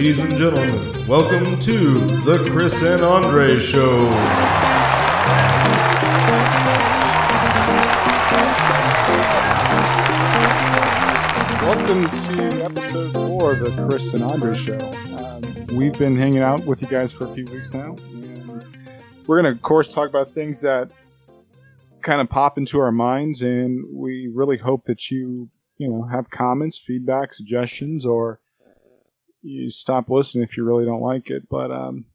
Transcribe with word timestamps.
Ladies 0.00 0.18
and 0.18 0.38
gentlemen, 0.38 1.06
welcome 1.06 1.58
to 1.58 1.98
the 2.22 2.42
Chris 2.50 2.80
and 2.80 3.04
Andre 3.04 3.58
Show. 3.58 3.98
Welcome 11.60 12.08
to 12.08 12.64
episode 12.64 13.12
four 13.12 13.52
of 13.52 13.58
the 13.58 13.86
Chris 13.86 14.14
and 14.14 14.24
Andre 14.24 14.56
Show. 14.56 14.80
Um, 15.18 15.76
we've 15.76 15.98
been 15.98 16.16
hanging 16.16 16.40
out 16.40 16.64
with 16.64 16.80
you 16.80 16.88
guys 16.88 17.12
for 17.12 17.24
a 17.24 17.34
few 17.34 17.44
weeks 17.48 17.74
now, 17.74 17.94
and 18.14 18.48
we're 19.26 19.42
going 19.42 19.44
to, 19.44 19.50
of 19.50 19.60
course, 19.60 19.92
talk 19.92 20.08
about 20.08 20.32
things 20.32 20.62
that 20.62 20.90
kind 22.00 22.22
of 22.22 22.30
pop 22.30 22.56
into 22.56 22.80
our 22.80 22.90
minds, 22.90 23.42
and 23.42 23.84
we 23.92 24.28
really 24.28 24.56
hope 24.56 24.84
that 24.84 25.10
you, 25.10 25.50
you 25.76 25.90
know, 25.90 26.04
have 26.04 26.30
comments, 26.30 26.78
feedback, 26.78 27.34
suggestions, 27.34 28.06
or 28.06 28.40
you 29.42 29.70
stop 29.70 30.10
listening 30.10 30.44
if 30.44 30.56
you 30.56 30.64
really 30.64 30.84
don't 30.84 31.02
like 31.02 31.30
it. 31.30 31.48
But 31.48 31.70
um, 31.70 32.06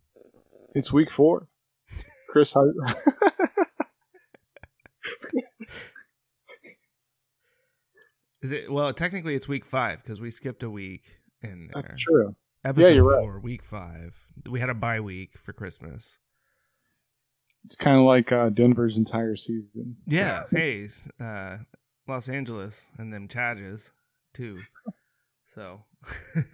it's 0.73 0.91
week 0.91 1.11
four. 1.11 1.47
Chris, 2.29 2.53
how? 2.53 2.65
Is 8.41 8.51
it 8.51 8.71
well? 8.71 8.93
Technically, 8.93 9.33
it's 9.35 9.47
week 9.47 9.65
five 9.65 10.03
because 10.03 10.21
we 10.21 10.29
skipped 10.29 10.61
a 10.61 10.69
week 10.69 11.03
in 11.41 11.71
there. 11.73 11.81
That's 11.81 12.03
true. 12.03 12.35
Episode 12.63 12.93
you're 12.95 13.03
right. 13.03 13.43
week 13.43 13.63
five. 13.63 14.15
We 14.49 14.59
had 14.59 14.69
a 14.69 14.73
bye 14.73 14.99
week 14.99 15.37
for 15.37 15.53
Christmas. 15.53 16.17
It's 17.65 17.75
kind 17.75 17.97
of 17.97 18.03
like 18.03 18.31
uh, 18.31 18.49
Denver's 18.49 18.97
entire 18.97 19.35
season. 19.35 19.97
Yeah. 20.05 20.43
hey, 20.51 20.89
uh, 21.19 21.57
Los 22.07 22.29
Angeles 22.29 22.87
and 22.97 23.11
them 23.11 23.27
Chargers 23.27 23.91
too. 24.33 24.59
So, 25.55 25.83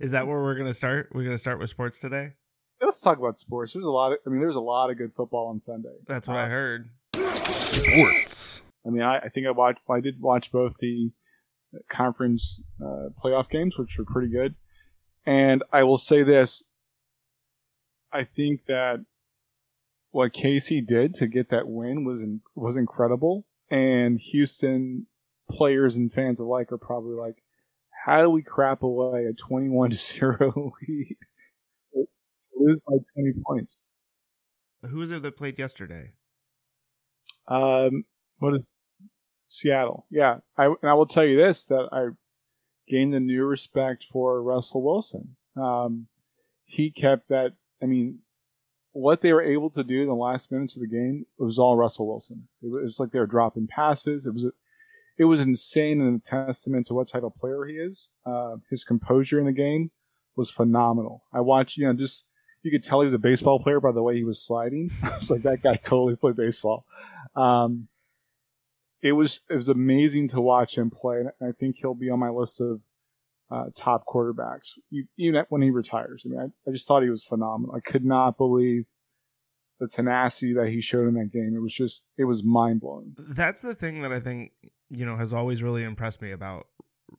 is 0.00 0.10
that 0.10 0.26
where 0.26 0.36
we're 0.42 0.54
gonna 0.56 0.72
start? 0.74 1.08
We're 1.12 1.24
gonna 1.24 1.38
start 1.38 1.58
with 1.58 1.70
sports 1.70 1.98
today. 1.98 2.32
Let's 2.82 3.00
talk 3.00 3.18
about 3.18 3.38
sports. 3.38 3.72
There's 3.72 3.84
a 3.84 3.88
lot 3.88 4.12
of, 4.12 4.18
I 4.26 4.30
mean, 4.30 4.40
there's 4.40 4.54
a 4.56 4.60
lot 4.60 4.90
of 4.90 4.98
good 4.98 5.12
football 5.16 5.46
on 5.48 5.58
Sunday. 5.58 5.96
That's 6.06 6.28
what 6.28 6.36
I 6.36 6.44
Uh, 6.44 6.48
heard. 6.50 6.90
Sports. 7.46 8.60
I 8.86 8.90
mean, 8.90 9.00
I, 9.02 9.16
I 9.20 9.28
think 9.30 9.46
I 9.46 9.50
watched. 9.52 9.80
I 9.88 10.00
did 10.00 10.20
watch 10.20 10.52
both 10.52 10.74
the 10.80 11.10
conference 11.90 12.62
uh, 12.80 13.08
playoff 13.22 13.48
games, 13.48 13.78
which 13.78 13.96
were 13.98 14.04
pretty 14.04 14.28
good. 14.30 14.54
And 15.24 15.62
I 15.72 15.84
will 15.84 15.96
say 15.96 16.22
this: 16.22 16.62
I 18.12 18.24
think 18.24 18.66
that 18.68 19.04
what 20.10 20.34
KC 20.34 20.86
did 20.86 21.14
to 21.14 21.26
get 21.26 21.48
that 21.50 21.66
win 21.66 22.04
was 22.04 22.20
in, 22.20 22.42
was 22.54 22.76
incredible. 22.76 23.46
And 23.70 24.20
Houston 24.30 25.06
players 25.50 25.96
and 25.96 26.12
fans 26.12 26.38
alike 26.38 26.70
are 26.70 26.78
probably 26.78 27.14
like, 27.16 27.36
"How 28.06 28.22
do 28.22 28.30
we 28.30 28.40
crap 28.40 28.84
away 28.84 29.24
a 29.26 29.32
twenty-one 29.32 29.90
to 29.90 29.96
zero 29.96 30.72
lead, 30.88 31.16
lose 32.54 32.78
by 32.86 32.98
twenty 33.12 33.32
points?" 33.44 33.78
Who 34.88 34.98
was 34.98 35.10
it 35.10 35.22
that 35.22 35.36
played 35.36 35.58
yesterday? 35.58 36.12
Um, 37.48 38.04
what 38.38 38.54
is 38.54 38.60
Seattle? 39.48 40.06
Yeah, 40.08 40.38
I 40.56 40.66
and 40.66 40.76
I 40.84 40.94
will 40.94 41.06
tell 41.06 41.24
you 41.24 41.36
this 41.36 41.64
that 41.64 41.88
I 41.90 42.10
gained 42.88 43.12
a 43.16 43.18
new 43.20 43.44
respect 43.44 44.04
for 44.12 44.40
Russell 44.40 44.84
Wilson. 44.84 45.34
Um, 45.56 46.06
he 46.64 46.92
kept 46.92 47.28
that. 47.30 47.54
I 47.82 47.86
mean, 47.86 48.20
what 48.92 49.20
they 49.20 49.32
were 49.32 49.42
able 49.42 49.70
to 49.70 49.82
do 49.82 50.02
in 50.02 50.06
the 50.06 50.14
last 50.14 50.52
minutes 50.52 50.76
of 50.76 50.82
the 50.82 50.86
game 50.86 51.26
it 51.40 51.42
was 51.42 51.58
all 51.58 51.76
Russell 51.76 52.06
Wilson. 52.06 52.46
It 52.62 52.70
was, 52.70 52.82
it 52.82 52.84
was 52.84 53.00
like 53.00 53.10
they 53.10 53.18
were 53.18 53.26
dropping 53.26 53.66
passes. 53.66 54.26
It 54.26 54.32
was. 54.32 54.46
It 55.18 55.24
was 55.24 55.40
insane 55.40 56.00
and 56.00 56.20
a 56.20 56.24
testament 56.24 56.86
to 56.88 56.94
what 56.94 57.08
type 57.08 57.22
of 57.22 57.34
player 57.34 57.64
he 57.64 57.74
is. 57.74 58.10
Uh, 58.24 58.56
his 58.70 58.84
composure 58.84 59.38
in 59.38 59.46
the 59.46 59.52
game 59.52 59.90
was 60.36 60.50
phenomenal. 60.50 61.24
I 61.32 61.40
watched, 61.40 61.76
you 61.76 61.86
know, 61.86 61.94
just 61.94 62.26
you 62.62 62.70
could 62.70 62.82
tell 62.82 63.00
he 63.00 63.06
was 63.06 63.14
a 63.14 63.18
baseball 63.18 63.60
player 63.60 63.80
by 63.80 63.92
the 63.92 64.02
way 64.02 64.16
he 64.16 64.24
was 64.24 64.42
sliding. 64.42 64.90
I 65.02 65.16
was 65.16 65.30
like, 65.30 65.42
that 65.42 65.62
guy 65.62 65.76
totally 65.76 66.16
played 66.16 66.36
baseball. 66.36 66.84
Um, 67.34 67.88
it 69.02 69.12
was 69.12 69.42
it 69.48 69.56
was 69.56 69.68
amazing 69.68 70.28
to 70.28 70.40
watch 70.40 70.76
him 70.76 70.90
play, 70.90 71.20
and 71.20 71.30
I 71.40 71.52
think 71.52 71.76
he'll 71.76 71.94
be 71.94 72.10
on 72.10 72.18
my 72.18 72.30
list 72.30 72.60
of 72.60 72.80
uh, 73.50 73.66
top 73.74 74.04
quarterbacks, 74.06 74.70
even 75.16 75.44
when 75.48 75.62
he 75.62 75.70
retires. 75.70 76.22
I 76.24 76.28
mean, 76.28 76.40
I, 76.40 76.68
I 76.68 76.72
just 76.72 76.88
thought 76.88 77.02
he 77.02 77.10
was 77.10 77.22
phenomenal. 77.22 77.76
I 77.76 77.80
could 77.80 78.04
not 78.04 78.36
believe 78.36 78.86
the 79.78 79.88
tenacity 79.88 80.54
that 80.54 80.68
he 80.68 80.80
showed 80.80 81.06
in 81.06 81.14
that 81.14 81.30
game. 81.32 81.54
It 81.54 81.60
was 81.60 81.74
just 81.74 82.04
it 82.16 82.24
was 82.24 82.42
mind 82.42 82.80
blowing. 82.80 83.14
That's 83.18 83.62
the 83.62 83.74
thing 83.74 84.02
that 84.02 84.12
I 84.12 84.20
think 84.20 84.52
you 84.90 85.04
know 85.04 85.16
has 85.16 85.32
always 85.32 85.62
really 85.62 85.82
impressed 85.82 86.22
me 86.22 86.30
about 86.30 86.66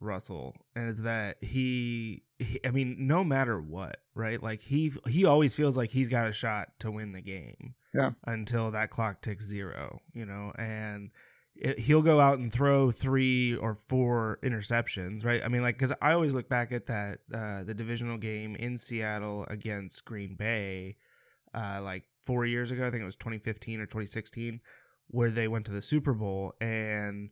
Russell 0.00 0.54
is 0.76 1.02
that 1.02 1.42
he, 1.42 2.22
he 2.38 2.60
I 2.64 2.70
mean 2.70 2.96
no 3.06 3.24
matter 3.24 3.60
what, 3.60 3.98
right? 4.14 4.42
Like 4.42 4.60
he 4.60 4.92
he 5.06 5.24
always 5.24 5.54
feels 5.54 5.76
like 5.76 5.90
he's 5.90 6.08
got 6.08 6.28
a 6.28 6.32
shot 6.32 6.68
to 6.80 6.90
win 6.90 7.12
the 7.12 7.20
game. 7.20 7.74
Yeah. 7.94 8.10
Until 8.26 8.70
that 8.72 8.90
clock 8.90 9.22
ticks 9.22 9.46
0, 9.46 10.00
you 10.12 10.26
know, 10.26 10.52
and 10.58 11.10
it, 11.56 11.78
he'll 11.80 12.02
go 12.02 12.20
out 12.20 12.38
and 12.38 12.52
throw 12.52 12.90
3 12.90 13.56
or 13.56 13.74
4 13.74 14.38
interceptions, 14.42 15.24
right? 15.24 15.42
I 15.44 15.48
mean 15.48 15.62
like 15.62 15.78
cuz 15.78 15.92
I 16.00 16.12
always 16.12 16.34
look 16.34 16.48
back 16.48 16.72
at 16.72 16.86
that 16.86 17.20
uh 17.32 17.64
the 17.64 17.74
divisional 17.74 18.18
game 18.18 18.56
in 18.56 18.78
Seattle 18.78 19.46
against 19.48 20.04
Green 20.04 20.36
Bay 20.36 20.96
uh 21.54 21.80
like 21.82 22.04
4 22.22 22.44
years 22.46 22.70
ago, 22.70 22.86
I 22.86 22.90
think 22.90 23.02
it 23.02 23.06
was 23.06 23.16
2015 23.16 23.80
or 23.80 23.86
2016 23.86 24.60
where 25.10 25.30
they 25.30 25.48
went 25.48 25.64
to 25.64 25.72
the 25.72 25.80
Super 25.82 26.12
Bowl 26.12 26.52
and 26.60 27.30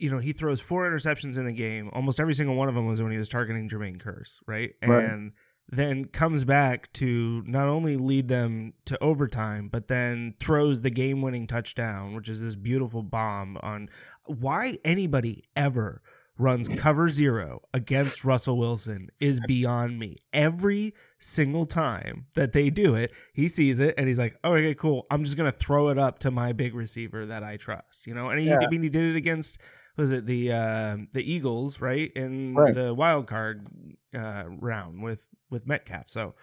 you 0.00 0.10
know, 0.10 0.18
he 0.18 0.32
throws 0.32 0.60
four 0.60 0.90
interceptions 0.90 1.36
in 1.36 1.44
the 1.44 1.52
game. 1.52 1.90
Almost 1.92 2.18
every 2.20 2.34
single 2.34 2.56
one 2.56 2.68
of 2.68 2.74
them 2.74 2.86
was 2.86 3.02
when 3.02 3.12
he 3.12 3.18
was 3.18 3.28
targeting 3.28 3.68
Jermaine 3.68 4.00
Kearse, 4.02 4.38
right? 4.46 4.72
Right. 4.84 5.04
And 5.04 5.32
then 5.68 6.06
comes 6.06 6.44
back 6.44 6.92
to 6.94 7.44
not 7.46 7.68
only 7.68 7.96
lead 7.96 8.28
them 8.28 8.72
to 8.86 9.00
overtime, 9.02 9.68
but 9.68 9.88
then 9.88 10.34
throws 10.40 10.80
the 10.80 10.90
game 10.90 11.22
winning 11.22 11.46
touchdown, 11.46 12.14
which 12.14 12.28
is 12.28 12.40
this 12.40 12.56
beautiful 12.56 13.02
bomb 13.02 13.56
on 13.62 13.88
why 14.26 14.78
anybody 14.84 15.44
ever 15.54 16.02
runs 16.38 16.68
cover 16.70 17.08
zero 17.08 17.60
against 17.74 18.24
Russell 18.24 18.56
Wilson 18.56 19.10
is 19.20 19.40
beyond 19.46 19.98
me. 19.98 20.16
Every 20.32 20.94
single 21.18 21.66
time 21.66 22.26
that 22.34 22.52
they 22.52 22.70
do 22.70 22.94
it, 22.94 23.12
he 23.34 23.46
sees 23.46 23.78
it 23.78 23.94
and 23.98 24.08
he's 24.08 24.18
like, 24.18 24.36
oh, 24.42 24.54
okay, 24.54 24.74
cool. 24.74 25.06
I'm 25.10 25.22
just 25.22 25.36
going 25.36 25.50
to 25.52 25.56
throw 25.56 25.90
it 25.90 25.98
up 25.98 26.18
to 26.20 26.30
my 26.30 26.52
big 26.52 26.74
receiver 26.74 27.26
that 27.26 27.44
I 27.44 27.58
trust, 27.58 28.06
you 28.06 28.14
know? 28.14 28.30
And 28.30 28.40
he, 28.40 28.46
Yeah. 28.46 28.58
I 28.60 28.70
mean, 28.70 28.82
he 28.82 28.88
did 28.88 29.14
it 29.14 29.16
against 29.16 29.60
was 30.00 30.12
it 30.12 30.24
the 30.26 30.50
uh, 30.50 30.96
the 31.12 31.22
Eagles, 31.22 31.80
right? 31.80 32.10
In 32.14 32.54
Right. 32.54 32.74
the 32.74 32.94
wild 32.94 33.26
card 33.26 33.66
uh, 34.14 34.44
round 34.48 35.02
with 35.02 35.28
with 35.50 35.66
Metcalf. 35.66 36.08
So, 36.08 36.34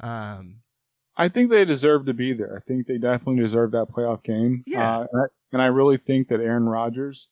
um, 0.00 0.56
I 1.16 1.28
think 1.28 1.50
they 1.50 1.64
deserve 1.66 2.06
to 2.06 2.14
be 2.14 2.32
there. 2.32 2.56
I 2.56 2.60
think 2.66 2.86
they 2.86 2.96
definitely 2.96 3.42
deserve 3.42 3.72
that 3.72 3.88
playoff 3.90 4.24
game. 4.24 4.64
Yeah. 4.66 5.00
Uh, 5.00 5.06
and, 5.12 5.22
I, 5.22 5.24
and 5.52 5.62
I 5.62 5.66
really 5.66 5.98
think 5.98 6.28
that 6.28 6.40
Aaron 6.40 6.64
Rodgers. 6.64 7.28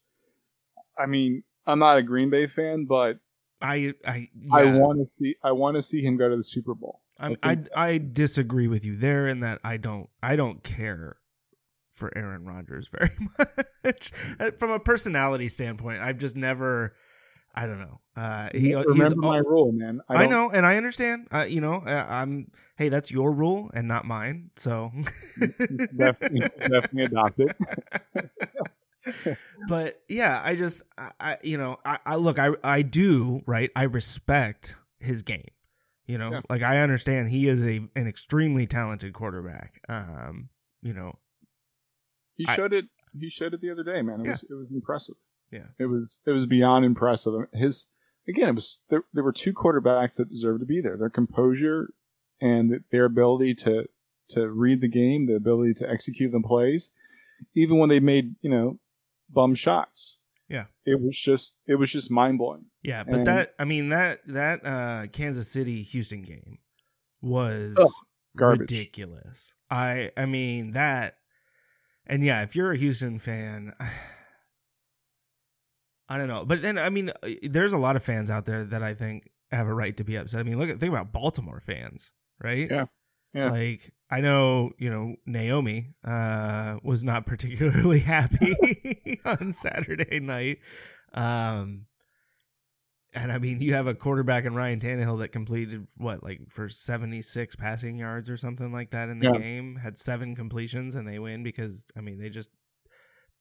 I 0.99 1.07
mean, 1.07 1.43
I'm 1.67 1.79
not 1.79 1.97
a 1.97 2.03
Green 2.03 2.29
Bay 2.29 2.47
fan, 2.47 2.85
but 2.85 3.19
I 3.63 3.95
I 4.07 4.29
I 4.53 4.79
want 4.79 4.99
to 4.99 5.09
see 5.19 5.37
I 5.43 5.53
want 5.53 5.77
to 5.77 5.83
see 5.83 6.03
him 6.03 6.17
go 6.19 6.29
to 6.29 6.37
the 6.37 6.45
Super 6.45 6.75
Bowl. 6.75 7.01
I 7.19 7.37
I 7.43 7.59
I 7.75 7.99
disagree 7.99 8.69
with 8.69 8.85
you 8.85 8.97
there 8.97 9.29
in 9.29 9.41
that 9.41 9.61
I 9.65 9.79
don't 9.79 10.11
I 10.23 10.37
don't 10.37 10.63
care 10.63 11.17
for 12.01 12.11
Aaron 12.19 12.45
Rodgers 12.45 12.89
very 12.99 13.11
much 13.85 14.11
from 14.59 14.71
a 14.73 14.81
personality 14.81 15.49
standpoint. 15.49 16.03
I've 16.03 16.19
just 16.19 16.35
never 16.35 16.97
I 17.55 17.67
don't 17.67 17.79
know. 17.81 18.01
Uh, 18.17 18.49
he 18.53 18.69
he's 18.75 18.87
remember 18.87 19.17
my 19.17 19.39
rule, 19.39 19.73
man. 19.73 20.01
I, 20.09 20.23
don't- 20.23 20.31
know 20.31 20.51
and 20.51 20.65
I 20.67 20.77
understand. 20.77 21.27
Uh, 21.33 21.47
you 21.49 21.61
know, 21.61 21.83
uh, 21.87 22.07
I'm 22.09 22.51
hey, 22.77 22.89
that's 22.89 23.11
your 23.11 23.33
rule 23.33 23.71
and 23.75 23.87
not 23.89 24.05
mine. 24.05 24.51
So 24.57 24.91
definitely, 25.97 26.41
definitely 26.59 27.03
adopt 27.05 27.41
it. 27.41 27.57
but 29.69 30.01
yeah, 30.09 30.41
I 30.45 30.55
just 30.55 30.83
I, 30.99 31.11
I 31.21 31.37
you 31.43 31.59
know 31.59 31.77
I, 31.85 31.99
I 32.07 32.17
look 32.17 32.39
I 32.39 32.51
I 32.63 32.83
do 32.83 33.43
right. 33.47 33.71
I 33.75 33.85
respect 33.85 34.77
his 34.99 35.23
game. 35.23 35.49
You 36.07 36.19
know, 36.19 36.31
Yeah. 36.33 36.41
like 36.49 36.63
I 36.63 36.79
understand 36.79 37.29
he 37.31 37.49
is 37.49 37.65
a 37.65 37.81
an 37.97 38.07
extremely 38.07 38.67
talented 38.67 39.13
quarterback. 39.13 39.81
Um, 39.89 40.51
you 40.83 40.93
know, 40.93 41.19
He 42.41 42.47
I- 42.49 42.57
showed 42.57 42.73
it. 42.73 42.87
He 43.19 43.29
showed 43.29 43.55
it 43.55 43.61
the 43.61 43.71
other 43.71 43.83
day, 43.83 44.03
man. 44.03 44.21
It 44.21 44.25
Yeah. 44.27 44.31
was 44.33 44.45
it 44.51 44.55
was 44.55 44.71
impressive. 44.73 45.17
Yeah. 45.51 45.67
it 45.79 45.87
was 45.87 46.21
it 46.27 46.31
was 46.31 46.47
beyond 46.47 46.85
impressive. 46.85 47.35
His 47.53 47.87
again, 48.29 48.51
it 48.51 48.55
was 48.55 48.81
there. 48.89 49.03
There 49.13 49.25
were 49.25 49.33
two 49.33 49.53
quarterbacks 49.53 50.15
that 50.17 50.31
deserved 50.31 50.61
to 50.61 50.67
be 50.67 50.81
there. 50.81 50.97
Their 50.97 51.11
composure 51.11 51.93
and 52.41 52.83
their 52.93 53.05
ability 53.05 53.55
to 53.67 53.87
to 54.31 54.49
read 54.49 54.81
the 54.81 54.89
game, 54.89 55.27
the 55.27 55.35
ability 55.35 55.75
to 55.75 55.91
execute 55.91 56.31
the 56.31 56.41
plays, 56.41 56.93
even 57.57 57.79
when 57.79 57.89
they 57.89 57.99
made 58.01 58.37
you 58.43 58.51
know 58.51 58.79
bum 59.29 59.55
shots. 59.55 60.19
Yeah. 60.49 60.67
it 60.85 61.01
was 61.01 61.17
just 61.19 61.57
it 61.67 61.77
was 61.77 61.91
just 61.93 62.11
mind 62.11 62.39
blowing. 62.39 62.67
yeah, 62.83 63.05
but 63.05 63.15
And- 63.15 63.27
that 63.27 63.55
I 63.59 63.65
mean 63.65 63.89
that 63.91 64.21
that 64.29 64.65
uh 64.65 65.07
Kansas 65.09 65.49
City 65.51 65.83
Houston 65.83 66.23
game 66.23 66.59
was 67.21 67.77
Ugh, 67.79 67.89
garbage. 68.37 68.61
ridiculous. 68.73 69.55
I 69.71 70.11
I 70.17 70.27
mean 70.27 70.73
that 70.73 71.19
and 72.07 72.25
yeah, 72.25 72.43
if 72.43 72.57
you're 72.57 72.73
a 72.73 72.77
Houston 72.77 73.19
fan, 73.19 73.75
I 76.09 76.19
don't 76.19 76.29
know. 76.29 76.45
But 76.45 76.63
then 76.63 76.79
I 76.79 76.89
mean 76.89 77.11
uh, 77.23 77.29
there's 77.43 77.73
a 77.73 77.79
lot 77.79 77.97
of 77.97 78.03
fans 78.03 78.31
out 78.31 78.47
there 78.47 78.65
that 78.65 78.83
I 78.83 78.95
think 78.95 79.31
have 79.53 79.67
a 79.67 79.75
right 79.75 79.97
to 79.97 80.05
be 80.05 80.17
upset. 80.17 80.41
I 80.41 80.43
mean, 80.43 80.59
look 80.59 80.69
at 80.71 80.79
think 80.79 80.93
about 80.93 81.13
Baltimore 81.13 81.61
fans, 81.65 82.11
right? 82.43 82.69
Yeah. 82.71 82.87
Yeah. 83.33 83.51
Like 83.51 83.93
I 84.11 84.21
know, 84.21 84.73
you 84.79 84.91
know, 84.91 85.15
Naomi 85.25 85.95
uh 86.05 86.79
was 86.83 87.05
not 87.05 87.27
particularly 87.33 88.01
happy 88.01 89.21
on 89.25 89.53
Saturday 89.53 90.19
night. 90.21 90.59
Um 91.15 91.87
and 93.13 93.33
I 93.33 93.39
mean, 93.39 93.61
you 93.61 93.75
have 93.75 93.87
a 93.87 93.95
quarterback 93.95 94.45
in 94.45 94.55
Ryan 94.55 94.81
Tannehill 94.81 95.19
that 95.21 95.29
completed 95.29 95.87
what, 95.97 96.23
like 96.23 96.43
for 96.49 96.69
seventy 96.69 97.23
six 97.23 97.57
passing 97.57 97.99
yards 97.99 98.31
or 98.31 98.37
something 98.37 98.73
like 98.73 98.91
that 98.91 99.09
in 99.09 99.19
the 99.19 99.27
Yeah. 99.27 99.39
game. 99.39 99.77
Had 99.77 99.99
seven 99.99 100.37
completions, 100.37 100.95
and 100.95 101.07
they 101.07 101.19
win 101.19 101.43
because 101.43 101.87
I 101.97 102.01
mean, 102.01 102.19
they 102.19 102.29
just 102.29 102.51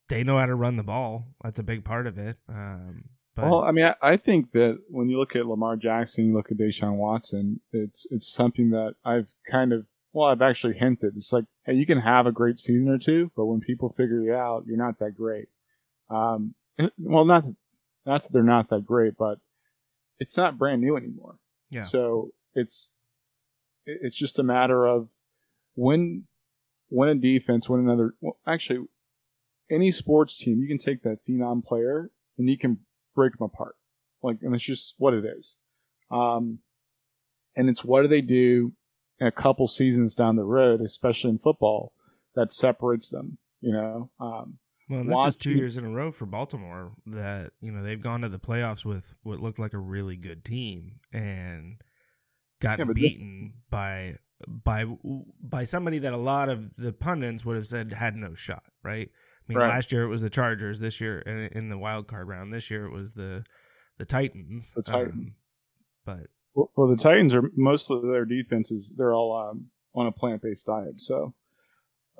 they 0.08 0.24
know 0.24 0.38
how 0.38 0.46
to 0.48 0.56
run 0.56 0.76
the 0.76 0.84
ball. 0.84 1.28
That's 1.44 1.60
a 1.60 1.64
big 1.64 1.84
part 1.84 2.08
of 2.08 2.18
it. 2.18 2.38
Um, 2.48 3.04
but 3.36 3.52
well, 3.52 3.64
I 3.64 3.72
mean, 3.72 3.86
I, 3.86 3.96
I 4.02 4.18
think 4.18 4.52
that 4.54 4.80
when 4.90 5.08
you 5.08 5.20
look 5.20 5.36
at 5.36 5.46
Lamar 5.46 5.76
Jackson, 5.76 6.26
you 6.28 6.34
look 6.34 6.52
at 6.52 6.58
Deshaun 6.58 6.96
Watson, 6.96 7.62
it's 7.72 8.08
it's 8.10 8.28
something 8.28 8.72
that 8.72 8.96
I've 9.06 9.28
kind 9.52 9.72
of 9.72 9.86
well, 10.14 10.30
I've 10.30 10.42
actually 10.42 10.74
hinted. 10.74 11.14
It's 11.16 11.32
like, 11.32 11.46
hey, 11.68 11.76
you 11.76 11.86
can 11.86 12.00
have 12.02 12.26
a 12.26 12.32
great 12.32 12.60
season 12.60 12.90
or 12.90 12.98
two, 12.98 13.32
but 13.36 13.46
when 13.46 13.60
people 13.60 13.94
figure 13.96 14.22
you 14.22 14.34
out, 14.34 14.64
you're 14.66 14.78
not 14.78 14.98
that 14.98 15.12
great. 15.16 15.48
Um, 16.10 16.56
well, 16.98 17.26
not 17.26 17.44
not 18.08 18.24
that 18.24 18.32
they're 18.34 18.42
not 18.42 18.70
that 18.72 18.86
great, 18.86 19.16
but 19.16 19.38
it's 20.20 20.38
not 20.38 20.58
brand 20.58 20.82
new 20.82 20.96
anymore. 20.98 21.36
yeah, 21.70 21.84
So 21.84 22.32
it's 22.54 22.92
it's 23.86 24.18
just 24.18 24.40
a 24.40 24.44
matter 24.44 24.86
of 24.86 25.08
when 25.76 26.26
when 26.90 27.10
a 27.10 27.16
defense, 27.16 27.70
when 27.70 27.80
another. 27.80 28.14
Well, 28.22 28.38
actually, 28.48 28.86
any 29.72 29.92
sports 29.92 30.38
team, 30.38 30.60
you 30.62 30.68
can 30.68 30.78
take 30.78 31.04
that 31.04 31.20
phenom 31.28 31.64
player 31.64 32.10
and 32.38 32.50
you 32.50 32.58
can 32.58 32.80
break 33.16 33.38
them 33.38 33.46
apart. 33.46 33.76
Like, 34.22 34.38
and 34.42 34.54
it's 34.54 34.64
just 34.64 34.96
what 34.98 35.14
it 35.14 35.24
is. 35.26 35.56
Um, 36.12 36.60
and 37.56 37.70
it's 37.70 37.84
what 37.84 38.02
do 38.02 38.08
they 38.08 38.22
do 38.22 38.74
a 39.22 39.32
couple 39.32 39.68
seasons 39.68 40.16
down 40.16 40.36
the 40.36 40.44
road, 40.44 40.82
especially 40.82 41.30
in 41.32 41.40
football, 41.40 41.94
that 42.36 42.54
separates 42.54 43.10
them. 43.10 43.38
You 43.62 43.74
know, 43.74 44.12
um, 44.20 44.58
Well, 44.90 45.04
this 45.04 45.28
is 45.28 45.36
two 45.36 45.52
years 45.52 45.78
in 45.78 45.86
a 45.86 45.90
row 45.90 46.12
for 46.12 46.26
Baltimore 46.26 46.92
that 47.06 47.52
you 47.62 47.72
know 47.72 47.84
they've 47.84 48.02
gone 48.02 48.22
to 48.22 48.30
the 48.30 48.40
playoffs 48.40 48.84
with 48.84 49.14
what 49.24 49.40
looked 49.40 49.60
like 49.60 49.74
a 49.74 49.80
really 49.80 50.16
good 50.16 50.44
team 50.44 51.00
and 51.14 51.82
gotten 52.60 52.80
Yeah, 52.80 52.86
but 52.86 52.96
this- 52.96 53.12
beaten 53.12 53.54
by 53.70 54.16
by 54.48 54.86
by 55.42 55.64
somebody 55.64 56.00
that 56.00 56.14
a 56.14 56.18
lot 56.18 56.50
of 56.50 56.76
the 56.76 56.92
pundits 56.94 57.46
would 57.46 57.56
have 57.56 57.68
said 57.68 57.94
had 57.94 58.16
no 58.16 58.34
shot. 58.34 58.64
Right? 58.84 59.10
I 59.12 59.44
mean, 59.52 59.58
Right. 59.60 59.70
last 59.70 59.92
year 59.92 60.04
it 60.04 60.10
was 60.10 60.22
the 60.22 60.30
Chargers. 60.30 60.80
This 60.80 61.00
year 61.02 61.20
in, 61.20 61.38
in 61.58 61.70
the 61.70 61.78
wild 61.78 62.08
card 62.08 62.28
round. 62.28 62.52
This 62.54 62.72
year 62.72 62.86
it 62.86 62.92
was 62.92 63.14
the 63.14 63.44
the 63.98 64.06
Titans. 64.06 64.74
The 64.74 64.82
Titans. 64.84 65.14
Um, 65.16 65.36
but 66.06 66.28
well, 66.56 66.72
well, 66.76 66.88
the 66.88 66.96
Titans 66.98 67.34
are 67.36 67.44
most 67.56 67.92
of 67.92 68.02
their 68.02 68.26
defenses. 68.26 68.92
They're 68.96 69.14
all 69.14 69.36
um, 69.50 69.68
on 69.94 70.08
a 70.08 70.12
plant 70.12 70.42
based 70.42 70.66
diet, 70.66 71.00
so. 71.02 71.34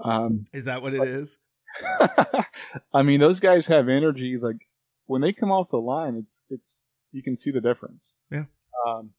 Um, 0.04 0.46
is 0.54 0.66
that 0.66 0.82
what 0.82 0.94
it 0.94 1.02
is? 1.08 1.38
I 2.94 3.04
mean, 3.04 3.20
those 3.20 3.40
guys 3.40 3.68
have 3.68 3.90
energy. 3.90 4.38
Like 4.42 4.68
when 5.06 5.22
they 5.22 5.34
come 5.34 5.52
off 5.52 5.70
the 5.70 5.78
line, 5.78 6.16
it's 6.16 6.40
it's 6.50 6.80
you 7.12 7.24
can 7.24 7.38
see 7.38 7.52
the 7.52 7.62
difference. 7.62 8.14
Yeah. 8.32 8.46
Um, 8.88 9.12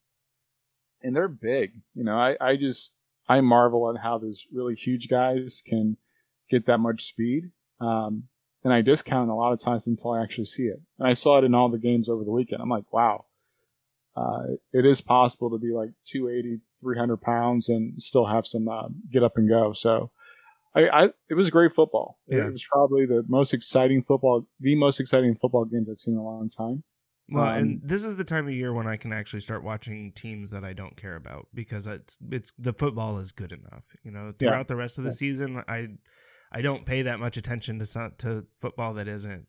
and 1.02 1.14
they're 1.14 1.28
big. 1.28 1.72
You 1.94 2.04
know, 2.04 2.16
I 2.16 2.36
I 2.40 2.56
just 2.56 2.92
I 3.28 3.40
marvel 3.40 3.90
at 3.90 4.00
how 4.00 4.18
those 4.18 4.44
really 4.52 4.74
huge 4.74 5.08
guys 5.08 5.62
can 5.66 5.96
get 6.50 6.66
that 6.66 6.78
much 6.78 7.04
speed. 7.04 7.50
Um, 7.80 8.24
and 8.62 8.72
I 8.72 8.82
discount 8.82 9.30
a 9.30 9.34
lot 9.34 9.52
of 9.52 9.60
times 9.60 9.86
until 9.86 10.12
I 10.12 10.22
actually 10.22 10.44
see 10.46 10.64
it. 10.64 10.80
And 10.98 11.08
I 11.08 11.14
saw 11.14 11.38
it 11.38 11.44
in 11.44 11.54
all 11.54 11.70
the 11.70 11.78
games 11.78 12.08
over 12.08 12.24
the 12.24 12.30
weekend. 12.30 12.60
I'm 12.60 12.68
like, 12.68 12.92
wow, 12.92 13.24
uh, 14.16 14.42
it 14.72 14.84
is 14.84 15.00
possible 15.00 15.50
to 15.50 15.58
be 15.58 15.72
like 15.72 15.90
280, 16.12 16.60
300 16.82 17.20
pounds 17.20 17.68
and 17.68 18.00
still 18.02 18.26
have 18.26 18.46
some 18.46 18.68
uh, 18.68 18.88
get 19.10 19.22
up 19.22 19.36
and 19.36 19.48
go. 19.48 19.72
So 19.72 20.10
I, 20.74 20.88
I 20.88 21.04
it 21.28 21.34
was 21.34 21.50
great 21.50 21.74
football. 21.74 22.18
It- 22.28 22.36
Yeah. 22.36 22.46
It 22.46 22.52
was 22.52 22.64
probably 22.70 23.06
the 23.06 23.24
most 23.28 23.52
exciting 23.54 24.02
football, 24.02 24.46
the 24.60 24.74
most 24.76 25.00
exciting 25.00 25.36
football 25.40 25.64
games 25.64 25.88
I've 25.90 26.00
seen 26.00 26.14
in 26.14 26.20
a 26.20 26.24
long 26.24 26.48
time. 26.50 26.84
Well, 27.32 27.44
Um, 27.44 27.54
and 27.58 27.80
this 27.84 28.04
is 28.04 28.16
the 28.16 28.24
time 28.24 28.46
of 28.48 28.54
year 28.54 28.72
when 28.72 28.88
I 28.88 28.96
can 28.96 29.12
actually 29.12 29.40
start 29.40 29.62
watching 29.62 30.12
teams 30.12 30.50
that 30.50 30.64
I 30.64 30.72
don't 30.72 30.96
care 30.96 31.14
about 31.16 31.46
because 31.54 31.86
it's 31.86 32.18
it's 32.30 32.52
the 32.58 32.72
football 32.72 33.18
is 33.18 33.30
good 33.32 33.52
enough. 33.52 33.84
You 34.02 34.10
know, 34.12 34.26
Yeah. 34.26 34.32
throughout 34.38 34.68
the 34.68 34.76
rest 34.76 34.98
of 34.98 35.04
the 35.04 35.10
Yeah. 35.10 35.14
season, 35.14 35.62
I 35.68 35.88
I 36.52 36.60
don't 36.62 36.84
pay 36.86 37.02
that 37.02 37.20
much 37.20 37.36
attention 37.36 37.78
to 37.78 37.86
some, 37.86 38.14
to 38.18 38.46
football 38.60 38.94
that 38.94 39.06
isn't 39.08 39.46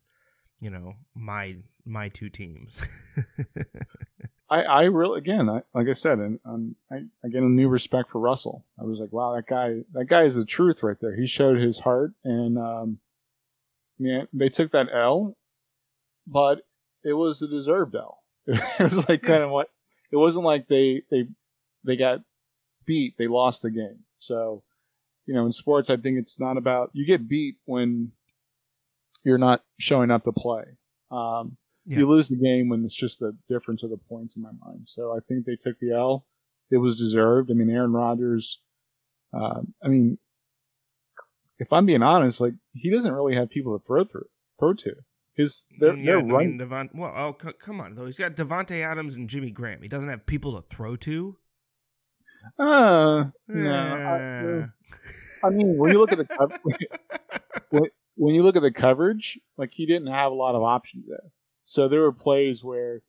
you 0.60 0.70
know 0.70 0.94
my 1.14 1.56
my 1.84 2.08
two 2.08 2.28
teams. 2.30 2.82
I, 4.52 4.60
I 4.60 4.82
really, 4.82 5.18
again, 5.18 5.48
I, 5.48 5.62
like 5.72 5.88
I 5.88 5.94
said, 5.94 6.18
and 6.18 6.38
um, 6.44 6.76
I, 6.90 6.96
I 7.24 7.28
get 7.28 7.42
a 7.42 7.46
new 7.46 7.68
respect 7.68 8.10
for 8.10 8.20
Russell. 8.20 8.66
I 8.78 8.84
was 8.84 9.00
like, 9.00 9.10
wow, 9.10 9.34
that 9.34 9.46
guy, 9.46 9.78
that 9.94 10.10
guy 10.10 10.24
is 10.24 10.36
the 10.36 10.44
truth 10.44 10.82
right 10.82 10.98
there. 11.00 11.16
He 11.16 11.26
showed 11.26 11.56
his 11.56 11.78
heart, 11.78 12.12
and 12.22 12.58
um, 12.58 12.98
man, 13.98 14.28
they 14.34 14.50
took 14.50 14.72
that 14.72 14.88
L, 14.92 15.38
but 16.26 16.58
it 17.02 17.14
was 17.14 17.40
a 17.40 17.48
deserved 17.48 17.94
L. 17.94 18.18
It 18.46 18.82
was 18.82 19.08
like 19.08 19.22
kind 19.22 19.42
of 19.42 19.48
what 19.48 19.68
it 20.10 20.16
wasn't 20.16 20.44
like 20.44 20.68
they 20.68 21.02
they 21.10 21.28
they 21.84 21.96
got 21.96 22.20
beat, 22.84 23.14
they 23.16 23.28
lost 23.28 23.62
the 23.62 23.70
game. 23.70 24.00
So, 24.18 24.62
you 25.24 25.32
know, 25.32 25.46
in 25.46 25.52
sports, 25.52 25.88
I 25.88 25.96
think 25.96 26.18
it's 26.18 26.38
not 26.38 26.58
about 26.58 26.90
you 26.92 27.06
get 27.06 27.26
beat 27.26 27.56
when 27.64 28.12
you're 29.24 29.38
not 29.38 29.62
showing 29.78 30.10
up 30.10 30.24
to 30.24 30.32
play. 30.32 30.64
Um, 31.10 31.56
Yeah. 31.86 31.98
You 31.98 32.08
lose 32.08 32.28
the 32.28 32.36
game 32.36 32.68
when 32.68 32.84
it's 32.84 32.94
just 32.94 33.18
the 33.18 33.36
difference 33.48 33.82
of 33.82 33.90
the 33.90 33.96
points 33.96 34.36
in 34.36 34.42
my 34.42 34.50
mind. 34.64 34.86
So 34.86 35.12
I 35.12 35.18
think 35.26 35.44
they 35.44 35.56
took 35.56 35.78
the 35.80 35.92
L. 35.92 36.26
It 36.70 36.76
was 36.78 36.96
deserved. 36.96 37.50
I 37.50 37.54
mean, 37.54 37.70
Aaron 37.70 37.92
Rodgers. 37.92 38.60
Uh, 39.34 39.62
I 39.82 39.88
mean, 39.88 40.18
if 41.58 41.72
I'm 41.72 41.86
being 41.86 42.02
honest, 42.02 42.40
like 42.40 42.54
he 42.72 42.90
doesn't 42.90 43.12
really 43.12 43.34
have 43.34 43.50
people 43.50 43.78
to 43.78 43.84
throw 43.84 44.04
through, 44.04 44.26
throw 44.58 44.74
to. 44.74 44.92
His 45.34 45.64
they're, 45.80 45.96
yeah, 45.96 46.20
they're 46.20 46.36
I 46.36 46.46
mean, 46.46 46.58
Devon, 46.58 46.90
well, 46.92 47.12
oh, 47.16 47.36
c- 47.42 47.54
come 47.58 47.80
on 47.80 47.94
though. 47.94 48.04
He's 48.04 48.18
got 48.18 48.36
Davante 48.36 48.82
Adams 48.84 49.16
and 49.16 49.28
Jimmy 49.28 49.50
Graham. 49.50 49.80
He 49.80 49.88
doesn't 49.88 50.08
have 50.10 50.26
people 50.26 50.60
to 50.60 50.66
throw 50.68 50.96
to. 50.96 51.36
Uh, 52.58 53.24
no, 53.48 53.72
Eh. 53.72 54.66
I, 55.42 55.46
I 55.46 55.50
mean, 55.50 55.78
when 55.78 55.92
you 55.92 55.98
look 56.00 56.12
at 56.12 56.18
the 56.18 56.58
when, 57.70 57.84
when 58.16 58.34
you 58.34 58.42
look 58.42 58.56
at 58.56 58.62
the 58.62 58.72
coverage, 58.72 59.38
like 59.56 59.70
he 59.72 59.86
didn't 59.86 60.08
have 60.08 60.32
a 60.32 60.34
lot 60.34 60.54
of 60.54 60.62
options 60.62 61.06
there. 61.08 61.30
So 61.72 61.88
there 61.88 62.02
were 62.02 62.12
plays 62.12 62.62
where 62.62 63.00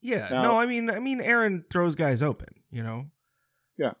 yeah, 0.00 0.28
Now- 0.30 0.42
no, 0.42 0.60
I 0.60 0.66
mean, 0.66 0.88
I 0.90 1.00
mean, 1.00 1.20
Aaron 1.20 1.64
throws 1.70 1.96
guys 1.96 2.22
open. 2.22 2.54
You 2.70 2.84
know, 2.84 3.06
Yeah. 3.76 3.94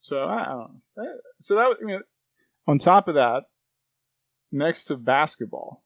So 0.00 0.24
I 0.24 0.44
don't 0.46 0.80
know. 0.96 1.04
So 1.40 1.54
that 1.54 1.68
was 1.68 1.76
I 1.80 1.84
mean, 1.84 2.00
on 2.66 2.78
top 2.78 3.06
of 3.06 3.14
that, 3.14 3.44
next 4.50 4.86
to 4.86 4.96
basketball, 4.96 5.84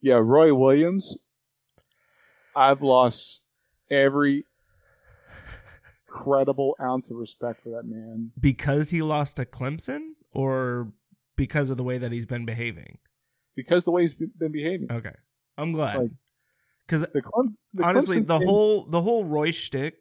yeah, 0.00 0.14
Roy 0.14 0.54
Williams. 0.54 1.18
I've 2.54 2.80
lost 2.80 3.42
every 3.90 4.46
credible 6.06 6.76
ounce 6.80 7.10
of 7.10 7.16
respect 7.18 7.62
for 7.62 7.68
that 7.70 7.84
man. 7.84 8.32
because 8.40 8.88
he 8.88 9.02
lost 9.02 9.36
to 9.36 9.44
Clemson, 9.44 10.12
or 10.32 10.92
because 11.36 11.68
of 11.68 11.76
the 11.76 11.84
way 11.84 11.98
that 11.98 12.10
he's 12.10 12.24
been 12.24 12.46
behaving. 12.46 12.96
because 13.54 13.84
the 13.84 13.90
way 13.90 14.00
he's 14.02 14.14
been 14.14 14.52
behaving. 14.52 14.90
Okay, 14.90 15.14
I'm 15.58 15.72
glad 15.72 15.96
Like, 15.98 16.10
because 16.86 17.02
the 17.02 17.22
honestly, 17.82 18.18
Clemson 18.18 18.26
the 18.26 18.38
thing- 18.38 18.48
whole 18.48 18.86
the 18.86 19.02
whole 19.02 19.24
Roy 19.24 19.50
shtick 19.50 19.96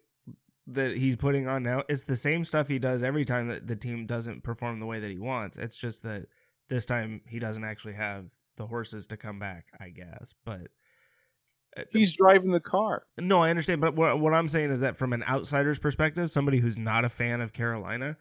that 0.68 0.98
he's 0.98 1.16
putting 1.16 1.48
on 1.48 1.62
now, 1.64 1.84
it's 1.88 2.04
the 2.06 2.16
same 2.16 2.44
stuff 2.44 2.68
he 2.68 2.80
does 2.80 3.04
every 3.04 3.24
time 3.26 3.48
that 3.50 3.68
the 3.68 3.76
team 3.76 4.06
doesn't 4.08 4.44
perform 4.44 4.80
the 4.80 4.86
way 4.86 5.00
that 5.00 5.12
he 5.12 5.20
wants. 5.20 5.58
It's 5.58 5.78
just 5.80 6.04
that 6.04 6.26
this 6.70 6.86
time 6.86 7.22
he 7.28 7.38
doesn't 7.40 7.64
actually 7.64 7.94
have 7.94 8.26
the 8.58 8.66
horses 8.68 9.06
to 9.08 9.18
come 9.18 9.38
back, 9.38 9.66
I 9.80 9.90
guess. 9.90 10.34
But 10.44 10.68
uh, 11.78 11.84
he's 11.92 12.16
driving 12.16 12.52
the 12.52 12.60
car. 12.60 13.04
no, 13.20 13.42
I 13.44 13.50
understand. 13.52 13.82
But 13.82 13.96
what 13.96 14.20
what 14.20 14.34
I'm 14.34 14.48
saying 14.48 14.72
is 14.72 14.80
that 14.80 14.98
from 14.98 15.14
an 15.14 15.24
outsider's 15.24 15.78
perspective, 15.80 16.32
somebody 16.32 16.60
who's 16.60 16.78
not 16.78 17.06
a 17.06 17.10
fan 17.10 17.42
of 17.42 17.54
Carolina, 17.54 18.18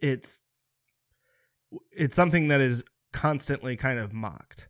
it's 0.00 0.42
it's 1.92 2.14
something 2.16 2.48
that 2.48 2.60
is 2.60 2.84
constantly 3.12 3.76
kind 3.76 3.98
of 3.98 4.12
mocked. 4.12 4.68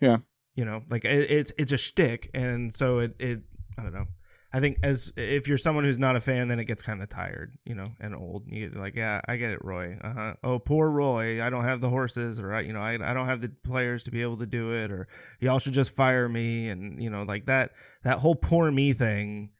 Yeah. 0.00 0.18
You 0.54 0.64
know, 0.64 0.82
like 0.90 1.04
it, 1.04 1.30
it's 1.30 1.52
it's 1.58 1.72
a 1.72 1.78
shtick, 1.78 2.30
and 2.34 2.74
so 2.74 2.98
it 3.00 3.16
it 3.18 3.42
I 3.78 3.82
don't 3.82 3.94
know. 3.94 4.06
I 4.54 4.60
think 4.60 4.78
as 4.82 5.10
if 5.16 5.48
you're 5.48 5.56
someone 5.56 5.84
who's 5.84 5.98
not 5.98 6.14
a 6.14 6.20
fan, 6.20 6.48
then 6.48 6.58
it 6.58 6.66
gets 6.66 6.82
kind 6.82 7.02
of 7.02 7.08
tired, 7.08 7.56
you 7.64 7.74
know, 7.74 7.86
and 8.00 8.14
old. 8.14 8.44
You 8.46 8.68
get 8.68 8.78
like, 8.78 8.94
yeah, 8.94 9.22
I 9.26 9.36
get 9.36 9.50
it, 9.50 9.64
Roy. 9.64 9.96
Uh 10.02 10.12
huh. 10.12 10.34
Oh, 10.44 10.58
poor 10.58 10.90
Roy. 10.90 11.42
I 11.42 11.48
don't 11.48 11.64
have 11.64 11.80
the 11.80 11.88
horses, 11.88 12.38
or 12.38 12.52
I, 12.52 12.60
you 12.60 12.74
know, 12.74 12.80
I 12.80 12.94
I 12.94 13.14
don't 13.14 13.26
have 13.26 13.40
the 13.40 13.48
players 13.48 14.02
to 14.04 14.10
be 14.10 14.20
able 14.20 14.36
to 14.38 14.46
do 14.46 14.74
it, 14.74 14.90
or 14.90 15.08
y'all 15.40 15.58
should 15.58 15.72
just 15.72 15.96
fire 15.96 16.28
me, 16.28 16.68
and 16.68 17.02
you 17.02 17.08
know, 17.08 17.22
like 17.22 17.46
that 17.46 17.70
that 18.04 18.18
whole 18.18 18.34
poor 18.34 18.70
me 18.70 18.92
thing. 18.92 19.52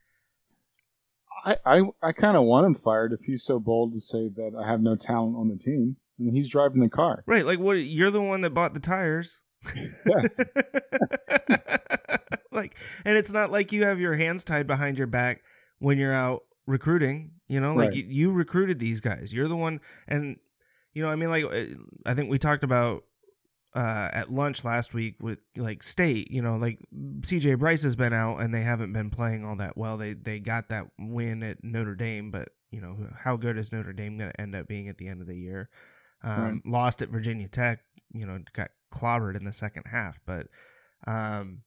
I 1.46 1.56
I, 1.64 1.82
I 2.02 2.12
kind 2.12 2.36
of 2.36 2.44
want 2.44 2.66
him 2.66 2.74
fired 2.74 3.14
if 3.14 3.20
he's 3.24 3.44
so 3.44 3.58
bold 3.58 3.94
to 3.94 4.00
say 4.00 4.28
that 4.28 4.52
I 4.62 4.70
have 4.70 4.82
no 4.82 4.94
talent 4.94 5.36
on 5.36 5.48
the 5.48 5.56
team. 5.56 5.96
I 6.20 6.24
mean, 6.24 6.34
he's 6.34 6.50
driving 6.50 6.82
the 6.82 6.90
car. 6.90 7.24
Right, 7.26 7.46
like 7.46 7.58
what? 7.58 7.78
You're 7.78 8.10
the 8.10 8.20
one 8.20 8.42
that 8.42 8.50
bought 8.50 8.74
the 8.74 8.80
tires. 8.80 9.40
Yeah. 10.06 10.22
like 12.52 12.76
and 13.04 13.16
it's 13.16 13.32
not 13.32 13.50
like 13.50 13.72
you 13.72 13.84
have 13.84 14.00
your 14.00 14.14
hands 14.14 14.44
tied 14.44 14.66
behind 14.66 14.98
your 14.98 15.06
back 15.06 15.42
when 15.78 15.98
you're 15.98 16.14
out 16.14 16.42
recruiting. 16.66 17.32
You 17.48 17.60
know, 17.60 17.74
like 17.74 17.90
Right. 17.90 17.96
you, 17.96 18.04
you 18.08 18.32
recruited 18.32 18.78
these 18.78 19.00
guys. 19.00 19.32
You're 19.34 19.48
the 19.48 19.56
one, 19.56 19.80
and 20.08 20.38
you 20.94 21.02
know, 21.02 21.10
I 21.10 21.16
mean, 21.16 21.28
like 21.30 21.44
uh, 21.44 21.64
I 22.06 22.14
think 22.14 22.30
we 22.30 22.38
talked 22.38 22.64
about 22.64 23.04
uh, 23.74 24.08
at 24.12 24.32
lunch 24.32 24.64
last 24.64 24.94
week 24.94 25.16
with 25.20 25.38
like 25.56 25.82
state. 25.82 26.30
You 26.30 26.40
know, 26.42 26.56
like 26.56 26.78
CJ 27.20 27.58
Bryce 27.58 27.82
has 27.82 27.96
been 27.96 28.12
out 28.12 28.38
and 28.38 28.54
they 28.54 28.62
haven't 28.62 28.92
been 28.92 29.10
playing 29.10 29.44
all 29.44 29.56
that 29.56 29.76
well. 29.76 29.96
They 29.98 30.14
they 30.14 30.38
got 30.38 30.68
that 30.70 30.86
win 30.98 31.42
at 31.42 31.62
Notre 31.62 31.94
Dame, 31.94 32.30
but 32.30 32.48
you 32.70 32.80
know, 32.80 32.96
how 33.18 33.36
good 33.36 33.58
is 33.58 33.70
Notre 33.72 33.92
Dame 33.92 34.16
going 34.16 34.30
to 34.30 34.40
end 34.40 34.54
up 34.54 34.66
being 34.66 34.88
at 34.88 34.96
the 34.98 35.08
end 35.08 35.20
of 35.20 35.26
the 35.26 35.36
year? 35.36 35.68
Um, 36.22 36.62
Lost 36.64 37.02
at 37.02 37.10
Virginia 37.10 37.48
Tech. 37.48 37.80
You 38.14 38.24
know, 38.26 38.38
got 38.54 38.70
clobbered 38.92 39.36
in 39.36 39.44
the 39.44 39.52
second 39.52 39.84
half, 39.90 40.20
but 40.26 40.46
um, 41.06 41.62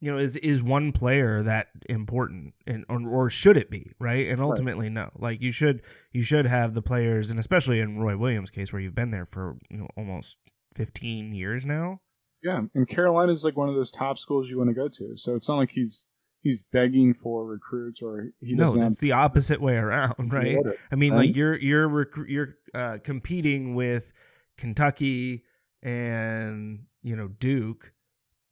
you 0.00 0.10
know, 0.10 0.18
is 0.18 0.36
is 0.36 0.62
one 0.62 0.92
player 0.92 1.42
that 1.42 1.68
important, 1.88 2.54
and 2.66 2.84
or, 2.88 3.06
or 3.06 3.30
should 3.30 3.56
it 3.56 3.70
be 3.70 3.92
right? 3.98 4.26
And 4.28 4.40
ultimately, 4.40 4.88
no. 4.88 5.10
Like 5.16 5.42
you 5.42 5.52
should 5.52 5.82
you 6.12 6.22
should 6.22 6.46
have 6.46 6.72
the 6.72 6.82
players, 6.82 7.30
and 7.30 7.38
especially 7.38 7.80
in 7.80 7.98
Roy 7.98 8.16
Williams' 8.16 8.50
case, 8.50 8.72
where 8.72 8.80
you've 8.80 8.94
been 8.94 9.10
there 9.10 9.26
for 9.26 9.58
you 9.68 9.78
know 9.78 9.88
almost 9.96 10.38
fifteen 10.74 11.34
years 11.34 11.66
now. 11.66 12.00
Yeah, 12.42 12.62
and 12.74 12.88
Carolina 12.88 13.32
is 13.32 13.44
like 13.44 13.58
one 13.58 13.68
of 13.68 13.74
those 13.74 13.90
top 13.90 14.18
schools 14.18 14.48
you 14.48 14.56
want 14.56 14.70
to 14.70 14.74
go 14.74 14.88
to. 14.88 15.16
So 15.16 15.34
it's 15.34 15.48
not 15.48 15.58
like 15.58 15.70
he's 15.70 16.04
he's 16.42 16.62
begging 16.72 17.12
for 17.12 17.44
recruits 17.44 18.00
or 18.02 18.30
he 18.40 18.54
No, 18.54 18.72
that's 18.72 18.98
the 18.98 19.12
opposite 19.12 19.60
way 19.60 19.76
around, 19.76 20.32
right? 20.32 20.56
I 20.90 20.94
mean, 20.94 21.12
right? 21.12 21.26
like 21.26 21.36
you're 21.36 21.58
you're 21.58 21.88
recru- 21.88 22.28
you're 22.28 22.54
uh, 22.72 22.98
competing 23.04 23.74
with 23.74 24.14
Kentucky 24.56 25.44
and 25.82 26.86
you 27.02 27.16
know 27.16 27.28
Duke, 27.28 27.92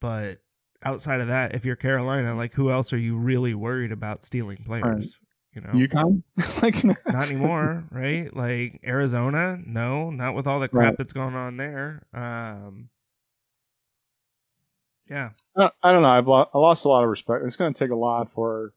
but 0.01 0.39
outside 0.83 1.21
of 1.21 1.27
that, 1.29 1.55
if 1.55 1.65
you're 1.65 1.77
Carolina, 1.77 2.35
like 2.35 2.55
who 2.55 2.71
else 2.71 2.93
are 2.93 2.99
you 2.99 3.17
really 3.17 3.55
worried 3.55 3.93
about 3.93 4.25
stealing 4.25 4.65
players? 4.65 5.19
You 5.55 5.63
know, 5.63 5.71
UConn. 5.71 6.23
like 6.63 6.85
not 6.85 7.29
anymore, 7.29 7.85
right? 7.91 8.35
Like 8.35 8.81
Arizona, 8.87 9.59
no, 9.67 10.11
not 10.11 10.35
with 10.35 10.47
all 10.47 10.61
the 10.61 10.69
crap 10.69 10.91
Right. 10.91 10.99
that's 10.99 11.13
going 11.13 11.35
on 11.35 11.57
there. 11.57 12.07
Um, 12.13 12.91
yeah, 15.11 15.31
I 15.57 15.71
I 15.83 15.93
don't 15.93 16.03
know. 16.03 16.09
I've 16.09 16.29
lo- 16.29 16.49
I 16.53 16.59
lost 16.59 16.85
a 16.85 16.89
lot 16.89 17.03
of 17.03 17.09
respect. 17.11 17.45
It's 17.47 17.57
going 17.57 17.73
to 17.73 17.79
take 17.79 17.91
a 17.91 17.97
lot 17.97 18.31
for. 18.33 18.73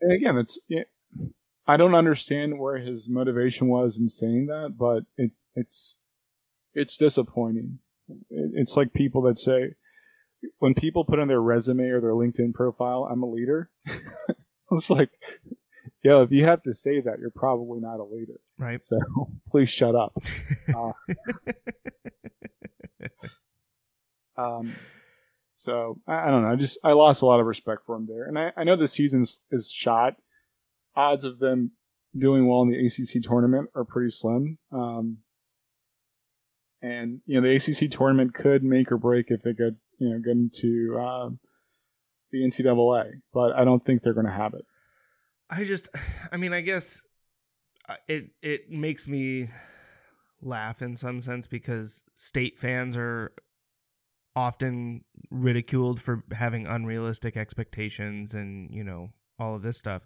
And 0.00 0.12
again, 0.12 0.36
it's. 0.36 0.58
It, 0.68 0.88
I 1.66 1.76
don't 1.78 1.94
understand 1.94 2.58
where 2.58 2.76
his 2.76 3.08
motivation 3.08 3.68
was 3.68 3.98
in 3.98 4.08
saying 4.08 4.46
that, 4.46 4.74
but 4.76 5.04
it 5.16 5.30
it's 5.54 5.96
it's 6.74 6.96
disappointing. 6.96 7.78
It's 8.30 8.76
like 8.76 8.92
people 8.92 9.22
that 9.22 9.38
say 9.38 9.74
when 10.58 10.74
people 10.74 11.04
put 11.04 11.18
on 11.18 11.28
their 11.28 11.40
resume 11.40 11.84
or 11.84 12.00
their 12.00 12.12
LinkedIn 12.12 12.54
profile, 12.54 13.08
"I'm 13.10 13.22
a 13.22 13.30
leader." 13.30 13.70
it's 14.72 14.90
like, 14.90 15.10
yo, 16.02 16.22
if 16.22 16.30
you 16.30 16.44
have 16.44 16.62
to 16.64 16.74
say 16.74 17.00
that, 17.00 17.18
you're 17.18 17.30
probably 17.30 17.80
not 17.80 18.00
a 18.00 18.04
leader. 18.04 18.40
right. 18.58 18.84
So 18.84 18.98
please 19.48 19.70
shut 19.70 19.94
up. 19.94 20.16
Um, 24.36 24.74
so 25.56 26.00
I, 26.06 26.26
I 26.26 26.30
don't 26.30 26.42
know. 26.42 26.48
I 26.48 26.56
just 26.56 26.78
I 26.84 26.92
lost 26.92 27.22
a 27.22 27.26
lot 27.26 27.40
of 27.40 27.46
respect 27.46 27.82
for 27.86 27.96
him 27.96 28.06
there, 28.06 28.24
and 28.24 28.38
I, 28.38 28.50
I 28.56 28.64
know 28.64 28.76
the 28.76 28.88
season 28.88 29.24
is 29.50 29.70
shot. 29.70 30.16
Odds 30.96 31.24
of 31.24 31.38
them 31.38 31.72
doing 32.16 32.46
well 32.46 32.62
in 32.62 32.70
the 32.70 32.86
ACC 32.86 33.22
tournament 33.22 33.70
are 33.74 33.84
pretty 33.84 34.10
slim. 34.10 34.58
Um, 34.72 35.18
and 36.84 37.20
you 37.24 37.40
know 37.40 37.48
the 37.48 37.56
ACC 37.56 37.90
tournament 37.90 38.34
could 38.34 38.62
make 38.62 38.92
or 38.92 38.98
break 38.98 39.26
if 39.28 39.42
they 39.42 39.54
get 39.54 39.74
you 39.98 40.10
know 40.10 40.18
get 40.18 40.32
into 40.32 40.98
um, 41.00 41.38
the 42.30 42.40
NCAA, 42.40 43.20
but 43.32 43.52
I 43.52 43.64
don't 43.64 43.84
think 43.84 44.02
they're 44.02 44.12
going 44.12 44.26
to 44.26 44.32
have 44.32 44.54
it. 44.54 44.66
I 45.48 45.64
just, 45.64 45.88
I 46.32 46.36
mean, 46.36 46.52
I 46.52 46.60
guess 46.60 47.02
uh, 47.88 47.96
it 48.06 48.30
it 48.42 48.70
makes 48.70 49.08
me 49.08 49.48
laugh 50.42 50.82
in 50.82 50.96
some 50.96 51.22
sense 51.22 51.46
because 51.46 52.04
state 52.16 52.58
fans 52.58 52.96
are 52.98 53.32
often 54.36 55.04
ridiculed 55.30 56.00
for 56.00 56.22
having 56.32 56.66
unrealistic 56.66 57.36
expectations 57.36 58.34
and 58.34 58.68
you 58.74 58.84
know 58.84 59.10
all 59.38 59.54
of 59.54 59.62
this 59.62 59.78
stuff. 59.78 60.04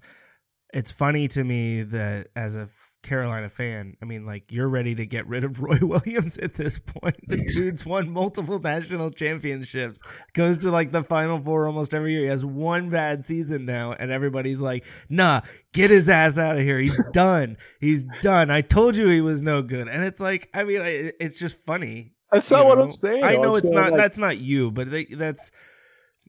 It's 0.73 0.92
funny 0.92 1.26
to 1.28 1.42
me 1.42 1.82
that 1.82 2.28
as 2.37 2.54
a 2.54 2.68
Carolina 3.02 3.49
fan, 3.49 3.97
I 4.02 4.05
mean, 4.05 4.26
like 4.26 4.50
you're 4.50 4.69
ready 4.69 4.95
to 4.97 5.07
get 5.07 5.26
rid 5.26 5.45
of 5.45 5.62
Roy 5.62 5.78
Williams 5.81 6.37
at 6.38 6.55
this 6.55 6.78
point. 6.78 7.17
The 7.28 7.45
dude's 7.45 7.87
won 7.87 8.11
multiple 8.11 8.59
national 8.59 9.11
championships, 9.11 10.00
goes 10.35 10.59
to 10.59 10.71
like 10.71 10.90
the 10.90 11.02
Final 11.02 11.38
Four 11.38 11.67
almost 11.67 11.95
every 11.95 12.12
year. 12.12 12.23
He 12.23 12.28
has 12.28 12.45
one 12.45 12.90
bad 12.90 13.25
season 13.25 13.64
now, 13.64 13.93
and 13.93 14.11
everybody's 14.11 14.61
like, 14.61 14.85
"Nah, 15.09 15.43
get 15.73 15.90
his 15.90 16.09
ass 16.09 16.38
out 16.38 16.57
of 16.57 16.62
here. 16.62 16.78
He's 16.78 16.99
done. 17.12 17.57
He's 17.81 18.05
done. 18.23 18.50
I 18.50 18.62
told 18.62 18.97
you 18.97 19.09
he 19.09 19.21
was 19.21 19.43
no 19.43 19.62
good." 19.62 19.88
And 19.88 20.05
it's 20.05 20.21
like, 20.21 20.49
I 20.52 20.64
mean, 20.64 20.81
I, 20.83 21.12
it's 21.21 21.38
just 21.38 21.59
funny. 21.59 22.14
That's 22.33 22.50
not 22.50 22.67
what? 22.67 22.78
I'm 22.78 22.93
saying. 22.93 23.25
I 23.25 23.37
know 23.37 23.52
I'm 23.52 23.59
it's 23.59 23.71
not. 23.71 23.93
like, 23.93 24.00
that's 24.00 24.19
not 24.19 24.38
you, 24.38 24.71
but 24.71 24.90
they, 24.90 25.05
that's 25.05 25.50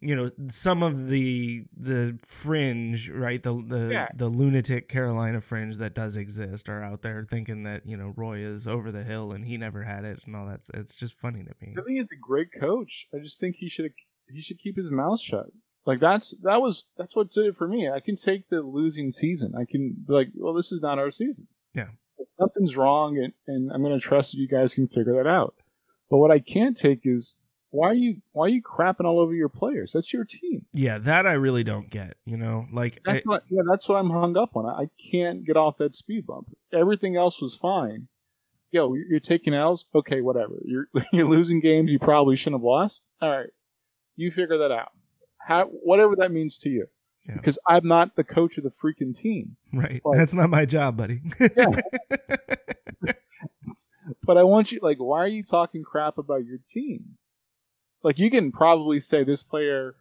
you 0.01 0.15
know 0.15 0.29
some 0.49 0.81
of 0.83 1.07
the 1.07 1.65
the 1.77 2.17
fringe, 2.25 3.09
right? 3.09 3.41
The 3.41 3.53
the 3.65 3.89
Yeah. 3.91 4.07
the 4.15 4.27
lunatic 4.27 4.87
Carolina 4.89 5.41
fringe 5.41 5.77
that 5.77 5.93
does 5.93 6.17
exist 6.17 6.69
are 6.69 6.83
out 6.83 7.01
there 7.01 7.25
thinking 7.29 7.63
that 7.63 7.85
you 7.85 7.97
know 7.97 8.13
Roy 8.15 8.37
is 8.39 8.67
over 8.67 8.91
the 8.91 9.03
hill 9.03 9.31
and 9.31 9.45
he 9.45 9.57
never 9.57 9.83
had 9.83 10.05
it 10.05 10.21
and 10.25 10.35
all 10.35 10.45
that. 10.47 10.61
It's 10.73 10.95
just 10.95 11.19
funny 11.19 11.43
to 11.43 11.53
me. 11.61 11.73
I 11.77 11.81
think 11.81 11.97
he's 11.99 12.03
a 12.11 12.19
great 12.21 12.49
coach. 12.59 13.07
I 13.13 13.19
just 13.19 13.39
think 13.39 13.55
he 13.57 13.69
should 13.69 13.91
he 14.31 14.41
should 14.41 14.59
keep 14.59 14.77
his 14.77 14.91
mouth 14.91 15.19
shut. 15.19 15.47
Like 15.85 15.99
that's 15.99 16.35
that 16.43 16.61
was 16.61 16.85
that's 16.97 17.15
what 17.15 17.31
did 17.31 17.45
it 17.47 17.57
for 17.57 17.67
me. 17.67 17.89
I 17.89 17.99
can 17.99 18.15
take 18.15 18.49
the 18.49 18.61
losing 18.61 19.11
season. 19.11 19.53
I 19.55 19.65
can 19.69 19.95
be 20.07 20.13
like, 20.13 20.27
well, 20.35 20.53
this 20.53 20.71
is 20.71 20.81
not 20.81 20.99
our 20.99 21.11
season. 21.11 21.47
Yeah. 21.73 21.87
If 22.17 22.27
something's 22.37 22.75
wrong, 22.75 23.17
and, 23.17 23.33
and 23.47 23.71
I'm 23.71 23.81
going 23.81 23.97
to 23.97 24.05
trust 24.05 24.31
that 24.31 24.37
you 24.37 24.47
guys 24.47 24.73
can 24.75 24.87
figure 24.87 25.15
that 25.15 25.27
out. 25.27 25.55
But 26.09 26.17
what 26.17 26.31
I 26.31 26.39
can't 26.39 26.75
take 26.75 27.01
is 27.05 27.35
why 27.71 27.89
are 27.89 27.93
you 27.93 28.21
why 28.31 28.45
are 28.45 28.49
you 28.49 28.61
crapping 28.61 29.05
all 29.05 29.19
over 29.19 29.33
your 29.33 29.49
players? 29.49 29.91
That's 29.93 30.11
your 30.11 30.25
team. 30.25 30.65
Yeah, 30.73 30.97
that 30.99 31.27
I 31.27 31.33
really 31.33 31.63
don't 31.63 31.89
get. 31.89 32.17
You 32.25 32.37
know, 32.37 32.65
like 32.71 32.99
That's 33.05 33.19
I- 33.19 33.29
what 33.29 33.43
yeah, 33.49 33.61
that's 33.69 33.87
what 33.87 33.95
I'm 33.95 34.09
hung 34.09 34.35
up 34.37 34.55
on. 34.55 34.65
I, 34.65 34.89
can't 35.11 35.45
get 35.45 35.57
off 35.57 35.77
that 35.77 35.95
speed 35.95 36.25
bump. 36.27 36.47
Everything 36.73 37.15
else 37.15 37.41
was 37.41 37.55
fine. 37.55 38.07
Yo, 38.71 38.93
you're 38.93 39.19
taking 39.19 39.53
L's. 39.53 39.85
Okay, 39.95 40.21
whatever. 40.21 40.59
You're 40.65 40.87
you're 41.13 41.29
losing 41.29 41.59
games 41.59 41.89
you 41.91 41.99
probably 41.99 42.35
shouldn't 42.35 42.61
have 42.61 42.65
lost. 42.65 43.01
All 43.21 43.29
right, 43.29 43.49
you 44.15 44.31
figure 44.31 44.59
that 44.59 44.71
out. 44.71 44.91
How 45.39 45.65
whatever 45.65 46.15
that 46.17 46.31
means 46.31 46.57
to 46.59 46.69
you. 46.69 46.85
Yeah. 47.27 47.35
Because 47.35 47.59
I'm 47.67 47.85
not 47.87 48.15
the 48.15 48.23
coach 48.23 48.57
of 48.57 48.63
the 48.63 48.71
freaking 48.81 49.13
team. 49.15 49.57
right. 49.73 50.01
Like- 50.05 50.17
That's 50.17 50.33
not 50.33 50.49
my 50.49 50.65
job, 50.65 50.95
buddy. 50.97 51.21
But 54.23 54.37
I 54.37 54.43
want 54.43 54.71
you 54.71 54.79
like, 54.81 54.97
why 54.97 55.19
are 55.19 55.27
you 55.27 55.43
talking 55.43 55.83
crap 55.83 56.17
about 56.17 56.43
your 56.45 56.57
team? 56.71 57.17
Like 58.03 58.17
you 58.17 58.29
can 58.31 58.51
probably 58.51 58.99
say 58.99 59.23
this 59.23 59.43
player, 59.43 59.95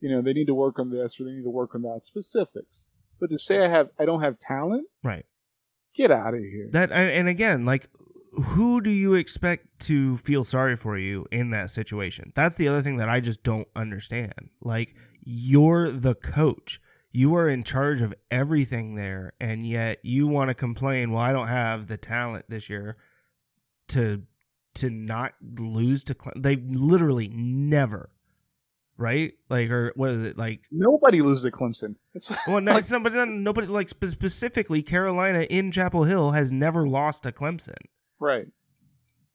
you 0.00 0.10
know, 0.10 0.22
they 0.22 0.32
need 0.32 0.46
to 0.46 0.54
work 0.54 0.78
on 0.78 0.90
this 0.90 1.14
or 1.20 1.24
they 1.24 1.32
need 1.32 1.44
to 1.44 1.50
work 1.50 1.74
on 1.74 1.82
that 1.82 2.00
specifics. 2.04 2.88
But 3.20 3.30
to 3.30 3.38
say 3.38 3.64
I 3.64 3.68
have 3.68 3.90
I 3.98 4.04
don't 4.04 4.22
have 4.22 4.38
talent, 4.40 4.86
right. 5.02 5.24
get 5.96 6.10
out 6.10 6.34
of 6.34 6.40
here. 6.40 6.68
That 6.72 6.90
and 6.90 7.10
and 7.10 7.28
again, 7.28 7.64
like 7.64 7.88
who 8.32 8.80
do 8.80 8.90
you 8.90 9.14
expect 9.14 9.78
to 9.78 10.16
feel 10.16 10.44
sorry 10.44 10.76
for 10.76 10.98
you 10.98 11.26
in 11.30 11.50
that 11.50 11.70
situation? 11.70 12.32
That's 12.34 12.56
the 12.56 12.66
other 12.66 12.82
thing 12.82 12.96
that 12.96 13.08
I 13.08 13.20
just 13.20 13.44
don't 13.44 13.68
understand. 13.76 14.50
Like 14.60 14.94
you're 15.22 15.90
the 15.90 16.14
coach. 16.14 16.80
You 17.12 17.36
are 17.36 17.48
in 17.48 17.62
charge 17.62 18.02
of 18.02 18.12
everything 18.32 18.96
there 18.96 19.34
and 19.40 19.64
yet 19.64 20.00
you 20.02 20.26
want 20.26 20.48
to 20.50 20.54
complain, 20.54 21.12
"Well, 21.12 21.22
I 21.22 21.32
don't 21.32 21.46
have 21.46 21.86
the 21.86 21.96
talent 21.96 22.46
this 22.48 22.68
year 22.68 22.96
to 23.88 24.22
to 24.74 24.90
not 24.90 25.34
lose 25.58 26.04
to 26.04 26.14
Cle-. 26.14 26.32
they 26.36 26.56
literally 26.56 27.28
never 27.28 28.10
right? 28.96 29.34
Like 29.48 29.70
or 29.70 29.92
what 29.96 30.10
is 30.10 30.22
it 30.22 30.38
like 30.38 30.62
Nobody 30.70 31.22
loses 31.22 31.44
at 31.46 31.52
Clemson. 31.52 31.96
It's 32.14 32.30
like, 32.30 32.46
well, 32.46 32.60
no, 32.60 32.76
it's 32.76 32.90
not, 32.90 33.02
but 33.02 33.12
nobody 33.12 33.66
like 33.66 33.88
specifically 33.88 34.82
Carolina 34.82 35.42
in 35.42 35.70
Chapel 35.70 36.04
Hill 36.04 36.32
has 36.32 36.52
never 36.52 36.86
lost 36.86 37.24
to 37.24 37.32
Clemson. 37.32 37.74
right. 38.18 38.46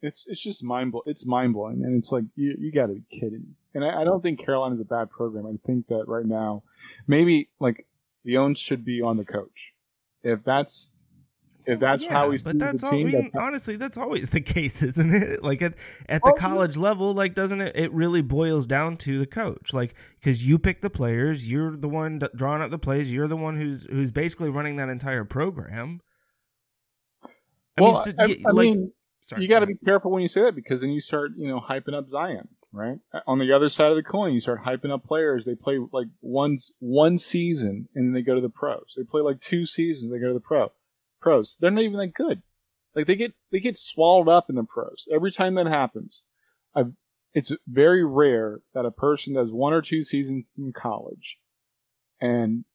It's 0.01 0.23
it's 0.27 0.41
just 0.41 0.63
mind 0.63 0.93
blow. 0.93 1.01
It's 1.05 1.25
mind 1.25 1.53
blowing, 1.53 1.83
and 1.83 1.97
it's 1.97 2.09
like 2.09 2.23
you 2.35 2.55
you 2.57 2.71
got 2.71 2.85
to 2.85 2.93
be 2.93 3.03
kidding 3.11 3.41
me. 3.41 3.55
And 3.75 3.83
I, 3.83 4.01
I 4.01 4.03
don't 4.05 4.23
think 4.23 4.43
Carolina's 4.43 4.79
a 4.79 4.85
bad 4.85 5.09
program. 5.09 5.45
I 5.45 5.59
think 5.67 5.87
that 5.87 6.05
right 6.07 6.25
now, 6.25 6.63
maybe 7.05 7.49
like 7.59 7.85
the 8.23 8.37
onus 8.37 8.59
should 8.59 8.85
be 8.85 9.01
on 9.01 9.17
the 9.17 9.25
coach. 9.25 9.73
If 10.23 10.41
that's 10.45 10.89
if 11.69 11.79
that's 11.79 12.01
Yeah, 12.03 12.11
how 12.11 12.31
he's 12.31 12.43
but 12.43 12.57
that's 12.59 12.83
all. 12.83 12.93
I 12.93 12.97
mean, 13.03 13.11
that's- 13.11 13.31
honestly, 13.35 13.75
that's 13.77 13.97
always 13.97 14.29
the 14.29 14.41
case, 14.55 14.81
isn't 14.83 15.13
it? 15.13 15.43
Like 15.43 15.61
at 15.61 15.75
at 16.07 16.21
the 16.23 16.29
Oh, 16.31 16.33
yeah. 16.35 16.41
college 16.41 16.77
level, 16.77 17.13
like 17.13 17.35
doesn't 17.35 17.61
it? 17.61 17.75
It 17.75 17.91
really 17.93 18.21
boils 18.21 18.65
down 18.67 18.97
to 18.97 19.19
the 19.19 19.25
coach, 19.27 19.73
like 19.73 19.93
because 20.19 20.47
you 20.47 20.59
pick 20.59 20.81
the 20.81 20.89
players, 20.89 21.49
you're 21.51 21.75
the 21.77 21.89
one 21.89 22.19
d- 22.19 22.27
drawing 22.35 22.61
up 22.61 22.71
the 22.71 22.79
plays, 22.79 23.13
you're 23.13 23.27
the 23.27 23.37
one 23.37 23.55
who's 23.57 23.85
who's 23.89 24.11
basically 24.11 24.49
running 24.49 24.75
that 24.77 24.89
entire 24.89 25.23
program. 25.25 26.01
I 27.77 27.81
well, 27.81 27.93
mean, 27.93 28.03
so- 28.03 28.11
I, 28.47 28.51
like, 28.51 28.65
mean, 28.69 28.91
sorry, 29.21 29.41
you 29.43 29.47
got 29.47 29.59
to 29.59 29.65
be 29.67 29.75
careful 29.75 30.11
when 30.11 30.21
you 30.21 30.27
say 30.27 30.41
that 30.41 30.55
because 30.55 30.81
then 30.81 30.89
you 30.89 31.01
start, 31.01 31.31
you 31.37 31.47
know, 31.47 31.59
hyping 31.61 31.93
up 31.93 32.09
Zion. 32.09 32.47
right? 32.73 32.99
Uh, 33.13 33.19
on 33.25 33.39
the 33.39 33.53
other 33.53 33.69
side 33.69 33.89
of 33.91 33.95
the 33.95 34.03
coin, 34.03 34.33
you 34.33 34.41
start 34.41 34.63
hyping 34.65 34.91
up 34.91 35.03
players. 35.05 35.45
They 35.45 35.55
play 35.55 35.79
like 35.93 36.07
one 36.19 36.57
one 36.79 37.17
season 37.17 37.87
and 37.95 38.07
then 38.07 38.13
they 38.13 38.21
go 38.21 38.35
to 38.35 38.41
the 38.41 38.49
pros. 38.49 38.93
They 38.97 39.03
play 39.03 39.21
like 39.21 39.39
two 39.41 39.65
seasons, 39.65 40.11
they 40.11 40.19
go 40.19 40.27
to 40.27 40.33
the 40.33 40.39
pro 40.39 40.71
pros. 41.21 41.57
They're 41.59 41.71
not 41.71 41.83
even 41.83 41.99
that 41.99 42.13
good. 42.13 42.41
Like 42.95 43.07
they 43.07 43.15
get 43.15 43.33
they 43.51 43.59
get 43.59 43.77
swallowed 43.77 44.27
up 44.27 44.49
in 44.49 44.55
the 44.55 44.63
pros 44.63 45.05
every 45.13 45.31
time 45.31 45.55
that 45.55 45.67
happens. 45.67 46.23
I've, 46.75 46.91
it's 47.33 47.51
very 47.67 48.03
rare 48.03 48.59
that 48.73 48.85
a 48.85 48.91
person 48.91 49.33
does 49.35 49.51
one 49.51 49.73
or 49.73 49.81
two 49.81 50.03
seasons 50.03 50.47
in 50.57 50.73
college 50.73 51.37
and 52.19 52.65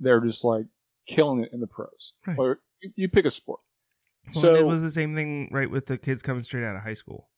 they're 0.00 0.20
just 0.20 0.44
like 0.44 0.66
killing 1.06 1.42
it 1.42 1.50
in 1.52 1.60
the 1.60 1.66
pros. 1.66 2.12
Right. 2.26 2.38
Or 2.38 2.60
you, 2.82 2.92
you 2.96 3.08
pick 3.08 3.24
a 3.24 3.30
sport. 3.30 3.60
Well, 4.34 4.42
so 4.42 4.54
it 4.54 4.66
was 4.66 4.82
the 4.82 4.90
same 4.90 5.14
thing, 5.14 5.48
right, 5.52 5.70
with 5.70 5.86
the 5.86 5.98
kids 5.98 6.22
coming 6.22 6.42
straight 6.42 6.64
out 6.64 6.76
of 6.76 6.82
high 6.82 6.94
school. 6.94 7.28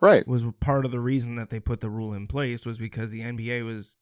right, 0.00 0.26
Was 0.26 0.46
part 0.60 0.84
of 0.84 0.90
the 0.90 1.00
reason 1.00 1.34
that 1.36 1.50
they 1.50 1.60
put 1.60 1.80
the 1.80 1.90
rule 1.90 2.14
in 2.14 2.26
place 2.26 2.64
was 2.64 2.78
because 2.78 3.10
the 3.10 3.20
NBA 3.20 3.66
was, 3.66 3.98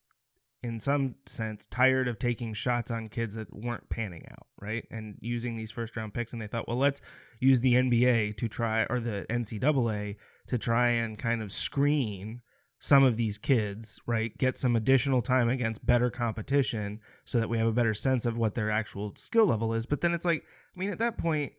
in 0.63 0.79
some 0.79 1.15
sense, 1.25 1.65
tired 1.67 2.07
of 2.07 2.19
taking 2.19 2.53
shots 2.53 2.89
on 2.89 3.07
kids 3.07 3.35
that 3.35 3.53
weren't 3.53 3.89
panning 3.89 4.25
out, 4.31 4.47
right, 4.59 4.85
and 4.89 5.17
using 5.21 5.55
these 5.55 5.71
first 5.71 5.95
round 5.95 6.13
picks. 6.13 6.33
And 6.33 6.41
they 6.41 6.47
thought, 6.47 6.67
well, 6.67 6.77
let's 6.77 7.01
use 7.39 7.61
the 7.61 7.75
NBA 7.75 8.37
to 8.37 8.47
try, 8.47 8.85
or 8.89 8.99
the 8.99 9.25
NCAA 9.29 10.15
to 10.47 10.57
try 10.57 10.89
and 10.89 11.17
kind 11.17 11.41
of 11.41 11.51
screen 11.51 12.41
some 12.79 13.03
of 13.03 13.17
these 13.17 13.37
kids, 13.37 13.99
right? 14.05 14.37
Get 14.37 14.57
some 14.57 14.75
additional 14.75 15.21
time 15.21 15.49
against 15.49 15.85
better 15.85 16.09
competition 16.09 16.99
so 17.25 17.39
that 17.39 17.49
we 17.49 17.57
have 17.57 17.67
a 17.67 17.71
better 17.71 17.93
sense 17.93 18.25
of 18.25 18.37
what 18.37 18.55
their 18.55 18.69
actual 18.69 19.13
skill 19.15 19.45
level 19.45 19.73
is. 19.73 19.85
But 19.85 20.01
then 20.01 20.13
it's 20.13 20.25
like, 20.25 20.43
I 20.75 20.79
mean, 20.79 20.91
at 20.91 20.99
that 20.99 21.17
point, 21.17 21.53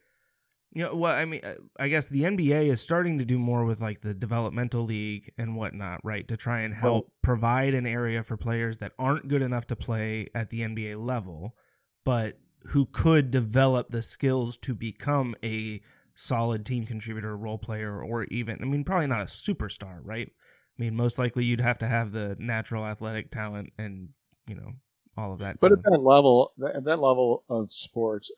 you 0.73 0.85
know, 0.85 0.95
what 0.95 1.17
I 1.17 1.25
mean, 1.25 1.41
uh, 1.43 1.55
I 1.79 1.89
guess 1.89 2.09
the 2.09 2.23
NBA 2.23 2.67
is 2.67 2.81
starting 2.81 3.19
to 3.19 3.25
do 3.25 3.39
more 3.39 3.65
with 3.65 3.81
like 3.81 4.03
the 4.03 4.15
developmental 4.15 4.83
league 4.83 5.33
and 5.39 5.57
whatnot, 5.57 6.01
right? 6.05 6.29
To 6.29 6.37
try 6.37 6.61
and 6.61 6.75
help 6.75 7.11
provide 7.23 7.75
an 7.75 7.87
area 7.87 8.23
for 8.23 8.37
players 8.37 8.79
that 8.79 8.93
aren't 8.99 9.29
good 9.29 9.43
enough 9.43 9.67
to 9.69 9.77
play 9.77 10.27
at 10.35 10.51
the 10.51 10.61
NBA 10.61 10.99
level, 10.99 11.57
but 12.05 12.39
who 12.69 12.87
could 12.87 13.31
develop 13.31 13.91
the 13.91 14.03
skills 14.03 14.59
to 14.59 14.75
become 14.75 15.35
a 15.43 15.81
solid 16.15 16.67
team 16.67 16.85
contributor, 16.85 17.37
role 17.37 17.59
player, 17.59 18.03
or 18.03 18.25
even, 18.25 18.59
I 18.61 18.67
mean, 18.67 18.85
probably 18.85 19.07
not 19.07 19.23
a 19.23 19.27
superstar, 19.27 20.01
right? 20.03 20.29
I 20.29 20.83
mean, 20.83 20.97
most 20.97 21.19
likely 21.19 21.45
you'd 21.45 21.61
have 21.61 21.79
to 21.79 21.87
have 21.87 22.13
the 22.13 22.37
natural 22.39 22.85
athletic 22.85 23.31
talent 23.31 23.73
and, 23.79 24.11
you 24.47 24.55
know, 24.55 24.73
all 25.17 25.33
of 25.33 25.39
that. 25.39 25.61
But 25.61 25.69
done. 25.69 25.79
at 25.79 25.85
that 25.93 26.03
level, 26.03 26.53
at 26.75 26.85
that 26.85 26.99
level 26.99 27.45
of 27.49 27.73
sports, 27.73 28.31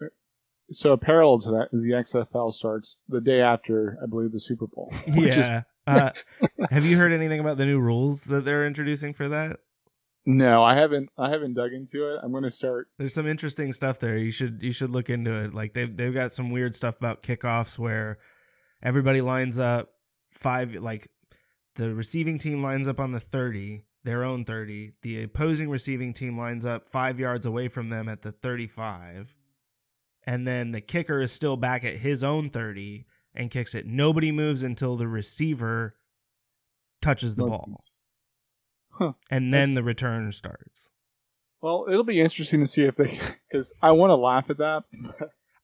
so 0.72 0.92
a 0.92 0.98
parallel 0.98 1.38
to 1.40 1.50
that 1.50 1.68
is 1.72 1.82
the 1.82 1.90
XFL 1.90 2.52
starts 2.54 2.96
the 3.08 3.20
day 3.20 3.40
after, 3.40 3.98
I 4.02 4.06
believe, 4.06 4.32
the 4.32 4.40
Super 4.40 4.66
Bowl. 4.66 4.92
which 5.06 5.30
is- 5.30 5.36
yeah. 5.36 5.62
uh, 5.86 6.10
have 6.70 6.84
you 6.84 6.96
heard 6.96 7.12
anything 7.12 7.40
about 7.40 7.56
the 7.56 7.66
new 7.66 7.80
rules 7.80 8.24
that 8.24 8.44
they're 8.44 8.66
introducing 8.66 9.14
for 9.14 9.28
that? 9.28 9.58
no, 10.26 10.62
I 10.62 10.74
haven't. 10.76 11.08
I 11.18 11.30
haven't 11.30 11.54
dug 11.54 11.72
into 11.72 12.06
it. 12.12 12.20
I'm 12.22 12.30
going 12.30 12.44
to 12.44 12.50
start. 12.50 12.88
There's 12.98 13.14
some 13.14 13.26
interesting 13.26 13.72
stuff 13.72 13.98
there. 13.98 14.18
You 14.18 14.30
should 14.30 14.62
you 14.62 14.70
should 14.70 14.90
look 14.90 15.08
into 15.08 15.32
it. 15.32 15.54
Like 15.54 15.72
they've 15.72 15.96
they've 15.96 16.14
got 16.14 16.32
some 16.32 16.50
weird 16.50 16.74
stuff 16.76 16.98
about 16.98 17.22
kickoffs 17.22 17.78
where 17.78 18.18
everybody 18.82 19.22
lines 19.22 19.58
up 19.58 19.88
five 20.30 20.74
like 20.76 21.10
the 21.76 21.94
receiving 21.94 22.38
team 22.38 22.62
lines 22.62 22.86
up 22.86 23.00
on 23.00 23.12
the 23.12 23.20
30 23.20 23.84
their 24.04 24.24
own 24.24 24.44
30 24.44 24.92
the 25.02 25.22
opposing 25.22 25.68
receiving 25.68 26.12
team 26.12 26.38
lines 26.38 26.64
up 26.64 26.88
five 26.88 27.18
yards 27.20 27.44
away 27.46 27.68
from 27.68 27.88
them 27.90 28.08
at 28.08 28.22
the 28.22 28.32
35 28.32 29.34
and 30.26 30.46
then 30.46 30.72
the 30.72 30.80
kicker 30.80 31.20
is 31.20 31.32
still 31.32 31.56
back 31.56 31.84
at 31.84 31.94
his 31.96 32.22
own 32.24 32.50
30 32.50 33.06
and 33.34 33.50
kicks 33.50 33.74
it 33.74 33.86
nobody 33.86 34.30
moves 34.32 34.62
until 34.62 34.96
the 34.96 35.08
receiver 35.08 35.94
touches 37.02 37.36
the 37.36 37.44
ball 37.46 37.84
Huh. 38.92 39.12
and 39.30 39.54
then 39.54 39.74
the 39.74 39.82
return 39.82 40.30
starts 40.32 40.90
Well, 41.62 41.86
it'll 41.88 42.04
be 42.04 42.20
interesting 42.20 42.60
to 42.60 42.66
see 42.66 42.82
if 42.84 42.96
they, 42.96 43.18
because 43.50 43.72
I 43.82 43.92
want 43.92 44.10
to 44.10 44.16
laugh 44.16 44.50
at 44.50 44.58
that. 44.58 44.82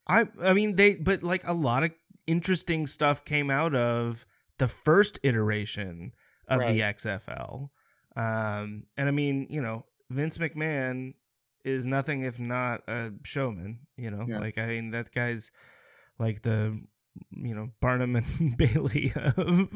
I 0.06 0.26
I 0.42 0.52
mean 0.54 0.76
they 0.76 0.94
but 0.94 1.22
like 1.22 1.46
a 1.46 1.52
lot 1.52 1.82
of 1.82 1.92
interesting 2.26 2.86
stuff 2.86 3.24
came 3.24 3.50
out 3.50 3.74
of 3.74 4.24
the 4.58 4.68
first 4.68 5.18
iteration 5.22 6.12
of 6.48 6.60
the 6.60 6.80
XFL. 6.80 7.68
Um 8.16 8.84
and 8.96 9.08
I 9.08 9.10
mean, 9.10 9.48
you 9.50 9.60
know, 9.60 9.84
Vince 10.08 10.38
McMahon 10.38 11.14
is 11.66 11.84
nothing 11.84 12.22
if 12.22 12.38
not 12.38 12.82
a 12.88 13.10
showman, 13.24 13.80
you 13.96 14.10
know. 14.10 14.24
Yeah. 14.26 14.38
Like 14.38 14.56
I 14.56 14.66
mean 14.66 14.90
that 14.92 15.12
guy's 15.12 15.50
like 16.18 16.42
the 16.42 16.80
you 17.30 17.54
know, 17.54 17.70
Barnum 17.80 18.16
and 18.16 18.56
Bailey 18.58 19.12
of 19.36 19.70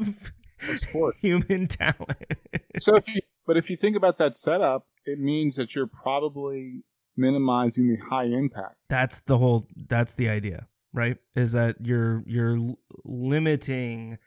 sport. 0.77 1.15
human 1.21 1.67
talent. 1.67 2.35
so, 2.79 2.95
if 2.95 3.07
you, 3.07 3.21
but 3.47 3.57
if 3.57 3.69
you 3.69 3.77
think 3.77 3.97
about 3.97 4.19
that 4.19 4.37
setup, 4.37 4.85
it 5.05 5.19
means 5.19 5.55
that 5.55 5.73
you're 5.75 5.87
probably 5.87 6.83
minimizing 7.17 7.87
the 7.89 7.97
high 8.09 8.25
impact. 8.25 8.75
that's 8.89 9.19
the 9.21 9.37
whole 9.37 9.67
that's 9.89 10.13
the 10.13 10.29
idea 10.29 10.67
right 10.93 11.17
is 11.35 11.51
that 11.51 11.75
you're 11.81 12.23
you're 12.25 12.57
limiting 13.03 14.17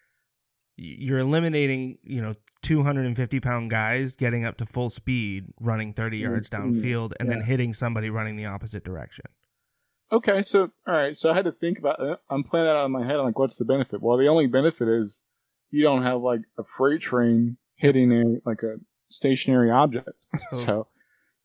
you're 0.77 1.19
eliminating 1.19 1.99
you 2.03 2.21
know 2.21 2.33
250 2.63 3.41
pound 3.41 3.71
guys 3.71 4.17
getting 4.17 4.45
up 4.45 4.57
to 4.57 4.65
full 4.65 4.91
speed 4.91 5.47
running 5.61 5.93
30 5.93 6.19
yards 6.19 6.51
downfield 6.51 7.13
and 7.21 7.31
then 7.31 7.43
hitting 7.43 7.73
somebody 7.73 8.11
running 8.11 8.37
the 8.37 8.47
opposite 8.47 8.85
direction 8.85 9.27
Okay, 10.13 10.45
so 10.47 10.71
all 10.87 10.95
right, 10.95 11.19
so 11.19 11.31
I 11.31 11.35
had 11.35 11.47
to 11.47 11.53
think 11.53 11.79
about. 11.79 11.99
it. 11.99 12.19
I'm 12.31 12.45
playing 12.45 12.67
that 12.67 12.77
out 12.77 12.85
in 12.85 12.93
my 12.93 13.05
head. 13.05 13.17
I'm 13.17 13.25
like, 13.25 13.39
what's 13.39 13.57
the 13.57 13.65
benefit? 13.65 14.01
Well, 14.01 14.17
the 14.17 14.29
only 14.29 14.47
benefit 14.47 14.87
is 14.87 15.21
you 15.71 15.83
don't 15.83 16.03
have 16.05 16.21
like 16.21 16.43
a 16.57 16.63
freight 16.77 17.01
train 17.01 17.57
hitting 17.77 18.13
a 18.13 18.49
like 18.49 18.63
a 18.63 18.77
stationary 19.09 19.71
object. 19.73 20.11
so, 20.51 20.57
So 20.57 20.87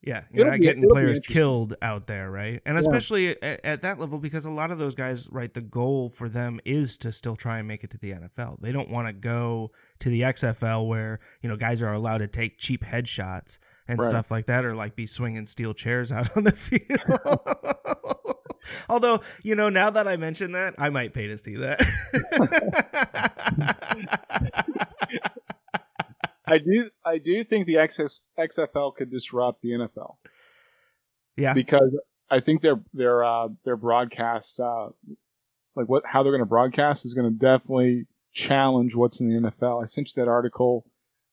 yeah 0.02 0.24
you're 0.32 0.42
It'll 0.48 0.52
not 0.52 0.60
be- 0.60 0.66
getting 0.66 0.88
players 0.90 1.20
killed 1.20 1.76
out 1.82 2.08
there 2.08 2.32
right? 2.32 2.62
And 2.66 2.76
Yeah. 2.76 2.80
especially 2.82 3.42
at, 3.44 3.60
at 3.66 3.82
that 3.82 4.00
level 4.00 4.18
because 4.20 4.46
a 4.46 4.50
lot 4.50 4.72
of 4.72 4.78
those 4.80 4.96
guys 4.96 5.28
right 5.32 5.54
the 5.54 5.62
goal 5.62 6.08
for 6.10 6.30
them 6.30 6.60
is 6.66 6.98
to 7.00 7.12
still 7.12 7.36
try 7.36 7.60
and 7.60 7.68
make 7.68 7.84
it 7.84 7.90
to 7.92 7.98
the 7.98 8.12
nfl 8.12 8.60
they 8.62 8.72
don't 8.72 8.90
want 8.90 9.08
to 9.08 9.14
go 9.14 9.72
to 10.00 10.10
the 10.10 10.22
xfl 10.22 10.88
where 10.88 11.20
you 11.42 11.50
know 11.50 11.58
guys 11.58 11.82
are 11.82 11.92
allowed 11.94 12.20
to 12.20 12.28
take 12.28 12.58
cheap 12.58 12.84
headshots 12.86 13.60
and 13.88 14.00
Right. 14.00 14.10
stuff 14.10 14.30
like 14.32 14.46
that 14.46 14.64
or 14.66 14.76
like 14.76 14.96
be 14.96 15.06
swinging 15.08 15.46
steel 15.48 15.74
chairs 15.74 16.12
out 16.18 16.36
on 16.38 16.44
the 16.46 16.52
field. 16.52 17.00
Although 18.90 19.22
you 19.44 19.56
know 19.56 19.70
now 19.70 19.90
that 19.90 20.08
i 20.08 20.16
mention 20.16 20.52
that 20.52 20.76
i 20.78 20.90
might 20.90 21.14
pay 21.14 21.28
to 21.28 21.38
see 21.40 21.56
that 21.56 21.80
I 26.50 26.58
do 26.58 26.90
I 27.06 27.18
do 27.18 27.44
think 27.44 27.66
the 27.68 27.76
XS, 27.76 28.20
XFL 28.38 28.96
could 28.96 29.12
disrupt 29.12 29.62
the 29.62 29.70
NFL 29.70 30.16
yeah 31.38 31.54
because 31.54 31.96
I 32.30 32.40
think 32.40 32.62
their 32.62 32.80
their 32.94 33.24
uh, 33.24 33.50
their 33.66 33.78
broadcast 33.78 34.60
uh, 34.60 34.90
like 35.76 35.88
what 35.88 36.04
how 36.06 36.24
they're 36.24 36.32
going 36.32 36.42
to 36.42 36.46
broadcast 36.46 37.06
is 37.06 37.14
going 37.14 37.32
to 37.32 37.38
definitely 37.38 38.06
challenge 38.34 38.96
what's 38.96 39.20
in 39.20 39.30
the 39.30 39.50
NFL. 39.50 39.84
I 39.84 39.88
sent 39.88 40.10
you 40.10 40.24
that 40.24 40.30
article 40.30 40.86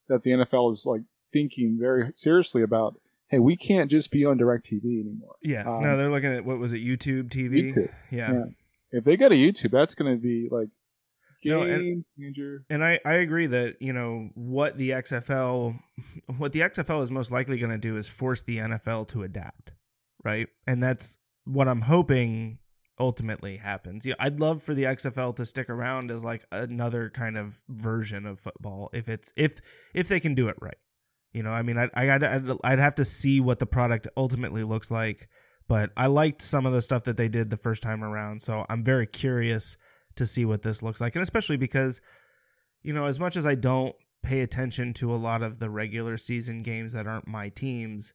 that 0.08 0.22
the 0.22 0.30
NFL 0.30 0.72
is 0.72 0.84
like 0.86 1.02
thinking 1.32 1.76
very 1.80 2.12
seriously 2.14 2.62
about. 2.62 2.98
Hey, 3.28 3.40
we 3.40 3.56
can't 3.56 3.90
just 3.90 4.12
be 4.12 4.24
on 4.24 4.38
DirecTV 4.38 4.84
anymore. 4.84 5.34
yeah 5.42 5.64
Um, 5.66 5.82
no 5.82 5.96
they're 5.96 6.10
looking 6.10 6.32
at 6.32 6.44
what 6.44 6.58
was 6.58 6.72
it 6.72 6.78
youtube 6.78 7.28
tv 7.28 7.74
YouTube. 7.74 7.90
yeah. 8.10 8.32
Yeah. 8.32 8.44
If 8.92 9.02
they 9.02 9.16
go 9.16 9.28
to 9.28 9.34
YouTube, 9.34 9.72
that's 9.72 9.96
going 9.96 10.14
to 10.14 10.20
be 10.20 10.48
like 10.48 10.68
No, 11.52 11.62
and- 11.62 12.04
changer. 12.18 12.62
And 12.70 12.84
I, 12.84 13.00
I 13.04 13.14
agree 13.14 13.46
that, 13.46 13.76
you 13.80 13.92
know, 13.92 14.30
what 14.34 14.76
the 14.76 14.90
XFL 14.90 15.78
what 16.38 16.52
the 16.52 16.60
XFL 16.60 17.02
is 17.02 17.10
most 17.10 17.30
likely 17.30 17.58
going 17.58 17.72
to 17.72 17.78
do 17.78 17.96
is 17.96 18.08
force 18.08 18.42
the 18.42 18.58
NFL 18.58 19.08
to 19.08 19.22
adapt, 19.22 19.72
right? 20.24 20.48
And 20.66 20.82
that's 20.82 21.18
what 21.44 21.68
I'm 21.68 21.82
hoping 21.82 22.58
ultimately 22.98 23.58
happens. 23.58 24.06
Yeah, 24.06 24.14
I'd 24.18 24.40
love 24.40 24.62
for 24.62 24.74
the 24.74 24.84
XFL 24.84 25.36
to 25.36 25.46
stick 25.46 25.68
around 25.68 26.10
as 26.10 26.24
like 26.24 26.46
another 26.50 27.10
kind 27.10 27.36
of 27.36 27.60
version 27.68 28.26
of 28.26 28.40
football 28.40 28.90
if 28.92 29.08
it's 29.08 29.32
if 29.36 29.56
if 29.94 30.08
they 30.08 30.20
can 30.20 30.34
do 30.34 30.48
it 30.48 30.56
right. 30.60 30.78
You 31.32 31.42
know, 31.42 31.50
I 31.50 31.62
mean, 31.62 31.76
I 31.76 31.90
I 31.94 32.14
I'd, 32.14 32.24
I'd, 32.24 32.50
I'd 32.64 32.78
have 32.78 32.94
to 32.96 33.04
see 33.04 33.40
what 33.40 33.58
the 33.58 33.66
product 33.66 34.08
ultimately 34.16 34.64
looks 34.64 34.90
like, 34.90 35.28
but 35.68 35.90
I 35.96 36.06
liked 36.06 36.40
some 36.40 36.64
of 36.64 36.72
the 36.72 36.80
stuff 36.82 37.04
that 37.04 37.18
they 37.18 37.28
did 37.28 37.50
the 37.50 37.58
first 37.58 37.82
time 37.82 38.02
around, 38.02 38.40
so 38.40 38.64
I'm 38.70 38.82
very 38.82 39.06
curious 39.06 39.76
to 40.16 40.26
see 40.26 40.44
what 40.44 40.62
this 40.62 40.82
looks 40.82 41.00
like, 41.00 41.14
and 41.14 41.22
especially 41.22 41.56
because 41.56 42.00
you 42.82 42.92
know, 42.92 43.06
as 43.06 43.18
much 43.18 43.36
as 43.36 43.46
I 43.46 43.56
don't 43.56 43.96
pay 44.22 44.40
attention 44.40 44.92
to 44.94 45.12
a 45.12 45.16
lot 45.16 45.42
of 45.42 45.58
the 45.58 45.68
regular 45.68 46.16
season 46.16 46.62
games 46.62 46.92
that 46.92 47.06
aren't 47.06 47.26
my 47.26 47.48
teams, 47.48 48.12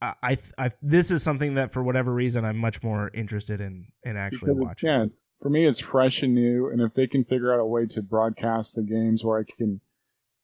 I, 0.00 0.14
I, 0.22 0.38
I 0.56 0.70
this 0.82 1.10
is 1.10 1.22
something 1.22 1.54
that 1.54 1.72
for 1.72 1.82
whatever 1.82 2.12
reason 2.12 2.44
I'm 2.44 2.58
much 2.58 2.82
more 2.82 3.10
interested 3.12 3.60
in 3.60 3.88
in 4.04 4.16
actually 4.16 4.54
Because 4.54 4.64
watching. 4.64 4.88
Yeah, 4.88 5.06
for 5.42 5.50
me, 5.50 5.66
it's 5.66 5.80
fresh 5.80 6.22
and 6.22 6.34
new, 6.34 6.70
and 6.70 6.80
if 6.80 6.94
they 6.94 7.06
can 7.06 7.24
figure 7.24 7.52
out 7.52 7.60
a 7.60 7.66
way 7.66 7.86
to 7.86 8.02
broadcast 8.02 8.76
the 8.76 8.82
games 8.82 9.24
where 9.24 9.40
I 9.40 9.44
can 9.58 9.80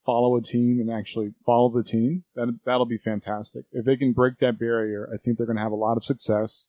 follow 0.05 0.37
a 0.37 0.43
team 0.43 0.81
and 0.81 0.91
actually 0.91 1.33
follow 1.47 1.71
the 1.71 1.85
team, 1.85 2.25
that 2.35 2.49
that'll 2.65 2.87
be 2.87 2.99
fantastic. 2.99 3.65
If 3.73 3.85
they 3.85 3.97
can 3.97 4.13
break 4.13 4.39
that 4.41 4.59
barrier, 4.59 5.09
I 5.13 5.17
think 5.19 5.39
they're 5.39 5.47
going 5.47 5.57
to 5.57 5.63
have 5.63 5.73
a 5.73 5.77
lot 5.77 5.97
of 5.97 6.05
success. 6.05 6.67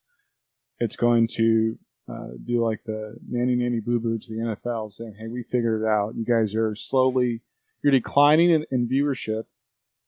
It's 0.78 0.96
going 0.96 1.28
to 1.32 1.78
uh, 2.08 2.28
do 2.44 2.62
like 2.64 2.80
the 2.84 3.16
nanny 3.28 3.54
nanny 3.56 3.80
boo 3.80 3.98
boo 4.00 4.18
to 4.18 4.26
the 4.28 4.56
NFL, 4.66 4.92
saying, 4.92 5.14
"Hey, 5.18 5.28
we 5.28 5.42
figured 5.44 5.82
it 5.82 5.86
out. 5.86 6.14
You 6.16 6.24
guys 6.24 6.54
are 6.54 6.74
slowly, 6.76 7.42
you're 7.82 7.92
declining 7.92 8.50
in, 8.50 8.64
in 8.70 8.88
viewership 8.88 9.44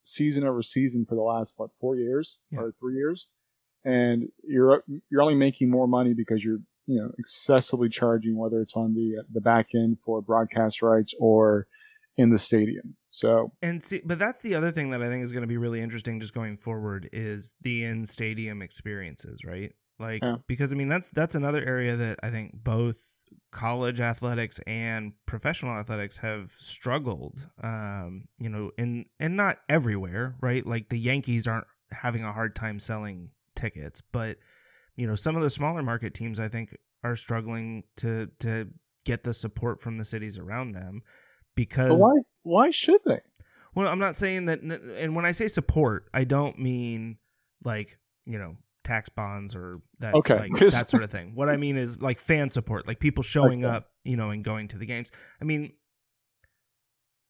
season 0.02 0.44
over 0.44 0.62
season 0.62 1.04
for 1.08 1.14
the 1.14 1.22
last 1.22 1.52
what 1.56 1.70
four 1.80 1.96
years 1.96 2.38
Yeah. 2.50 2.60
or 2.60 2.72
three 2.78 2.94
years, 2.96 3.26
and 3.84 4.28
you're 4.44 4.84
you're 5.10 5.22
only 5.22 5.34
making 5.34 5.70
more 5.70 5.88
money 5.88 6.12
because 6.14 6.42
you're 6.44 6.58
you 6.86 7.00
know 7.00 7.10
excessively 7.18 7.88
charging 7.88 8.36
whether 8.38 8.60
it's 8.60 8.74
on 8.76 8.94
the 8.94 9.22
the 9.32 9.40
back 9.40 9.68
end 9.74 9.98
for 10.04 10.20
broadcast 10.22 10.82
rights 10.82 11.12
or 11.18 11.66
in 12.18 12.30
the 12.30 12.38
stadium. 12.38 12.96
So 13.10 13.52
And 13.62 13.82
see, 13.82 14.00
but 14.04 14.18
that's 14.18 14.40
the 14.40 14.54
other 14.54 14.70
thing 14.70 14.90
that 14.90 15.02
I 15.02 15.08
think 15.08 15.22
is 15.24 15.32
going 15.32 15.42
to 15.42 15.48
be 15.48 15.56
really 15.56 15.80
interesting 15.80 16.20
just 16.20 16.32
going 16.34 16.56
forward 16.58 17.08
is 17.12 17.52
the 17.62 17.84
in 17.84 18.04
stadium 18.06 18.60
experiences, 18.62 19.40
right? 19.46 19.72
Like 19.98 20.22
Yeah. 20.22 20.36
because 20.46 20.72
I 20.72 20.76
mean 20.76 20.88
that's 20.88 21.08
that's 21.08 21.34
another 21.34 21.64
area 21.64 21.96
that 21.96 22.18
I 22.22 22.30
think 22.30 22.52
both 22.54 22.96
college 23.50 24.00
athletics 24.00 24.60
and 24.66 25.12
professional 25.24 25.72
athletics 25.72 26.18
have 26.18 26.52
struggled. 26.58 27.38
Um, 27.62 28.28
you 28.38 28.48
know, 28.48 28.70
in 28.76 29.06
and 29.18 29.36
not 29.36 29.58
everywhere, 29.68 30.36
right? 30.40 30.64
Like 30.66 30.88
the 30.88 30.98
Yankees 30.98 31.48
aren't 31.48 31.66
having 31.90 32.24
a 32.24 32.32
hard 32.32 32.54
time 32.54 32.78
selling 32.78 33.30
tickets, 33.54 34.02
but 34.12 34.38
you 34.96 35.06
know, 35.06 35.14
some 35.14 35.36
of 35.36 35.42
the 35.42 35.50
smaller 35.50 35.82
market 35.82 36.14
teams 36.14 36.38
I 36.38 36.48
think 36.48 36.76
are 37.02 37.16
struggling 37.16 37.84
to 37.96 38.30
to 38.40 38.68
get 39.04 39.22
the 39.22 39.34
support 39.34 39.80
from 39.80 39.98
the 39.98 40.04
cities 40.04 40.36
around 40.36 40.72
them 40.72 41.02
because 41.54 41.88
but 41.90 41.98
why 41.98 42.20
why 42.42 42.70
should 42.70 43.00
they? 43.04 43.20
well, 43.74 43.88
I'm 43.88 43.98
not 43.98 44.16
saying 44.16 44.46
that, 44.46 44.60
and 44.62 45.14
when 45.14 45.26
I 45.26 45.32
say 45.32 45.48
support, 45.48 46.08
I 46.12 46.24
don't 46.24 46.58
mean 46.58 47.18
like 47.64 47.98
you 48.26 48.38
know 48.38 48.56
tax 48.86 49.08
bonds 49.10 49.54
or 49.54 49.80
that 49.98 50.14
Okay. 50.14 50.36
like 50.36 50.52
that 50.70 50.88
sort 50.88 51.02
of 51.02 51.10
thing. 51.10 51.34
What 51.34 51.48
I 51.48 51.56
mean 51.56 51.76
is 51.76 52.00
like 52.00 52.18
fan 52.20 52.50
support, 52.50 52.86
like 52.86 53.00
people 53.00 53.22
showing 53.22 53.64
Okay. 53.64 53.74
up, 53.76 53.90
you 54.04 54.16
know, 54.16 54.30
and 54.30 54.42
going 54.44 54.68
to 54.68 54.78
the 54.78 54.86
games. 54.86 55.10
I 55.40 55.44
mean, 55.44 55.72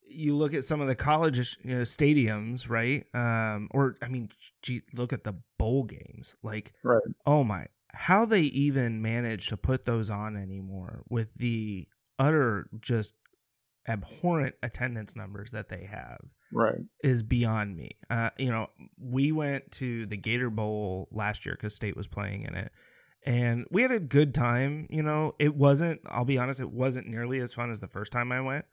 you 0.08 0.36
look 0.36 0.54
at 0.54 0.64
some 0.64 0.80
of 0.80 0.86
the 0.86 0.94
college 0.94 1.58
you 1.64 1.74
know, 1.76 1.82
stadiums, 1.82 2.68
right? 2.68 3.04
Um, 3.14 3.68
or 3.72 3.96
I 4.02 4.08
mean, 4.08 4.30
gee, 4.62 4.82
look 4.94 5.12
at 5.12 5.24
the 5.24 5.34
bowl 5.58 5.84
games. 5.84 6.36
Like, 6.42 6.72
Right. 6.84 7.02
oh 7.26 7.42
my, 7.42 7.66
how 7.92 8.24
they 8.24 8.42
even 8.42 9.02
manage 9.02 9.48
to 9.48 9.56
put 9.56 9.84
those 9.84 10.10
on 10.10 10.36
anymore 10.36 11.02
with 11.08 11.34
the 11.34 11.88
utter 12.18 12.68
just 12.80 13.14
abhorrent 13.88 14.54
attendance 14.62 15.14
numbers 15.16 15.50
that 15.52 15.68
they 15.68 15.84
have 15.84 16.18
Right. 16.52 16.78
is 17.02 17.22
beyond 17.22 17.76
me. 17.76 17.96
Uh, 18.08 18.30
you 18.38 18.50
know, 18.50 18.68
we 18.98 19.32
went 19.32 19.72
to 19.72 20.06
the 20.06 20.16
Gator 20.16 20.50
Bowl 20.50 21.08
last 21.10 21.44
year 21.46 21.54
because 21.54 21.74
State 21.74 21.96
was 21.96 22.06
playing 22.06 22.42
in 22.42 22.54
it, 22.54 22.72
and 23.24 23.66
we 23.70 23.82
had 23.82 23.90
a 23.92 23.98
good 24.00 24.34
time. 24.34 24.86
You 24.90 25.02
know, 25.02 25.34
it 25.38 25.54
wasn't. 25.54 26.00
I'll 26.06 26.24
be 26.24 26.38
honest, 26.38 26.60
it 26.60 26.70
wasn't 26.70 27.08
nearly 27.08 27.40
as 27.40 27.52
fun 27.54 27.70
as 27.70 27.80
the 27.80 27.88
first 27.88 28.12
time 28.12 28.32
I 28.32 28.40
went. 28.40 28.64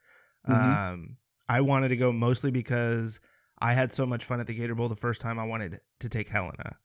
Mhm. 0.48 0.94
Um, 0.94 1.18
I 1.50 1.62
wanted 1.62 1.90
to 1.90 1.98
go 1.98 2.12
mostly 2.12 2.52
because 2.52 3.20
I 3.60 3.74
had 3.74 3.92
so 3.92 4.06
much 4.06 4.24
fun 4.26 4.40
at 4.40 4.48
the 4.48 4.54
Gator 4.54 4.76
Bowl 4.76 4.90
the 4.90 4.96
first 4.96 5.22
time. 5.22 5.40
I 5.40 5.46
wanted 5.46 5.80
to 6.00 6.10
take 6.10 6.30
Helena 6.30 6.78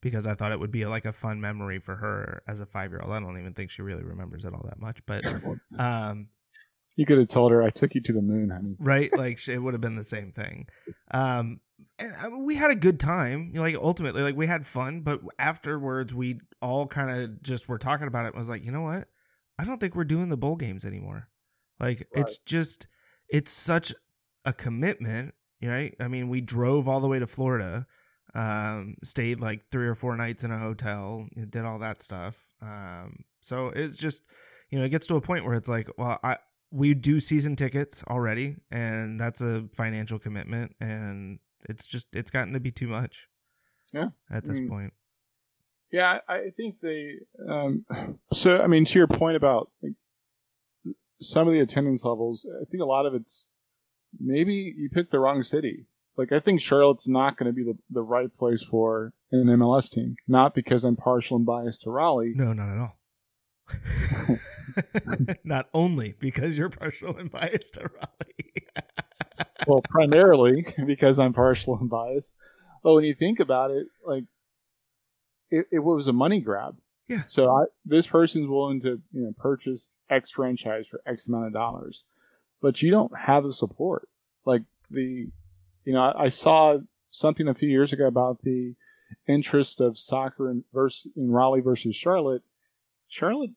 because 0.00 0.26
I 0.26 0.34
thought 0.34 0.52
it 0.52 0.60
would 0.60 0.70
be 0.70 0.86
like 0.86 1.04
a 1.04 1.12
fun 1.12 1.40
memory 1.40 1.78
for 1.78 1.96
her 1.96 2.42
as 2.46 2.60
a 2.60 2.66
five 2.66 2.90
year 2.90 3.00
old. 3.00 3.12
I 3.12 3.20
don't 3.20 3.38
even 3.38 3.54
think 3.54 3.70
she 3.70 3.82
really 3.82 4.04
remembers 4.04 4.44
it 4.44 4.52
all 4.52 4.64
that 4.64 4.80
much, 4.80 5.04
but 5.06 5.24
um, 5.78 6.28
You 6.96 7.06
could 7.06 7.18
have 7.18 7.28
told 7.28 7.52
her 7.52 7.62
I 7.62 7.70
took 7.70 7.94
you 7.94 8.00
to 8.02 8.12
the 8.12 8.22
moon, 8.22 8.50
honey. 8.50 8.76
right? 8.78 9.16
Like 9.16 9.46
it 9.48 9.58
would 9.58 9.74
have 9.74 9.80
been 9.80 9.96
the 9.96 10.04
same 10.04 10.32
thing. 10.32 10.66
Um, 11.10 11.60
and 11.98 12.14
I 12.14 12.28
mean, 12.28 12.44
we 12.44 12.54
had 12.54 12.70
a 12.70 12.76
good 12.76 12.98
time. 12.98 13.50
You 13.52 13.56
know, 13.56 13.62
like 13.62 13.76
ultimately, 13.76 14.22
like 14.22 14.36
we 14.36 14.46
had 14.46 14.66
fun, 14.66 15.02
but 15.02 15.20
afterwards, 15.38 16.14
we 16.14 16.40
all 16.60 16.86
kind 16.86 17.10
of 17.10 17.42
just 17.42 17.68
were 17.68 17.78
talking 17.78 18.06
about 18.08 18.24
it. 18.24 18.28
and 18.28 18.36
was 18.36 18.48
like, 18.48 18.64
you 18.64 18.72
know 18.72 18.82
what? 18.82 19.08
I 19.58 19.64
don't 19.64 19.78
think 19.78 19.94
we're 19.94 20.04
doing 20.04 20.28
the 20.28 20.36
bowl 20.36 20.56
games 20.56 20.84
anymore. 20.84 21.28
Like 21.78 22.06
it's 22.12 22.38
just, 22.38 22.86
it's 23.28 23.50
such 23.50 23.92
a 24.44 24.52
commitment, 24.52 25.34
right? 25.62 25.94
I 26.00 26.08
mean, 26.08 26.28
we 26.28 26.40
drove 26.40 26.88
all 26.88 27.00
the 27.00 27.08
way 27.08 27.18
to 27.18 27.26
Florida, 27.26 27.86
um, 28.34 28.96
stayed 29.02 29.40
like 29.40 29.62
three 29.70 29.86
or 29.86 29.94
four 29.94 30.16
nights 30.16 30.44
in 30.44 30.50
a 30.50 30.58
hotel, 30.58 31.26
did 31.50 31.64
all 31.64 31.78
that 31.78 32.02
stuff. 32.02 32.46
Um, 32.62 33.24
so 33.40 33.68
it's 33.68 33.98
just, 33.98 34.22
you 34.70 34.78
know, 34.78 34.84
it 34.84 34.90
gets 34.90 35.06
to 35.08 35.16
a 35.16 35.20
point 35.20 35.44
where 35.44 35.54
it's 35.54 35.68
like, 35.68 35.88
well, 35.96 36.18
I 36.22 36.38
we 36.70 36.94
do 36.94 37.20
season 37.20 37.56
tickets 37.56 38.02
already, 38.08 38.56
and 38.70 39.18
that's 39.20 39.40
a 39.40 39.64
financial 39.74 40.18
commitment, 40.18 40.74
and 40.80 41.38
it's 41.68 41.86
just 41.86 42.06
it's 42.12 42.30
gotten 42.30 42.52
to 42.54 42.60
be 42.60 42.70
too 42.70 42.88
much. 42.88 43.28
Yeah. 43.92 44.08
at 44.30 44.44
this 44.44 44.60
Mm. 44.60 44.68
point. 44.68 44.92
Yeah, 45.92 46.18
I 46.28 46.50
think 46.56 46.80
they. 46.82 47.14
Um, 47.48 47.86
so, 48.32 48.58
I 48.58 48.66
mean, 48.66 48.84
to 48.84 48.98
your 48.98 49.06
point 49.06 49.36
about 49.36 49.70
like, 49.82 49.94
some 51.22 51.46
of 51.48 51.54
the 51.54 51.60
attendance 51.60 52.04
levels, 52.04 52.44
I 52.60 52.64
think 52.70 52.82
a 52.82 52.86
lot 52.86 53.06
of 53.06 53.14
it's 53.14 53.48
maybe 54.18 54.74
you 54.76 54.90
picked 54.90 55.12
the 55.12 55.18
wrong 55.20 55.42
city. 55.42 55.86
Like, 56.18 56.32
I 56.32 56.40
think 56.40 56.60
Charlotte's 56.60 57.08
not 57.08 57.38
going 57.38 57.46
to 57.46 57.52
be 57.52 57.62
the, 57.62 57.78
the 57.90 58.02
right 58.02 58.34
place 58.38 58.62
for 58.62 59.12
an 59.32 59.46
MLS 59.46 59.88
team. 59.90 60.16
Not 60.26 60.54
because 60.54 60.82
I'm 60.84 60.96
partial 60.96 61.36
and 61.36 61.46
biased 61.46 61.82
to 61.82 61.90
Raleigh. 61.90 62.32
No, 62.34 62.52
not 62.52 62.68
at 62.70 62.78
all. 62.78 62.98
not 65.44 65.68
only 65.72 66.14
because 66.18 66.56
you're 66.58 66.70
partial 66.70 67.16
and 67.16 67.30
biased 67.30 67.74
to 67.74 67.80
Raleigh. 67.80 68.66
well, 69.66 69.82
primarily 69.88 70.66
because 70.86 71.18
I'm 71.18 71.32
partial 71.32 71.76
and 71.78 71.90
biased. 71.90 72.34
But 72.82 72.94
when 72.94 73.04
you 73.04 73.14
think 73.14 73.40
about 73.40 73.70
it, 73.70 73.86
like 74.04 74.24
it, 75.50 75.66
it 75.72 75.78
was 75.78 76.06
a 76.06 76.12
money 76.12 76.40
grab. 76.40 76.76
Yeah. 77.08 77.22
So 77.28 77.50
I, 77.50 77.64
this 77.84 78.06
person's 78.06 78.48
willing 78.48 78.80
to 78.82 79.00
you 79.12 79.22
know 79.22 79.32
purchase 79.36 79.88
X 80.10 80.30
franchise 80.30 80.86
for 80.90 81.00
X 81.06 81.28
amount 81.28 81.46
of 81.46 81.52
dollars, 81.52 82.04
but 82.60 82.82
you 82.82 82.90
don't 82.90 83.12
have 83.16 83.44
the 83.44 83.52
support. 83.52 84.08
Like 84.44 84.62
the, 84.90 85.28
you 85.84 85.92
know, 85.92 86.00
I, 86.00 86.24
I 86.24 86.28
saw 86.28 86.78
something 87.10 87.48
a 87.48 87.54
few 87.54 87.68
years 87.68 87.92
ago 87.92 88.06
about 88.06 88.42
the 88.42 88.74
interest 89.28 89.80
of 89.80 89.98
soccer 89.98 90.50
in 90.50 90.64
versus 90.72 91.10
in 91.16 91.30
Raleigh 91.30 91.60
versus 91.60 91.96
Charlotte. 91.96 92.42
Charlotte 93.16 93.50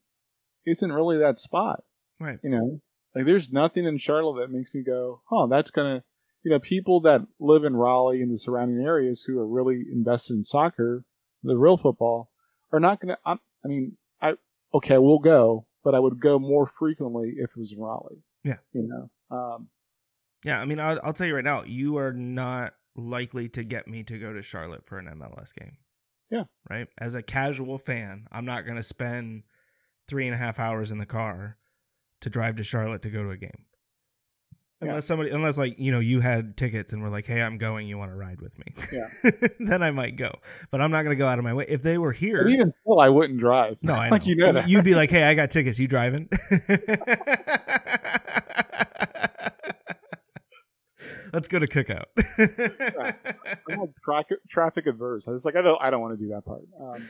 isn't 0.66 0.92
really 0.92 1.18
that 1.18 1.40
spot. 1.40 1.84
right. 2.20 2.40
You 2.44 2.50
know, 2.50 2.82
like 3.16 3.26
there's 3.26 3.52
nothing 3.52 3.86
in 3.86 3.98
Charlotte 3.98 4.42
that 4.42 4.56
makes 4.56 4.74
me 4.74 4.84
go, 4.84 5.22
oh, 5.32 5.48
that's 5.48 5.72
gonna, 5.72 6.04
you 6.44 6.52
know, 6.52 6.60
people 6.60 7.02
that 7.02 7.22
live 7.40 7.64
in 7.64 7.76
Raleigh 7.76 8.22
and 8.22 8.32
the 8.32 8.38
surrounding 8.38 8.86
areas 8.86 9.24
who 9.26 9.40
are 9.40 9.48
really 9.48 9.84
invested 9.92 10.36
in 10.36 10.44
soccer, 10.44 11.04
the 11.44 11.58
real 11.58 11.78
football, 11.78 12.30
are 12.72 12.80
not 12.80 13.02
gonna. 13.02 13.18
I'm, 13.26 13.40
mean, 13.68 13.98
I 14.22 14.34
okay, 14.74 14.98
we'll 14.98 15.20
go, 15.20 15.66
but 15.84 15.96
I 15.96 16.00
would 16.00 16.22
go 16.22 16.40
more 16.40 16.72
frequently 16.80 17.34
if 17.38 17.50
it 17.50 17.60
was 17.60 17.74
in 17.74 17.80
Raleigh. 17.80 18.24
Yeah. 18.44 18.58
you 18.72 18.88
know, 18.88 19.36
um, 19.36 19.68
Yeah, 20.46 20.62
I 20.62 20.66
mean, 20.66 20.80
I'll, 20.80 21.00
I'll 21.04 21.14
tell 21.14 21.28
you 21.28 21.36
right 21.36 21.44
now, 21.44 21.64
you 21.64 21.98
are 21.98 22.14
not 22.14 22.74
likely 22.96 23.50
to 23.50 23.64
get 23.64 23.88
me 23.88 24.04
to 24.04 24.18
go 24.18 24.32
to 24.32 24.42
Charlotte 24.42 24.86
for 24.86 24.98
an 24.98 25.08
MLS 25.08 25.54
game. 25.54 25.78
Yeah. 26.30 26.44
Right? 26.70 26.88
As 26.98 27.16
a 27.16 27.24
casual 27.24 27.78
fan, 27.78 28.28
I'm 28.32 28.46
not 28.46 28.66
going 28.66 28.78
to 28.78 28.84
spend 28.84 29.44
three 30.08 30.26
and 30.26 30.36
a 30.36 30.38
half 30.38 30.60
hours 30.60 30.92
in 30.92 30.98
the 30.98 31.06
car 31.06 31.58
to 32.22 32.30
drive 32.30 32.56
to 32.58 32.64
Charlotte 32.64 33.02
to 33.04 33.10
go 33.10 33.24
to 33.24 33.30
a 33.32 33.38
game. 33.38 33.66
Yeah. 34.82 34.90
Unless 34.90 35.06
somebody, 35.08 35.30
unless 35.32 35.58
like, 35.58 35.78
you 35.78 35.92
know, 35.92 36.00
you 36.00 36.22
had 36.22 36.56
tickets 36.56 36.94
and 36.94 37.02
were 37.02 37.10
like, 37.10 37.26
hey, 37.26 37.42
I'm 37.42 37.58
going, 37.58 37.88
you 37.88 37.98
want 37.98 38.12
to 38.12 38.16
ride 38.16 38.40
with 38.40 38.58
me? 38.58 38.66
Yeah. 38.94 39.32
then 39.60 39.84
I 39.84 39.92
might 39.92 40.16
go. 40.16 40.32
But 40.72 40.80
I'm 40.80 40.90
not 40.90 41.04
going 41.04 41.12
to 41.16 41.18
go 41.18 41.28
out 41.28 41.38
of 41.38 41.44
my 41.44 41.54
way. 41.54 41.66
If 41.68 41.84
they 41.84 41.98
were 41.98 42.14
here. 42.14 42.44
but 42.44 42.50
even 42.54 42.74
still, 42.82 43.00
I 43.00 43.10
wouldn't 43.10 43.40
drive. 43.40 43.78
No, 43.82 43.94
I 43.94 44.06
know. 44.10 44.12
like 44.16 44.26
you 44.26 44.38
know 44.38 44.54
that. 44.54 44.70
You'd 44.70 44.86
be 44.86 44.96
like, 44.96 45.10
"Hey, 45.10 45.24
I 45.24 45.34
got 45.34 45.52
tickets. 45.52 45.80
You 45.80 45.90
driving?" 45.90 46.30
Let's 51.34 51.48
go 51.48 51.60
to 51.60 51.68
cookout. 51.68 52.06
I'm 53.70 53.80
like 53.80 53.90
traffic, 54.04 54.38
traffic 54.50 54.88
adverse. 54.88 55.24
I 55.28 55.32
was 55.32 55.46
like, 55.46 55.56
I 55.56 55.62
don't, 55.62 55.82
I 55.82 55.90
don't 55.90 56.02
want 56.02 56.18
to 56.18 56.24
do 56.26 56.32
that 56.34 56.46
part. 56.46 56.64
Um, 56.82 57.10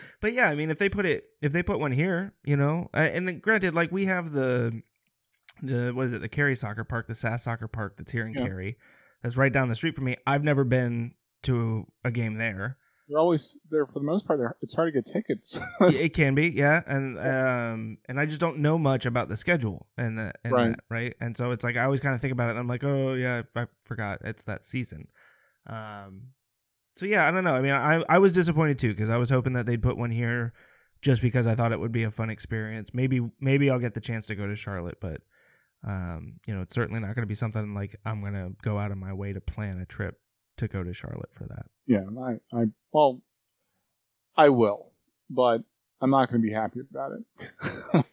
but 0.20 0.32
yeah, 0.32 0.48
I 0.48 0.54
mean, 0.54 0.70
if 0.70 0.78
they 0.78 0.88
put 0.88 1.06
it, 1.06 1.24
if 1.40 1.52
they 1.52 1.62
put 1.62 1.78
one 1.78 1.92
here, 1.92 2.34
you 2.44 2.56
know, 2.56 2.88
uh, 2.94 2.98
and 3.12 3.26
then 3.26 3.38
granted, 3.40 3.74
like 3.74 3.92
we 3.92 4.04
have 4.06 4.32
the, 4.32 4.82
the 5.62 5.92
what 5.92 6.06
is 6.06 6.12
it, 6.12 6.20
the 6.20 6.28
Cary 6.28 6.54
Soccer 6.54 6.84
Park, 6.84 7.06
the 7.08 7.14
SAS 7.14 7.44
Soccer 7.44 7.68
Park 7.68 7.96
that's 7.96 8.12
here 8.12 8.26
in 8.26 8.34
Yeah. 8.34 8.42
Cary, 8.46 8.76
that's 9.22 9.36
right 9.36 9.52
down 9.52 9.68
the 9.68 9.74
street 9.76 9.94
from 9.94 10.04
me. 10.04 10.16
I've 10.26 10.44
never 10.44 10.64
been 10.64 11.14
to 11.44 11.86
a 12.04 12.10
game 12.10 12.38
there. 12.38 12.78
They're 13.12 13.20
always 13.20 13.58
there 13.70 13.86
for 13.86 13.98
the 13.98 14.04
most 14.04 14.26
part. 14.26 14.38
They're, 14.38 14.56
it's 14.62 14.74
hard 14.74 14.92
to 14.92 15.02
get 15.02 15.12
tickets. 15.12 15.58
it 15.80 16.14
can 16.14 16.34
be, 16.34 16.48
yeah, 16.48 16.82
and 16.86 17.18
um, 17.18 17.98
and 18.08 18.18
I 18.18 18.26
just 18.26 18.40
don't 18.40 18.58
know 18.58 18.78
much 18.78 19.04
about 19.04 19.28
the 19.28 19.36
schedule 19.36 19.86
and 19.98 20.18
the 20.18 20.32
and 20.44 20.52
Right. 20.52 20.68
that, 20.70 20.80
right, 20.88 21.14
and 21.20 21.36
so 21.36 21.50
it's 21.50 21.62
like 21.62 21.76
I 21.76 21.84
always 21.84 22.00
kind 22.00 22.14
of 22.14 22.20
think 22.20 22.32
about 22.32 22.48
it, 22.48 22.50
and 22.52 22.58
I'm 22.58 22.68
like, 22.68 22.84
oh 22.84 23.14
yeah, 23.14 23.42
I 23.54 23.66
forgot 23.84 24.20
it's 24.24 24.44
that 24.44 24.64
season. 24.64 25.08
Um, 25.66 26.28
so 26.96 27.06
yeah, 27.06 27.28
I 27.28 27.30
don't 27.30 27.44
know. 27.44 27.54
I 27.54 27.60
mean, 27.60 27.72
I 27.72 28.02
I 28.08 28.18
was 28.18 28.32
disappointed 28.32 28.78
too 28.78 28.94
because 28.94 29.10
I 29.10 29.18
was 29.18 29.30
hoping 29.30 29.52
that 29.52 29.66
they'd 29.66 29.82
put 29.82 29.96
one 29.98 30.10
here, 30.10 30.52
just 31.02 31.20
because 31.22 31.46
I 31.46 31.54
thought 31.54 31.72
it 31.72 31.80
would 31.80 31.92
be 31.92 32.04
a 32.04 32.10
fun 32.10 32.30
experience. 32.30 32.94
Maybe 32.94 33.20
maybe 33.40 33.70
I'll 33.70 33.78
get 33.78 33.94
the 33.94 34.00
chance 34.00 34.26
to 34.28 34.34
go 34.34 34.46
to 34.46 34.56
Charlotte, 34.56 34.98
but 35.00 35.20
um, 35.86 36.34
you 36.46 36.54
know, 36.54 36.62
it's 36.62 36.74
certainly 36.74 37.00
not 37.00 37.14
going 37.14 37.22
to 37.22 37.26
be 37.26 37.34
something 37.34 37.74
like 37.74 37.96
I'm 38.04 38.20
going 38.20 38.34
to 38.34 38.52
go 38.62 38.78
out 38.78 38.90
of 38.90 38.98
my 38.98 39.12
way 39.12 39.32
to 39.32 39.40
plan 39.40 39.78
a 39.78 39.86
trip 39.86 40.18
to 40.62 40.68
go 40.68 40.82
to 40.82 40.92
Charlotte 40.92 41.32
for 41.32 41.44
that. 41.44 41.66
Yeah, 41.86 42.04
I, 42.20 42.38
I, 42.56 42.64
well, 42.92 43.20
I 44.36 44.48
will, 44.48 44.92
but 45.28 45.62
I'm 46.00 46.10
not 46.10 46.30
going 46.30 46.40
to 46.40 46.46
be 46.46 46.52
happy 46.52 46.80
about 46.80 47.12
it. 47.12 47.24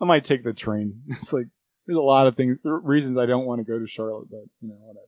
I 0.00 0.04
might 0.04 0.24
take 0.24 0.44
the 0.44 0.52
train. 0.52 1.02
It's 1.08 1.32
like 1.32 1.46
there's 1.86 1.98
a 1.98 2.00
lot 2.00 2.26
of 2.26 2.36
things, 2.36 2.58
reasons 2.64 3.18
I 3.18 3.26
don't 3.26 3.44
want 3.44 3.60
to 3.60 3.64
go 3.64 3.78
to 3.78 3.86
Charlotte, 3.86 4.30
but 4.30 4.44
you 4.60 4.68
know, 4.68 4.76
whatever. 4.80 5.06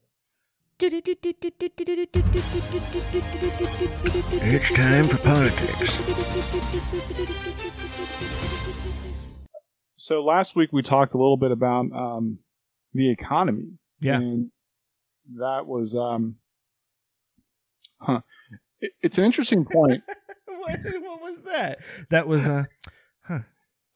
It's 4.44 4.74
time 4.74 5.04
for 5.04 5.16
politics. 5.18 5.92
So 9.96 10.24
last 10.24 10.56
week 10.56 10.72
we 10.72 10.82
talked 10.82 11.14
a 11.14 11.16
little 11.16 11.36
bit 11.36 11.52
about 11.52 11.92
um, 11.92 12.38
the 12.92 13.08
economy. 13.10 13.78
Yeah. 14.02 14.16
And 14.16 14.50
that 15.36 15.66
was, 15.66 15.94
um, 15.94 16.36
huh. 18.00 18.20
It, 18.80 18.92
it's 19.00 19.18
an 19.18 19.24
interesting 19.24 19.64
point. 19.64 20.02
what, 20.46 20.80
what 21.00 21.22
was 21.22 21.42
that? 21.42 21.78
That 22.10 22.26
was 22.26 22.48
uh 22.48 22.64
huh. 23.22 23.40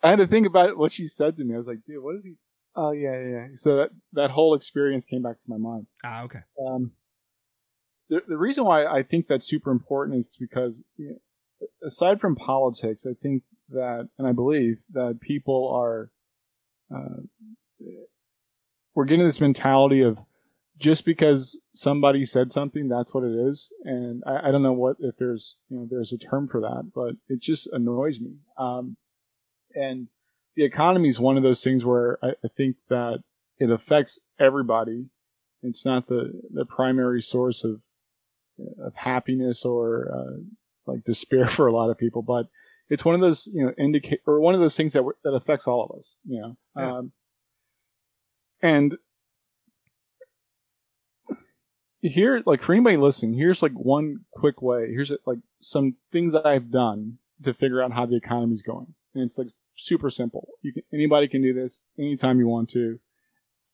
I 0.02 0.10
had 0.10 0.18
to 0.18 0.26
think 0.26 0.46
about 0.46 0.78
what 0.78 0.92
she 0.92 1.08
said 1.08 1.36
to 1.36 1.44
me. 1.44 1.54
I 1.54 1.58
was 1.58 1.66
like, 1.66 1.80
dude, 1.86 2.02
what 2.02 2.16
is 2.16 2.24
he? 2.24 2.34
Oh, 2.76 2.92
yeah, 2.92 3.18
yeah. 3.18 3.28
yeah. 3.28 3.46
So 3.56 3.76
that, 3.76 3.90
that 4.12 4.30
whole 4.30 4.54
experience 4.54 5.04
came 5.04 5.22
back 5.22 5.36
to 5.36 5.48
my 5.48 5.56
mind. 5.56 5.86
ah 6.04 6.24
okay. 6.24 6.40
Um, 6.64 6.92
the, 8.08 8.20
the 8.28 8.36
reason 8.36 8.64
why 8.64 8.84
I 8.86 9.02
think 9.02 9.26
that's 9.26 9.46
super 9.46 9.72
important 9.72 10.18
is 10.18 10.28
because, 10.38 10.82
you 10.96 11.08
know, 11.08 11.66
aside 11.84 12.20
from 12.20 12.36
politics, 12.36 13.06
I 13.06 13.14
think 13.20 13.42
that, 13.70 14.08
and 14.18 14.28
I 14.28 14.32
believe 14.32 14.78
that 14.92 15.18
people 15.20 15.72
are, 15.74 16.10
uh, 16.94 17.22
we're 18.96 19.04
getting 19.04 19.24
this 19.26 19.40
mentality 19.40 20.00
of 20.02 20.18
just 20.78 21.04
because 21.04 21.58
somebody 21.74 22.24
said 22.24 22.52
something, 22.52 22.88
that's 22.88 23.14
what 23.14 23.22
it 23.24 23.32
is. 23.48 23.72
And 23.84 24.22
I, 24.26 24.48
I 24.48 24.50
don't 24.50 24.62
know 24.62 24.72
what 24.72 24.96
if 25.00 25.16
there's, 25.18 25.54
you 25.70 25.76
know, 25.78 25.86
there's 25.88 26.12
a 26.12 26.18
term 26.18 26.48
for 26.48 26.60
that, 26.62 26.90
but 26.94 27.14
it 27.28 27.40
just 27.40 27.68
annoys 27.72 28.18
me. 28.18 28.32
Um, 28.58 28.96
and 29.74 30.08
the 30.56 30.64
economy 30.64 31.08
is 31.08 31.20
one 31.20 31.36
of 31.36 31.42
those 31.42 31.62
things 31.62 31.84
where 31.84 32.18
I, 32.22 32.30
I 32.44 32.48
think 32.56 32.76
that 32.88 33.22
it 33.58 33.70
affects 33.70 34.18
everybody. 34.40 35.06
It's 35.62 35.84
not 35.84 36.08
the, 36.08 36.32
the 36.52 36.64
primary 36.66 37.22
source 37.22 37.62
of 37.62 37.80
of 38.82 38.94
happiness 38.94 39.62
or 39.66 40.10
uh, 40.14 40.40
like 40.86 41.04
despair 41.04 41.46
for 41.56 41.66
a 41.66 41.72
lot 41.74 41.90
of 41.90 41.98
people, 41.98 42.22
but 42.22 42.46
it's 42.88 43.04
one 43.04 43.14
of 43.14 43.20
those 43.20 43.46
you 43.52 43.64
know 43.66 43.72
indicate 43.78 44.20
or 44.26 44.40
one 44.40 44.54
of 44.54 44.60
those 44.60 44.76
things 44.76 44.92
that 44.94 45.00
w- 45.00 45.16
that 45.24 45.34
affects 45.34 45.66
all 45.66 45.84
of 45.84 45.98
us. 45.98 46.14
You 46.26 46.40
know, 46.40 46.56
Yeah. 46.76 46.96
um, 46.98 47.12
and 48.62 48.96
here, 52.00 52.42
like 52.46 52.62
for 52.62 52.72
anybody 52.72 52.96
listening, 52.96 53.34
here's 53.34 53.62
like 53.62 53.72
one 53.72 54.20
quick 54.32 54.62
way. 54.62 54.88
Here's 54.90 55.10
like 55.26 55.38
some 55.60 55.96
things 56.12 56.32
that 56.34 56.46
I've 56.46 56.70
done 56.70 57.18
to 57.44 57.54
figure 57.54 57.82
out 57.82 57.92
how 57.92 58.06
the 58.06 58.16
economy's 58.16 58.62
going, 58.62 58.94
and 59.14 59.24
it's 59.24 59.38
like 59.38 59.48
super 59.76 60.10
simple. 60.10 60.48
You 60.62 60.72
can 60.72 60.82
anybody 60.92 61.28
can 61.28 61.42
do 61.42 61.52
this 61.52 61.80
anytime 61.98 62.38
you 62.38 62.46
want 62.46 62.70
to, 62.70 62.98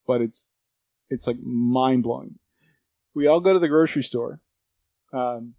but 0.07 0.21
it's 0.21 0.45
it's 1.11 1.27
like 1.27 1.39
mind 1.43 2.03
blowing. 2.03 2.39
We 3.15 3.27
all 3.27 3.41
go 3.41 3.53
to 3.53 3.59
the 3.59 3.69
grocery 3.69 4.03
store. 4.03 4.41
Um, 5.13 5.55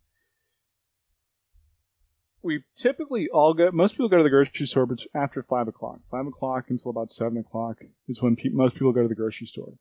we 2.43 2.63
typically 2.75 3.29
all 3.33 3.53
go. 3.53 3.71
Most 3.71 3.93
people 3.93 4.09
go 4.09 4.17
to 4.17 4.23
the 4.23 4.29
grocery 4.29 4.67
store 4.67 4.87
after 5.15 5.43
five 5.43 5.67
o'clock. 5.67 5.99
Five 6.11 6.27
o'clock 6.27 6.65
until 6.69 6.91
about 6.91 7.13
seven 7.13 7.37
o'clock 7.37 7.77
is 8.07 8.21
when 8.21 8.35
pe- 8.35 8.49
most 8.49 8.73
people 8.73 8.91
go 8.91 9.01
to 9.01 9.07
the 9.07 9.15
grocery 9.15 9.47
store. 9.47 9.73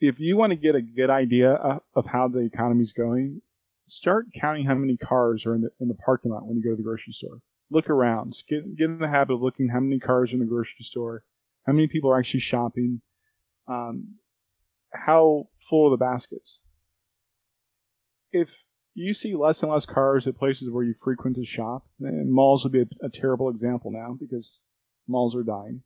If 0.00 0.20
you 0.20 0.36
want 0.36 0.50
to 0.50 0.56
get 0.56 0.74
a 0.74 0.82
good 0.82 1.08
idea 1.08 1.52
of, 1.52 1.80
of 1.94 2.06
how 2.06 2.28
the 2.28 2.40
economy's 2.40 2.92
going, 2.92 3.40
start 3.86 4.26
counting 4.38 4.66
how 4.66 4.74
many 4.74 4.96
cars 4.96 5.46
are 5.46 5.54
in 5.54 5.62
the 5.62 5.70
in 5.80 5.88
the 5.88 5.94
parking 5.94 6.30
lot 6.30 6.46
when 6.46 6.58
you 6.58 6.62
go 6.62 6.70
to 6.70 6.76
the 6.76 6.82
grocery 6.82 7.12
store. 7.12 7.40
Look 7.70 7.88
around. 7.88 8.36
Get 8.48 8.76
get 8.76 8.90
in 8.90 8.98
the 8.98 9.08
habit 9.08 9.34
of 9.34 9.42
looking 9.42 9.68
how 9.68 9.80
many 9.80 9.98
cars 9.98 10.30
are 10.30 10.34
in 10.34 10.40
the 10.40 10.46
grocery 10.46 10.84
store, 10.84 11.24
how 11.66 11.72
many 11.72 11.88
people 11.88 12.10
are 12.10 12.18
actually 12.18 12.40
shopping, 12.40 13.00
um, 13.66 14.16
how 14.92 15.48
full 15.68 15.88
are 15.88 15.90
the 15.90 15.96
baskets. 15.96 16.60
If 18.30 18.50
you 18.94 19.12
see 19.12 19.34
less 19.34 19.62
and 19.62 19.72
less 19.72 19.86
cars 19.86 20.26
at 20.26 20.38
places 20.38 20.70
where 20.70 20.84
you 20.84 20.94
frequent 21.02 21.36
to 21.36 21.44
shop, 21.44 21.84
and 22.00 22.32
malls 22.32 22.64
would 22.64 22.72
be 22.72 22.82
a, 22.82 23.06
a 23.06 23.10
terrible 23.10 23.48
example 23.48 23.90
now 23.90 24.16
because 24.18 24.60
malls 25.06 25.34
are 25.34 25.42
dying. 25.42 25.82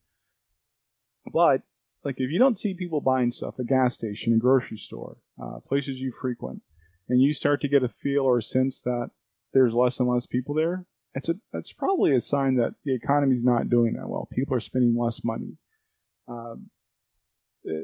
But 1.33 1.62
like 2.05 2.16
if 2.18 2.31
you 2.31 2.38
don't 2.38 2.59
see 2.59 2.75
people 2.75 3.01
buying 3.01 3.33
stuff, 3.33 3.59
a 3.59 3.64
gas 3.64 3.94
station, 3.94 4.35
a 4.35 4.38
grocery 4.38 4.79
store, 4.79 5.16
uh, 5.42 5.61
places 5.66 5.99
you 5.99 6.12
frequent, 6.12 6.62
and 7.09 7.21
you 7.21 7.33
start 7.33 7.61
to 7.62 7.68
get 7.68 7.83
a 7.83 7.88
feel 7.88 8.23
or 8.23 8.38
a 8.38 8.42
sense 8.42 8.83
that 8.83 9.11
there's 9.53 9.75
less 9.75 9.99
and 9.99 10.09
less 10.09 10.27
people 10.27 10.55
there, 10.55 10.85
it's 11.14 11.29
a 11.29 11.35
that's 11.53 11.73
probably 11.73 12.14
a 12.14 12.21
sign 12.21 12.57
that 12.57 12.75
the 12.85 12.94
economy's 12.94 13.44
not 13.44 13.71
doing 13.71 13.94
that 13.94 14.09
well. 14.09 14.29
People 14.33 14.55
are 14.55 14.61
spending 14.61 14.97
less 14.97 15.25
money. 15.25 15.57
Um, 16.29 16.71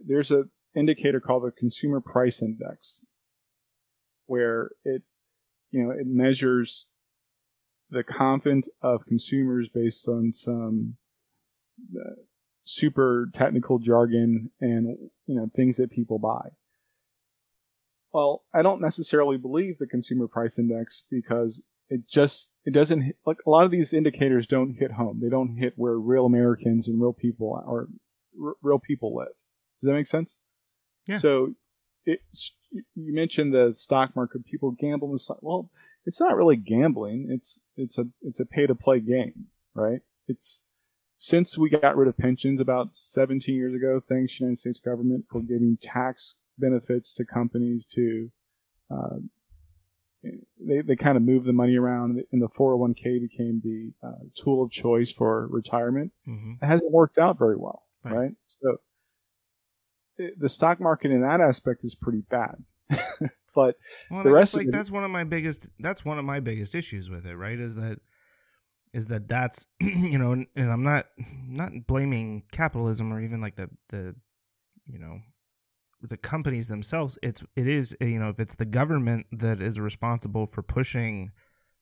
there's 0.07 0.31
a 0.31 0.45
indicator 0.77 1.21
called 1.21 1.45
the 1.45 1.51
Consumer 1.51 2.01
Price 2.01 2.43
Index, 2.43 3.01
where 4.27 4.71
it 4.85 5.03
you 5.75 5.83
know 5.83 5.91
it 5.91 6.07
measures 6.07 6.87
the 7.91 8.05
confidence 8.05 8.69
of 8.81 9.05
consumers 9.07 9.69
based 9.75 10.07
on 10.07 10.33
some 10.33 10.97
uh, 11.97 12.15
super 12.65 13.29
technical 13.35 13.81
jargon 13.81 14.51
and 14.61 14.97
you 15.27 15.35
know 15.35 15.51
things 15.57 15.77
that 15.77 15.91
people 15.91 16.21
buy. 16.21 16.49
Well, 18.13 18.45
I 18.55 18.63
don't 18.63 18.81
necessarily 18.81 19.37
believe 19.37 19.79
the 19.79 19.89
consumer 19.89 20.29
price 20.29 20.61
index 20.61 21.03
because 21.11 21.61
it 21.89 22.03
just 22.09 22.51
it 22.65 22.73
doesn't 22.73 23.03
hit, 23.03 23.17
like 23.27 23.39
a 23.45 23.51
lot 23.51 23.65
of 23.65 23.73
these 23.73 23.93
indicators 23.93 24.47
don't 24.47 24.77
hit 24.79 24.93
home. 24.93 25.19
They 25.21 25.29
don't 25.29 25.57
hit 25.57 25.73
where 25.75 25.99
real 25.99 26.25
Americans 26.25 26.87
and 26.87 27.03
real 27.03 27.13
people 27.13 27.61
are 27.67 27.89
r- 28.41 28.55
real 28.63 28.79
people 28.79 29.17
live. 29.17 29.35
Does 29.81 29.89
that 29.89 29.95
make 29.95 30.07
sense? 30.07 30.39
Yeah. 31.09 31.19
So 31.19 31.55
it's 32.07 32.53
you 32.71 33.15
mentioned 33.15 33.53
the 33.55 33.73
stock 33.75 34.15
market. 34.17 34.45
People 34.47 34.73
gamble 34.73 35.09
in 35.09 35.15
the 35.15 35.19
stock. 35.19 35.39
Well, 35.43 35.71
it's 36.07 36.21
not 36.21 36.37
really 36.37 36.57
gambling. 36.57 37.29
It's 37.31 37.59
it's 37.77 37.99
a 37.99 38.07
it's 38.23 38.41
a 38.41 38.45
pay 38.45 38.67
to 38.67 38.75
play 38.75 39.01
game, 39.01 39.47
right? 39.75 40.01
It's 40.29 40.63
since 41.17 41.57
we 41.57 41.71
got 41.71 41.97
rid 41.97 42.09
of 42.09 42.17
pensions 42.19 42.61
about 42.61 42.95
17 42.97 43.55
years 43.55 43.75
ago, 43.75 44.03
thanks 44.09 44.33
to 44.33 44.39
the 44.41 44.45
United 44.45 44.59
States 44.59 44.81
government 44.81 45.25
for 45.31 45.41
giving 45.41 45.79
tax 45.81 46.35
benefits 46.59 47.15
to 47.15 47.25
companies 47.25 47.87
to, 47.87 48.31
uh, 48.91 49.17
they, 50.23 50.81
they 50.83 50.97
kind 50.97 51.17
of 51.17 51.23
moved 51.23 51.47
the 51.47 51.53
money 51.53 51.77
around 51.77 52.23
and 52.33 52.43
the 52.43 52.49
401k 52.49 53.21
became 53.21 53.61
the 53.63 53.93
uh, 54.07 54.13
tool 54.37 54.63
of 54.65 54.71
choice 54.71 55.11
for 55.11 55.47
retirement. 55.49 56.13
hmm 56.25 56.55
It 56.63 56.67
hasn't 56.67 56.91
worked 56.93 57.19
out 57.19 57.39
very 57.39 57.57
well, 57.57 57.83
Right. 58.05 58.15
right? 58.15 58.31
So 58.49 58.77
the 60.39 60.49
stock 60.49 60.81
market 60.81 61.11
in 61.11 61.23
that 61.23 61.41
aspect 61.41 61.85
is 61.85 61.95
pretty 61.95 62.23
bad. 62.31 62.57
but 63.55 63.77
Well, 64.11 64.23
The 64.23 64.33
rest 64.33 64.55
like 64.55 64.67
it- 64.67 64.73
that's 64.73 64.91
one 64.91 65.05
of 65.05 65.11
my 65.11 65.25
biggest 65.25 65.71
that's 65.79 66.05
one 66.05 66.19
of 66.19 66.25
my 66.25 66.41
biggest 66.41 66.75
issues 66.75 67.11
with 67.11 67.27
it, 67.27 67.37
right? 67.37 67.59
Is 67.59 67.77
that 67.77 67.99
is 68.93 69.09
that 69.09 69.29
that's 69.29 69.67
you 69.81 70.19
know, 70.19 70.33
and, 70.33 70.47
and 70.55 70.71
I'm 70.71 70.83
not 70.83 71.07
not 71.19 71.87
blaming 71.87 72.45
capitalism 72.53 73.13
or 73.13 73.21
even 73.21 73.41
like 73.41 73.57
the 73.57 73.71
the 73.89 74.15
you 74.87 74.99
know 74.99 75.21
the 76.03 76.17
companies 76.17 76.69
themselves. 76.69 77.19
It's 77.23 77.43
it 77.57 77.67
is 77.67 77.97
you 78.01 78.19
know 78.19 78.29
if 78.29 78.39
it's 78.39 78.55
the 78.57 78.67
government 78.67 79.27
that 79.33 79.61
is 79.61 79.81
responsible 79.81 80.47
for 80.47 80.63
pushing 80.63 81.33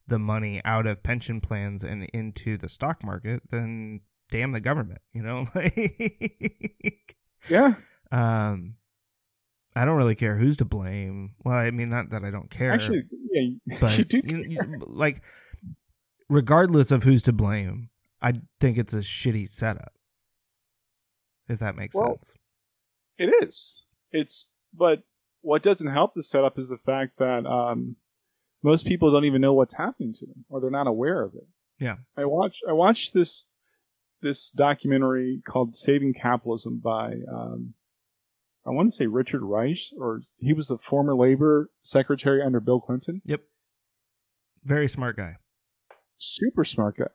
the 0.07 0.19
money 0.19 0.61
out 0.65 0.87
of 0.87 1.03
pension 1.03 1.41
plans 1.41 1.83
and 1.85 2.05
into 2.13 2.57
the 2.57 2.69
stock 2.69 3.05
market, 3.05 3.43
then 3.51 4.01
damn 4.31 4.53
the 4.53 4.61
government, 4.61 5.01
you 5.13 5.23
know. 5.23 5.47
Like, 5.55 7.17
yeah, 7.49 7.75
um, 8.13 8.77
I 9.75 9.85
don't 9.85 9.97
really 9.97 10.15
care 10.15 10.37
who's 10.37 10.59
to 10.59 10.65
blame. 10.65 11.35
Well, 11.45 11.57
I 11.57 11.71
mean, 11.71 11.89
not 11.89 12.11
that 12.11 12.25
I 12.25 12.31
don't 12.31 12.51
care, 12.51 12.73
actually, 12.73 13.03
yeah, 13.31 13.77
but 13.81 13.99
you 13.99 14.05
do 14.05 14.21
you- 14.25 14.79
like, 14.87 15.23
regardless 16.29 16.91
of 16.91 17.03
who's 17.03 17.23
to 17.25 17.33
blame, 17.33 17.89
I 18.21 18.35
think 18.61 18.79
it's 18.79 18.95
a 18.95 18.99
shitty 18.99 19.51
setup. 19.51 19.93
If 21.49 21.59
that 21.59 21.75
makes 21.77 21.95
Well, 21.95 22.15
sense. 22.15 22.35
It 23.19 23.33
is. 23.43 23.83
It's 24.13 24.47
but 24.75 25.03
what 25.41 25.63
doesn't 25.63 25.89
help 25.89 26.15
the 26.15 26.23
setup 26.23 26.59
is 26.59 26.69
the 26.69 26.79
fact 26.79 27.19
that 27.19 27.47
um, 27.47 27.97
most 28.63 28.87
people 28.87 29.11
don't 29.11 29.25
even 29.25 29.41
know 29.41 29.53
what's 29.55 29.75
happening 29.75 30.15
to 30.15 30.27
them, 30.27 30.45
or 30.49 30.61
they're 30.61 30.71
not 30.71 30.87
aware 30.87 31.23
of 31.23 31.35
it. 31.35 31.47
Yeah. 31.79 31.97
I 32.17 32.25
watched 32.27 32.61
I 32.69 32.73
watched 32.73 33.13
this 33.15 33.47
this 34.23 34.51
documentary 34.51 35.43
called 35.47 35.75
"Saving 35.75 36.15
Capitalism" 36.15 36.79
by 36.83 37.15
um, 37.33 37.75
I 38.67 38.71
want 38.71 38.91
to 38.91 38.97
say 38.97 39.07
Richard 39.07 39.43
Reich, 39.43 39.79
or 39.99 40.23
he 40.39 40.53
was 40.53 40.69
the 40.69 40.79
former 40.79 41.15
labor 41.15 41.71
secretary 41.83 42.43
under 42.43 42.61
Bill 42.61 42.81
Clinton. 42.81 43.21
Yep. 43.25 43.43
Very 44.65 44.89
smart 44.89 45.17
guy. 45.17 45.37
Super 46.19 46.65
smart 46.65 46.97
guy. 46.97 47.07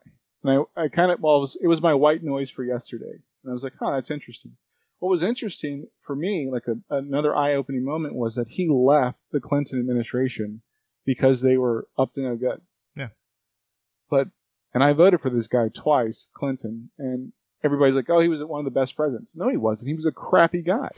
And 0.44 0.64
I, 0.76 0.82
I 0.82 0.88
kind 0.88 1.10
of 1.10 1.20
well, 1.20 1.36
it 1.36 1.40
was, 1.40 1.58
it 1.62 1.66
was 1.66 1.80
my 1.80 1.94
white 1.94 2.22
noise 2.22 2.50
for 2.50 2.64
yesterday, 2.64 3.22
and 3.42 3.50
I 3.50 3.52
was 3.52 3.62
like, 3.62 3.72
"Huh, 3.80 3.92
that's 3.92 4.10
interesting." 4.10 4.52
What 4.98 5.10
was 5.10 5.22
interesting 5.22 5.86
for 6.02 6.14
me, 6.14 6.48
like 6.52 6.64
a, 6.66 6.94
another 6.94 7.34
eye-opening 7.34 7.84
moment, 7.84 8.14
was 8.14 8.34
that 8.34 8.48
he 8.48 8.68
left 8.68 9.18
the 9.32 9.40
Clinton 9.40 9.78
administration 9.78 10.62
because 11.06 11.40
they 11.40 11.56
were 11.56 11.88
up 11.96 12.12
to 12.14 12.20
no 12.20 12.36
good. 12.36 12.60
Yeah. 12.94 13.08
But 14.10 14.28
and 14.74 14.84
I 14.84 14.92
voted 14.92 15.20
for 15.20 15.30
this 15.30 15.48
guy 15.48 15.70
twice, 15.74 16.28
Clinton, 16.36 16.90
and 16.98 17.32
everybody's 17.64 17.94
like, 17.94 18.10
oh, 18.10 18.20
he 18.20 18.28
was 18.28 18.44
one 18.44 18.60
of 18.60 18.64
the 18.64 18.78
best 18.78 18.94
presidents. 18.94 19.32
No, 19.34 19.48
he 19.48 19.56
wasn't. 19.56 19.88
He 19.88 19.94
was 19.94 20.06
a 20.06 20.12
crappy 20.12 20.62
guy. 20.62 20.90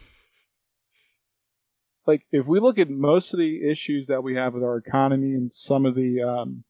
Like, 2.11 2.27
if 2.33 2.45
we 2.45 2.59
look 2.59 2.81
at 2.81 2.91
most 2.91 3.33
of 3.33 3.39
the 3.39 3.71
issues 3.71 4.09
that 4.09 4.25
we 4.25 4.35
have 4.35 4.53
with 4.53 4.65
our 4.65 4.77
economy 4.77 5.35
and 5.35 5.53
some 5.55 5.87
of 5.87 5.95
the 5.95 6.21
um, 6.23 6.65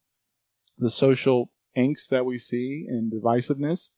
the 0.77 0.91
social 0.91 1.51
angst 1.75 2.11
that 2.11 2.27
we 2.27 2.37
see 2.37 2.85
and 2.87 3.11
divisiveness, 3.11 3.89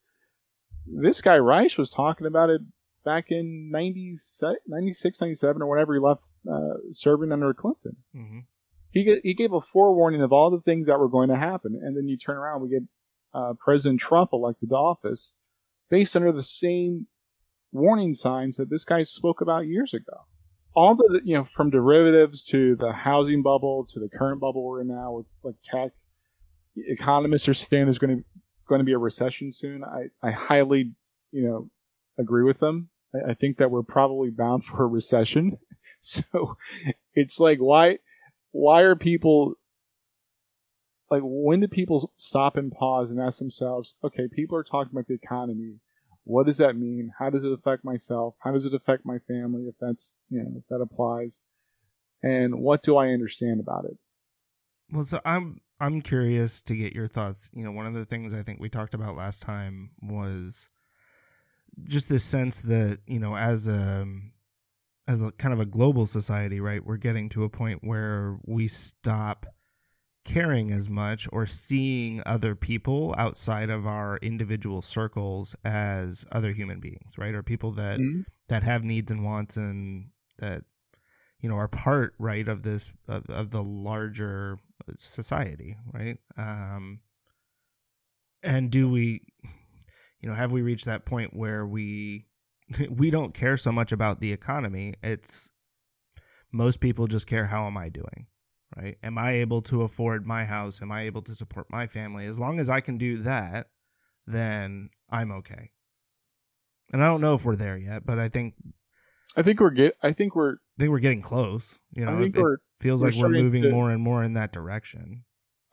this 0.85 1.21
guy 1.21 1.35
Reich 1.35 1.77
was 1.77 1.89
talking 1.89 2.27
about 2.27 2.49
it 2.49 2.61
back 3.03 3.25
in 3.27 3.69
96, 3.71 4.61
97 4.69 5.61
or 5.61 5.67
whenever 5.67 5.93
he 5.93 5.99
left 5.99 6.21
uh, 6.49 6.75
serving 6.93 7.33
under 7.33 7.53
Clinton. 7.53 7.97
Mm-hmm. 8.15 8.39
He, 8.91 9.19
he 9.21 9.33
gave 9.33 9.51
a 9.51 9.59
forewarning 9.59 10.21
of 10.21 10.31
all 10.31 10.49
the 10.49 10.61
things 10.61 10.87
that 10.87 10.97
were 10.97 11.09
going 11.09 11.27
to 11.27 11.35
happen. 11.35 11.77
And 11.83 11.97
then 11.97 12.07
you 12.07 12.17
turn 12.17 12.37
around, 12.37 12.61
we 12.61 12.69
get 12.69 12.83
uh, 13.33 13.51
President 13.59 13.99
Trump 13.99 14.29
elected 14.31 14.69
to 14.69 14.75
office 14.75 15.33
based 15.89 16.15
under 16.15 16.31
the 16.31 16.41
same 16.41 17.07
warning 17.73 18.13
signs 18.13 18.55
that 18.55 18.69
this 18.69 18.85
guy 18.85 19.03
spoke 19.03 19.41
about 19.41 19.67
years 19.67 19.93
ago. 19.93 20.25
All 20.75 20.95
the, 20.95 21.21
you 21.23 21.35
know, 21.35 21.45
from 21.55 21.69
derivatives 21.69 22.41
to 22.43 22.75
the 22.75 22.91
housing 22.91 23.43
bubble 23.43 23.85
to 23.93 23.99
the 23.99 24.09
current 24.09 24.41
bubble 24.41 24.63
we're 24.63 24.81
in 24.81 24.87
now 24.87 25.13
with 25.13 25.25
like 25.43 25.55
tech, 25.63 25.91
economists 26.75 27.47
are 27.47 27.53
saying 27.53 27.85
there's 27.85 27.99
going 27.99 28.17
to 28.17 28.23
going 28.67 28.79
to 28.79 28.85
be 28.85 28.93
a 28.93 28.97
recession 28.97 29.51
soon. 29.51 29.83
I, 29.83 30.05
I 30.25 30.31
highly, 30.31 30.93
you 31.31 31.47
know, 31.47 31.69
agree 32.17 32.43
with 32.43 32.59
them. 32.59 32.89
I, 33.13 33.31
I 33.31 33.33
think 33.33 33.57
that 33.57 33.71
we're 33.71 33.83
probably 33.83 34.29
bound 34.29 34.65
for 34.71 34.83
a 34.83 34.87
recession. 34.87 35.57
So 36.05 36.57
it's 37.13 37.39
like, 37.39 37.59
why, 37.59 37.99
why 38.51 38.81
are 38.81 38.93
people 38.97 39.53
like, 41.09 41.21
when 41.23 41.61
do 41.61 41.67
people 41.69 42.11
stop 42.17 42.57
and 42.57 42.73
pause 42.73 43.09
and 43.09 43.21
ask 43.21 43.39
themselves, 43.39 43.93
okay, 44.03 44.27
people 44.29 44.57
are 44.57 44.65
talking 44.65 44.91
about 44.91 45.07
the 45.07 45.13
economy. 45.13 45.75
What 46.25 46.45
does 46.45 46.57
that 46.57 46.75
mean? 46.75 47.11
How 47.17 47.29
does 47.29 47.43
it 47.43 47.51
affect 47.51 47.83
myself? 47.83 48.35
How 48.39 48.51
does 48.51 48.65
it 48.65 48.73
affect 48.73 49.05
my 49.05 49.19
family? 49.27 49.63
If 49.63 49.75
that's, 49.79 50.13
you 50.29 50.41
know, 50.41 50.51
if 50.57 50.63
that 50.69 50.81
applies. 50.81 51.39
And 52.21 52.61
what 52.61 52.83
do 52.83 52.95
I 52.95 53.09
understand 53.09 53.59
about 53.59 53.85
it? 53.85 53.97
Well, 54.91 55.03
so 55.03 55.19
I'm 55.25 55.59
I'm 55.79 56.01
curious 56.01 56.61
to 56.63 56.75
get 56.75 56.93
your 56.93 57.07
thoughts. 57.07 57.49
You 57.53 57.63
know, 57.63 57.71
one 57.71 57.85
of 57.85 57.93
the 57.93 58.05
things 58.05 58.33
I 58.33 58.41
think 58.41 58.59
we 58.59 58.69
talked 58.69 58.93
about 58.93 59.17
last 59.17 59.41
time 59.41 59.91
was 60.01 60.69
just 61.83 62.07
this 62.07 62.23
sense 62.23 62.61
that 62.61 62.99
you 63.05 63.19
know, 63.19 63.35
as 63.35 63.67
a 63.67 64.07
as 65.07 65.21
a 65.21 65.31
kind 65.33 65.53
of 65.53 65.59
a 65.59 65.65
global 65.65 66.05
society, 66.05 66.61
right? 66.61 66.85
We're 66.85 66.97
getting 66.97 67.27
to 67.29 67.43
a 67.43 67.49
point 67.49 67.83
where 67.83 68.37
we 68.45 68.67
stop 68.69 69.45
caring 70.25 70.71
as 70.71 70.89
much 70.89 71.27
or 71.33 71.45
seeing 71.45 72.21
other 72.25 72.55
people 72.55 73.13
outside 73.17 73.69
of 73.69 73.85
our 73.85 74.17
individual 74.17 74.81
circles 74.81 75.55
as 75.65 76.25
other 76.31 76.51
human 76.51 76.79
beings, 76.79 77.17
right? 77.17 77.33
Or 77.35 77.43
people 77.43 77.71
that 77.73 77.99
Mm-hmm. 77.99 78.21
that 78.47 78.63
have 78.63 78.83
needs 78.83 79.11
and 79.11 79.23
wants 79.23 79.57
and 79.57 80.09
that 80.39 80.63
you 81.39 81.49
know 81.49 81.55
are 81.55 81.67
part 81.67 82.13
right 82.19 82.47
of 82.47 82.63
this 82.63 82.91
of, 83.07 83.25
of 83.29 83.51
the 83.51 83.61
larger 83.61 84.57
society 84.97 85.75
right 85.93 86.17
um 86.37 86.99
and 88.41 88.71
do 88.71 88.89
we 88.89 89.21
you 90.19 90.29
know 90.29 90.35
have 90.35 90.51
we 90.51 90.61
reached 90.61 90.85
that 90.85 91.05
point 91.05 91.33
where 91.35 91.65
we 91.65 92.25
we 92.89 93.09
don't 93.09 93.33
care 93.33 93.57
so 93.57 93.71
much 93.71 93.91
about 93.91 94.19
the 94.19 94.31
economy 94.33 94.93
it's 95.03 95.49
most 96.51 96.79
people 96.79 97.07
just 97.07 97.27
care 97.27 97.45
how 97.47 97.65
am 97.67 97.77
i 97.77 97.89
doing 97.89 98.27
right 98.77 98.97
am 99.03 99.17
i 99.17 99.33
able 99.33 99.61
to 99.61 99.83
afford 99.83 100.25
my 100.25 100.45
house 100.45 100.81
am 100.81 100.91
i 100.91 101.03
able 101.03 101.21
to 101.21 101.33
support 101.33 101.67
my 101.69 101.87
family 101.87 102.25
as 102.25 102.39
long 102.39 102.59
as 102.59 102.69
i 102.69 102.79
can 102.79 102.97
do 102.97 103.17
that 103.17 103.67
then 104.25 104.89
i'm 105.09 105.31
okay 105.31 105.71
and 106.91 107.03
i 107.03 107.07
don't 107.07 107.21
know 107.21 107.35
if 107.35 107.45
we're 107.45 107.55
there 107.55 107.77
yet 107.77 108.05
but 108.05 108.19
i 108.19 108.27
think 108.27 108.55
I 109.35 109.41
think 109.41 109.59
we're 109.59 109.71
get. 109.71 109.95
I 110.01 110.13
think 110.13 110.35
we're. 110.35 110.53
I 110.53 110.79
think 110.79 110.91
we're 110.91 110.99
getting 110.99 111.21
close. 111.21 111.79
You 111.91 112.05
know, 112.05 112.21
it, 112.21 112.35
it 112.35 112.59
feels 112.79 113.01
we're 113.01 113.09
like 113.09 113.19
we're 113.19 113.29
moving 113.29 113.63
to- 113.63 113.71
more 113.71 113.91
and 113.91 114.01
more 114.01 114.23
in 114.23 114.33
that 114.33 114.51
direction. 114.51 115.23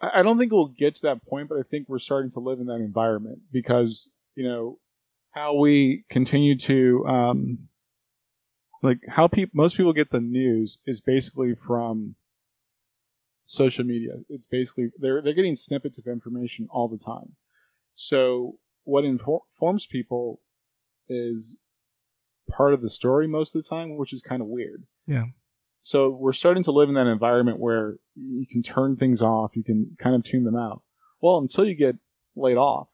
I 0.01 0.21
I 0.21 0.23
don't 0.23 0.39
think 0.39 0.53
we'll 0.53 0.75
get 0.79 0.97
to 0.97 1.03
that 1.09 1.27
point, 1.27 1.49
but 1.49 1.59
I 1.59 1.63
think 1.71 1.89
we're 1.89 1.99
starting 1.99 2.31
to 2.33 2.41
live 2.41 2.61
in 2.61 2.67
that 2.67 2.81
environment 2.81 3.41
because 3.53 4.09
you 4.35 4.49
know 4.49 4.79
how 5.33 5.57
we 5.57 6.05
continue 6.11 6.57
to 6.59 7.05
um, 7.07 7.69
like 8.83 8.99
how 9.09 9.29
people 9.29 9.53
most 9.55 9.77
people 9.77 9.93
get 9.93 10.11
the 10.11 10.21
news 10.21 10.79
is 10.87 11.01
basically 11.01 11.55
from 11.67 12.15
social 13.51 13.85
media. 13.85 14.13
It's 14.29 14.47
basically 14.49 14.91
they're 14.99 15.21
they're 15.23 15.35
getting 15.35 15.57
snippets 15.57 15.99
of 15.99 16.07
information 16.07 16.69
all 16.71 16.89
the 16.89 16.99
time. 16.99 17.35
So 17.97 18.55
what 18.85 19.03
infor- 19.03 19.41
informs 19.53 19.87
people 19.87 20.41
is 21.09 21.57
part 22.49 22.75
of 22.75 22.81
the 22.81 22.89
story 22.89 23.27
most 23.27 23.57
of 23.57 23.63
the 23.63 23.69
time, 23.69 23.97
which 23.97 24.13
is 24.13 24.23
kind 24.23 24.41
of 24.41 24.47
weird. 24.47 24.85
Yeah. 25.07 25.25
So 25.83 26.11
we're 26.11 26.33
starting 26.33 26.63
to 26.65 26.71
live 26.71 26.89
in 26.89 26.95
that 26.95 27.09
environment 27.09 27.59
where 27.59 27.97
you 28.15 28.47
can 28.51 28.63
turn 28.63 28.97
things 28.97 29.21
off, 29.21 29.57
you 29.57 29.65
can 29.65 29.97
kind 30.01 30.15
of 30.15 30.23
tune 30.23 30.45
them 30.45 30.57
out. 30.57 30.83
Well, 31.21 31.39
until 31.39 31.65
you 31.65 31.75
get 31.75 31.97
laid 32.37 32.57
off, 32.57 32.87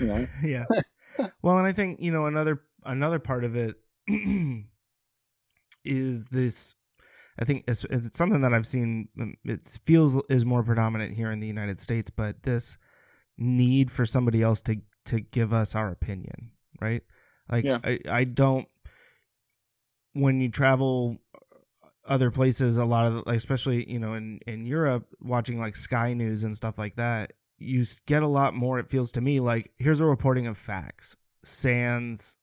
you 0.00 0.06
know. 0.06 0.26
yeah. 0.44 0.64
Well, 1.42 1.58
and 1.58 1.66
I 1.66 1.72
think 1.72 1.98
you 2.00 2.12
know 2.12 2.26
another 2.26 2.62
another 2.84 3.18
part 3.18 3.42
of 3.42 3.56
it 3.56 3.74
is 5.84 6.26
this. 6.26 6.76
I 7.38 7.44
think 7.44 7.64
it's, 7.68 7.84
it's 7.84 8.18
something 8.18 8.40
that 8.40 8.52
I've 8.52 8.66
seen. 8.66 9.08
um, 9.20 9.34
It 9.44 9.78
feels 9.84 10.20
is 10.28 10.44
more 10.44 10.62
predominant 10.62 11.14
here 11.16 11.30
in 11.30 11.40
the 11.40 11.46
United 11.46 11.78
States, 11.78 12.10
but 12.10 12.42
this 12.42 12.78
need 13.36 13.90
for 13.90 14.04
somebody 14.04 14.42
else 14.42 14.60
to 14.62 14.80
to 15.06 15.20
give 15.20 15.52
us 15.52 15.74
our 15.74 15.90
opinion, 15.90 16.50
right? 16.80 17.02
Like 17.50 17.64
Yeah. 17.64 17.78
I 17.84 18.00
I 18.08 18.24
don't. 18.24 18.68
When 20.14 20.40
you 20.40 20.50
travel 20.50 21.18
other 22.06 22.30
places, 22.30 22.76
a 22.76 22.84
lot 22.84 23.06
of 23.06 23.26
like, 23.26 23.36
especially 23.36 23.88
you 23.90 23.98
know 23.98 24.14
in 24.14 24.40
in 24.46 24.66
Europe, 24.66 25.06
watching 25.20 25.58
like 25.58 25.76
Sky 25.76 26.14
News 26.14 26.42
and 26.42 26.56
stuff 26.56 26.78
like 26.78 26.96
that, 26.96 27.34
you 27.58 27.84
get 28.06 28.22
a 28.22 28.26
lot 28.26 28.54
more. 28.54 28.78
It 28.78 28.90
feels 28.90 29.12
to 29.12 29.20
me 29.20 29.38
like 29.38 29.70
here's 29.78 30.00
a 30.00 30.06
reporting 30.06 30.46
of 30.46 30.58
facts, 30.58 31.14
sans 31.44 32.36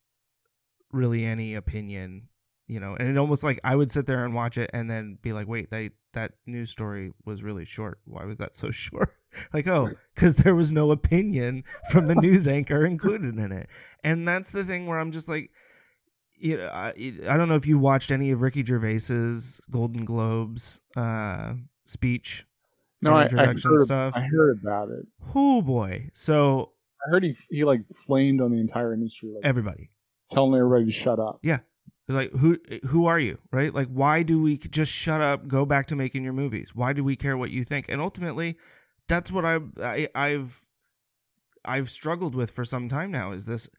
really 0.91 1.25
any 1.25 1.53
opinion, 1.55 2.29
you 2.67 2.79
know. 2.79 2.95
And 2.95 3.09
it 3.09 3.17
almost 3.17 3.43
like 3.43 3.59
I 3.63 3.75
would 3.75 3.91
sit 3.91 4.05
there 4.05 4.23
and 4.25 4.33
watch 4.33 4.57
it 4.57 4.69
and 4.73 4.89
then 4.89 5.17
be 5.21 5.33
like, 5.33 5.47
wait, 5.47 5.71
they 5.71 5.91
that 6.13 6.33
news 6.45 6.71
story 6.71 7.11
was 7.25 7.43
really 7.43 7.65
short. 7.65 7.99
Why 8.05 8.25
was 8.25 8.37
that 8.37 8.55
so 8.55 8.71
short? 8.71 9.13
like, 9.53 9.67
oh, 9.67 9.91
because 10.13 10.35
there 10.35 10.55
was 10.55 10.71
no 10.71 10.91
opinion 10.91 11.63
from 11.91 12.07
the 12.07 12.15
news 12.21 12.47
anchor 12.47 12.85
included 12.85 13.37
in 13.37 13.51
it. 13.51 13.67
And 14.03 14.27
that's 14.27 14.51
the 14.51 14.63
thing 14.63 14.87
where 14.87 14.99
I'm 14.99 15.11
just 15.11 15.27
like, 15.27 15.51
you 16.37 16.57
know, 16.57 16.67
I, 16.67 16.89
I 17.29 17.37
don't 17.37 17.47
know 17.47 17.55
if 17.55 17.65
you 17.67 17.79
watched 17.79 18.11
any 18.11 18.31
of 18.31 18.41
Ricky 18.41 18.63
Gervais's 18.63 19.61
Golden 19.71 20.05
Globes 20.05 20.81
uh, 20.95 21.53
speech. 21.85 22.45
No, 23.01 23.13
I, 23.13 23.25
I, 23.25 23.45
heard, 23.45 23.59
stuff. 23.59 24.13
I 24.15 24.21
heard 24.21 24.59
about 24.61 24.89
it. 24.89 25.05
Oh 25.35 25.61
boy! 25.61 26.09
So 26.13 26.71
I 27.05 27.11
heard 27.11 27.23
he 27.23 27.37
he 27.49 27.63
like 27.63 27.81
flamed 28.07 28.41
on 28.41 28.51
the 28.51 28.59
entire 28.59 28.93
industry, 28.93 29.29
like 29.35 29.45
everybody, 29.45 29.91
telling 30.31 30.55
everybody 30.55 30.85
to 30.85 30.91
shut 30.91 31.19
up. 31.19 31.39
Like 32.07 32.31
who 32.33 32.59
who 32.87 33.07
are 33.07 33.19
you 33.19 33.39
right? 33.51 33.73
Like 33.73 33.87
why 33.87 34.21
do 34.21 34.41
we 34.41 34.57
just 34.57 34.91
shut 34.91 35.21
up 35.21 35.47
go 35.47 35.65
back 35.65 35.87
to 35.87 35.95
making 35.95 36.23
your 36.23 36.33
movies? 36.33 36.75
Why 36.75 36.93
do 36.93 37.03
we 37.03 37.15
care 37.15 37.35
what 37.35 37.49
you 37.49 37.63
think? 37.63 37.87
And 37.89 37.99
ultimately 37.99 38.57
that's 39.07 39.31
what 39.31 39.45
I, 39.45 39.59
I 39.81 40.09
i've 40.15 40.65
i've 41.63 41.89
struggled 41.89 42.35
with 42.35 42.51
for 42.51 42.65
some 42.65 42.89
time 42.89 43.11
now 43.11 43.31
is 43.31 43.45
this 43.45 43.69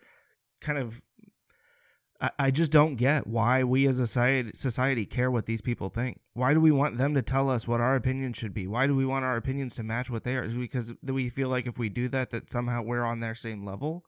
kind 0.60 0.78
of 0.78 1.02
I, 2.20 2.30
I 2.38 2.50
just 2.50 2.72
don't 2.72 2.96
get 2.96 3.26
why 3.26 3.62
we 3.62 3.86
as 3.86 3.98
a 3.98 4.06
society, 4.06 4.52
society 4.54 5.04
care 5.04 5.30
what 5.30 5.44
these 5.44 5.60
people 5.60 5.90
think. 5.90 6.20
Why 6.32 6.54
do 6.54 6.60
we 6.60 6.70
want 6.70 6.96
them 6.96 7.12
to 7.12 7.20
tell 7.20 7.50
us 7.50 7.68
what 7.68 7.82
our 7.82 7.94
opinions 7.94 8.38
should 8.38 8.54
be? 8.54 8.66
Why 8.66 8.86
do 8.86 8.96
we 8.96 9.04
want 9.04 9.26
our 9.26 9.36
opinions 9.36 9.74
to 9.74 9.82
match 9.82 10.08
what 10.08 10.24
they 10.24 10.34
are 10.36 10.44
is 10.44 10.54
because 10.54 10.94
we 11.02 11.28
feel 11.28 11.50
like 11.50 11.66
if 11.66 11.78
we 11.78 11.90
do 11.90 12.08
that 12.08 12.30
that 12.30 12.50
somehow 12.50 12.80
we're 12.80 13.04
on 13.04 13.20
their 13.20 13.34
same 13.34 13.66
level 13.66 14.04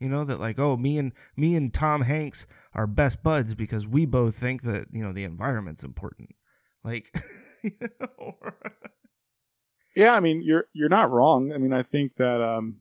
you 0.00 0.08
know 0.08 0.24
that 0.24 0.40
like 0.40 0.58
oh 0.58 0.76
me 0.76 0.98
and 0.98 1.12
me 1.36 1.54
and 1.54 1.72
tom 1.72 2.02
hanks 2.02 2.46
are 2.74 2.86
best 2.86 3.22
buds 3.22 3.54
because 3.54 3.86
we 3.86 4.04
both 4.04 4.34
think 4.34 4.62
that 4.62 4.86
you 4.92 5.02
know 5.02 5.12
the 5.12 5.24
environment's 5.24 5.84
important 5.84 6.30
like 6.82 7.14
you 7.62 7.72
know, 8.00 8.36
Yeah, 9.96 10.12
I 10.12 10.20
mean 10.20 10.42
you're 10.44 10.66
you're 10.72 10.88
not 10.88 11.10
wrong. 11.10 11.52
I 11.52 11.58
mean 11.58 11.72
I 11.72 11.82
think 11.82 12.12
that 12.16 12.42
um 12.42 12.76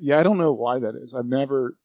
yeah, 0.00 0.18
I 0.18 0.22
don't 0.22 0.38
know 0.38 0.52
why 0.52 0.80
that 0.80 0.94
is. 1.02 1.14
I've 1.16 1.26
never 1.26 1.76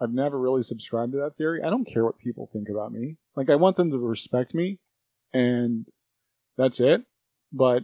I've 0.00 0.12
never 0.12 0.38
really 0.38 0.62
subscribed 0.62 1.12
to 1.12 1.18
that 1.18 1.36
theory. 1.36 1.62
I 1.64 1.70
don't 1.70 1.86
care 1.86 2.04
what 2.04 2.18
people 2.18 2.48
think 2.52 2.68
about 2.68 2.92
me. 2.92 3.16
Like 3.34 3.50
I 3.50 3.56
want 3.56 3.76
them 3.76 3.90
to 3.90 3.98
respect 3.98 4.54
me 4.54 4.78
and 5.32 5.86
that's 6.56 6.80
it. 6.80 7.02
But 7.52 7.82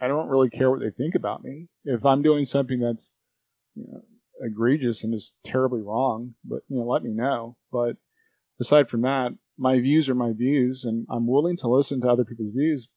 I 0.00 0.08
don't 0.08 0.28
really 0.28 0.50
care 0.50 0.70
what 0.70 0.80
they 0.80 0.90
think 0.90 1.14
about 1.14 1.42
me. 1.42 1.68
If 1.84 2.04
I'm 2.04 2.22
doing 2.22 2.46
something 2.46 2.80
that's 2.80 3.12
you 3.74 3.86
know 3.90 4.02
egregious 4.42 5.04
and 5.04 5.12
just 5.12 5.36
terribly 5.44 5.82
wrong, 5.82 6.34
but 6.44 6.62
you 6.68 6.78
know, 6.78 6.86
let 6.86 7.02
me 7.02 7.10
know. 7.10 7.56
But 7.70 7.96
aside 8.60 8.88
from 8.88 9.02
that, 9.02 9.32
my 9.58 9.78
views 9.80 10.08
are 10.08 10.14
my 10.14 10.32
views 10.32 10.84
and 10.84 11.06
I'm 11.10 11.26
willing 11.26 11.58
to 11.58 11.68
listen 11.68 12.00
to 12.00 12.08
other 12.08 12.24
people's 12.24 12.54
views 12.54 12.88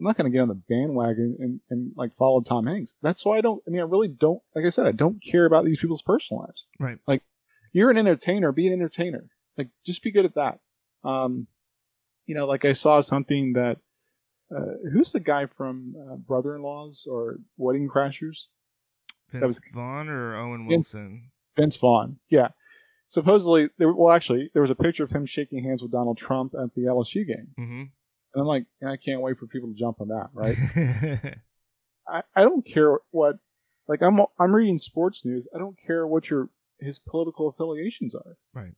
I'm 0.00 0.04
not 0.04 0.16
going 0.16 0.32
to 0.32 0.34
get 0.34 0.40
on 0.40 0.48
the 0.48 0.54
bandwagon 0.54 1.36
and, 1.40 1.60
and 1.68 1.92
like 1.94 2.16
follow 2.16 2.40
Tom 2.40 2.66
Hanks. 2.66 2.92
That's 3.02 3.22
why 3.22 3.36
I 3.36 3.40
don't. 3.42 3.62
I 3.66 3.70
mean, 3.70 3.82
I 3.82 3.84
really 3.84 4.08
don't. 4.08 4.40
Like 4.54 4.64
I 4.64 4.70
said, 4.70 4.86
I 4.86 4.92
don't 4.92 5.22
care 5.22 5.44
about 5.44 5.66
these 5.66 5.78
people's 5.78 6.00
personal 6.00 6.40
lives. 6.40 6.66
Right. 6.78 6.98
Like, 7.06 7.22
you're 7.74 7.90
an 7.90 7.98
entertainer. 7.98 8.50
Be 8.50 8.66
an 8.66 8.72
entertainer. 8.72 9.26
Like, 9.58 9.68
just 9.84 10.02
be 10.02 10.10
good 10.10 10.24
at 10.24 10.36
that. 10.36 10.58
Um, 11.04 11.46
you 12.24 12.34
know, 12.34 12.46
like 12.46 12.64
I 12.64 12.72
saw 12.72 13.02
something 13.02 13.52
that 13.54 13.76
uh, 14.56 14.88
who's 14.90 15.12
the 15.12 15.20
guy 15.20 15.46
from 15.54 15.94
uh, 16.10 16.16
Brother-in-Laws 16.16 17.04
or 17.06 17.36
Wedding 17.58 17.86
Crashers? 17.86 18.46
Vince 19.32 19.54
was- 19.54 19.60
Vaughn 19.74 20.08
or 20.08 20.34
Owen 20.36 20.66
Wilson? 20.66 21.30
Vince 21.56 21.76
Vaughn. 21.76 22.18
Yeah. 22.30 22.48
Supposedly, 23.08 23.68
there, 23.78 23.92
well, 23.92 24.12
actually, 24.14 24.50
there 24.52 24.62
was 24.62 24.70
a 24.70 24.74
picture 24.76 25.02
of 25.04 25.10
him 25.10 25.26
shaking 25.26 25.64
hands 25.64 25.82
with 25.82 25.90
Donald 25.90 26.16
Trump 26.16 26.52
at 26.54 26.74
the 26.74 26.82
LSU 26.82 27.26
game, 27.26 27.48
Mm-hmm. 27.58 27.80
and 27.80 27.90
I'm 28.36 28.44
like, 28.46 28.66
I 28.86 28.96
can't 28.96 29.20
wait 29.20 29.36
for 29.38 29.46
people 29.48 29.68
to 29.68 29.74
jump 29.74 30.00
on 30.00 30.08
that, 30.08 30.28
right? 30.32 30.56
I, 32.08 32.22
I 32.36 32.42
don't 32.42 32.64
care 32.64 32.98
what, 33.10 33.36
like, 33.88 34.00
I'm 34.02 34.20
I'm 34.38 34.54
reading 34.54 34.78
sports 34.78 35.24
news. 35.24 35.46
I 35.54 35.58
don't 35.58 35.76
care 35.86 36.06
what 36.06 36.30
your 36.30 36.48
his 36.78 36.98
political 37.00 37.48
affiliations 37.48 38.14
are. 38.14 38.36
Right. 38.54 38.72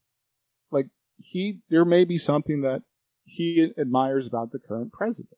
Like 0.70 0.86
he, 1.18 1.58
there 1.70 1.84
may 1.84 2.04
be 2.04 2.16
something 2.18 2.62
that 2.62 2.82
he 3.24 3.70
admires 3.78 4.26
about 4.26 4.50
the 4.50 4.58
current 4.58 4.92
president. 4.92 5.28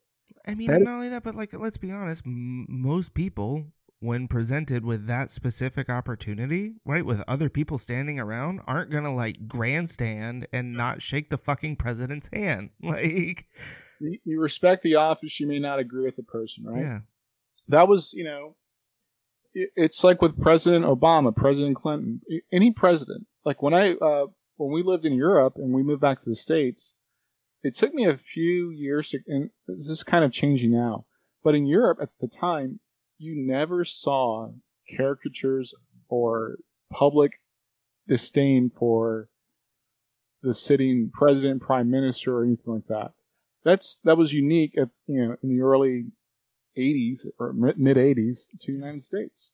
I 0.47 0.55
mean, 0.55 0.69
That- 0.69 0.83
not 0.83 0.95
only 0.95 1.09
that, 1.11 1.23
but 1.25 1.35
like, 1.35 1.53
let's 1.53 1.77
be 1.79 1.91
honest. 1.91 2.25
M- 2.27 2.67
most 2.69 3.12
people, 3.15 3.67
when 4.05 4.28
presented 4.28 4.84
with 4.84 5.07
that 5.07 5.30
specific 5.30 5.88
opportunity, 5.88 6.74
right, 6.84 7.07
with 7.07 7.22
other 7.26 7.48
people 7.48 7.78
standing 7.78 8.20
around, 8.20 8.61
aren't 8.66 8.90
gonna 8.90 9.14
like 9.14 9.48
grandstand 9.48 10.46
and 10.52 10.74
not 10.74 11.00
shake 11.02 11.30
the 11.30 11.38
fucking 11.38 11.76
president's 11.76 12.28
hand. 12.32 12.70
Like, 12.82 13.46
You, 14.00 14.18
you 14.24 14.40
respect 14.40 14.82
the 14.82 14.96
office. 14.96 15.40
You 15.40 15.46
may 15.46 15.59
not 15.59 15.78
agree 15.78 16.05
with 16.05 16.16
the 16.16 16.22
person, 16.22 16.64
right? 16.64 16.82
yeah, 16.82 16.98
that 17.68 17.88
was 17.88 18.12
you 18.12 18.24
know 18.24 18.57
it's 19.55 20.02
like 20.02 20.20
with 20.20 20.40
president 20.40 20.84
obama 20.84 21.34
president 21.34 21.76
clinton 21.76 22.20
any 22.52 22.72
president 22.72 23.26
like 23.44 23.62
when 23.62 23.72
i 23.72 23.92
uh, 23.92 24.26
when 24.57 24.72
we 24.72 24.82
lived 24.82 25.05
in 25.05 25.14
europe 25.14 25.55
and 25.57 25.72
we 25.72 25.82
moved 25.82 26.00
back 26.00 26.22
to 26.22 26.30
the 26.30 26.36
states 26.36 26.94
it 27.62 27.74
took 27.74 27.94
me 27.94 28.07
a 28.07 28.18
few 28.34 28.70
years 28.70 29.09
to 29.09 29.18
and 29.28 29.50
this 29.68 29.88
is 29.88 30.02
kind 30.02 30.24
of 30.24 30.32
changing 30.32 30.72
now 30.72 31.05
but 31.42 31.55
in 31.55 31.66
europe 31.66 31.98
at 32.02 32.11
the 32.20 32.28
time 32.28 32.80
you 33.19 33.35
never 33.37 33.85
saw 33.85 34.51
caricatures 34.97 35.73
or 36.09 36.57
public 36.93 37.33
disdain 38.07 38.71
for 38.71 39.29
the 40.43 40.55
sitting 40.55 41.11
president 41.12 41.62
prime 41.62 41.91
minister 41.91 42.39
or 42.39 42.45
anything 42.45 42.75
like 42.75 42.87
that 42.89 43.12
that's 43.65 43.99
that 44.05 44.19
was 44.19 44.33
unique 44.33 44.77
at 44.77 44.91
you 45.07 45.27
know 45.27 45.37
in 45.43 45.49
the 45.49 45.62
early 45.62 46.05
80s 46.77 47.27
or 47.39 47.53
mid 47.53 47.97
80s 47.97 48.47
to 48.61 48.73
the 48.73 48.79
United 48.79 49.03
States. 49.03 49.53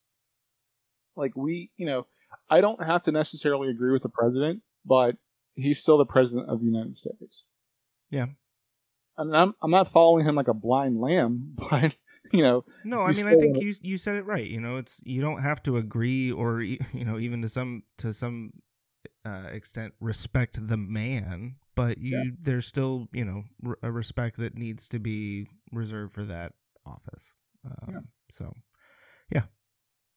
Like 1.17 1.37
we, 1.37 1.71
you 1.77 1.87
know, 1.87 2.07
I 2.49 2.61
don't 2.61 2.85
have 2.85 3.03
to 3.05 3.13
necessarily 3.13 3.69
agree 3.69 3.93
with 3.93 4.03
the 4.03 4.09
president, 4.09 4.63
but 4.85 5.17
he's 5.55 5.81
still 5.81 5.99
the 5.99 6.07
president 6.07 6.49
of 6.49 6.61
the 6.61 6.67
United 6.67 6.97
States. 6.97 7.45
Yeah. 8.11 8.27
And 9.17 9.37
I'm 9.37 9.55
I'm 9.63 9.71
not 9.71 9.93
following 9.93 10.27
him 10.27 10.35
like 10.35 10.49
a 10.49 10.55
blind 10.55 11.01
lamb, 11.01 11.57
but 11.71 11.93
you 12.33 12.43
know, 12.43 12.65
No, 12.85 13.03
I 13.03 13.13
mean, 13.13 13.27
I 13.27 13.35
think 13.37 13.61
you 13.61 13.75
you 13.83 13.99
said 13.99 14.17
it 14.17 14.25
right. 14.27 14.47
You 14.47 14.61
know, 14.61 14.77
it's 14.77 15.01
you 15.05 15.21
don't 15.21 15.43
have 15.43 15.63
to 15.65 15.77
agree 15.77 16.31
or 16.33 16.61
you 16.63 16.79
know 17.05 17.19
even 17.19 17.43
to 17.43 17.49
some 17.49 17.83
to 17.99 18.13
some 18.13 18.53
uh, 19.25 19.49
extent 19.53 19.95
respect 20.01 20.67
the 20.67 20.77
man, 20.77 21.57
but 21.75 21.99
you 21.99 22.17
Yeah. 22.19 22.31
there's 22.41 22.67
still 22.67 23.09
you 23.13 23.25
know 23.25 23.45
r- 23.67 23.79
a 23.83 23.91
respect 23.93 24.37
that 24.39 24.55
needs 24.57 24.89
to 24.89 24.99
be 24.99 25.47
reserved 25.73 26.13
for 26.15 26.25
that 26.25 26.53
office. 26.87 27.33
Um, 27.65 27.89
Yeah. 27.93 28.01
So, 28.33 28.55
yeah, 29.31 29.43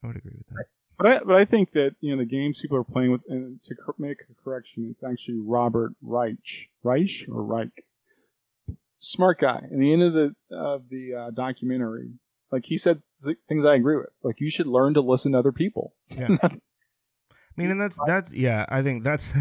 I 0.03 0.07
would 0.07 0.16
agree 0.18 0.36
with 0.38 0.47
that. 0.47 0.66
but 0.97 1.07
I 1.07 1.20
but 1.26 1.36
I 1.36 1.45
think 1.45 1.72
that 1.74 1.95
you 1.99 2.11
know 2.16 2.20
the 2.22 2.30
games 2.30 2.59
people 2.61 2.78
are 2.78 2.84
playing 2.84 3.11
with, 3.11 3.22
and 3.28 3.59
to 3.68 3.76
cor- 3.76 3.95
make 3.97 4.20
a 4.30 4.43
correction, 4.43 4.88
it's 4.91 5.03
actually 5.03 5.39
Robert 5.39 5.93
Reich, 6.01 6.70
Reich 6.84 7.26
or 7.30 7.43
Reich, 7.43 7.72
smart 9.04 9.39
guy. 9.39 9.62
In 9.72 9.80
the 9.80 9.93
end 9.93 10.01
of 10.01 10.14
the 10.14 10.56
of 10.56 10.89
the 10.89 11.14
uh, 11.14 11.32
documentary, 11.32 12.14
like 12.51 12.64
he 12.66 12.78
said 12.78 13.01
th- 13.24 13.38
things 13.47 13.66
I 13.66 13.76
agree 13.76 13.97
with. 13.97 14.10
Like 14.24 14.39
you 14.39 14.49
should 14.49 14.68
learn 14.68 14.95
to 14.95 15.01
listen 15.01 15.34
to 15.34 15.39
other 15.39 15.51
people. 15.51 15.93
Yeah. 16.10 16.30
I 16.41 17.62
mean, 17.62 17.70
and 17.70 17.80
that's 17.80 17.99
that's 18.08 18.34
yeah. 18.34 18.66
I 18.70 18.82
think 18.82 19.04
that's 19.04 19.34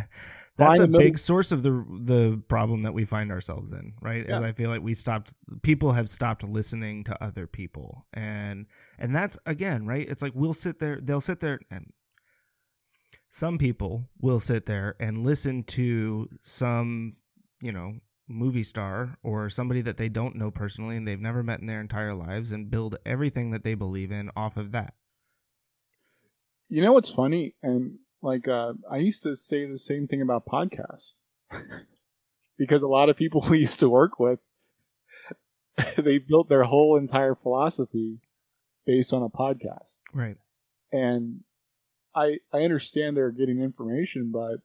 that's 0.56 0.80
a 0.80 0.88
big 0.88 1.16
source 1.18 1.52
of 1.52 1.62
the 1.62 1.84
the 2.00 2.42
problem 2.48 2.82
that 2.82 2.92
we 2.92 3.04
find 3.04 3.30
ourselves 3.30 3.72
in, 3.72 3.92
right? 4.00 4.26
Yeah. 4.28 4.40
I 4.40 4.52
feel 4.52 4.68
like 4.68 4.82
we 4.82 4.94
stopped. 4.94 5.34
People 5.62 5.92
have 5.92 6.10
stopped 6.10 6.42
listening 6.42 7.04
to 7.04 7.22
other 7.22 7.46
people, 7.46 8.06
and 8.12 8.66
and 8.98 9.14
that's 9.14 9.38
again, 9.46 9.86
right? 9.86 10.08
It's 10.08 10.22
like 10.22 10.32
we'll 10.34 10.54
sit 10.54 10.80
there. 10.80 10.98
They'll 11.00 11.20
sit 11.20 11.38
there, 11.38 11.60
and 11.70 11.92
some 13.30 13.58
people 13.58 14.08
will 14.20 14.40
sit 14.40 14.66
there 14.66 14.96
and 14.98 15.24
listen 15.24 15.62
to 15.62 16.28
some, 16.42 17.14
you 17.62 17.72
know, 17.72 17.94
movie 18.32 18.62
star 18.62 19.18
or 19.22 19.48
somebody 19.50 19.80
that 19.82 19.96
they 19.96 20.08
don't 20.08 20.36
know 20.36 20.50
personally 20.50 20.96
and 20.96 21.06
they've 21.06 21.20
never 21.20 21.42
met 21.42 21.60
in 21.60 21.66
their 21.66 21.80
entire 21.80 22.14
lives 22.14 22.50
and 22.52 22.70
build 22.70 22.96
everything 23.04 23.50
that 23.50 23.62
they 23.64 23.74
believe 23.74 24.10
in 24.10 24.30
off 24.34 24.56
of 24.56 24.72
that. 24.72 24.94
You 26.68 26.82
know 26.82 26.92
what's 26.92 27.10
funny? 27.10 27.54
And 27.62 27.98
like 28.22 28.48
uh, 28.48 28.72
I 28.90 28.96
used 28.98 29.22
to 29.24 29.36
say 29.36 29.66
the 29.66 29.78
same 29.78 30.06
thing 30.08 30.22
about 30.22 30.46
podcasts 30.46 31.12
because 32.58 32.82
a 32.82 32.86
lot 32.86 33.08
of 33.08 33.16
people 33.16 33.44
we 33.50 33.58
used 33.60 33.80
to 33.80 33.88
work 33.88 34.18
with, 34.18 34.38
they 35.96 36.18
built 36.18 36.48
their 36.48 36.64
whole 36.64 36.96
entire 36.96 37.34
philosophy 37.34 38.18
based 38.86 39.12
on 39.12 39.22
a 39.22 39.28
podcast. 39.28 39.96
Right. 40.14 40.36
and 40.90 41.40
I 42.14 42.38
I 42.52 42.58
understand 42.58 43.16
they're 43.16 43.30
getting 43.30 43.60
information, 43.60 44.30
but 44.32 44.56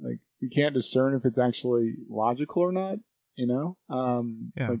like 0.00 0.18
you 0.40 0.50
can't 0.54 0.74
discern 0.74 1.14
if 1.14 1.24
it's 1.24 1.38
actually 1.38 1.94
logical 2.08 2.62
or 2.62 2.72
not. 2.72 2.98
You 3.36 3.46
know, 3.46 3.76
um, 3.88 4.52
Yeah. 4.56 4.70
Like, 4.70 4.80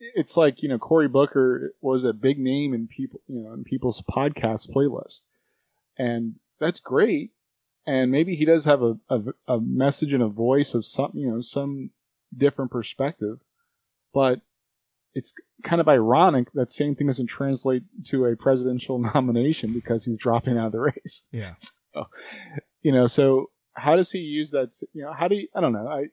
it's 0.00 0.36
like 0.36 0.62
you 0.62 0.68
know 0.68 0.78
Cory 0.78 1.08
Booker 1.08 1.74
was 1.80 2.04
a 2.04 2.12
big 2.12 2.38
name 2.38 2.72
in 2.74 2.88
people 2.88 3.20
you 3.26 3.42
know 3.42 3.52
in 3.52 3.64
people's 3.64 4.02
podcast 4.02 4.70
playlists, 4.70 5.20
and 5.98 6.36
that's 6.58 6.80
great. 6.80 7.30
And 7.86 8.10
maybe 8.10 8.36
he 8.36 8.44
does 8.44 8.64
have 8.64 8.82
a, 8.82 8.96
a 9.08 9.20
a 9.48 9.60
message 9.60 10.12
and 10.12 10.22
a 10.22 10.28
voice 10.28 10.74
of 10.74 10.86
some 10.86 11.12
you 11.14 11.30
know 11.30 11.40
some 11.42 11.90
different 12.36 12.70
perspective, 12.70 13.38
but 14.14 14.40
it's 15.12 15.34
kind 15.64 15.80
of 15.80 15.88
ironic 15.88 16.52
that 16.54 16.72
same 16.72 16.94
thing 16.94 17.08
doesn't 17.08 17.26
translate 17.26 17.82
to 18.06 18.26
a 18.26 18.36
presidential 18.36 18.98
nomination 19.14 19.72
because 19.72 20.04
he's 20.04 20.18
dropping 20.18 20.56
out 20.56 20.66
of 20.66 20.72
the 20.72 20.80
race. 20.80 21.24
Yeah. 21.32 21.54
You 22.82 22.92
know, 22.92 23.06
so 23.06 23.50
how 23.74 23.96
does 23.96 24.10
he 24.10 24.18
use 24.18 24.50
that? 24.52 24.70
You 24.92 25.04
know, 25.04 25.12
how 25.12 25.28
do 25.28 25.34
you, 25.36 25.48
I 25.54 25.60
don't 25.60 25.72
know. 25.72 25.86
I 25.86 26.06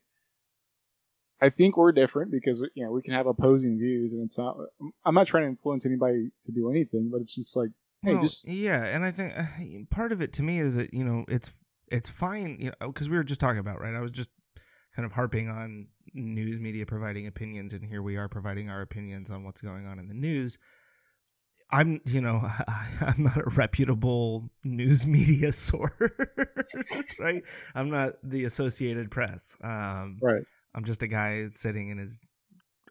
I 1.39 1.49
think 1.49 1.77
we're 1.77 1.91
different 1.91 2.31
because 2.31 2.59
you 2.73 2.83
know 2.83 2.91
we 2.91 3.01
can 3.01 3.13
have 3.13 3.27
opposing 3.27 3.77
views, 3.77 4.11
and 4.11 4.25
it's 4.25 4.37
not. 4.37 4.57
I'm 5.05 5.13
not 5.13 5.27
trying 5.27 5.43
to 5.43 5.49
influence 5.49 5.85
anybody 5.85 6.31
to 6.45 6.51
do 6.51 6.69
anything, 6.71 7.09
but 7.11 7.21
it's 7.21 7.35
just 7.35 7.55
like, 7.55 7.69
hey, 8.01 8.13
Well, 8.13 8.23
just 8.23 8.47
yeah, 8.47 8.83
and 8.85 9.05
I 9.05 9.11
think 9.11 9.33
uh, 9.37 9.43
part 9.95 10.11
of 10.11 10.21
it 10.21 10.33
to 10.33 10.43
me 10.43 10.59
is 10.59 10.75
that 10.75 10.93
you 10.93 11.03
know 11.03 11.25
it's 11.27 11.51
it's 11.89 12.09
fine, 12.09 12.57
you 12.59 12.71
know, 12.81 12.87
because 12.87 13.09
we 13.09 13.17
were 13.17 13.23
just 13.23 13.39
talking 13.39 13.59
about 13.59 13.79
right. 13.79 13.93
I 13.93 14.01
was 14.01 14.11
just 14.11 14.29
kind 14.95 15.05
of 15.05 15.11
harping 15.11 15.49
on 15.49 15.87
news 16.13 16.59
media 16.59 16.85
providing 16.85 17.27
opinions, 17.27 17.73
and 17.73 17.85
here 17.85 18.01
we 18.01 18.17
are 18.17 18.27
providing 18.27 18.69
our 18.69 18.81
opinions 18.81 19.29
on 19.29 19.43
what's 19.43 19.61
going 19.61 19.85
on 19.85 19.99
in 19.99 20.07
the 20.07 20.15
news. 20.15 20.57
I'm, 21.69 22.01
you 22.05 22.21
know, 22.21 22.49
I'm 23.01 23.23
not 23.23 23.37
a 23.37 23.49
reputable 23.49 24.49
news 24.63 25.05
media 25.05 25.51
source, 25.53 25.91
right? 27.19 27.43
I'm 27.75 27.89
not 27.89 28.13
the 28.23 28.45
Associated 28.45 29.11
Press. 29.11 29.55
Um, 29.61 30.17
right. 30.21 30.43
I'm 30.75 30.83
just 30.85 31.03
a 31.03 31.07
guy 31.07 31.49
sitting 31.49 31.89
in 31.89 31.97
his 31.97 32.19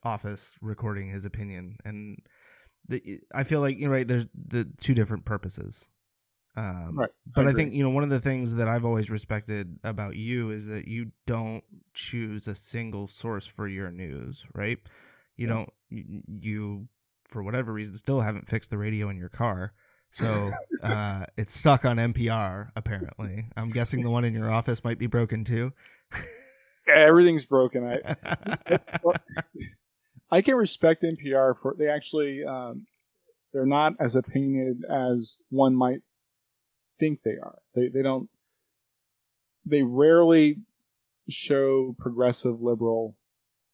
office 0.02 0.56
recording 0.60 1.08
his 1.10 1.24
opinion, 1.24 1.76
and 1.84 2.18
the, 2.88 3.20
I 3.34 3.44
feel 3.44 3.60
like 3.60 3.78
you 3.78 3.86
know, 3.86 3.92
right? 3.92 4.06
There's 4.06 4.26
the 4.34 4.68
two 4.78 4.94
different 4.94 5.24
purposes. 5.24 5.88
Um, 6.56 6.96
Right. 6.96 7.10
But 7.34 7.46
I, 7.46 7.50
agree. 7.50 7.64
think 7.64 7.74
you 7.74 7.82
know 7.82 7.90
one 7.90 8.04
of 8.04 8.10
the 8.10 8.20
things 8.20 8.54
that 8.54 8.68
I've 8.68 8.84
always 8.84 9.10
respected 9.10 9.78
about 9.84 10.16
you 10.16 10.50
is 10.50 10.66
that 10.66 10.88
you 10.88 11.12
don't 11.26 11.62
choose 11.94 12.48
a 12.48 12.54
single 12.54 13.08
source 13.08 13.46
for 13.46 13.68
your 13.68 13.90
news, 13.90 14.46
right? 14.54 14.78
You 15.36 15.46
Yeah. 15.46 15.54
don't 15.54 15.72
you, 15.90 16.22
you 16.40 16.88
for 17.36 17.42
whatever 17.42 17.70
reason 17.70 17.94
still 17.94 18.22
haven't 18.22 18.48
fixed 18.48 18.70
the 18.70 18.78
radio 18.78 19.10
in 19.10 19.18
your 19.18 19.28
car. 19.28 19.74
So 20.10 20.52
uh, 20.82 21.26
it's 21.36 21.54
stuck 21.54 21.84
on 21.84 21.98
NPR. 21.98 22.70
Apparently, 22.74 23.44
I'm 23.54 23.68
guessing 23.68 24.02
the 24.02 24.08
one 24.08 24.24
in 24.24 24.32
your 24.32 24.50
office 24.50 24.82
might 24.82 24.98
be 24.98 25.06
broken 25.06 25.44
too. 25.44 25.74
everything's 26.88 27.44
broken. 27.44 27.84
I 27.84 28.78
I 30.30 30.40
can 30.40 30.54
respect 30.54 31.02
NPR 31.02 31.60
for 31.60 31.76
they 31.78 31.90
actually 31.90 32.42
um, 32.42 32.86
they're 33.52 33.66
not 33.66 33.92
as 34.00 34.16
opinionated 34.16 34.82
as 34.90 35.36
one 35.50 35.74
might 35.74 36.00
think 36.98 37.20
they 37.22 37.36
are. 37.42 37.58
They 37.74 37.88
they 37.88 38.00
don't 38.00 38.30
they 39.66 39.82
rarely 39.82 40.56
show 41.28 41.94
progressive 41.98 42.62
liberal 42.62 43.14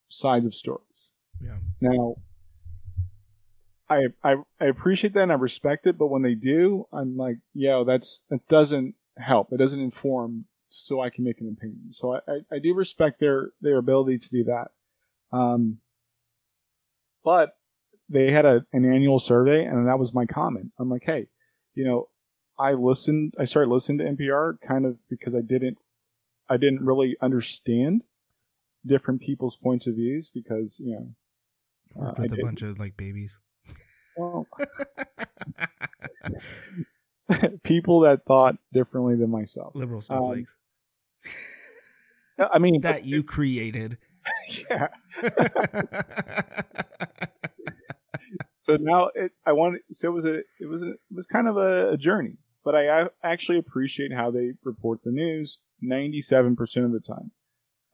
sides 0.08 0.46
of 0.46 0.54
stories. 0.56 1.12
Yeah. 1.40 1.58
Now, 1.80 2.16
I, 3.92 4.30
I 4.32 4.34
I 4.60 4.64
appreciate 4.66 5.14
that 5.14 5.22
and 5.22 5.32
I 5.32 5.36
respect 5.36 5.86
it, 5.86 5.98
but 5.98 6.08
when 6.08 6.22
they 6.22 6.34
do, 6.34 6.86
I'm 6.92 7.16
like, 7.16 7.36
yo, 7.54 7.84
that's 7.84 8.22
that 8.30 8.46
doesn't 8.48 8.94
help. 9.18 9.52
It 9.52 9.58
doesn't 9.58 9.80
inform, 9.80 10.44
so 10.70 11.00
I 11.00 11.10
can 11.10 11.24
make 11.24 11.40
an 11.40 11.48
opinion. 11.56 11.90
So 11.92 12.14
I, 12.14 12.18
I, 12.28 12.56
I 12.56 12.58
do 12.58 12.74
respect 12.74 13.20
their 13.20 13.50
their 13.60 13.78
ability 13.78 14.18
to 14.18 14.28
do 14.30 14.44
that. 14.44 14.68
Um, 15.36 15.78
but 17.24 17.56
they 18.08 18.30
had 18.32 18.44
a, 18.44 18.66
an 18.72 18.84
annual 18.84 19.18
survey, 19.18 19.64
and 19.64 19.86
that 19.88 19.98
was 19.98 20.12
my 20.12 20.26
comment. 20.26 20.72
I'm 20.78 20.90
like, 20.90 21.04
hey, 21.04 21.28
you 21.74 21.84
know, 21.84 22.08
I 22.58 22.72
listened. 22.72 23.34
I 23.38 23.44
started 23.44 23.70
listening 23.70 23.98
to 23.98 24.04
NPR 24.04 24.58
kind 24.66 24.84
of 24.86 24.96
because 25.08 25.34
I 25.34 25.40
didn't 25.40 25.78
I 26.48 26.56
didn't 26.56 26.84
really 26.84 27.16
understand 27.20 28.04
different 28.84 29.20
people's 29.22 29.56
points 29.56 29.86
of 29.86 29.94
views 29.94 30.30
because 30.34 30.74
you 30.78 30.94
know 30.94 31.14
Worked 31.94 32.18
Uh, 32.18 32.22
with 32.22 32.32
a 32.32 32.36
did. 32.36 32.44
bunch 32.44 32.62
of 32.62 32.78
like 32.78 32.96
babies. 32.96 33.38
Well 34.16 34.46
people 37.64 38.00
that 38.00 38.24
thought 38.26 38.56
differently 38.72 39.16
than 39.16 39.30
myself. 39.30 39.74
Liberal 39.74 40.00
Um, 42.38 42.48
I 42.52 42.58
mean 42.58 42.80
that 42.82 43.04
you 43.04 43.22
created. 43.22 43.98
yeah. 44.70 44.88
So 48.62 48.76
now 48.80 49.10
it, 49.14 49.32
I 49.44 49.52
want 49.52 49.80
so 49.90 50.08
it 50.08 50.12
was 50.12 50.24
a 50.24 50.38
it 50.60 50.68
was 50.68 50.82
a, 50.82 50.90
it 50.90 51.14
was 51.14 51.26
kind 51.26 51.48
of 51.48 51.56
a, 51.56 51.90
a 51.90 51.96
journey, 51.96 52.38
but 52.64 52.76
I 52.76 53.08
actually 53.22 53.58
appreciate 53.58 54.12
how 54.12 54.30
they 54.30 54.52
report 54.62 55.00
the 55.04 55.10
news 55.10 55.58
ninety 55.80 56.20
seven 56.20 56.54
percent 56.54 56.86
of 56.86 56.92
the 56.92 57.00
time. 57.00 57.32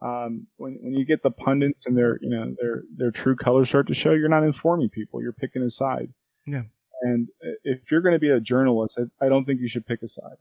Um, 0.00 0.46
when 0.56 0.78
when 0.80 0.94
you 0.94 1.04
get 1.04 1.22
the 1.22 1.30
pundits 1.30 1.86
and 1.86 1.96
their 1.96 2.18
you 2.22 2.30
know 2.30 2.54
their 2.60 2.82
their 2.96 3.10
true 3.10 3.34
colors 3.36 3.68
start 3.68 3.88
to 3.88 3.94
show, 3.94 4.12
you're 4.12 4.28
not 4.28 4.44
informing 4.44 4.88
people. 4.90 5.20
You're 5.20 5.32
picking 5.32 5.62
a 5.62 5.70
side. 5.70 6.12
Yeah. 6.46 6.62
And 7.02 7.28
if 7.64 7.80
you're 7.90 8.00
going 8.00 8.14
to 8.14 8.18
be 8.18 8.30
a 8.30 8.40
journalist, 8.40 8.98
I, 8.98 9.26
I 9.26 9.28
don't 9.28 9.44
think 9.44 9.60
you 9.60 9.68
should 9.68 9.86
pick 9.86 10.02
a 10.02 10.08
side. 10.08 10.36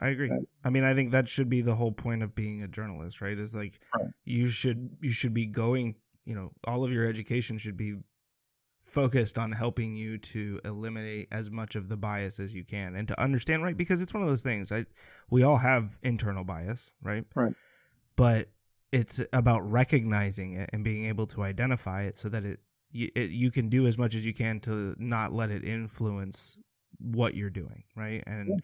I 0.00 0.08
agree. 0.08 0.30
Right. 0.30 0.40
I 0.64 0.70
mean, 0.70 0.84
I 0.84 0.94
think 0.94 1.12
that 1.12 1.28
should 1.28 1.50
be 1.50 1.60
the 1.60 1.74
whole 1.74 1.92
point 1.92 2.22
of 2.22 2.34
being 2.34 2.62
a 2.62 2.68
journalist, 2.68 3.20
right? 3.20 3.38
Is 3.38 3.54
like 3.54 3.80
Right. 3.94 4.08
you 4.24 4.48
should 4.48 4.96
you 5.02 5.10
should 5.12 5.34
be 5.34 5.44
going, 5.46 5.96
you 6.24 6.34
know, 6.34 6.52
all 6.64 6.84
of 6.84 6.92
your 6.92 7.06
education 7.06 7.58
should 7.58 7.76
be 7.76 7.96
focused 8.82 9.38
on 9.38 9.52
helping 9.52 9.94
you 9.94 10.18
to 10.18 10.60
eliminate 10.64 11.28
as 11.30 11.50
much 11.50 11.76
of 11.76 11.88
the 11.88 11.96
bias 11.96 12.40
as 12.40 12.54
you 12.54 12.64
can 12.64 12.96
and 12.96 13.06
to 13.08 13.20
understand, 13.20 13.62
right? 13.62 13.76
Because 13.76 14.02
it's 14.02 14.12
one 14.14 14.22
of 14.22 14.28
those 14.28 14.42
things. 14.42 14.72
I 14.72 14.86
we 15.28 15.42
all 15.42 15.58
have 15.58 15.98
internal 16.02 16.44
bias, 16.44 16.92
right? 17.02 17.24
Right. 17.34 17.52
But 18.16 18.48
it's 18.92 19.20
about 19.32 19.60
recognizing 19.70 20.54
it 20.54 20.70
and 20.72 20.82
being 20.82 21.06
able 21.06 21.26
to 21.26 21.42
identify 21.42 22.02
it 22.02 22.18
so 22.18 22.28
that 22.28 22.44
it 22.44 22.60
you, 22.92 23.08
it, 23.14 23.30
you 23.30 23.50
can 23.50 23.68
do 23.68 23.86
as 23.86 23.96
much 23.96 24.14
as 24.14 24.26
you 24.26 24.34
can 24.34 24.58
to 24.60 24.94
not 24.98 25.32
let 25.32 25.50
it 25.50 25.64
influence 25.64 26.58
what 26.98 27.34
you're 27.34 27.50
doing, 27.50 27.84
right? 27.96 28.22
And 28.26 28.60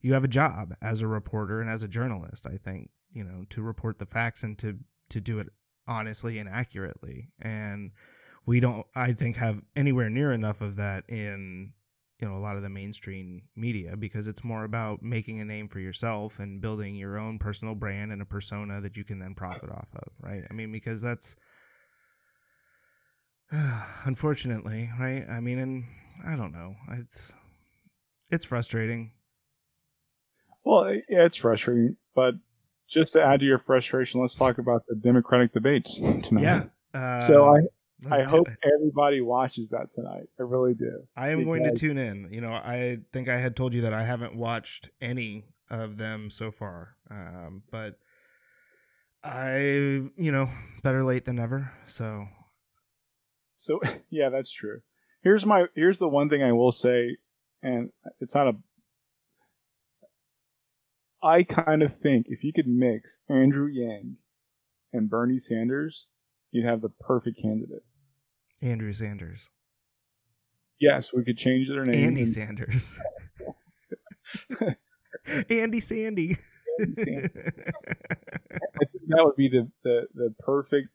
you 0.00 0.12
have 0.14 0.24
a 0.24 0.28
job 0.28 0.74
as 0.82 1.00
a 1.00 1.06
reporter 1.06 1.60
and 1.60 1.70
as 1.70 1.82
a 1.82 1.88
journalist, 1.88 2.46
I 2.46 2.56
think, 2.56 2.90
you 3.12 3.24
know, 3.24 3.44
to 3.50 3.62
report 3.62 3.98
the 3.98 4.06
facts 4.06 4.42
and 4.42 4.58
to 4.58 4.78
to 5.10 5.20
do 5.20 5.38
it 5.38 5.48
honestly 5.86 6.38
and 6.38 6.48
accurately. 6.48 7.30
And 7.40 7.92
we 8.46 8.60
don't 8.60 8.86
I 8.94 9.12
think 9.12 9.36
have 9.36 9.60
anywhere 9.74 10.10
near 10.10 10.32
enough 10.32 10.60
of 10.60 10.76
that 10.76 11.04
in 11.08 11.72
you 12.20 12.28
know 12.28 12.34
a 12.34 12.38
lot 12.38 12.56
of 12.56 12.62
the 12.62 12.68
mainstream 12.68 13.42
media 13.56 13.96
because 13.96 14.26
it's 14.26 14.44
more 14.44 14.64
about 14.64 15.02
making 15.02 15.40
a 15.40 15.44
name 15.44 15.68
for 15.68 15.80
yourself 15.80 16.38
and 16.38 16.60
building 16.60 16.94
your 16.94 17.18
own 17.18 17.38
personal 17.38 17.74
brand 17.74 18.12
and 18.12 18.20
a 18.20 18.24
persona 18.26 18.80
that 18.80 18.96
you 18.96 19.04
can 19.04 19.18
then 19.18 19.34
profit 19.34 19.70
off 19.70 19.88
of, 19.94 20.12
right? 20.20 20.44
I 20.50 20.54
mean 20.54 20.72
because 20.72 21.00
that's 21.00 21.36
unfortunately, 24.04 24.90
right? 24.98 25.24
I 25.28 25.40
mean 25.40 25.58
and 25.58 25.84
I 26.26 26.36
don't 26.36 26.52
know. 26.52 26.74
It's 26.92 27.32
it's 28.30 28.44
frustrating. 28.44 29.12
Well, 30.64 30.92
yeah, 31.08 31.24
it's 31.24 31.38
frustrating, 31.38 31.96
but 32.14 32.34
just 32.88 33.14
to 33.14 33.22
add 33.22 33.40
to 33.40 33.46
your 33.46 33.58
frustration, 33.58 34.20
let's 34.20 34.34
talk 34.34 34.58
about 34.58 34.84
the 34.86 34.94
Democratic 34.94 35.52
debates 35.52 35.98
tonight. 35.98 36.42
Yeah. 36.42 36.64
Uh, 36.92 37.20
So 37.20 37.46
I, 37.46 37.58
I 37.58 37.60
let's 38.08 38.30
do 38.30 38.38
hope 38.38 38.48
it. 38.48 38.58
everybody 38.74 39.20
watches 39.20 39.70
that 39.70 39.92
tonight. 39.92 40.28
I 40.38 40.42
really 40.42 40.74
do. 40.74 41.06
I 41.16 41.30
am 41.30 41.44
going 41.44 41.64
to 41.64 41.72
tune 41.72 41.98
in. 41.98 42.28
You 42.30 42.40
know, 42.40 42.52
I 42.52 42.98
think 43.12 43.28
I 43.28 43.38
had 43.38 43.56
told 43.56 43.74
you 43.74 43.82
that 43.82 43.92
I 43.92 44.04
haven't 44.04 44.34
watched 44.34 44.90
any 45.00 45.46
of 45.70 45.98
them 45.98 46.30
so 46.30 46.50
far, 46.50 46.96
um, 47.10 47.62
but 47.70 47.98
I, 49.22 49.58
you 50.16 50.32
know, 50.32 50.48
better 50.82 51.04
late 51.04 51.24
than 51.24 51.36
never. 51.36 51.72
So 51.86 52.26
So 53.56 53.80
yeah, 54.10 54.30
that's 54.30 54.50
true. 54.50 54.80
Here's 55.22 55.44
my 55.44 55.66
here's 55.74 55.98
the 55.98 56.08
one 56.08 56.30
thing 56.30 56.42
I 56.42 56.52
will 56.52 56.72
say, 56.72 57.18
and 57.62 57.90
it's 58.20 58.34
not 58.34 58.48
a. 58.48 58.52
I 61.22 61.42
kind 61.42 61.82
of 61.82 61.98
think 61.98 62.26
if 62.30 62.42
you 62.42 62.52
could 62.54 62.66
mix 62.66 63.18
Andrew 63.28 63.68
Yang 63.70 64.16
and 64.94 65.10
Bernie 65.10 65.38
Sanders, 65.38 66.06
you'd 66.50 66.64
have 66.64 66.80
the 66.80 66.88
perfect 66.88 67.40
candidate. 67.42 67.84
Andrew 68.62 68.92
Sanders, 68.92 69.48
Yes, 70.80 71.10
we 71.12 71.22
could 71.24 71.36
change 71.36 71.68
their 71.68 71.84
name. 71.84 72.06
Andy 72.08 72.22
and- 72.22 72.28
Sanders, 72.28 72.98
Andy 75.50 75.80
Sandy. 75.80 76.36
Andy 76.78 76.94
Sanders. 76.94 77.32
I 77.36 78.84
think 78.90 79.04
that 79.08 79.24
would 79.24 79.36
be 79.36 79.48
the, 79.48 79.68
the, 79.84 80.06
the 80.14 80.34
perfect 80.38 80.88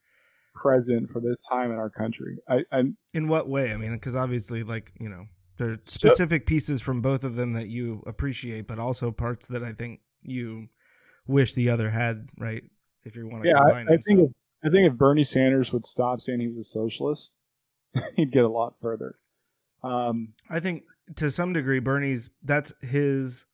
present 0.56 1.10
for 1.12 1.20
this 1.20 1.36
time 1.48 1.72
in 1.72 1.78
our 1.78 1.90
country. 1.90 2.38
I, 2.50 2.64
I'm 2.72 2.98
In 3.14 3.28
what 3.28 3.48
way? 3.48 3.72
I 3.74 3.78
mean, 3.78 3.94
because 3.94 4.16
obviously, 4.16 4.64
like 4.64 4.92
you 5.00 5.10
know, 5.10 5.26
there 5.58 5.72
are 5.72 5.78
specific 5.86 6.46
pieces 6.48 6.82
from 6.82 7.02
both 7.02 7.24
of 7.24 7.36
them 7.36 7.54
that 7.54 7.68
you 7.68 8.04
appreciate, 8.08 8.68
but 8.68 8.80
also 8.80 9.12
parts 9.12 9.48
that 9.48 9.64
I 9.64 9.74
think 9.74 10.00
you 10.24 10.70
wish 11.28 11.54
the 11.54 11.70
other 11.70 11.90
had. 11.92 12.30
Right? 12.40 12.64
If 13.04 13.16
you 13.16 13.28
want 13.28 13.44
to 13.44 13.50
yeah, 13.50 13.58
combine 13.58 13.88
I, 13.90 13.94
I 13.94 13.98
think 13.98 14.20
so. 14.20 14.26
if, 14.26 14.32
I 14.64 14.70
think 14.72 14.92
if 14.92 14.98
Bernie 14.98 15.24
Sanders 15.24 15.72
would 15.72 15.86
stop 15.86 16.22
saying 16.22 16.40
he 16.40 16.48
was 16.48 16.58
a 16.68 16.70
socialist, 16.72 17.32
he'd 18.16 18.32
get 18.32 18.44
a 18.44 18.50
lot 18.50 18.76
further. 18.82 19.16
Um, 19.84 20.34
I 20.50 20.60
think 20.60 20.84
to 21.18 21.30
some 21.30 21.54
degree, 21.54 21.80
Bernie's 21.80 22.30
that's 22.44 22.74
his. 22.82 23.46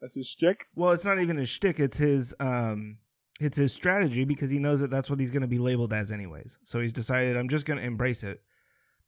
that's 0.00 0.14
his 0.14 0.28
shtick. 0.28 0.66
Well, 0.74 0.92
it's 0.92 1.04
not 1.04 1.20
even 1.20 1.36
his 1.36 1.48
shtick; 1.48 1.80
it's 1.80 1.98
his 1.98 2.34
um, 2.40 2.98
it's 3.40 3.56
his 3.56 3.72
strategy 3.72 4.24
because 4.24 4.50
he 4.50 4.58
knows 4.58 4.80
that 4.80 4.90
that's 4.90 5.10
what 5.10 5.20
he's 5.20 5.30
going 5.30 5.42
to 5.42 5.48
be 5.48 5.58
labeled 5.58 5.92
as 5.92 6.12
anyways. 6.12 6.58
So 6.64 6.80
he's 6.80 6.92
decided 6.92 7.36
I'm 7.36 7.48
just 7.48 7.66
going 7.66 7.78
to 7.78 7.84
embrace 7.84 8.22
it 8.22 8.42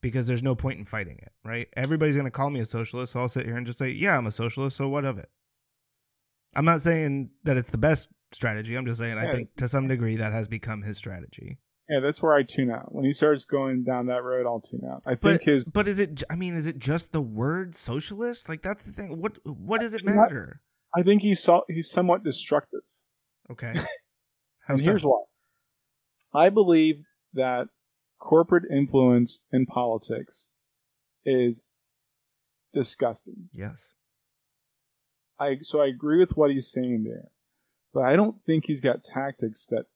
because 0.00 0.26
there's 0.26 0.42
no 0.42 0.54
point 0.54 0.78
in 0.78 0.84
fighting 0.84 1.18
it. 1.22 1.32
Right? 1.44 1.68
Everybody's 1.76 2.16
going 2.16 2.26
to 2.26 2.30
call 2.30 2.50
me 2.50 2.60
a 2.60 2.64
socialist, 2.64 3.12
so 3.12 3.20
I'll 3.20 3.28
sit 3.28 3.46
here 3.46 3.56
and 3.56 3.66
just 3.66 3.78
say, 3.78 3.90
"Yeah, 3.90 4.18
I'm 4.18 4.26
a 4.26 4.32
socialist." 4.32 4.76
So 4.76 4.88
what 4.88 5.04
of 5.04 5.18
it? 5.18 5.30
I'm 6.54 6.64
not 6.64 6.82
saying 6.82 7.30
that 7.44 7.56
it's 7.56 7.70
the 7.70 7.78
best 7.78 8.08
strategy. 8.32 8.74
I'm 8.74 8.86
just 8.86 8.98
saying 8.98 9.18
I 9.18 9.30
think 9.30 9.54
to 9.56 9.68
some 9.68 9.88
degree 9.88 10.16
that 10.16 10.32
has 10.32 10.48
become 10.48 10.82
his 10.82 10.98
strategy. 10.98 11.58
Yeah, 11.88 12.00
that's 12.00 12.22
where 12.22 12.32
I 12.32 12.42
tune 12.42 12.70
out. 12.70 12.94
When 12.94 13.04
he 13.04 13.12
starts 13.12 13.44
going 13.44 13.82
down 13.84 14.06
that 14.06 14.22
road, 14.22 14.46
I'll 14.46 14.60
tune 14.60 14.82
out. 14.90 15.02
I 15.04 15.14
But 15.14 15.40
think 15.40 15.42
his 15.42 15.64
but 15.64 15.88
is 15.88 15.98
it? 16.00 16.22
I 16.30 16.36
mean, 16.36 16.54
is 16.54 16.66
it 16.66 16.78
just 16.78 17.12
the 17.12 17.20
word 17.20 17.74
socialist? 17.74 18.48
Like 18.48 18.62
that's 18.62 18.84
the 18.84 18.92
thing. 18.92 19.20
What 19.20 19.38
what 19.44 19.80
does 19.80 19.94
it 19.94 20.04
not- 20.04 20.14
matter? 20.14 20.60
I 20.94 21.02
think 21.02 21.22
he's 21.22 21.42
so, 21.42 21.64
he's 21.68 21.90
somewhat 21.90 22.22
destructive. 22.24 22.80
Okay. 23.50 23.74
And 24.68 24.78
so? 24.78 24.90
here's 24.92 25.02
why. 25.02 25.20
I 26.32 26.48
believe 26.50 27.02
that 27.34 27.66
corporate 28.20 28.62
influence 28.70 29.40
in 29.52 29.66
politics 29.66 30.46
is 31.26 31.62
disgusting. 32.72 33.48
Yes. 33.52 33.90
I 35.40 35.58
so 35.62 35.80
I 35.80 35.86
agree 35.88 36.20
with 36.20 36.36
what 36.36 36.52
he's 36.52 36.70
saying 36.70 37.02
there, 37.04 37.28
but 37.92 38.04
I 38.04 38.14
don't 38.14 38.36
think 38.46 38.64
he's 38.66 38.80
got 38.80 39.02
tactics 39.02 39.66
that 39.70 39.86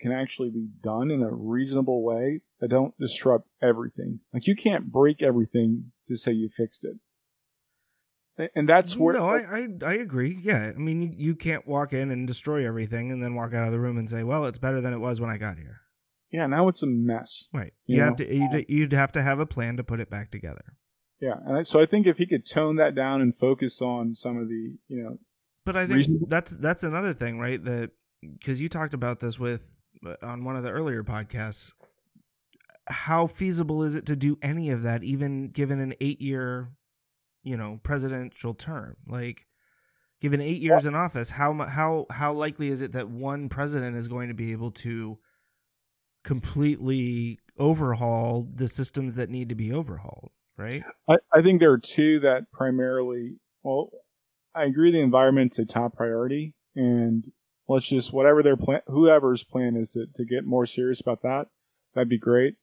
can 0.00 0.12
actually 0.12 0.50
be 0.50 0.68
done 0.82 1.10
in 1.10 1.22
a 1.22 1.30
reasonable 1.32 2.02
way 2.02 2.40
that 2.60 2.68
don't 2.68 2.94
disrupt 2.98 3.48
everything. 3.62 4.20
Like 4.32 4.46
you 4.46 4.54
can't 4.56 4.90
break 4.92 5.22
everything 5.22 5.92
to 6.08 6.16
say 6.16 6.32
you 6.32 6.48
fixed 6.56 6.84
it, 6.84 8.50
and 8.54 8.68
that's 8.68 8.96
where 8.96 9.14
no, 9.14 9.26
I, 9.26 9.38
I 9.38 9.68
I 9.84 9.94
agree. 9.94 10.38
Yeah, 10.42 10.72
I 10.74 10.78
mean, 10.78 11.00
you, 11.02 11.12
you 11.16 11.34
can't 11.34 11.66
walk 11.66 11.92
in 11.92 12.10
and 12.10 12.26
destroy 12.26 12.66
everything 12.66 13.10
and 13.10 13.22
then 13.22 13.34
walk 13.34 13.54
out 13.54 13.66
of 13.66 13.72
the 13.72 13.80
room 13.80 13.96
and 13.96 14.08
say, 14.08 14.22
"Well, 14.22 14.44
it's 14.44 14.58
better 14.58 14.80
than 14.80 14.92
it 14.92 14.98
was 14.98 15.20
when 15.20 15.30
I 15.30 15.38
got 15.38 15.56
here." 15.58 15.80
yeah 16.32 16.44
now 16.46 16.66
it's 16.68 16.82
a 16.82 16.86
mess. 16.86 17.44
Right. 17.54 17.72
You 17.86 17.94
You, 17.96 18.00
know, 18.00 18.06
have 18.06 18.16
to. 18.16 18.34
You'd, 18.34 18.66
you'd 18.68 18.92
have 18.92 19.12
to 19.12 19.22
have 19.22 19.38
a 19.38 19.46
plan 19.46 19.76
to 19.76 19.84
put 19.84 20.00
it 20.00 20.10
back 20.10 20.30
together. 20.32 20.74
Yeah, 21.20 21.34
and 21.46 21.56
I, 21.58 21.62
so 21.62 21.80
I 21.80 21.86
think 21.86 22.06
if 22.06 22.18
he 22.18 22.26
could 22.26 22.44
tone 22.46 22.76
that 22.76 22.94
down 22.94 23.22
and 23.22 23.32
focus 23.38 23.80
on 23.80 24.14
some 24.16 24.36
of 24.36 24.48
the 24.48 24.74
you 24.88 25.02
know 25.02 25.18
But 25.64 25.76
I 25.76 25.86
think 25.86 25.98
Reasonable. 25.98 26.26
that's 26.28 26.52
that's 26.52 26.82
another 26.82 27.14
thing, 27.14 27.38
right? 27.38 27.62
That 27.64 27.92
because 28.20 28.60
you 28.60 28.68
talked 28.68 28.92
about 28.92 29.20
this 29.20 29.38
with 29.38 29.70
on 30.22 30.44
one 30.44 30.56
of 30.56 30.62
the 30.62 30.70
earlier 30.70 31.02
podcasts. 31.02 31.72
How 32.88 33.26
feasible 33.26 33.82
is 33.82 33.96
it 33.96 34.06
to 34.06 34.16
do 34.16 34.38
any 34.42 34.70
of 34.70 34.82
that, 34.82 35.02
even 35.02 35.48
given 35.48 35.80
an 35.80 35.94
eight-year, 36.00 36.68
you 37.42 37.56
know, 37.56 37.80
presidential 37.82 38.54
term? 38.54 38.96
Like, 39.06 39.46
given 40.20 40.40
eight 40.40 40.62
years 40.62 40.86
in 40.86 40.94
office, 40.94 41.30
how 41.30 41.52
how 41.64 42.06
how 42.10 42.32
likely 42.32 42.68
is 42.68 42.80
it 42.82 42.92
that 42.92 43.08
one 43.08 43.48
president 43.48 43.96
is 43.96 44.08
going 44.08 44.28
to 44.28 44.34
be 44.34 44.52
able 44.52 44.70
to 44.70 45.18
completely 46.24 47.38
overhaul 47.58 48.48
the 48.54 48.68
systems 48.68 49.14
that 49.16 49.30
need 49.30 49.48
to 49.48 49.54
be 49.54 49.72
overhauled, 49.72 50.30
right? 50.56 50.82
I, 51.08 51.16
I 51.32 51.42
think 51.42 51.60
there 51.60 51.72
are 51.72 51.78
two 51.78 52.20
that 52.20 52.50
primarily, 52.52 53.36
well, 53.62 53.90
I 54.54 54.64
agree 54.64 54.92
the 54.92 55.00
environment's 55.00 55.58
a 55.58 55.64
top 55.64 55.94
priority, 55.96 56.54
and 56.74 57.24
let's 57.68 57.86
just, 57.88 58.12
whatever 58.12 58.42
their 58.42 58.56
plan, 58.56 58.80
whoever's 58.86 59.44
plan 59.44 59.76
is 59.76 59.92
to, 59.92 60.06
to 60.14 60.24
get 60.24 60.44
more 60.44 60.66
serious 60.66 61.00
about 61.00 61.22
that, 61.22 61.46
that'd 61.94 62.08
be 62.08 62.18
great. 62.18 62.54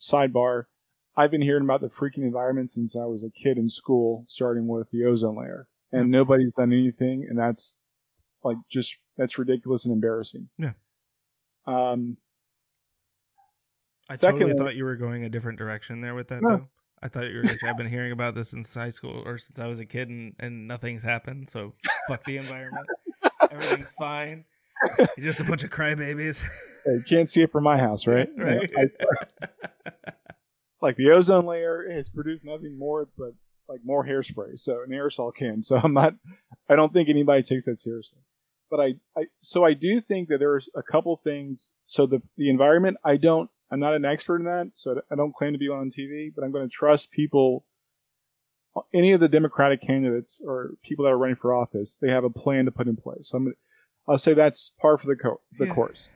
Sidebar, 0.00 0.64
I've 1.16 1.30
been 1.30 1.42
hearing 1.42 1.64
about 1.64 1.80
the 1.80 1.88
freaking 1.88 2.18
environment 2.18 2.72
since 2.72 2.94
I 2.96 3.04
was 3.06 3.22
a 3.22 3.30
kid 3.30 3.56
in 3.56 3.70
school, 3.70 4.24
starting 4.28 4.66
with 4.66 4.90
the 4.90 5.04
ozone 5.04 5.36
layer, 5.38 5.68
and 5.92 6.10
nobody's 6.10 6.52
done 6.52 6.72
anything, 6.72 7.26
and 7.28 7.38
that's 7.38 7.76
like 8.44 8.58
just, 8.70 8.96
that's 9.16 9.38
ridiculous 9.38 9.84
and 9.84 9.94
embarrassing. 9.94 10.48
Yeah. 10.58 10.72
Um, 11.66 12.18
I 14.08 14.16
totally 14.16 14.54
thought 14.54 14.76
you 14.76 14.84
were 14.84 14.96
going 14.96 15.24
a 15.24 15.28
different 15.28 15.58
direction 15.58 16.00
there 16.00 16.14
with 16.14 16.28
that, 16.28 16.42
No. 16.42 16.48
though. 16.48 16.68
I 17.02 17.08
thought 17.08 17.28
you 17.28 17.36
were 17.36 17.42
going 17.42 17.54
to 17.54 17.58
say, 17.58 17.68
I've 17.68 17.76
been 17.76 17.88
hearing 17.88 18.12
about 18.12 18.34
this 18.34 18.50
since 18.50 18.74
high 18.74 18.88
school 18.88 19.22
or 19.26 19.36
since 19.36 19.60
I 19.60 19.66
was 19.66 19.80
a 19.80 19.86
kid 19.86 20.08
and, 20.08 20.34
and 20.38 20.66
nothing's 20.66 21.02
happened. 21.02 21.48
So 21.48 21.74
fuck 22.08 22.24
the 22.24 22.38
environment. 22.38 22.86
Everything's 23.56 23.90
fine. 23.90 24.44
You're 24.98 25.24
just 25.24 25.40
a 25.40 25.44
bunch 25.44 25.64
of 25.64 25.70
crybabies. 25.70 26.44
you 26.86 27.02
can't 27.08 27.30
see 27.30 27.42
it 27.42 27.50
from 27.50 27.64
my 27.64 27.78
house, 27.78 28.06
right? 28.06 28.28
right. 28.36 28.70
I- 28.76 29.90
like 30.82 30.96
the 30.96 31.10
ozone 31.10 31.46
layer 31.46 31.90
has 31.90 32.08
produced 32.08 32.44
nothing 32.44 32.78
more 32.78 33.08
but 33.16 33.32
like 33.68 33.80
more 33.84 34.04
hairspray. 34.06 34.58
So 34.58 34.82
an 34.86 34.90
aerosol 34.90 35.32
can. 35.34 35.62
So 35.62 35.76
I'm 35.82 35.94
not. 35.94 36.14
I 36.68 36.76
don't 36.76 36.92
think 36.92 37.08
anybody 37.08 37.42
takes 37.42 37.64
that 37.66 37.78
seriously. 37.78 38.18
But 38.70 38.80
I, 38.80 38.86
I 39.16 39.24
so 39.42 39.64
I 39.64 39.74
do 39.74 40.00
think 40.00 40.28
that 40.28 40.38
there's 40.38 40.68
a 40.76 40.82
couple 40.82 41.20
things. 41.22 41.70
So 41.86 42.06
the 42.06 42.20
the 42.36 42.50
environment, 42.50 42.98
I 43.04 43.16
don't. 43.16 43.50
I'm 43.70 43.80
not 43.80 43.94
an 43.94 44.04
expert 44.04 44.36
in 44.38 44.44
that, 44.44 44.70
so 44.76 45.00
I 45.10 45.16
don't 45.16 45.34
claim 45.34 45.52
to 45.52 45.58
be 45.58 45.68
on 45.68 45.90
TV. 45.90 46.32
But 46.34 46.44
I'm 46.44 46.52
going 46.52 46.68
to 46.68 46.72
trust 46.72 47.10
people. 47.10 47.64
Any 48.92 49.12
of 49.12 49.20
the 49.20 49.28
Democratic 49.28 49.80
candidates 49.80 50.40
or 50.44 50.72
people 50.84 51.04
that 51.04 51.10
are 51.12 51.18
running 51.18 51.36
for 51.36 51.54
office, 51.54 51.98
they 52.00 52.10
have 52.10 52.24
a 52.24 52.30
plan 52.30 52.66
to 52.66 52.70
put 52.70 52.88
in 52.88 52.96
place. 52.96 53.28
So 53.30 53.38
I'm, 53.38 53.54
I'll 54.08 54.18
say 54.18 54.34
that's 54.34 54.72
par 54.80 54.98
for 54.98 55.06
the 55.06 55.16
co- 55.16 55.40
the 55.58 55.66
Yeah. 55.66 55.74
course 55.74 56.10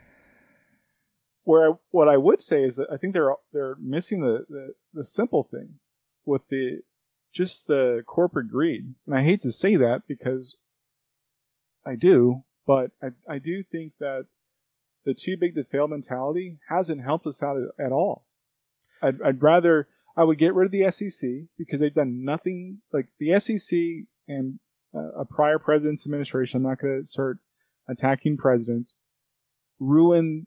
where 1.45 1.71
I, 1.71 1.75
what 1.91 2.09
I 2.09 2.17
would 2.17 2.41
say 2.41 2.63
is 2.65 2.77
that 2.77 2.89
I 2.93 2.97
think 2.97 3.13
they're 3.15 3.35
they're 3.53 3.77
missing 3.81 4.21
the, 4.21 4.45
the 4.49 4.75
the 4.93 5.05
simple 5.05 5.49
thing 5.51 5.77
with 6.25 6.43
the 6.49 6.81
just 7.35 7.67
the 7.67 8.03
corporate 8.07 8.49
greed, 8.51 8.95
and 9.07 9.17
I 9.17 9.23
hate 9.23 9.41
to 9.43 9.53
say 9.53 9.77
that 9.77 10.03
because 10.07 10.57
I 11.87 11.95
do, 11.97 12.45
but 12.67 12.91
I 13.03 13.09
I 13.29 13.39
do 13.39 13.63
think 13.63 13.95
that 14.01 14.27
the 15.05 15.15
too 15.15 15.37
big 15.41 15.55
to 15.55 15.65
fail 15.65 15.89
mentality 15.89 16.59
hasn't 16.69 17.03
helped 17.03 17.27
us 17.27 17.43
out 17.43 17.57
at, 17.57 17.87
at 17.87 17.93
all. 17.93 18.27
I'd, 19.03 19.21
I'd 19.23 19.43
rather 19.43 19.89
I 20.21 20.25
would 20.25 20.39
get 20.39 20.55
rid 20.55 20.66
of 20.66 20.73
the 20.73 20.91
SEC 20.91 21.31
because 21.57 21.81
they've 21.81 21.95
done 21.95 22.27
nothing 22.27 22.83
like 22.93 23.07
the 23.18 23.41
SEC 23.41 23.79
and 24.29 24.59
uh, 24.95 25.21
a 25.21 25.25
prior 25.25 25.59
president's 25.59 26.05
administration. 26.05 26.59
I'm 26.59 26.64
not 26.64 26.79
going 26.79 27.01
to 27.01 27.09
start 27.09 27.39
attacking 27.89 28.37
presidents. 28.37 28.99
Ruined 29.79 30.47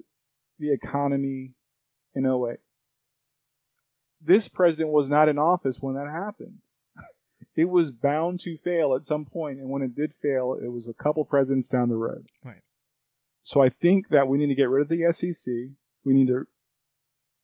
the 0.59 0.71
economy 0.71 1.53
in 2.13 2.27
08. 2.27 2.59
This 4.21 4.47
president 4.47 4.89
was 4.89 5.09
not 5.09 5.27
in 5.27 5.39
office 5.39 5.77
when 5.79 5.95
that 5.95 6.07
happened. 6.07 6.59
It 7.55 7.65
was 7.65 7.91
bound 7.91 8.41
to 8.41 8.57
fail 8.63 8.95
at 8.95 9.05
some 9.05 9.25
point, 9.25 9.59
and 9.59 9.69
when 9.69 9.83
it 9.83 9.95
did 9.95 10.13
fail, 10.23 10.57
it 10.59 10.71
was 10.71 10.87
a 10.87 11.03
couple 11.03 11.23
presidents 11.25 11.67
down 11.67 11.89
the 11.89 11.95
road. 11.95 12.25
Right. 12.43 12.61
So 13.43 13.61
I 13.61 13.69
think 13.69 14.09
that 14.09 14.27
we 14.27 14.39
need 14.39 14.47
to 14.47 14.55
get 14.55 14.69
rid 14.69 14.81
of 14.81 14.89
the 14.89 15.11
SEC. 15.13 15.53
We 16.03 16.13
need 16.13 16.27
to 16.27 16.47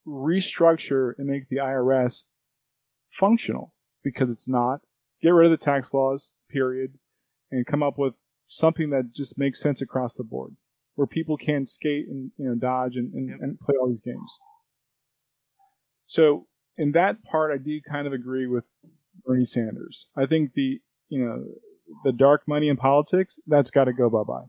restructure 0.09 1.13
and 1.17 1.27
make 1.27 1.47
the 1.49 1.57
IRS 1.57 2.23
functional 3.19 3.73
because 4.03 4.29
it's 4.29 4.47
not. 4.47 4.81
Get 5.21 5.29
rid 5.29 5.51
of 5.51 5.51
the 5.51 5.63
tax 5.63 5.93
laws, 5.93 6.33
period, 6.49 6.93
and 7.51 7.65
come 7.65 7.83
up 7.83 7.97
with 7.97 8.15
something 8.47 8.89
that 8.91 9.11
just 9.15 9.37
makes 9.37 9.61
sense 9.61 9.81
across 9.81 10.15
the 10.15 10.23
board 10.23 10.55
where 10.95 11.07
people 11.07 11.37
can 11.37 11.65
skate 11.67 12.07
and 12.09 12.31
you 12.37 12.45
know 12.49 12.55
dodge 12.55 12.95
and, 12.95 13.13
and, 13.13 13.29
Yep. 13.29 13.37
and 13.41 13.59
play 13.59 13.75
all 13.79 13.87
these 13.89 14.01
games. 14.01 14.31
So 16.07 16.47
in 16.77 16.91
that 16.93 17.23
part, 17.23 17.51
I 17.53 17.57
do 17.57 17.79
kind 17.89 18.07
of 18.07 18.13
agree 18.13 18.47
with 18.47 18.67
Bernie 19.25 19.45
Sanders. 19.45 20.07
I 20.15 20.25
think 20.25 20.53
the 20.53 20.79
you 21.09 21.25
know 21.25 21.43
the 22.03 22.11
dark 22.11 22.47
money 22.47 22.69
in 22.69 22.77
politics 22.77 23.39
that's 23.47 23.71
got 23.71 23.85
to 23.85 23.93
go 23.93 24.09
bye 24.09 24.23
bye. 24.23 24.45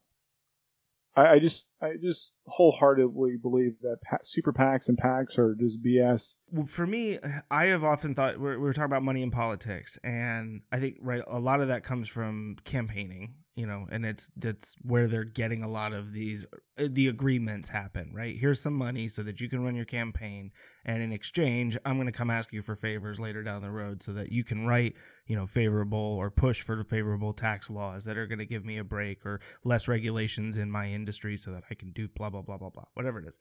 I, 1.17 1.27
I 1.35 1.39
just 1.39 1.69
I 1.83 1.93
just 2.03 2.33
wholeheartedly 2.47 3.37
believe 3.43 3.75
that 3.83 3.99
super 4.25 4.53
PACs 4.53 4.89
and 4.89 4.99
PACs 4.99 5.39
are 5.39 5.55
just 5.55 5.83
BS. 5.83 6.35
For 6.67 6.87
me, 6.87 7.19
I 7.51 7.67
have 7.67 7.85
often 7.85 8.15
thought 8.15 8.39
we're, 8.39 8.59
we 8.59 8.65
were 8.65 8.73
talking 8.73 8.87
about 8.87 9.03
money 9.03 9.23
in 9.23 9.31
politics, 9.31 9.99
and 10.05 10.63
I 10.71 10.79
think 10.79 10.99
right 11.01 11.23
a 11.27 11.41
lot 11.41 11.61
of 11.61 11.69
that 11.69 11.85
comes 11.85 12.09
from 12.09 12.57
campaigning, 12.65 13.35
you 13.61 13.67
know, 13.67 13.87
and 13.93 14.07
it's 14.07 14.31
that's 14.39 14.75
where 14.81 15.07
they're 15.07 15.23
getting 15.23 15.63
a 15.63 15.69
lot 15.69 15.93
of 15.93 16.15
these 16.15 16.47
uh, 16.79 16.89
the 16.91 17.09
agreements 17.09 17.69
happen. 17.69 18.11
Right, 18.15 18.35
here's 18.35 18.63
some 18.63 18.73
money 18.73 19.07
so 19.07 19.23
that 19.23 19.39
you 19.39 19.51
can 19.51 19.63
run 19.63 19.75
your 19.75 19.85
campaign, 19.85 20.51
and 20.87 21.03
in 21.03 21.13
exchange, 21.13 21.77
I'm 21.85 21.97
going 21.97 22.07
to 22.07 22.13
come 22.13 22.31
ask 22.31 22.55
you 22.55 22.63
for 22.63 22.75
favors 22.75 23.21
later 23.21 23.43
down 23.43 23.61
the 23.61 23.71
road 23.71 24.03
so 24.03 24.15
that 24.15 24.33
you 24.33 24.45
can 24.45 24.67
write, 24.67 24.95
you 25.27 25.37
know, 25.37 25.47
favorable 25.47 25.99
or 25.99 26.31
push 26.31 26.63
for 26.63 26.83
favorable 26.85 27.35
tax 27.35 27.69
laws 27.69 28.07
that 28.07 28.17
are 28.17 28.27
going 28.27 28.39
to 28.39 28.47
give 28.47 28.65
me 28.65 28.79
a 28.79 28.85
break 28.85 29.27
or 29.27 29.41
less 29.63 29.87
regulations 29.89 30.57
in 30.57 30.71
my 30.71 30.89
industry 30.89 31.37
so 31.37 31.51
that 31.51 31.65
I 31.71 31.75
can 31.75 31.93
do 31.93 32.09
blah 32.09 32.31
blah 32.31 32.41
blah 32.41 32.57
blah 32.57 32.71
blah 32.71 32.85
whatever 32.95 33.19
it 33.19 33.29
is 33.29 33.39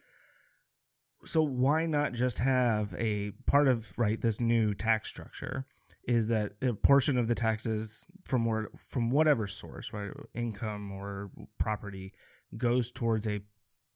so 1.23 1.41
why 1.41 1.85
not 1.85 2.13
just 2.13 2.39
have 2.39 2.93
a 2.97 3.31
part 3.45 3.69
of 3.69 3.97
right 3.97 4.21
this 4.21 4.39
new 4.39 4.73
tax 4.73 5.09
structure 5.09 5.65
is 6.03 6.27
that 6.27 6.53
a 6.61 6.73
portion 6.73 7.17
of 7.17 7.27
the 7.27 7.35
taxes 7.35 8.05
from 8.25 8.45
where 8.45 8.69
from 8.77 9.09
whatever 9.09 9.47
source 9.47 9.93
right 9.93 10.11
income 10.33 10.91
or 10.91 11.29
property 11.57 12.13
goes 12.57 12.91
towards 12.91 13.27
a 13.27 13.41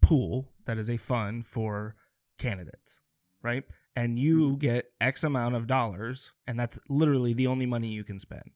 pool 0.01 0.49
that 0.65 0.77
is 0.77 0.89
a 0.89 0.97
fund 0.97 1.45
for 1.45 1.95
candidates 2.37 3.01
right? 3.43 3.63
And 3.95 4.17
you 4.17 4.51
hmm. 4.51 4.55
get 4.55 4.85
x 4.99 5.23
amount 5.23 5.55
of 5.55 5.67
dollars 5.67 6.31
and 6.47 6.59
that's 6.59 6.79
literally 6.89 7.33
the 7.33 7.47
only 7.47 7.67
money 7.67 7.89
you 7.89 8.03
can 8.03 8.17
spend. 8.17 8.51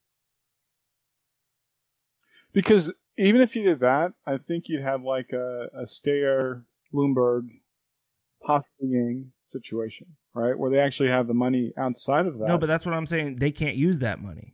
Because 2.53 2.91
even 3.19 3.41
if 3.41 3.55
you 3.55 3.63
did 3.63 3.81
that, 3.81 4.13
I 4.25 4.37
think 4.37 4.63
you'd 4.67 4.83
have 4.83 5.03
like 5.03 5.29
a, 5.33 5.67
a 5.77 5.85
Steyer, 5.85 6.63
Bloomberg, 6.91 7.49
possibly 8.43 8.89
Yang 8.89 9.31
situation, 9.45 10.07
right? 10.37 10.57
Where 10.57 10.69
they 10.71 10.79
actually 10.79 11.09
have 11.09 11.27
the 11.27 11.33
money 11.33 11.73
outside 11.77 12.25
of 12.27 12.37
that. 12.39 12.47
no 12.47 12.57
but 12.57 12.67
that's 12.67 12.85
what 12.85 12.93
i'm 12.95 13.05
saying 13.05 13.37
they 13.37 13.51
can't 13.51 13.75
use 13.75 13.99
that 13.99 14.21
money 14.21 14.53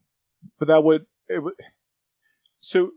but 0.60 0.68
that 0.68 0.84
would 0.84 1.06
it 1.30 1.42
would. 1.44 1.54
So 2.60 2.92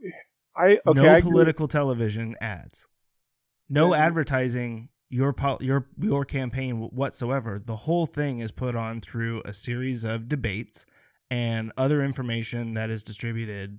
I 0.57 0.79
okay. 0.87 1.01
no 1.03 1.09
I 1.09 1.21
political 1.21 1.69
television 1.69 2.35
ads. 2.41 2.87
No 3.69 3.95
Yeah. 3.95 4.05
advertising 4.07 4.89
your 5.09 5.33
pol- 5.33 5.59
your 5.61 5.89
your 5.99 6.25
campaign 6.25 6.77
whatsoever. 6.81 7.59
The 7.59 7.77
whole 7.77 8.07
thing 8.07 8.41
is 8.41 8.51
put 8.51 8.75
on 8.75 9.01
through 9.01 9.43
a 9.45 9.53
series 9.55 10.05
of 10.05 10.29
debates 10.29 10.87
and 11.31 11.73
other 11.77 12.03
information 12.05 12.75
that 12.75 12.91
is 12.91 13.03
distributed. 13.03 13.79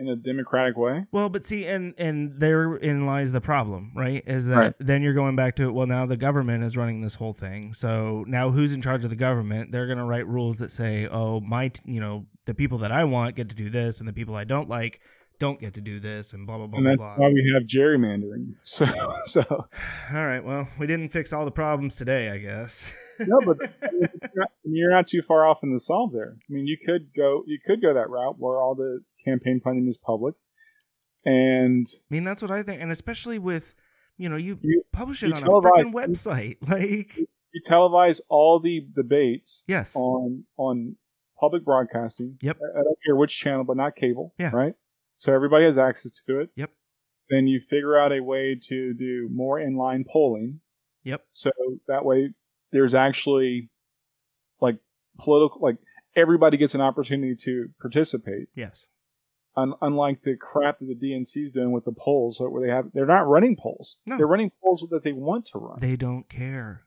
In 0.00 0.08
a 0.08 0.16
democratic 0.16 0.76
way. 0.76 1.04
Well, 1.12 1.28
but 1.28 1.44
see, 1.44 1.66
and 1.66 1.94
and 1.98 2.40
therein 2.40 3.04
lies 3.06 3.32
the 3.32 3.40
problem, 3.40 3.92
right? 3.94 4.22
Is 4.26 4.46
that 4.46 4.56
Right. 4.56 4.74
then 4.80 5.02
you're 5.02 5.14
going 5.14 5.36
back 5.36 5.56
to 5.56 5.70
well, 5.72 5.86
now 5.86 6.06
the 6.06 6.16
government 6.16 6.64
is 6.64 6.76
running 6.76 7.02
this 7.02 7.14
whole 7.16 7.34
thing. 7.34 7.72
So 7.74 8.24
now 8.26 8.50
who's 8.50 8.72
in 8.72 8.80
charge 8.82 9.04
of 9.04 9.10
the 9.10 9.16
government? 9.16 9.70
They're 9.72 9.86
going 9.86 9.98
to 9.98 10.04
write 10.06 10.26
rules 10.26 10.58
that 10.58 10.72
say, 10.72 11.06
oh, 11.06 11.40
my, 11.40 11.68
t- 11.68 11.82
you 11.84 12.00
know, 12.00 12.26
the 12.46 12.54
people 12.54 12.78
that 12.78 12.90
I 12.90 13.04
want 13.04 13.36
get 13.36 13.48
to 13.50 13.54
do 13.54 13.68
this, 13.70 14.00
and 14.00 14.08
the 14.08 14.12
people 14.12 14.34
I 14.34 14.44
don't 14.44 14.68
like 14.68 15.00
don't 15.38 15.58
get 15.58 15.72
to 15.72 15.80
do 15.80 16.00
this, 16.00 16.34
and 16.34 16.46
blah 16.46 16.58
blah 16.58 16.66
blah 16.66 16.76
and 16.78 16.84
blah 16.84 16.90
that's 16.92 17.18
blah. 17.18 17.26
why 17.26 17.32
we 17.32 17.50
have 17.54 17.62
gerrymandering. 17.66 18.54
So, 18.62 18.86
so 19.26 19.42
All 20.12 20.26
right. 20.26 20.44
Well, 20.44 20.68
we 20.78 20.86
didn't 20.86 21.08
fix 21.10 21.32
all 21.32 21.44
the 21.44 21.50
problems 21.50 21.96
today, 21.96 22.28
I 22.30 22.38
guess. 22.38 22.92
no, 23.20 23.38
but 23.44 23.56
you're 23.92 24.00
not- 24.34 24.50
you're 24.64 24.90
not 24.90 25.06
too 25.08 25.22
far 25.26 25.46
off 25.46 25.58
in 25.62 25.72
the 25.72 25.80
solve 25.80 26.12
there. 26.12 26.36
I 26.38 26.52
mean, 26.52 26.66
you 26.66 26.76
could 26.84 27.08
go, 27.16 27.42
you 27.46 27.58
could 27.66 27.80
go 27.82 27.92
that 27.94 28.08
route 28.10 28.36
where 28.38 28.58
all 28.60 28.74
the 28.74 29.00
campaign 29.24 29.60
funding 29.62 29.88
is 29.88 29.98
public, 29.98 30.34
and 31.24 31.86
I 31.88 32.14
mean, 32.14 32.24
that's 32.24 32.42
what 32.42 32.50
I 32.50 32.62
think, 32.62 32.80
and 32.80 32.90
especially 32.90 33.38
with, 33.38 33.74
you 34.16 34.28
know, 34.28 34.36
you, 34.36 34.58
You- 34.62 34.82
publish 34.92 35.22
you 35.22 35.28
it 35.28 35.34
on 35.36 35.42
a 35.44 35.46
freaking 35.46 35.92
website, 35.92 36.56
like 36.68 37.16
you 37.16 37.60
televise 37.68 38.20
all 38.28 38.60
the 38.60 38.86
debates 38.94 39.62
yes, 39.66 39.94
on 39.96 40.44
on 40.56 40.96
public 41.38 41.64
broadcasting. 41.64 42.36
Yep. 42.42 42.58
I 42.62 42.80
I 42.80 42.82
don't 42.82 42.98
care 43.04 43.16
which 43.16 43.38
channel, 43.38 43.64
but 43.64 43.76
not 43.76 43.96
cable. 43.96 44.34
Yeah. 44.38 44.50
Right. 44.54 44.74
So 45.18 45.32
everybody 45.32 45.64
has 45.66 45.76
access 45.78 46.12
to 46.26 46.40
it. 46.40 46.50
Yep. 46.56 46.70
Then 47.28 47.46
you 47.46 47.60
figure 47.68 47.98
out 47.98 48.12
a 48.12 48.20
way 48.20 48.58
to 48.68 48.94
do 48.94 49.28
more 49.32 49.58
inline 49.60 50.04
polling. 50.10 50.60
yep, 51.04 51.24
So 51.32 51.50
that 51.86 52.04
way, 52.04 52.30
there's 52.72 52.92
actually 52.94 53.70
like 54.60 54.78
political, 55.18 55.60
like 55.60 55.76
everybody 56.16 56.56
gets 56.56 56.74
an 56.74 56.80
opportunity 56.80 57.36
to 57.44 57.68
participate. 57.80 58.48
yes, 58.56 58.86
Un- 59.60 59.74
unlike 59.82 60.22
the 60.22 60.36
crap 60.36 60.78
that 60.78 60.86
the 60.86 60.94
DNC 60.94 61.46
is 61.46 61.52
doing 61.52 61.72
with 61.72 61.84
the 61.84 61.92
polls, 61.92 62.38
where 62.40 62.64
they 62.64 62.72
have 62.72 62.86
they're 62.94 63.06
not 63.06 63.28
running 63.28 63.56
polls. 63.56 63.96
No. 64.06 64.16
They're 64.16 64.26
running 64.26 64.50
polls 64.62 64.84
that 64.90 65.04
they 65.04 65.12
want 65.12 65.46
to 65.52 65.58
run. 65.58 65.78
They 65.80 65.96
don't 65.96 66.28
care. 66.28 66.82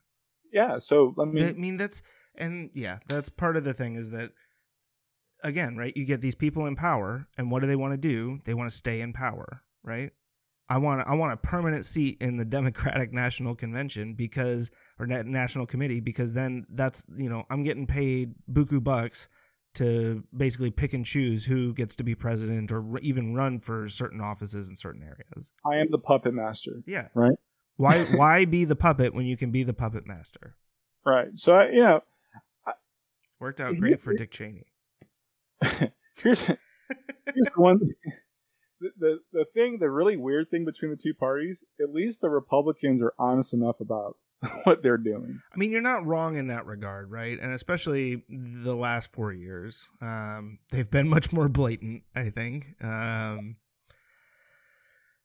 yeah. 0.52 0.80
So 0.80 1.14
I 1.20 1.26
mean, 1.26 1.48
I 1.48 1.52
mean, 1.54 1.78
that's 1.78 2.02
and 2.36 2.70
yeah, 2.74 3.00
that's 3.08 3.30
part 3.30 3.58
of 3.58 3.64
the 3.64 3.74
thing 3.74 3.96
is 3.96 4.12
that 4.12 4.32
again, 5.44 5.78
right? 5.78 5.96
You 5.96 6.06
get 6.06 6.22
these 6.22 6.36
people 6.36 6.66
in 6.66 6.76
power, 6.76 7.28
and 7.38 7.52
what 7.52 7.62
do 7.62 7.68
they 7.68 7.76
want 7.76 7.94
to 7.94 7.98
do? 7.98 8.40
They 8.46 8.54
want 8.54 8.70
to 8.70 8.76
stay 8.76 9.02
in 9.02 9.14
power, 9.14 9.64
right? 9.84 10.12
I 10.70 10.78
want 10.78 11.08
I 11.08 11.14
want 11.16 11.34
a 11.34 11.38
permanent 11.38 11.86
seat 11.86 12.18
in 12.22 12.38
the 12.38 12.46
Democratic 12.60 13.12
National 13.14 13.56
Convention 13.56 14.16
because 14.16 14.72
or 15.00 15.06
National 15.06 15.66
Committee 15.66 16.00
because 16.00 16.34
then 16.34 16.66
that's 16.70 17.06
you 17.16 17.30
know 17.30 17.44
I'm 17.50 17.64
getting 17.64 17.86
paid 17.86 18.34
buku 18.52 18.84
bucks 18.84 19.30
to 19.76 20.24
basically 20.36 20.72
pick 20.72 20.94
and 20.94 21.06
choose 21.06 21.46
who 21.46 21.74
gets 21.74 21.96
to 21.98 22.04
be 22.04 22.16
president 22.16 22.72
or 22.72 22.98
even 23.00 23.34
run 23.34 23.60
for 23.60 23.90
certain 23.90 24.22
offices 24.22 24.70
in 24.70 24.76
certain 24.76 25.04
areas. 25.04 25.52
I 25.66 25.78
am 25.78 25.88
the 25.92 25.98
puppet 25.98 26.34
master. 26.34 26.84
Yeah, 26.86 27.08
Right. 27.16 27.36
Why 27.78 28.04
why 28.16 28.46
be 28.46 28.66
the 28.66 28.76
puppet 28.76 29.14
when 29.14 29.26
you 29.26 29.38
can 29.38 29.52
be 29.52 29.64
the 29.64 29.74
puppet 29.74 30.06
master? 30.06 30.56
Right. 31.06 31.30
So 31.36 31.54
I, 31.54 31.70
you 31.70 31.82
know, 31.82 32.02
Worked 33.40 33.60
out 33.60 33.78
great 33.78 34.00
for 34.00 34.14
Dick 34.14 34.32
Cheney. 34.32 34.68
here's 35.62 35.92
here's 36.44 37.52
one. 37.58 37.80
The, 38.80 38.90
the 38.98 39.20
the 39.34 39.46
thing, 39.54 39.80
the 39.80 39.90
really 39.90 40.16
weird 40.16 40.50
thing 40.50 40.64
between 40.64 40.92
the 40.92 40.98
two 41.02 41.14
parties, 41.14 41.62
at 41.82 41.94
least 41.94 42.22
the 42.22 42.30
Republicans 42.30 43.02
are 43.02 43.14
honest 43.20 43.54
enough 43.54 43.82
about 43.82 44.16
what 44.64 44.84
they're 44.84 44.98
doing. 44.98 45.40
I 45.54 45.58
mean, 45.58 45.72
you're 45.72 45.82
not 45.82 46.06
wrong 46.06 46.38
in 46.38 46.48
that 46.48 46.66
regard, 46.66 47.12
right? 47.12 47.40
And 47.40 47.54
especially 47.54 48.24
the 48.30 48.76
last 48.76 49.12
four 49.12 49.32
years, 49.32 49.88
um, 50.02 50.60
they've 50.72 50.90
been 50.90 51.08
much 51.08 51.32
more 51.32 51.50
blatant. 51.50 52.04
I 52.16 52.30
think. 52.30 52.76
Um, 52.82 53.58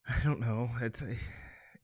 I 0.08 0.24
don't 0.24 0.40
know. 0.40 0.70
It's 0.80 1.02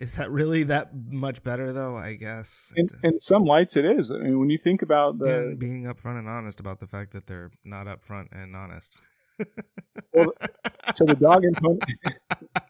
is 0.01 0.15
that 0.17 0.31
really 0.31 0.65
that 0.65 0.91
much 0.95 1.43
better 1.43 1.73
though? 1.73 1.97
I 1.97 2.15
guess. 2.15 2.73
In, 2.77 2.87
in 3.03 3.19
some 3.19 3.45
lights, 3.45 3.77
it 3.77 3.85
is. 3.85 4.11
I 4.11 4.19
mean, 4.19 4.39
when 4.39 4.51
you 4.51 4.59
think 4.59 4.83
about 4.83 5.17
Yeah, 5.25 5.41
the 5.41 5.57
being 5.59 5.85
upfront 5.85 6.19
and 6.19 6.29
honest 6.29 6.61
about 6.61 6.81
the 6.81 6.87
fact 6.87 7.13
that 7.13 7.27
they're 7.27 7.51
not 7.65 7.87
upfront 7.87 8.29
and 8.33 8.57
honest. 8.57 8.99
Well, 10.13 10.33
so 10.95 11.05
the 11.05 11.17
dog 11.17 11.45
and 11.45 11.57
pony. 11.57 11.81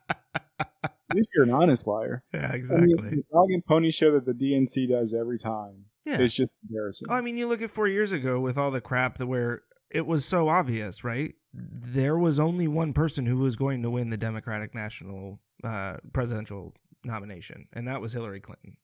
Least 1.15 1.29
you're 1.35 1.45
an 1.45 1.53
honest 1.53 1.87
liar. 1.87 2.23
yeah, 2.33 2.51
I 2.53 2.57
exactly. 2.57 2.87
mean, 2.87 2.97
the 2.97 3.23
dog 3.33 3.51
and 3.51 3.65
pony 3.65 3.91
show 3.91 4.13
that 4.13 4.27
the 4.27 4.33
DNC 4.33 4.89
does 4.89 5.15
every 5.19 5.39
time. 5.39 5.85
yeah. 6.05 6.19
It's 6.21 6.35
just 6.35 6.51
embarrassing. 6.69 7.07
Oh, 7.11 7.15
I 7.15 7.21
mean, 7.21 7.37
you 7.37 7.47
look 7.47 7.63
at 7.63 7.71
four 7.71 7.89
years 7.89 8.13
ago 8.13 8.41
with 8.41 8.59
all 8.59 8.71
the 8.71 8.81
crap 8.81 9.17
that 9.19 9.27
where 9.27 9.63
it 9.91 10.07
was 10.07 10.25
so 10.25 10.49
obvious, 10.49 11.05
right? 11.05 11.35
There 11.53 12.19
was 12.19 12.41
only 12.41 12.67
one 12.67 12.93
person 12.93 13.27
who 13.27 13.39
was 13.39 13.57
going 13.57 13.83
to 13.83 13.91
win 13.91 14.11
the 14.11 14.17
Democratic 14.17 14.75
national 14.75 15.41
uh, 15.63 15.99
presidential 16.13 16.75
nomination, 17.05 17.69
and 17.73 17.87
that 17.87 18.01
was 18.01 18.13
Hillary 18.13 18.41
Clinton. 18.41 18.77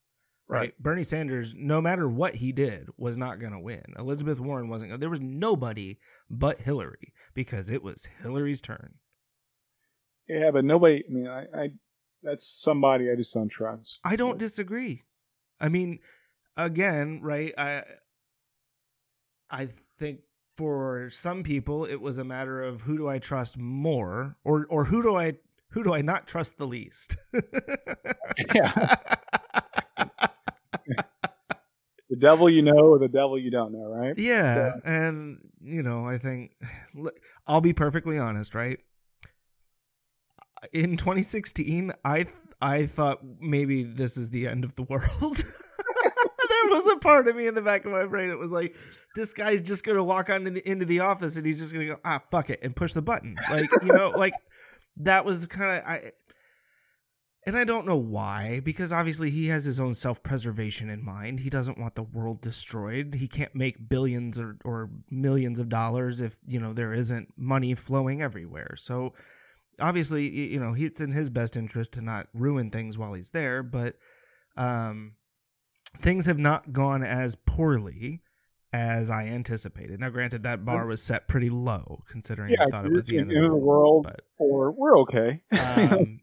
Right. 0.48 0.74
Bernie 0.80 1.04
Sanders, 1.04 1.54
no 1.56 1.80
matter 1.80 2.08
what 2.08 2.34
he 2.34 2.50
did, 2.50 2.88
was 2.96 3.16
not 3.16 3.38
going 3.38 3.52
to 3.52 3.60
win. 3.60 3.84
Elizabeth 3.96 4.40
Warren 4.40 4.68
wasn't. 4.68 4.98
There 4.98 5.08
was 5.08 5.20
nobody 5.20 5.98
but 6.28 6.58
Hillary 6.58 7.12
because 7.34 7.70
it 7.70 7.84
was 7.84 8.08
Hillary's 8.22 8.60
turn. 8.60 8.94
Yeah, 10.28 10.50
but 10.52 10.64
nobody. 10.64 11.04
I 11.08 11.12
mean, 11.12 11.28
I, 11.28 11.42
I 11.56 11.68
that's 12.22 12.46
somebody 12.62 13.10
I 13.10 13.16
just 13.16 13.34
don't 13.34 13.48
trust. 13.48 13.98
I 14.04 14.16
don't 14.16 14.38
disagree. 14.38 15.02
I 15.60 15.68
mean, 15.68 16.00
again, 16.56 17.20
right? 17.22 17.52
I 17.56 17.82
I 19.50 19.66
think 19.66 20.20
for 20.56 21.08
some 21.10 21.42
people 21.42 21.84
it 21.84 22.00
was 22.00 22.18
a 22.18 22.24
matter 22.24 22.62
of 22.62 22.82
who 22.82 22.96
do 22.96 23.08
I 23.08 23.18
trust 23.18 23.58
more 23.58 24.36
or 24.44 24.66
or 24.68 24.84
who 24.84 25.02
do 25.02 25.16
I 25.16 25.34
who 25.70 25.82
do 25.82 25.94
I 25.94 26.02
not 26.02 26.26
trust 26.26 26.58
the 26.58 26.66
least? 26.66 27.16
Yeah. 28.54 28.94
The 32.10 32.16
devil 32.16 32.50
you 32.50 32.62
know 32.62 32.72
or 32.72 32.98
the 32.98 33.06
devil 33.06 33.38
you 33.38 33.52
don't 33.52 33.72
know, 33.72 33.84
right? 33.84 34.18
yeah, 34.18 34.72
and 34.84 35.38
you 35.62 35.84
know, 35.84 36.08
I 36.08 36.18
think 36.18 36.56
I'll 37.46 37.60
be 37.60 37.72
perfectly 37.72 38.18
honest, 38.18 38.52
right? 38.52 38.80
In 40.72 40.96
2016, 40.96 41.92
I 42.04 42.26
I 42.60 42.86
thought 42.86 43.20
maybe 43.40 43.82
this 43.82 44.16
is 44.16 44.30
the 44.30 44.46
end 44.46 44.64
of 44.64 44.74
the 44.74 44.82
world. 44.82 45.08
there 46.02 46.70
was 46.70 46.86
a 46.92 46.96
part 46.98 47.28
of 47.28 47.36
me 47.36 47.46
in 47.46 47.54
the 47.54 47.62
back 47.62 47.84
of 47.84 47.92
my 47.92 48.04
brain. 48.04 48.30
It 48.30 48.38
was 48.38 48.52
like, 48.52 48.76
this 49.16 49.32
guy's 49.32 49.62
just 49.62 49.84
gonna 49.84 50.04
walk 50.04 50.28
on 50.28 50.44
the, 50.44 50.70
into 50.70 50.84
the 50.84 51.00
office 51.00 51.36
and 51.36 51.46
he's 51.46 51.58
just 51.58 51.72
gonna 51.72 51.86
go, 51.86 51.98
ah, 52.04 52.20
fuck 52.30 52.50
it, 52.50 52.60
and 52.62 52.76
push 52.76 52.92
the 52.92 53.02
button. 53.02 53.36
Like 53.50 53.70
you 53.82 53.92
know, 53.92 54.10
like 54.10 54.34
that 54.98 55.24
was 55.24 55.46
kind 55.46 55.70
of 55.70 55.84
I. 55.84 56.12
And 57.46 57.56
I 57.56 57.64
don't 57.64 57.86
know 57.86 57.96
why, 57.96 58.60
because 58.60 58.92
obviously 58.92 59.30
he 59.30 59.46
has 59.46 59.64
his 59.64 59.80
own 59.80 59.94
self 59.94 60.22
preservation 60.22 60.90
in 60.90 61.02
mind. 61.02 61.40
He 61.40 61.48
doesn't 61.48 61.78
want 61.78 61.94
the 61.94 62.02
world 62.02 62.42
destroyed. 62.42 63.14
He 63.14 63.26
can't 63.26 63.54
make 63.54 63.88
billions 63.88 64.38
or, 64.38 64.58
or 64.62 64.90
millions 65.10 65.58
of 65.58 65.70
dollars 65.70 66.20
if, 66.20 66.36
you 66.46 66.60
know, 66.60 66.74
there 66.74 66.92
isn't 66.92 67.32
money 67.38 67.74
flowing 67.74 68.20
everywhere. 68.20 68.74
So 68.76 69.14
obviously, 69.80 70.28
you 70.28 70.60
know, 70.60 70.74
it's 70.76 71.00
in 71.00 71.12
his 71.12 71.30
best 71.30 71.56
interest 71.56 71.92
to 71.94 72.02
not 72.02 72.28
ruin 72.34 72.70
things 72.70 72.96
while 72.98 73.12
he's 73.14 73.30
there, 73.30 73.62
but 73.62 73.96
um, 74.56 75.14
things 76.00 76.26
have 76.26 76.38
not 76.38 76.72
gone 76.72 77.02
as 77.02 77.34
poorly 77.46 78.22
as 78.72 79.10
I 79.10 79.24
anticipated. 79.24 79.98
Now, 80.00 80.10
granted, 80.10 80.42
that 80.44 80.64
bar 80.64 80.86
was 80.86 81.02
set 81.02 81.26
pretty 81.26 81.50
low 81.50 82.04
considering 82.08 82.52
Yeah, 82.52 82.64
I 82.66 82.70
thought 82.70 82.86
it 82.86 82.92
was 82.92 83.04
the 83.04 83.18
end 83.18 83.32
of 83.32 83.40
the 83.42 83.48
world. 83.56 83.62
world, 83.62 84.02
but- 84.04 84.20
or 84.38 84.70
we're 84.72 84.98
okay. 85.00 85.42
um, 85.52 86.20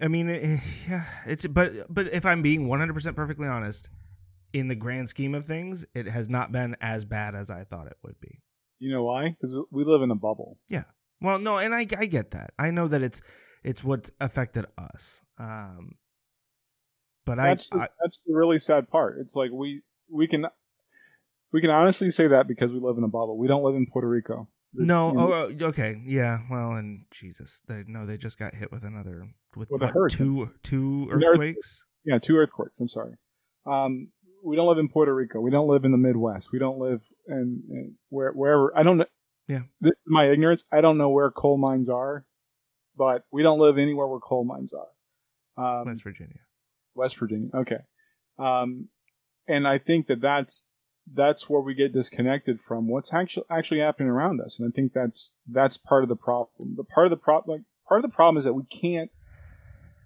I 0.00 0.08
mean, 0.08 0.30
eh, 0.30 0.58
yeah, 0.88 1.04
it's 1.26 1.46
but 1.46 1.92
but 1.92 2.12
if 2.12 2.24
I'm 2.24 2.40
being 2.42 2.68
100 2.68 2.92
percent 2.94 3.16
perfectly 3.16 3.48
honest, 3.48 3.88
in 4.52 4.68
the 4.68 4.74
grand 4.76 5.08
scheme 5.08 5.34
of 5.34 5.44
things, 5.44 5.84
it 5.94 6.06
has 6.06 6.28
not 6.28 6.52
been 6.52 6.76
as 6.80 7.04
bad 7.04 7.34
as 7.34 7.50
I 7.50 7.64
thought 7.64 7.86
it 7.88 7.96
would 8.04 8.20
be. 8.20 8.40
you 8.78 8.92
know 8.92 9.02
why? 9.04 9.30
Because 9.40 9.56
we 9.72 9.84
live 9.84 10.02
in 10.02 10.10
a 10.10 10.14
bubble. 10.16 10.56
Well, 11.20 11.38
no, 11.38 11.58
and 11.58 11.74
I 11.74 11.86
I 11.96 12.06
get 12.06 12.32
that. 12.32 12.52
I 12.58 12.70
know 12.70 12.88
that 12.88 13.02
it's 13.02 13.20
it's 13.64 13.82
what's 13.82 14.10
affected 14.20 14.66
us. 14.76 15.22
Um, 15.38 15.96
but 17.26 17.38
I, 17.38 17.48
That's 17.48 17.70
the, 17.70 17.78
I 17.78 17.88
that's 18.02 18.18
the 18.26 18.34
really 18.34 18.58
sad 18.58 18.88
part. 18.88 19.18
It's 19.20 19.34
like 19.34 19.50
we 19.52 19.82
we 20.10 20.28
can 20.28 20.46
we 21.52 21.60
can 21.60 21.70
honestly 21.70 22.10
say 22.10 22.28
that 22.28 22.46
because 22.48 22.70
we 22.70 22.80
live 22.80 22.98
in 22.98 23.04
a 23.04 23.08
bubble. 23.08 23.36
We 23.36 23.48
don't 23.48 23.62
live 23.62 23.74
in 23.74 23.86
Puerto 23.86 24.08
Rico. 24.08 24.48
no. 24.72 25.12
Oh, 25.16 25.32
oh, 25.32 25.66
okay. 25.68 26.00
Yeah. 26.06 26.38
Well, 26.50 26.72
and 26.72 27.04
Jesus, 27.10 27.62
they 27.68 27.84
no, 27.86 28.06
they 28.06 28.16
just 28.16 28.38
got 28.38 28.54
hit 28.54 28.70
with 28.70 28.84
another 28.84 29.28
with, 29.56 29.70
With 29.70 29.82
what, 29.82 30.10
two 30.10 30.50
two 30.62 31.08
earthquakes. 31.10 31.84
yeah, 32.04 32.18
two 32.18 32.36
earthquakes. 32.36 32.78
I'm 32.80 32.88
sorry. 32.88 33.14
Um, 33.66 34.08
we 34.44 34.56
don't 34.56 34.68
live 34.68 34.78
in 34.78 34.88
Puerto 34.88 35.14
Rico. 35.14 35.40
We 35.40 35.50
don't 35.50 35.68
live 35.68 35.84
in 35.84 35.92
the 35.92 35.98
Midwest. 35.98 36.48
We 36.52 36.58
don't 36.58 36.78
live 36.78 37.00
in, 37.26 37.62
in 37.70 37.94
where 38.08 38.32
wherever. 38.32 38.72
I 38.76 38.82
don't 38.82 38.98
know. 38.98 39.06
Yeah. 39.48 39.62
This 39.80 39.92
is 39.92 40.06
my 40.06 40.30
ignorance. 40.30 40.62
I 40.70 40.80
don't 40.80 40.98
know 40.98 41.08
where 41.08 41.30
coal 41.30 41.56
mines 41.56 41.88
are, 41.88 42.24
but 42.96 43.24
we 43.32 43.42
don't 43.42 43.58
live 43.58 43.78
anywhere 43.78 44.06
where 44.06 44.20
coal 44.20 44.44
mines 44.44 44.72
are. 44.74 45.80
Um, 45.80 45.86
West 45.86 46.04
Virginia. 46.04 46.40
West 46.94 47.16
Virginia. 47.16 47.50
Okay. 47.54 47.78
Um, 48.38 48.88
and 49.48 49.66
I 49.66 49.78
think 49.78 50.08
that 50.08 50.20
that's 50.20 50.66
that's 51.14 51.48
where 51.48 51.62
we 51.62 51.74
get 51.74 51.94
disconnected 51.94 52.60
from 52.68 52.86
what's 52.86 53.12
actually 53.14 53.46
actually 53.50 53.80
happening 53.80 54.10
around 54.10 54.40
us, 54.40 54.56
and 54.58 54.68
I 54.68 54.70
think 54.74 54.92
that's 54.92 55.32
that's 55.50 55.78
part 55.78 56.02
of 56.02 56.10
the 56.10 56.16
problem. 56.16 56.74
The 56.76 56.84
part 56.84 57.06
of 57.06 57.10
the 57.10 57.16
problem, 57.16 57.56
like, 57.56 57.64
part 57.88 58.04
of 58.04 58.10
the 58.10 58.14
problem 58.14 58.36
is 58.38 58.44
that 58.44 58.52
we 58.52 58.64
can't 58.64 59.10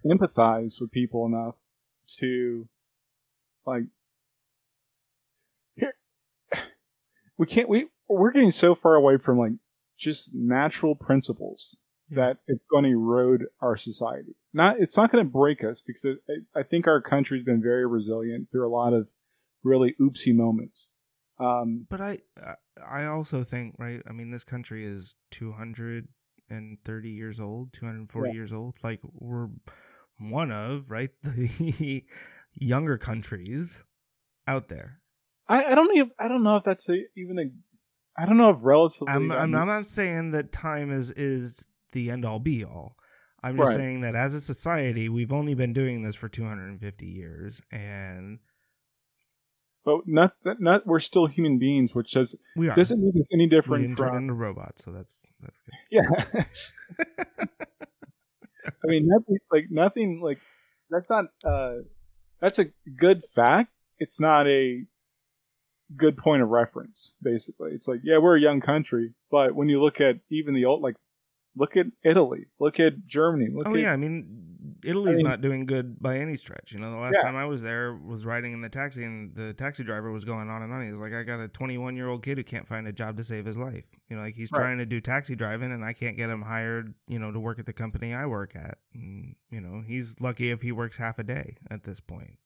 empathize 0.05 0.79
with 0.79 0.91
people 0.91 1.25
enough 1.25 1.55
to 2.19 2.67
like 3.65 3.83
here 5.75 5.93
we 7.37 7.45
can't 7.45 7.69
we 7.69 7.87
we're 8.09 8.31
getting 8.31 8.51
so 8.51 8.75
far 8.75 8.95
away 8.95 9.17
from 9.17 9.37
like 9.37 9.53
just 9.99 10.31
natural 10.33 10.95
principles 10.95 11.77
that 12.09 12.37
it's 12.47 12.63
going 12.69 12.83
to 12.83 12.89
erode 12.91 13.45
our 13.61 13.77
society. 13.77 14.35
Not, 14.53 14.79
it's 14.79 14.97
not 14.97 15.11
going 15.11 15.25
to 15.25 15.29
break 15.31 15.63
us 15.63 15.81
because 15.85 16.03
it, 16.27 16.43
I 16.55 16.59
I 16.59 16.63
think 16.63 16.87
our 16.87 17.01
country's 17.01 17.43
been 17.45 17.61
very 17.61 17.87
resilient 17.87 18.49
through 18.51 18.67
a 18.67 18.73
lot 18.73 18.93
of 18.93 19.07
really 19.63 19.95
oopsie 19.99 20.35
moments. 20.35 20.89
Um, 21.39 21.87
But 21.89 22.01
I 22.01 22.19
I 22.85 23.05
also 23.05 23.43
think 23.43 23.75
right. 23.79 24.01
I 24.07 24.11
mean, 24.11 24.29
this 24.31 24.43
country 24.43 24.85
is 24.85 25.15
two 25.31 25.51
hundred 25.53 26.07
and 26.49 26.77
thirty 26.85 27.09
years 27.09 27.39
old, 27.39 27.73
two 27.73 27.85
hundred 27.85 27.99
and 27.99 28.09
forty 28.09 28.29
Yeah. 28.31 28.35
years 28.35 28.53
old. 28.53 28.77
Like 28.83 28.99
we're 29.03 29.47
one 30.19 30.51
of 30.51 30.91
right 30.91 31.09
the 31.23 32.03
younger 32.53 32.97
countries 32.99 33.83
out 34.47 34.67
there. 34.67 34.99
I, 35.47 35.65
I 35.65 35.75
don't 35.75 35.95
even, 35.97 36.11
I 36.19 36.27
don't 36.27 36.43
know 36.43 36.57
if 36.57 36.63
that's 36.63 36.87
a, 36.89 36.99
even 37.17 37.39
a, 37.39 37.43
I 38.17 38.25
don't 38.25 38.37
know 38.37 38.51
if 38.51 38.57
relatively. 38.61 39.07
I'm 39.13 39.31
I'm, 39.31 39.55
I'm 39.55 39.67
not 39.67 39.85
saying 39.85 40.31
that 40.31 40.51
time 40.51 40.91
is 40.91 41.11
is 41.11 41.65
the 41.91 42.11
end 42.11 42.25
all 42.25 42.39
be 42.39 42.63
all. 42.63 42.95
I'm 43.41 43.57
just 43.57 43.69
Right. 43.71 43.75
saying 43.75 44.01
that 44.01 44.15
as 44.15 44.33
a 44.33 44.39
society, 44.41 45.09
we've 45.09 45.33
only 45.33 45.53
been 45.53 45.73
doing 45.73 46.01
this 46.01 46.15
for 46.15 46.29
250 46.29 47.05
years, 47.05 47.61
and 47.71 48.39
but 49.83 50.07
not, 50.07 50.33
not 50.45 50.87
we're 50.87 51.01
still 51.01 51.25
human 51.27 51.59
beings, 51.59 51.93
which 51.93 52.11
does 52.11 52.35
We 52.55 52.69
are. 52.69 52.75
doesn't 52.75 53.03
make 53.03 53.15
us 53.21 53.27
any 53.33 53.47
different 53.47 53.83
didn't 53.83 53.97
from 53.97 54.15
into 54.15 54.33
robots, 54.33 54.85
so 54.85 54.91
that's 54.91 55.25
that's 55.41 55.59
good. 55.59 55.73
yeah. 55.91 56.43
I 58.65 58.87
mean, 58.87 59.07
nothing 59.07 59.37
like 59.51 59.65
nothing 59.69 60.21
like 60.21 60.39
that's 60.89 61.09
not 61.09 61.25
uh 61.43 61.79
that's 62.39 62.59
a 62.59 62.65
good 62.97 63.23
fact. 63.35 63.71
It's 63.99 64.19
not 64.21 64.47
a 64.47 64.85
good 65.97 66.17
point 66.17 66.41
of 66.41 66.49
reference. 66.49 67.13
Basically, 67.21 67.71
it's 67.73 67.87
like 67.87 68.01
yeah, 68.03 68.17
we're 68.17 68.37
a 68.37 68.41
young 68.41 68.61
country, 68.61 69.13
but 69.31 69.55
when 69.55 69.69
you 69.69 69.81
look 69.81 69.99
at 70.01 70.15
even 70.29 70.53
the 70.53 70.65
old 70.65 70.81
like 70.81 70.95
look 71.55 71.77
at 71.77 71.85
Italy, 72.03 72.45
look 72.59 72.79
at 72.79 73.05
Germany, 73.05 73.49
look 73.53 73.67
Oh 73.67 73.73
at 73.75 73.79
yeah, 73.79 73.91
I 73.93 73.97
mean 73.97 74.39
Italy's 74.83 75.17
I 75.17 75.17
mean- 75.17 75.25
not 75.27 75.41
doing 75.41 75.65
good 75.65 76.01
by 76.01 76.17
any 76.19 76.35
stretch. 76.35 76.71
You 76.73 76.79
know, 76.79 76.89
the 76.89 76.97
last 76.97 77.15
Yeah. 77.19 77.23
time 77.25 77.35
I 77.35 77.45
was 77.45 77.61
there 77.61 77.93
was 77.95 78.25
riding 78.25 78.53
in 78.53 78.61
the 78.61 78.69
taxi, 78.69 79.03
and 79.03 79.33
the 79.35 79.53
taxi 79.53 79.83
driver 79.83 80.11
was 80.11 80.25
going 80.25 80.49
on 80.49 80.61
and 80.63 80.73
on. 80.73 80.83
He 80.83 80.89
was 80.89 80.99
like, 80.99 81.13
"I 81.13 81.23
got 81.23 81.39
a 81.39 81.47
21 81.47 81.95
year 81.95 82.07
old 82.07 82.23
kid 82.23 82.37
who 82.37 82.43
can't 82.43 82.67
find 82.67 82.87
a 82.87 82.91
job 82.93 83.15
to 83.17 83.23
save 83.23 83.45
his 83.45 83.57
life. 83.57 83.85
You 84.09 84.15
know, 84.15 84.21
like 84.23 84.35
he's 84.35 84.51
Right. 84.51 84.59
trying 84.59 84.77
to 84.79 84.85
do 84.85 84.99
taxi 84.99 85.35
driving, 85.35 85.71
and 85.71 85.85
I 85.85 85.93
can't 85.93 86.17
get 86.17 86.29
him 86.29 86.41
hired. 86.41 86.95
You 87.07 87.19
know, 87.19 87.31
to 87.31 87.39
work 87.39 87.59
at 87.59 87.65
the 87.65 87.73
company 87.73 88.13
I 88.13 88.25
work 88.25 88.55
at. 88.55 88.77
And, 88.93 89.35
you 89.51 89.61
know, 89.61 89.81
he's 89.81 90.19
lucky 90.19 90.49
if 90.49 90.61
he 90.61 90.71
works 90.71 90.97
half 90.97 91.19
a 91.19 91.23
day 91.23 91.55
at 91.69 91.83
this 91.83 91.99
point. 91.99 92.37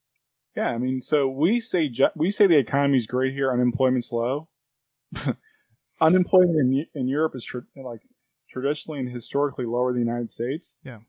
Yeah, 0.57 0.69
I 0.69 0.77
mean, 0.79 1.01
so 1.03 1.27
we 1.29 1.59
say 1.59 1.89
we 2.15 2.31
say 2.31 2.47
the 2.47 2.57
economy's 2.57 3.05
great 3.05 3.33
here, 3.33 3.51
unemployment's 3.53 4.11
low. 4.11 4.49
Unemployment 6.01 6.57
in, 6.59 6.85
in 6.93 7.07
Europe 7.07 7.33
is 7.35 7.43
tr- 7.45 7.59
like 7.75 8.01
traditionally 8.51 8.99
and 8.99 9.09
historically 9.09 9.65
lower 9.65 9.91
than 9.93 10.01
the 10.03 10.05
United 10.07 10.31
States. 10.31 10.75
Yeah. 10.83 10.99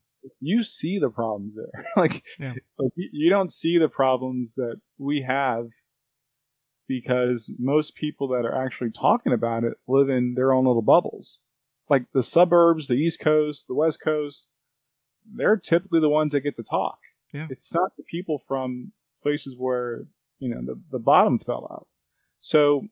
you 0.41 0.63
see 0.63 0.99
the 0.99 1.11
problems 1.11 1.55
there. 1.57 1.85
like, 1.97 2.23
Yeah. 2.39 2.55
like 2.79 2.93
you, 2.97 3.09
you 3.13 3.31
don't 3.31 3.53
see 3.53 3.79
the 3.79 3.89
problems 3.89 4.55
that 4.55 4.77
we 4.99 5.25
have 5.27 5.67
because 6.89 7.51
most 7.59 7.95
people 7.97 8.29
that 8.29 8.47
are 8.47 8.65
actually 8.65 8.91
talking 8.91 9.33
about 9.35 9.65
it 9.65 9.75
live 9.87 10.09
in 10.09 10.35
their 10.35 10.53
own 10.53 10.65
little 10.67 10.83
bubbles. 10.83 11.39
Like 11.91 12.05
the 12.15 12.23
suburbs, 12.23 12.87
the 12.87 12.95
East 12.95 13.21
Coast, 13.21 13.65
the 13.69 13.75
West 13.75 14.01
Coast, 14.03 14.49
they're 15.35 15.57
typically 15.59 16.01
the 16.01 16.09
ones 16.09 16.33
that 16.33 16.41
get 16.41 16.57
to 16.57 16.63
talk. 16.63 16.99
Yeah. 17.33 17.47
It's 17.51 17.75
not 17.75 17.93
the 17.99 18.05
people 18.11 18.43
from 18.49 18.93
places 19.23 19.55
where, 19.57 20.05
you 20.39 20.49
know, 20.49 20.61
the, 20.65 20.81
the 20.91 20.99
bottom 20.99 21.39
fell 21.39 21.69
out. 21.71 21.87
So, 22.41 22.87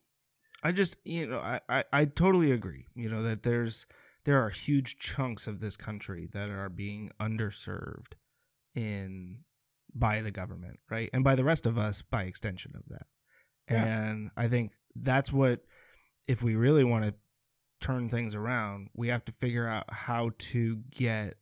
I 0.63 0.71
just, 0.71 0.97
you 1.05 1.27
know, 1.27 1.39
I, 1.39 1.61
I, 1.69 1.83
I 1.93 2.05
totally 2.05 2.51
agree. 2.51 2.87
You 2.95 3.09
know 3.09 3.23
that 3.23 3.43
there's 3.43 3.85
there 4.25 4.43
are 4.43 4.49
huge 4.49 4.97
chunks 4.99 5.47
of 5.47 5.59
this 5.59 5.77
country 5.77 6.27
that 6.33 6.49
are 6.49 6.69
being 6.69 7.11
underserved 7.19 8.13
in 8.75 9.39
by 9.95 10.21
the 10.21 10.31
government, 10.31 10.79
right, 10.91 11.09
and 11.13 11.23
by 11.23 11.35
the 11.35 11.43
rest 11.45 11.65
of 11.65 11.77
us 11.77 12.01
by 12.01 12.23
extension 12.23 12.73
of 12.75 12.83
that. 12.89 13.05
Yeah. 13.69 13.85
And 13.85 14.31
I 14.35 14.47
think 14.47 14.73
that's 14.95 15.31
what, 15.31 15.61
if 16.27 16.43
we 16.43 16.55
really 16.55 16.83
want 16.83 17.05
to 17.05 17.15
turn 17.79 18.09
things 18.09 18.35
around, 18.35 18.89
we 18.93 19.07
have 19.07 19.23
to 19.25 19.31
figure 19.39 19.67
out 19.67 19.85
how 19.89 20.31
to 20.37 20.77
get 20.91 21.35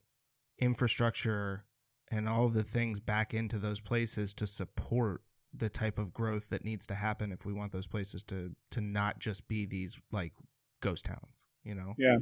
infrastructure 0.58 1.64
and 2.10 2.28
all 2.28 2.48
the 2.48 2.62
things 2.62 3.00
back 3.00 3.34
into 3.34 3.58
those 3.58 3.80
places 3.80 4.32
to 4.34 4.46
support 4.46 5.22
the 5.54 5.68
type 5.68 5.98
of 5.98 6.12
growth 6.12 6.50
that 6.50 6.64
needs 6.64 6.86
to 6.86 6.94
happen 6.94 7.32
if 7.32 7.44
we 7.46 7.52
want 7.52 7.72
those 7.72 7.86
places 7.86 8.22
to 8.22 8.54
to 8.70 8.80
not 8.80 9.18
just 9.18 9.48
be 9.48 9.64
these 9.64 9.98
like 10.12 10.32
ghost 10.80 11.04
towns 11.06 11.46
you 11.64 11.74
know 11.74 11.94
Yeah. 11.96 12.18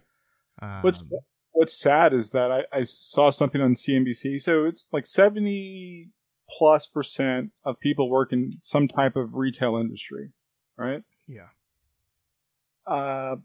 um, 0.63 0.81
What's 0.83 1.05
what's 1.53 1.79
sad 1.81 2.13
is 2.15 2.31
that 2.31 2.51
I, 2.51 2.63
I 2.73 2.83
saw 2.83 3.31
something 3.31 3.61
on 3.61 3.75
CNBC. 3.75 4.41
So 4.43 4.65
it's 4.67 4.87
like 4.93 5.07
seventy 5.07 6.11
plus 6.59 6.87
percent 6.89 7.51
of 7.65 7.79
people 7.81 8.11
work 8.11 8.33
in 8.33 8.53
some 8.61 8.89
type 8.89 9.17
of 9.17 9.35
retail 9.35 9.77
industry, 9.77 10.31
right? 10.77 11.03
yeah 11.27 11.49
Uh, 12.87 13.37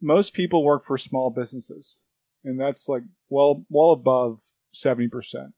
most 0.00 0.34
people 0.34 0.64
work 0.64 0.84
for 0.86 0.98
small 0.98 1.30
businesses, 1.30 1.98
and 2.44 2.58
that's 2.60 2.88
like 2.88 3.02
well 3.28 3.64
well 3.68 3.92
above 3.92 4.40
seventy 4.74 5.08
percent. 5.08 5.52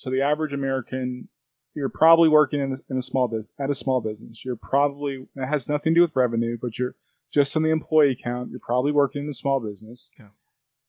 So 0.00 0.10
the 0.10 0.22
average 0.22 0.52
American, 0.54 1.28
you're 1.74 1.90
probably 1.90 2.28
working 2.30 2.60
in 2.60 2.72
a, 2.72 2.76
in 2.92 2.98
a 2.98 3.02
small 3.02 3.28
business 3.28 3.52
at 3.60 3.68
a 3.70 3.74
small 3.74 4.00
business. 4.00 4.40
You're 4.44 4.56
probably 4.56 5.26
it 5.36 5.46
has 5.46 5.68
nothing 5.68 5.92
to 5.94 5.98
do 5.98 6.02
with 6.02 6.16
revenue, 6.16 6.56
but 6.60 6.78
you're 6.78 6.94
just 7.34 7.54
on 7.54 7.62
the 7.62 7.70
employee 7.70 8.18
count. 8.22 8.50
You're 8.50 8.60
probably 8.60 8.92
working 8.92 9.24
in 9.24 9.30
a 9.30 9.34
small 9.34 9.60
business. 9.60 10.10
Yeah. 10.18 10.28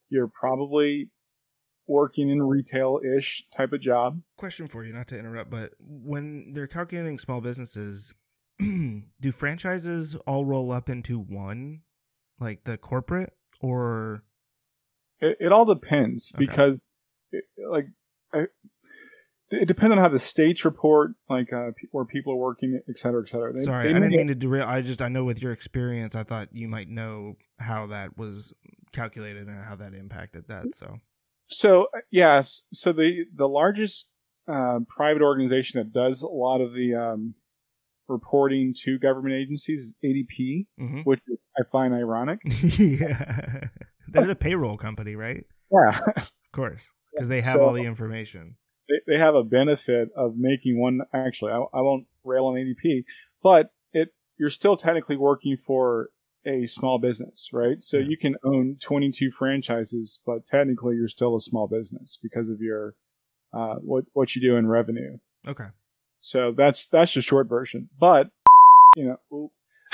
You're 0.09 0.27
probably 0.29 1.09
working 1.87 2.29
in 2.29 2.41
retail-ish 2.41 3.43
type 3.57 3.73
of 3.73 3.81
job. 3.81 4.21
question 4.37 4.67
for 4.67 4.85
you 4.85 4.93
not 4.93 5.07
to 5.09 5.17
interrupt 5.19 5.49
but 5.49 5.73
when 5.79 6.53
they're 6.53 6.67
calculating 6.67 7.17
small 7.17 7.41
businesses 7.41 8.13
do 8.59 9.31
franchises 9.33 10.15
all 10.27 10.45
roll 10.45 10.71
up 10.71 10.87
into 10.89 11.19
one 11.19 11.81
like 12.39 12.63
the 12.63 12.77
corporate 12.77 13.33
or 13.59 14.23
It, 15.19 15.37
it 15.41 15.51
all 15.51 15.65
depends 15.65 16.31
Okay. 16.35 16.45
because, 16.45 16.77
it, 17.31 17.43
like, 17.69 17.87
I, 18.33 18.45
it 19.51 19.67
depends 19.67 19.91
on 19.91 19.97
how 19.97 20.07
the 20.09 20.17
states 20.19 20.63
report, 20.65 21.11
like 21.29 21.51
uh, 21.53 21.71
where 21.91 22.05
people 22.05 22.33
are 22.33 22.37
working, 22.37 22.79
et 22.89 22.97
cetera, 22.97 23.21
et 23.25 23.29
cetera. 23.29 23.53
They- 23.53 23.63
sorry 23.63 23.89
they 23.89 23.95
i 23.95 23.99
didn't 23.99 24.11
mean 24.15 24.27
to 24.27 24.35
derail 24.35 24.65
i 24.67 24.81
just 24.81 25.01
i 25.01 25.07
know 25.09 25.23
with 25.25 25.41
your 25.41 25.51
experience 25.51 26.15
i 26.15 26.23
thought 26.23 26.49
you 26.53 26.67
might 26.67 26.87
know 26.89 27.35
how 27.59 27.87
that 27.87 28.17
was 28.17 28.53
calculated 28.93 29.47
and 29.47 29.63
how 29.63 29.75
that 29.75 29.93
impacted 29.93 30.45
that 30.47 30.73
so. 30.75 30.97
So 31.47 31.81
uh, 31.95 31.99
yes, 32.11 32.63
so 32.71 32.93
the 32.93 33.25
the 33.35 33.47
largest 33.47 34.07
uh, 34.47 34.79
private 34.87 35.21
organization 35.21 35.79
that 35.79 35.91
does 35.93 36.21
a 36.21 36.27
lot 36.27 36.61
of 36.61 36.71
the 36.73 36.95
um, 36.95 37.35
reporting 38.07 38.73
to 38.85 38.97
government 38.99 39.35
agencies 39.35 39.79
is 39.81 39.95
ADP, 40.03 40.67
hmm 40.79 40.99
which 41.01 41.19
I 41.57 41.63
find 41.71 41.93
ironic. 41.93 42.39
yeah. 42.77 43.65
They're 44.07 44.25
the 44.25 44.35
payroll 44.35 44.77
company 44.77 45.15
right? 45.15 45.43
Yeah, 45.71 45.99
of 46.17 46.23
course 46.53 46.83
because 47.13 47.27
they 47.29 47.41
have 47.41 47.55
So- 47.57 47.61
all 47.65 47.73
the 47.73 47.83
information 47.83 48.55
they, 48.89 49.13
they 49.13 49.19
have 49.19 49.35
a 49.35 49.43
benefit 49.43 50.09
of 50.15 50.35
making 50.37 50.79
one. 50.79 51.01
Actually, 51.13 51.51
I, 51.51 51.57
I 51.73 51.81
won't 51.81 52.05
rail 52.23 52.45
on 52.45 52.55
ADP, 52.55 53.03
but 53.43 53.69
it 53.93 54.09
you're 54.37 54.49
still 54.49 54.77
technically 54.77 55.17
working 55.17 55.57
for 55.57 56.09
a 56.45 56.65
small 56.67 56.97
business, 56.97 57.49
right? 57.53 57.77
So 57.81 57.97
Yeah. 57.97 58.07
you 58.09 58.17
can 58.17 58.35
own 58.43 58.77
22 58.81 59.31
franchises, 59.37 60.19
but 60.25 60.47
technically 60.47 60.95
you're 60.95 61.07
still 61.07 61.35
a 61.35 61.41
small 61.41 61.67
business 61.67 62.17
because 62.21 62.49
of 62.49 62.61
your 62.61 62.95
uh, 63.53 63.75
what 63.75 64.05
what 64.13 64.35
you 64.35 64.41
do 64.41 64.55
in 64.57 64.67
revenue. 64.67 65.17
okay 65.47 65.67
So 66.21 66.51
that's 66.55 66.87
that's 66.87 67.13
the 67.13 67.21
short 67.21 67.47
version. 67.47 67.89
But 67.99 68.29
you 68.95 69.15
know, 69.31 69.51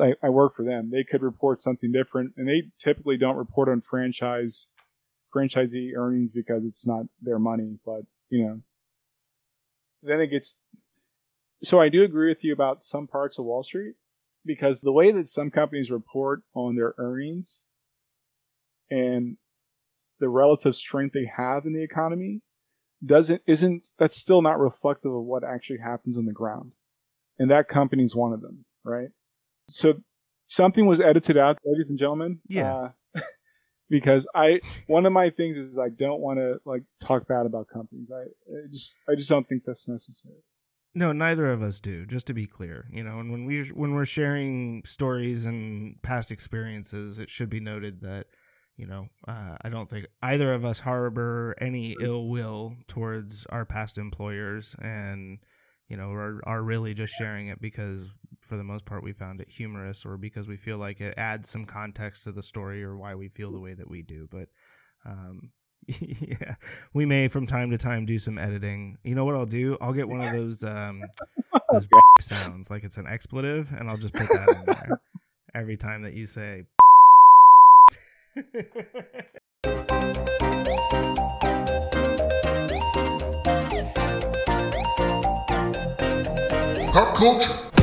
I, 0.00 0.14
I 0.22 0.28
work 0.30 0.54
for 0.56 0.64
them. 0.64 0.90
They 0.90 1.04
could 1.04 1.22
report 1.22 1.60
something 1.62 1.90
different, 1.92 2.32
and 2.36 2.46
they 2.48 2.62
typically 2.78 3.16
don't 3.16 3.36
report 3.36 3.68
on 3.68 3.80
franchise 3.80 4.68
franchisee 5.34 5.94
earnings 5.96 6.30
because 6.30 6.64
it's 6.64 6.86
not 6.86 7.04
their 7.22 7.38
money. 7.38 7.78
But 7.84 8.02
you 8.30 8.44
know, 8.46 8.60
then 10.02 10.20
it 10.20 10.28
gets. 10.28 10.56
So 11.62 11.80
I 11.80 11.88
do 11.88 12.04
agree 12.04 12.28
with 12.28 12.44
you 12.44 12.52
about 12.52 12.84
some 12.84 13.06
parts 13.06 13.38
of 13.38 13.44
Wall 13.44 13.62
Street 13.62 13.94
because 14.44 14.80
the 14.80 14.92
way 14.92 15.10
that 15.12 15.28
some 15.28 15.50
companies 15.50 15.90
report 15.90 16.42
on 16.54 16.76
their 16.76 16.94
earnings 16.98 17.60
and 18.90 19.36
the 20.20 20.28
relative 20.28 20.74
strength 20.74 21.12
they 21.14 21.30
have 21.36 21.66
in 21.66 21.72
the 21.72 21.82
economy 21.82 22.40
doesn't 23.04 23.42
isn't 23.46 23.84
that's 23.98 24.16
still 24.16 24.42
not 24.42 24.58
reflective 24.58 25.12
of 25.12 25.22
what 25.22 25.44
actually 25.44 25.78
happens 25.78 26.16
on 26.16 26.24
the 26.24 26.32
ground 26.32 26.72
and 27.38 27.50
that 27.50 27.68
company's 27.68 28.14
one 28.14 28.32
of 28.32 28.40
them 28.40 28.64
right 28.82 29.10
so 29.70 29.94
something 30.48 30.86
was 30.86 31.00
edited 31.00 31.36
out 31.36 31.58
ladies 31.64 31.88
and 31.88 31.98
gentlemen 31.98 32.40
Yeah. 32.48 32.74
uh, 32.74 32.88
because 33.90 34.26
i 34.34 34.60
one 34.86 35.06
of 35.06 35.12
my 35.12 35.30
things 35.30 35.56
is 35.56 35.78
i 35.78 35.88
don't 35.88 36.20
want 36.20 36.38
to 36.38 36.58
like 36.64 36.82
talk 37.00 37.26
bad 37.28 37.46
about 37.46 37.66
companies 37.72 38.08
I, 38.12 38.22
I 38.22 38.66
just 38.70 38.96
i 39.08 39.14
just 39.14 39.28
don't 39.28 39.48
think 39.48 39.62
that's 39.66 39.88
necessary 39.88 40.42
No, 40.94 41.12
neither 41.12 41.50
of 41.52 41.62
us 41.62 41.80
do. 41.80 42.06
Just 42.06 42.26
to 42.26 42.34
be 42.34 42.46
clear, 42.46 42.88
you 42.90 43.04
know, 43.04 43.20
and 43.20 43.30
when 43.30 43.44
we 43.44 43.68
when 43.68 43.94
we're 43.94 44.06
sharing 44.06 44.82
stories 44.84 45.46
and 45.46 46.00
past 46.02 46.32
experiences, 46.32 47.18
it 47.18 47.30
should 47.30 47.50
be 47.50 47.60
noted 47.60 48.00
that, 48.00 48.26
you 48.76 48.86
know, 48.86 49.06
uh, 49.28 49.56
I 49.62 49.68
don't 49.68 49.88
think 49.88 50.06
either 50.22 50.52
of 50.54 50.64
us 50.64 50.80
harbor 50.80 51.54
any 51.60 51.94
ill 52.02 52.28
will 52.28 52.74
towards 52.88 53.46
our 53.46 53.64
past 53.64 53.98
employers, 53.98 54.74
and 54.80 55.38
you 55.88 55.96
know, 55.96 56.10
are 56.10 56.40
are 56.44 56.62
really 56.62 56.94
just 56.94 57.12
sharing 57.12 57.48
it 57.48 57.60
because, 57.60 58.08
for 58.48 58.56
the 58.56 58.64
most 58.64 58.86
part, 58.86 59.02
we 59.02 59.12
found 59.12 59.40
it 59.40 59.48
humorous, 59.48 60.04
or 60.06 60.16
because 60.16 60.48
we 60.48 60.56
feel 60.56 60.78
like 60.78 61.00
it 61.00 61.14
adds 61.18 61.48
some 61.48 61.66
context 61.66 62.24
to 62.24 62.32
the 62.32 62.42
story, 62.42 62.82
or 62.82 62.96
why 62.96 63.14
we 63.14 63.28
feel 63.28 63.52
the 63.52 63.60
way 63.60 63.74
that 63.74 63.88
we 63.88 64.02
do. 64.02 64.28
But 64.32 64.48
um, 65.04 65.50
yeah, 65.86 66.54
we 66.94 67.04
may 67.04 67.28
from 67.28 67.46
time 67.46 67.70
to 67.70 67.78
time 67.78 68.06
do 68.06 68.18
some 68.18 68.38
editing. 68.38 68.98
You 69.04 69.14
know 69.14 69.24
what 69.24 69.34
I'll 69.34 69.46
do? 69.46 69.76
I'll 69.80 69.92
get 69.92 70.08
one 70.08 70.20
of 70.22 70.32
those 70.32 70.64
um 70.64 71.02
those 71.72 71.86
sounds 72.20 72.70
like 72.70 72.84
it's 72.84 72.96
an 72.96 73.06
expletive, 73.06 73.70
and 73.72 73.88
I'll 73.90 73.98
just 73.98 74.14
put 74.14 74.28
that 74.28 74.48
in 74.48 74.64
there 74.66 75.00
every 75.54 75.76
time 75.76 76.02
that 76.02 76.14
you 76.14 76.26
say. 76.26 76.64
pop 86.98 87.14
culture, 87.14 87.77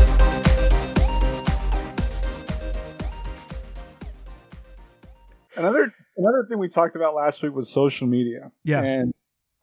Another 5.56 5.94
another 6.18 6.46
thing 6.48 6.60
we 6.60 6.70
talked 6.70 6.96
about 6.96 7.16
last 7.16 7.42
week 7.44 7.54
was 7.54 7.70
social 7.70 8.08
media. 8.08 8.52
Yeah. 8.64 8.84
And 8.84 9.14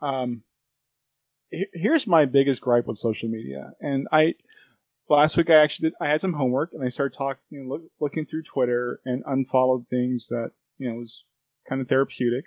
um, 0.01 0.43
here's 1.51 2.07
my 2.07 2.25
biggest 2.25 2.61
gripe 2.61 2.87
with 2.87 2.99
social 2.99 3.29
media. 3.29 3.73
And 3.81 4.09
I 4.11 4.35
last 5.09 5.37
week 5.37 5.51
I 5.51 5.57
actually 5.57 5.91
did 5.91 5.97
I 6.01 6.09
had 6.09 6.21
some 6.21 6.33
homework 6.33 6.71
and 6.73 6.85
I 6.85 6.89
started 6.89 7.17
talking, 7.17 7.43
you 7.51 7.63
know, 7.63 7.69
look, 7.69 7.83
looking 8.01 8.27
through 8.27 8.43
Twitter 8.43 9.01
and 9.05 9.23
unfollowed 9.27 9.87
things 9.89 10.27
that 10.31 10.51
you 10.79 10.89
know 10.89 10.97
was 10.97 11.25
kind 11.69 11.81
of 11.81 11.89
therapeutic. 11.89 12.45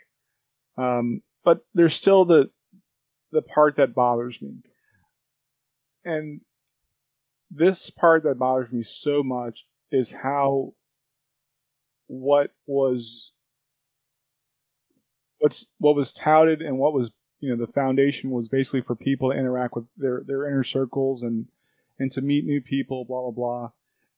Um, 0.77 1.21
but 1.43 1.59
there's 1.73 1.93
still 1.93 2.25
the 2.25 2.49
the 3.31 3.41
part 3.41 3.77
that 3.77 3.95
bothers 3.95 4.37
me. 4.41 4.57
And 6.03 6.41
this 7.51 7.89
part 7.89 8.23
that 8.23 8.39
bothers 8.39 8.71
me 8.71 8.83
so 8.83 9.23
much 9.23 9.59
is 9.91 10.11
how 10.11 10.73
what 12.07 12.51
was 12.67 13.31
what's 15.45 15.67
what 15.77 15.95
was 15.95 16.11
touted 16.11 16.59
and 16.63 16.79
what 16.79 16.91
was 16.91 17.11
you 17.39 17.55
know 17.55 17.63
the 17.65 17.71
foundation 17.71 18.31
was 18.31 18.47
basically 18.47 18.81
for 18.81 18.95
people 18.95 19.29
to 19.31 19.37
interact 19.37 19.75
with 19.75 19.85
their 19.95 20.23
their 20.25 20.47
inner 20.47 20.63
circles 20.63 21.21
and 21.21 21.45
and 21.99 22.11
to 22.11 22.19
meet 22.19 22.45
new 22.45 22.59
people 22.61 23.05
blah 23.05 23.21
blah 23.21 23.31
blah. 23.31 23.69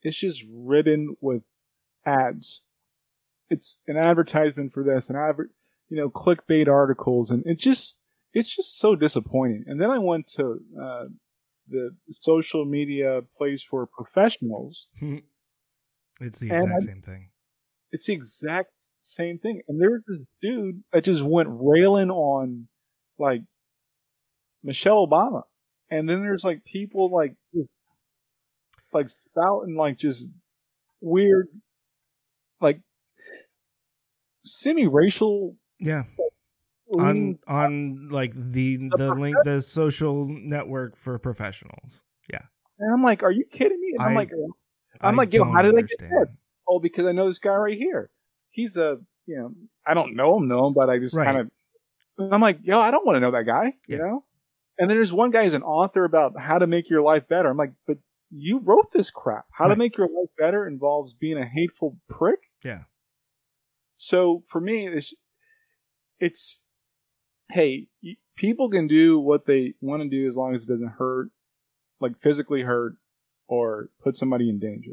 It's 0.04 0.18
just 0.18 0.42
ridden 0.50 1.18
with 1.20 1.44
ads. 2.06 2.62
It's 3.50 3.80
an 3.88 3.98
advertisement 3.98 4.72
for 4.74 4.84
this 4.84 5.10
an 5.10 5.18
advert 5.18 5.52
you 5.90 5.98
know 5.98 6.10
clickbait 6.10 6.70
articles 6.70 7.30
and 7.30 7.46
it 7.46 7.60
just 7.60 7.98
it's 8.34 8.48
just 8.56 8.78
so 8.80 8.96
disappointing. 8.96 9.66
And 9.68 9.82
then 9.82 9.90
i 9.92 9.98
went 10.00 10.28
to 10.38 10.60
uh, 10.82 11.06
the 11.68 11.92
social 12.12 12.64
media 12.64 13.22
place 13.38 13.62
for 13.70 13.86
professionals. 13.86 14.88
It's 16.22 16.40
the 16.40 16.52
exact 16.52 16.84
I- 16.84 16.86
same 16.86 17.02
thing. 17.02 17.30
it's 17.92 18.06
the 18.06 18.14
exact 18.14 18.72
same 19.02 19.40
thing. 19.40 19.62
And 19.68 19.82
there 19.82 19.92
was 19.92 20.02
this 20.08 20.20
dude 20.42 20.84
that 20.92 21.04
just 21.04 21.22
went 21.24 21.50
railing 21.52 22.10
on 22.12 22.68
like 23.18 23.42
Michelle 24.64 25.08
Obama. 25.08 25.44
And 25.90 26.08
then 26.10 26.22
there's 26.22 26.44
like 26.44 26.64
people 26.66 27.10
like 27.12 27.36
like 28.94 29.10
spouting 29.10 29.76
like 29.76 29.98
just 29.98 30.28
weird 31.02 31.48
like 32.62 32.80
semi 34.44 34.88
racial 34.88 35.56
Yeah. 35.80 36.04
On 36.98 37.38
on 37.48 38.08
like 38.10 38.34
the 38.34 38.78
the 38.98 39.14
link 39.14 39.36
the 39.44 39.62
social 39.62 40.26
network 40.28 40.96
for 40.96 41.18
professionals. 41.20 42.02
Yeah. 42.32 42.44
And 42.80 42.94
I'm 42.94 43.04
like, 43.04 43.24
Are 43.24 43.32
you 43.32 43.46
kidding 43.52 43.80
me? 43.80 43.94
And 43.98 44.06
I'm 44.06 44.12
I- 44.12 44.16
like 44.16 44.32
I'm 45.02 45.14
I 45.14 45.18
like, 45.24 45.34
yo, 45.34 45.44
how 45.44 45.62
did 45.62 45.70
I 45.76 45.82
get 45.82 46.02
understand. 46.02 46.12
that? 46.14 46.28
Oh, 46.68 46.80
because 46.80 47.06
I 47.06 47.12
know 47.12 47.28
this 47.28 47.40
guy 47.40 47.52
right 47.52 47.78
here. 47.78 48.10
He's 48.58 48.76
a 48.76 48.98
you 49.28 49.38
know, 49.38 49.52
I 49.86 49.94
don't 49.94 50.16
know 50.16 50.38
him, 50.38 50.48
know 50.48 50.68
him, 50.68 50.74
but 50.74 50.90
I 50.90 50.98
just 51.00 51.16
Right. 51.16 51.26
kind 51.26 51.38
of 51.38 52.32
I'm 52.34 52.42
like, 52.42 52.60
yo, 52.64 52.80
I 52.80 52.90
don't 52.90 53.06
want 53.06 53.18
to 53.18 53.20
know 53.20 53.32
that 53.32 53.46
guy, 53.46 53.74
you 53.88 53.98
know? 54.00 54.24
And 54.80 54.90
then 54.90 54.98
there's 54.98 55.14
one 55.14 55.30
guy 55.32 55.44
who's 55.44 55.54
an 55.54 55.64
author 55.64 56.04
about 56.04 56.34
how 56.40 56.58
to 56.58 56.66
make 56.66 56.90
your 56.90 57.02
life 57.02 57.28
better. 57.28 57.50
I'm 57.50 57.58
like, 57.58 57.74
but 57.86 57.98
you 58.32 58.60
wrote 58.64 58.92
this 58.92 59.12
crap. 59.12 59.46
How 59.52 59.68
to 59.68 59.76
make 59.76 59.98
your 59.98 60.08
life 60.08 60.30
better 60.38 60.68
involves 60.68 61.14
being 61.14 61.38
a 61.38 61.46
hateful 61.46 61.98
prick. 62.10 62.40
Yeah. 62.64 62.82
So 63.98 64.44
for 64.48 64.60
me, 64.60 64.88
it's, 64.88 65.14
it's, 66.20 66.64
hey, 67.52 67.88
people 68.36 68.70
can 68.70 68.88
do 68.88 69.20
what 69.20 69.46
they 69.46 69.74
want 69.82 70.02
to 70.04 70.10
do 70.10 70.28
as 70.28 70.36
long 70.36 70.56
as 70.56 70.64
it 70.64 70.68
doesn't 70.68 70.94
hurt, 70.98 71.30
like 72.00 72.14
physically 72.22 72.62
hurt 72.62 72.94
or 73.48 73.90
put 74.04 74.18
somebody 74.18 74.50
in 74.50 74.60
danger. 74.60 74.92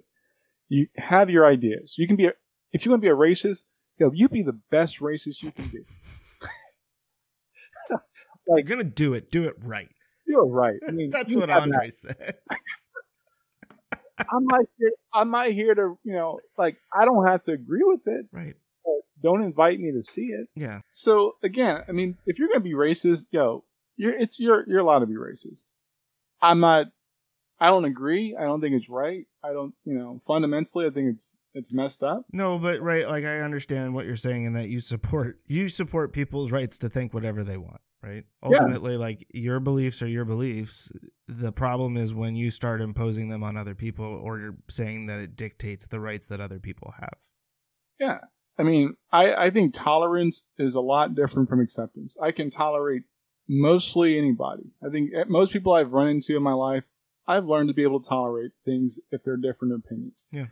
You 0.69 0.89
have 0.97 1.31
your 1.31 1.47
ideas. 1.47 1.95
You 1.97 2.07
can 2.07 2.17
be, 2.17 2.27
a, 2.27 2.33
if 2.75 2.85
you 2.85 2.91
want 2.91 3.01
to 3.03 3.07
be 3.07 3.11
a 3.11 3.16
racist, 3.16 3.61
yo, 3.99 4.11
you 4.12 4.29
be 4.29 4.43
the 4.43 4.59
best 4.70 4.99
racist 5.01 5.37
you 5.43 5.51
can 5.53 5.64
be. 5.68 5.79
You're 8.47 8.62
gonna 8.62 8.85
do 8.85 9.14
it, 9.14 9.31
do 9.31 9.45
it 9.45 9.55
right. 9.62 9.89
You're 10.27 10.47
right. 10.47 10.79
I 10.87 10.91
mean, 10.91 11.11
That's 11.12 11.35
what 11.35 11.49
Andre 11.49 11.89
said. 11.89 12.16
that. 12.18 12.37
I'm 14.18 14.45
not 14.45 14.64
here. 14.79 14.93
I'm 15.14 15.31
not 15.31 15.51
here 15.51 15.75
to, 15.75 15.99
you 16.05 16.12
know, 16.12 16.41
like 16.59 16.77
I 16.93 17.05
don't 17.07 17.27
have 17.27 17.43
to 17.45 17.53
agree 17.53 17.83
with 17.83 18.01
it. 18.07 18.27
right. 18.33 18.55
But 18.85 18.93
don't 19.22 19.43
invite 19.43 19.81
me 19.81 19.93
to 19.93 20.05
see 20.05 20.27
it. 20.27 20.49
Yeah. 20.55 20.81
So 20.93 21.37
again, 21.43 21.83
I 21.89 21.93
mean, 21.93 22.18
if 22.27 22.39
you're 22.39 22.49
gonna 22.49 22.61
be 22.61 22.75
racist, 22.75 23.25
yo, 23.31 23.64
you're 23.97 24.12
it's 24.14 24.39
you're 24.39 24.68
you're 24.68 24.81
allowed 24.81 24.99
to 25.01 25.07
be 25.07 25.14
racist. 25.14 25.62
I'm 26.43 26.61
not. 26.61 26.87
I 27.59 27.68
don't 27.68 27.85
agree. 27.87 28.37
I 28.39 28.43
don't 28.43 28.61
think 28.61 28.75
it's 28.75 28.91
right. 28.91 29.27
I 29.43 29.53
don't. 29.53 29.75
You 29.85 29.95
know, 29.95 30.20
fundamentally, 30.27 30.87
I 30.87 30.91
think 30.91 31.14
it's 31.14 31.37
it's 31.55 31.72
messed 31.72 32.02
up. 32.02 32.24
No, 32.32 32.59
but 32.59 32.80
right, 32.82 33.09
like 33.09 33.24
I 33.24 33.40
understand 33.40 33.94
what 33.94 34.07
you're 34.07 34.16
saying 34.16 34.44
in 34.44 34.52
that 34.55 34.68
you 34.68 34.80
support 34.80 35.38
you 35.46 35.68
support 35.68 36.12
people's 36.12 36.52
rights 36.52 36.78
to 36.78 36.88
think 36.88 37.14
whatever 37.14 37.44
they 37.44 37.57
want, 37.57 37.80
right? 38.02 38.24
Yeah. 38.42 38.59
Ultimately, 38.59 38.96
like 38.96 39.24
your 39.32 39.61
beliefs 39.61 40.02
are 40.02 40.09
your 40.09 40.24
beliefs. 40.24 40.90
The 41.28 41.52
problem 41.52 41.96
is 41.96 42.14
when 42.14 42.34
you 42.34 42.50
start 42.50 42.80
imposing 42.80 43.28
them 43.28 43.44
on 43.44 43.57
other 43.57 43.74
people 43.74 44.05
or 44.05 44.38
you're 44.38 44.57
saying 44.68 45.07
that 45.07 45.20
it 45.20 45.36
dictates 45.36 45.86
the 45.86 46.00
rights 46.00 46.26
that 46.26 46.40
other 46.40 46.59
people 46.59 46.92
have. 47.00 47.14
Yeah. 47.98 48.18
I 48.59 48.62
mean, 48.62 48.94
I, 49.12 49.34
I 49.34 49.50
think 49.50 49.74
tolerance 49.74 50.44
is 50.59 50.74
a 50.74 50.80
lot 50.80 51.14
different 51.14 51.48
from 51.48 51.61
acceptance. 51.61 52.16
I 52.22 52.30
can 52.30 52.50
tolerate 52.50 53.02
mostly 53.48 54.18
anybody. 54.18 54.64
I 54.84 54.90
think 54.90 55.11
eh, 55.14 55.24
most 55.26 55.52
people 55.52 55.72
I've 55.72 55.92
run 55.92 56.09
into 56.09 56.36
in 56.36 56.42
my 56.42 56.52
life, 56.52 56.84
I've 57.26 57.46
learned 57.46 57.68
to 57.68 57.74
be 57.74 57.82
able 57.82 58.00
to 58.00 58.09
tolerate 58.09 58.52
things 58.64 58.98
if 59.11 59.22
they're 59.24 59.36
different 59.36 59.74
opinions. 59.74 60.26
Yeah. 60.30 60.46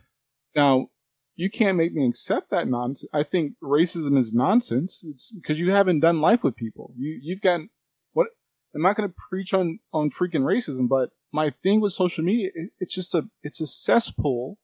Now, 0.55 0.88
you 1.37 1.51
can't 1.51 1.78
make 1.78 1.95
me 1.95 2.07
accept 2.07 2.51
that 2.51 2.68
nonsense. 2.68 3.11
I 3.12 3.22
think 3.22 3.55
racism 3.62 4.18
is 4.18 4.35
nonsense. 4.35 5.03
It's 5.05 5.33
because 5.33 5.59
you 5.59 5.70
haven't 5.70 6.01
done 6.01 6.20
life 6.20 6.43
with 6.43 6.57
people. 6.57 6.93
You 6.97 7.18
you've 7.22 7.41
gotten 7.41 7.70
what 8.12 8.28
I'm 8.74 8.83
not 8.83 8.97
going 8.97 9.09
to 9.09 9.14
preach 9.30 9.55
on 9.55 9.78
on 9.93 10.11
freaking 10.11 10.43
racism, 10.43 10.89
but 10.89 11.11
my 11.33 11.51
thing 11.62 11.80
with 11.80 11.95
social 11.95 12.22
media, 12.24 12.51
it, 12.55 12.70
it's 12.80 12.95
just 12.95 13.14
a 13.14 13.24
it's 13.43 13.61
a 13.61 13.66
cesspool 13.66 14.59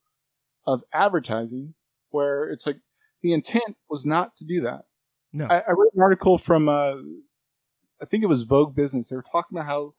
of 0.67 0.83
advertising 0.93 1.75
where 2.11 2.51
it's 2.51 2.67
like 2.67 2.77
the 3.23 3.33
intent 3.33 3.77
was 3.89 4.05
not 4.05 4.37
to 4.37 4.45
do 4.45 4.63
that. 4.63 4.83
No. 5.33 5.47
I, 5.47 5.59
I 5.59 5.71
read 5.71 5.91
an 5.95 6.03
article 6.03 6.39
from 6.39 6.69
uh, 6.69 6.97
I 8.01 8.05
think 8.11 8.23
it 8.23 8.29
was 8.29 8.43
Vogue 8.43 8.75
Business. 8.75 9.09
They 9.09 9.17
were 9.17 9.25
talking 9.33 9.57
about 9.57 9.67
how 9.67 9.95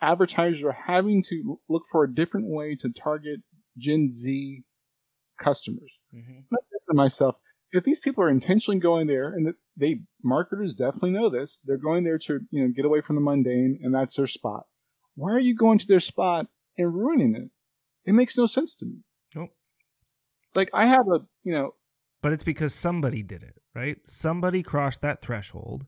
advertisers 0.00 0.62
are 0.62 0.72
having 0.86 1.24
to 1.24 1.58
look 1.68 1.84
for 1.90 2.04
a 2.04 2.14
different 2.14 2.46
way 2.48 2.76
to 2.76 2.90
target 2.90 3.40
Gen 3.78 4.10
Z 4.12 4.62
customers. 5.42 5.90
Mhm. 6.14 6.44
I 6.52 6.56
think 6.70 6.82
to 6.88 6.94
myself, 6.94 7.36
if 7.72 7.84
these 7.84 8.00
people 8.00 8.22
are 8.22 8.30
intentionally 8.30 8.78
going 8.78 9.06
there, 9.06 9.34
and 9.34 9.52
they 9.76 10.00
marketers 10.22 10.74
definitely 10.74 11.10
know 11.10 11.28
this, 11.28 11.58
they're 11.64 11.76
going 11.76 12.04
there 12.04 12.18
to 12.18 12.40
you 12.50 12.62
know 12.62 12.72
get 12.74 12.84
away 12.84 13.00
from 13.00 13.16
the 13.16 13.22
mundane, 13.22 13.80
and 13.82 13.94
that's 13.94 14.14
their 14.16 14.26
spot. 14.26 14.66
Why 15.16 15.32
are 15.32 15.40
you 15.40 15.54
going 15.56 15.78
to 15.78 15.86
their 15.86 16.00
spot 16.00 16.46
and 16.78 16.94
ruining 16.94 17.34
it? 17.34 17.50
It 18.04 18.12
makes 18.12 18.36
no 18.38 18.46
sense 18.46 18.74
to 18.76 18.86
me. 18.86 18.98
Nope. 19.34 19.50
Like 20.54 20.70
I 20.72 20.86
have 20.86 21.06
a 21.08 21.26
you 21.42 21.52
know 21.52 21.74
But 22.22 22.32
it's 22.32 22.44
because 22.44 22.74
somebody 22.74 23.22
did 23.22 23.42
it, 23.42 23.60
right? 23.74 23.98
Somebody 24.06 24.62
crossed 24.62 25.02
that 25.02 25.20
threshold 25.20 25.86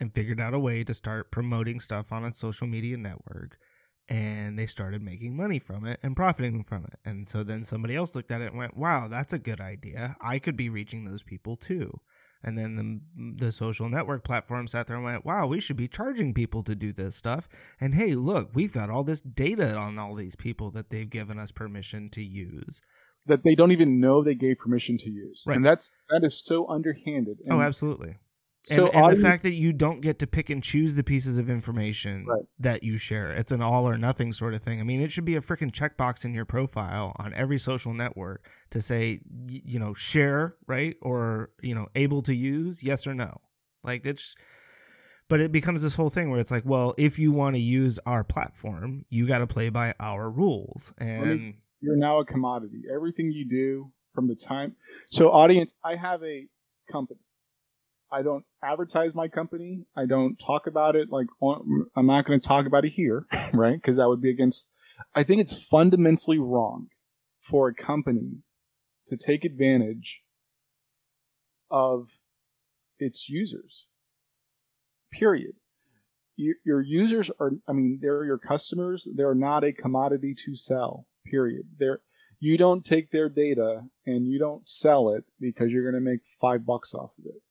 and 0.00 0.12
figured 0.12 0.40
out 0.40 0.54
a 0.54 0.58
way 0.58 0.82
to 0.84 0.92
start 0.94 1.30
promoting 1.30 1.80
stuff 1.80 2.12
on 2.12 2.24
a 2.24 2.34
social 2.34 2.66
media 2.66 2.96
network. 2.96 3.58
And 4.08 4.58
they 4.58 4.66
started 4.66 5.02
making 5.02 5.34
money 5.36 5.58
from 5.58 5.86
it 5.86 5.98
and 6.02 6.14
profiting 6.14 6.62
from 6.64 6.84
it. 6.84 6.98
And 7.06 7.26
so 7.26 7.42
then 7.42 7.64
somebody 7.64 7.96
else 7.96 8.14
looked 8.14 8.30
at 8.30 8.42
it 8.42 8.48
and 8.50 8.58
went, 8.58 8.76
wow, 8.76 9.08
that's 9.08 9.32
a 9.32 9.38
good 9.38 9.60
idea. 9.60 10.16
I 10.20 10.38
could 10.38 10.56
be 10.56 10.68
reaching 10.68 11.04
those 11.06 11.22
people 11.22 11.56
too. 11.56 12.00
And 12.42 12.58
then 12.58 12.76
the, 12.76 13.46
the 13.46 13.52
social 13.52 13.88
network 13.88 14.22
platform 14.22 14.66
sat 14.68 14.86
there 14.86 14.96
and 14.96 15.04
went, 15.06 15.24
wow, 15.24 15.46
we 15.46 15.58
should 15.60 15.78
be 15.78 15.88
charging 15.88 16.34
people 16.34 16.62
to 16.64 16.74
do 16.74 16.92
this 16.92 17.16
stuff. 17.16 17.48
And 17.80 17.94
hey, 17.94 18.14
look, 18.14 18.50
we've 18.52 18.74
got 18.74 18.90
all 18.90 19.04
this 19.04 19.22
data 19.22 19.74
on 19.74 19.98
all 19.98 20.14
these 20.14 20.36
people 20.36 20.70
that 20.72 20.90
they've 20.90 21.08
given 21.08 21.38
us 21.38 21.50
permission 21.50 22.10
to 22.10 22.22
use. 22.22 22.82
that 23.26 23.42
they 23.42 23.54
don't 23.54 23.72
even 23.72 23.98
know 24.00 24.22
they 24.22 24.34
gave 24.34 24.58
permission 24.58 24.98
to 24.98 25.08
use, 25.08 25.44
Right. 25.46 25.56
and 25.56 25.64
that's 25.64 25.90
that 26.10 26.22
is 26.22 26.38
so 26.44 26.68
underhanded. 26.68 27.38
Oh, 27.48 27.52
and 27.54 27.62
oh, 27.62 27.62
absolutely. 27.62 28.16
So 28.64 28.86
and, 28.86 28.94
and 28.94 29.16
the 29.16 29.22
fact 29.22 29.42
that 29.42 29.52
you 29.52 29.72
don't 29.74 30.00
get 30.00 30.18
to 30.20 30.26
pick 30.26 30.48
and 30.48 30.62
choose 30.62 30.94
the 30.94 31.04
pieces 31.04 31.36
of 31.36 31.50
information 31.50 32.24
Right. 32.26 32.44
that 32.58 32.82
you 32.82 32.96
share 32.96 33.30
it's 33.30 33.52
an 33.52 33.60
all 33.60 33.86
or 33.86 33.98
nothing 33.98 34.32
sort 34.32 34.54
of 34.54 34.62
thing 34.62 34.80
i 34.80 34.84
mean 34.84 35.02
it 35.02 35.12
should 35.12 35.26
be 35.26 35.36
a 35.36 35.40
freaking 35.42 35.70
checkbox 35.70 36.24
in 36.24 36.32
your 36.32 36.46
profile 36.46 37.14
on 37.18 37.34
every 37.34 37.58
social 37.58 37.92
network 37.92 38.48
to 38.70 38.80
say 38.80 39.20
you 39.46 39.78
know 39.78 39.92
share 39.92 40.56
right 40.66 40.96
or 41.02 41.50
you 41.60 41.74
know 41.74 41.88
able 41.94 42.22
to 42.22 42.34
use 42.34 42.82
yes 42.82 43.06
or 43.06 43.12
no 43.12 43.40
like 43.82 44.06
it's 44.06 44.34
but 45.28 45.40
it 45.40 45.52
becomes 45.52 45.82
this 45.82 45.94
whole 45.94 46.10
thing 46.10 46.30
where 46.30 46.40
it's 46.40 46.50
like 46.50 46.64
well 46.64 46.94
if 46.96 47.18
you 47.18 47.32
want 47.32 47.54
to 47.56 47.60
use 47.60 47.98
our 48.06 48.24
platform 48.24 49.04
you 49.10 49.26
got 49.26 49.38
to 49.38 49.46
play 49.46 49.68
by 49.68 49.92
our 50.00 50.30
rules 50.30 50.94
and 50.96 51.54
you're 51.84 51.96
now 51.96 52.18
a 52.20 52.24
commodity. 52.24 52.84
Everything 52.92 53.30
you 53.30 53.46
do 53.46 53.92
from 54.14 54.26
the 54.26 54.34
time. 54.34 54.74
So, 55.10 55.30
audience, 55.30 55.74
I 55.84 55.96
have 55.96 56.22
a 56.22 56.46
company. 56.90 57.20
I 58.14 58.22
don't 58.22 58.44
advertise 58.62 59.12
my 59.12 59.26
company. 59.26 59.86
I 59.96 60.06
don't 60.06 60.36
talk 60.36 60.68
about 60.68 60.94
it. 60.94 61.08
Like 61.10 61.26
I'm 61.42 62.06
not 62.06 62.26
going 62.26 62.40
to 62.40 62.46
talk 62.46 62.66
about 62.66 62.84
it 62.84 62.92
here, 62.94 63.26
right? 63.52 63.74
Because 63.74 63.96
that 63.96 64.08
would 64.08 64.22
be 64.22 64.30
against 64.30 64.68
I 65.14 65.24
think 65.24 65.40
it's 65.40 65.60
fundamentally 65.60 66.38
wrong 66.38 66.86
for 67.50 67.68
a 67.68 67.74
company 67.74 68.38
to 69.08 69.16
take 69.16 69.44
advantage 69.44 70.20
of 71.70 72.06
its 72.98 73.28
users. 73.28 73.86
Period. 75.12 75.54
Your, 76.36 76.54
your 76.64 76.80
users 76.80 77.30
are, 77.40 77.52
I 77.68 77.72
mean, 77.72 77.98
they're 78.00 78.24
your 78.24 78.38
customers. 78.38 79.06
They're 79.14 79.34
not 79.34 79.64
a 79.64 79.72
commodity 79.72 80.36
to 80.46 80.56
sell. 80.56 81.06
Period. 81.26 81.66
They're, 81.78 82.00
you 82.40 82.56
don't 82.56 82.84
take 82.84 83.10
their 83.10 83.28
data 83.28 83.82
and 84.06 84.26
you 84.26 84.38
don't 84.38 84.68
sell 84.68 85.10
it 85.10 85.24
because 85.40 85.70
you're 85.70 85.90
going 85.90 86.02
to 86.02 86.10
make 86.10 86.20
five 86.40 86.64
bucks 86.64 86.94
off 86.94 87.10
of 87.18 87.26
it. 87.26 87.42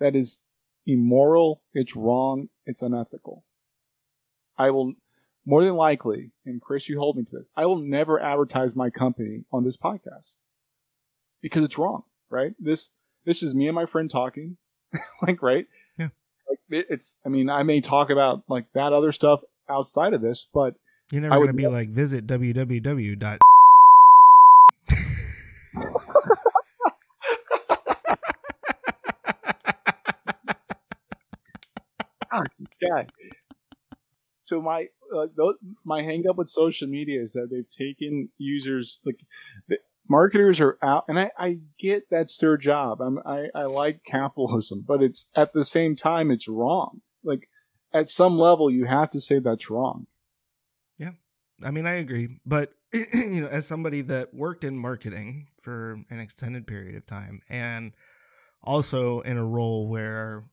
That 0.00 0.14
is 0.16 0.38
immoral. 0.86 1.62
It's 1.74 1.96
wrong. 1.96 2.48
It's 2.66 2.82
unethical. 2.82 3.44
I 4.58 4.70
will 4.70 4.92
more 5.46 5.62
than 5.62 5.74
likely, 5.76 6.32
and 6.44 6.60
Chris, 6.60 6.88
you 6.88 6.98
hold 6.98 7.16
me 7.16 7.24
to 7.24 7.36
this, 7.38 7.46
I 7.56 7.66
will 7.66 7.78
never 7.78 8.20
advertise 8.20 8.74
my 8.74 8.90
company 8.90 9.44
on 9.52 9.64
this 9.64 9.76
podcast 9.76 10.32
because 11.40 11.64
it's 11.64 11.78
wrong, 11.78 12.02
right? 12.30 12.52
This, 12.58 12.90
this 13.24 13.44
is 13.44 13.54
me 13.54 13.68
and 13.68 13.74
my 13.74 13.86
friend 13.86 14.10
talking, 14.10 14.56
like, 15.22 15.40
right? 15.42 15.66
Yeah. 15.98 16.08
Like 16.50 16.58
it, 16.70 16.86
it's, 16.90 17.16
I 17.24 17.28
mean, 17.28 17.48
I 17.48 17.62
may 17.62 17.80
talk 17.80 18.10
about 18.10 18.42
like 18.48 18.66
that 18.74 18.92
other 18.92 19.12
stuff 19.12 19.40
outside 19.70 20.14
of 20.14 20.20
this, 20.20 20.48
but 20.52 20.74
You're 21.12 21.22
never 21.22 21.36
going 21.36 21.46
to 21.48 21.52
be 21.52 21.62
never- 21.62 21.74
like, 21.74 21.90
visit 21.90 22.26
www. 22.26 23.38
Guy. 32.88 33.06
So 34.44 34.62
my 34.62 34.86
uh, 35.14 35.26
those, 35.36 35.54
my 35.84 36.02
hang 36.02 36.24
up 36.28 36.36
with 36.36 36.48
social 36.48 36.88
media 36.88 37.22
is 37.22 37.32
that 37.32 37.48
they've 37.50 37.68
taken 37.70 38.28
users 38.38 39.00
like 39.04 39.18
the, 39.68 39.78
marketers 40.08 40.60
are 40.60 40.78
out, 40.82 41.04
and 41.08 41.18
I, 41.18 41.30
I 41.38 41.58
get 41.78 42.04
that's 42.10 42.38
their 42.38 42.56
job. 42.56 43.00
I'm, 43.00 43.18
I 43.24 43.46
I 43.54 43.64
like 43.64 44.00
capitalism, 44.06 44.84
but 44.86 45.02
it's 45.02 45.26
at 45.34 45.52
the 45.52 45.64
same 45.64 45.96
time 45.96 46.30
it's 46.30 46.48
wrong. 46.48 47.00
Like 47.24 47.48
at 47.92 48.08
some 48.08 48.38
level, 48.38 48.70
you 48.70 48.84
have 48.86 49.10
to 49.10 49.20
say 49.20 49.38
that's 49.38 49.70
wrong. 49.70 50.06
Yeah, 50.98 51.12
I 51.62 51.70
mean, 51.70 51.86
I 51.86 51.94
agree, 51.94 52.38
but 52.44 52.72
you 52.92 53.42
know, 53.42 53.48
as 53.48 53.66
somebody 53.66 54.02
that 54.02 54.34
worked 54.34 54.64
in 54.64 54.78
marketing 54.78 55.48
for 55.60 56.00
an 56.10 56.20
extended 56.20 56.66
period 56.66 56.96
of 56.96 57.06
time, 57.06 57.40
and 57.48 57.92
also 58.62 59.20
in 59.20 59.36
a 59.36 59.44
role 59.44 59.88
where, 59.88 60.44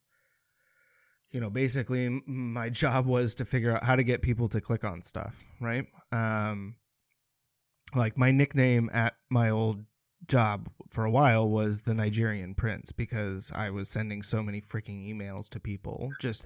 you 1.33 1.41
know, 1.41 1.49
basically 1.49 2.21
my 2.27 2.69
job 2.69 3.07
was 3.07 3.35
to 3.35 3.45
figure 3.45 3.75
out 3.75 3.83
how 3.83 3.95
to 3.95 4.03
get 4.03 4.21
people 4.21 4.47
to 4.49 4.61
click 4.61 4.83
on 4.83 5.01
stuff, 5.01 5.43
right? 5.59 5.85
Um, 6.11 6.75
like 7.95 8.17
my 8.17 8.31
nickname 8.31 8.89
at 8.93 9.15
my 9.29 9.49
old 9.49 9.83
job 10.27 10.69
for 10.89 11.03
a 11.03 11.11
while 11.11 11.49
was 11.49 11.81
the 11.81 11.93
Nigerian 11.95 12.53
Prince 12.53 12.91
because 12.91 13.51
I 13.53 13.71
was 13.71 13.89
sending 13.89 14.21
so 14.21 14.43
many 14.43 14.61
freaking 14.61 15.11
emails 15.11 15.49
to 15.49 15.59
people 15.59 16.11
just 16.21 16.45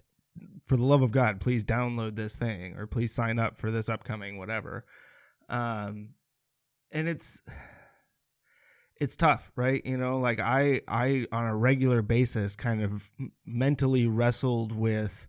for 0.65 0.77
the 0.77 0.83
love 0.83 1.01
of 1.01 1.11
God, 1.11 1.41
please 1.41 1.65
download 1.65 2.15
this 2.15 2.35
thing 2.35 2.77
or 2.77 2.87
please 2.87 3.13
sign 3.13 3.39
up 3.39 3.57
for 3.57 3.71
this 3.71 3.89
upcoming 3.89 4.37
whatever. 4.37 4.85
Um, 5.49 6.13
and 6.91 7.09
it's 7.09 7.41
it's 8.99 9.15
tough, 9.15 9.51
right? 9.55 9.85
You 9.85 9.97
know, 9.97 10.19
like 10.19 10.39
I 10.39 10.81
I 10.87 11.27
on 11.31 11.45
a 11.45 11.55
regular 11.55 12.01
basis 12.01 12.55
kind 12.55 12.81
of 12.81 13.09
mentally 13.45 14.07
wrestled 14.07 14.71
with 14.71 15.27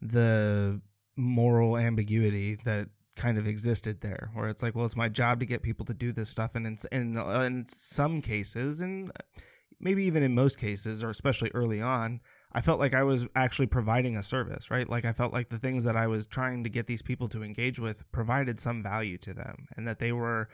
the 0.00 0.80
moral 1.16 1.76
ambiguity 1.76 2.56
that 2.64 2.88
kind 3.14 3.36
of 3.36 3.46
existed 3.46 4.00
there 4.00 4.30
where 4.32 4.48
it's 4.48 4.62
like 4.62 4.74
well 4.74 4.86
it's 4.86 4.96
my 4.96 5.08
job 5.08 5.38
to 5.38 5.44
get 5.44 5.62
people 5.62 5.84
to 5.84 5.92
do 5.92 6.12
this 6.12 6.30
stuff 6.30 6.54
and 6.54 6.66
in, 6.66 6.78
in, 6.90 7.18
uh, 7.18 7.42
in 7.42 7.62
some 7.68 8.22
cases 8.22 8.80
and 8.80 9.10
uh, 9.10 9.40
maybe 9.78 10.02
even 10.02 10.22
in 10.22 10.34
most 10.34 10.58
cases 10.58 11.04
or 11.04 11.10
especially 11.10 11.50
early 11.52 11.82
on 11.82 12.18
I 12.54 12.60
felt 12.60 12.80
like 12.80 12.94
I 12.94 13.02
was 13.02 13.26
actually 13.34 13.66
providing 13.66 14.16
a 14.16 14.22
service, 14.22 14.70
right? 14.70 14.88
Like 14.88 15.04
I 15.04 15.12
felt 15.12 15.32
like 15.32 15.48
the 15.48 15.58
things 15.58 15.84
that 15.84 15.96
I 15.96 16.06
was 16.06 16.26
trying 16.26 16.64
to 16.64 16.70
get 16.70 16.86
these 16.86 17.02
people 17.02 17.28
to 17.28 17.42
engage 17.42 17.78
with 17.78 18.10
provided 18.12 18.60
some 18.60 18.82
value 18.82 19.16
to 19.18 19.32
them 19.32 19.66
and 19.76 19.88
that 19.88 19.98
they 19.98 20.12
were 20.12 20.48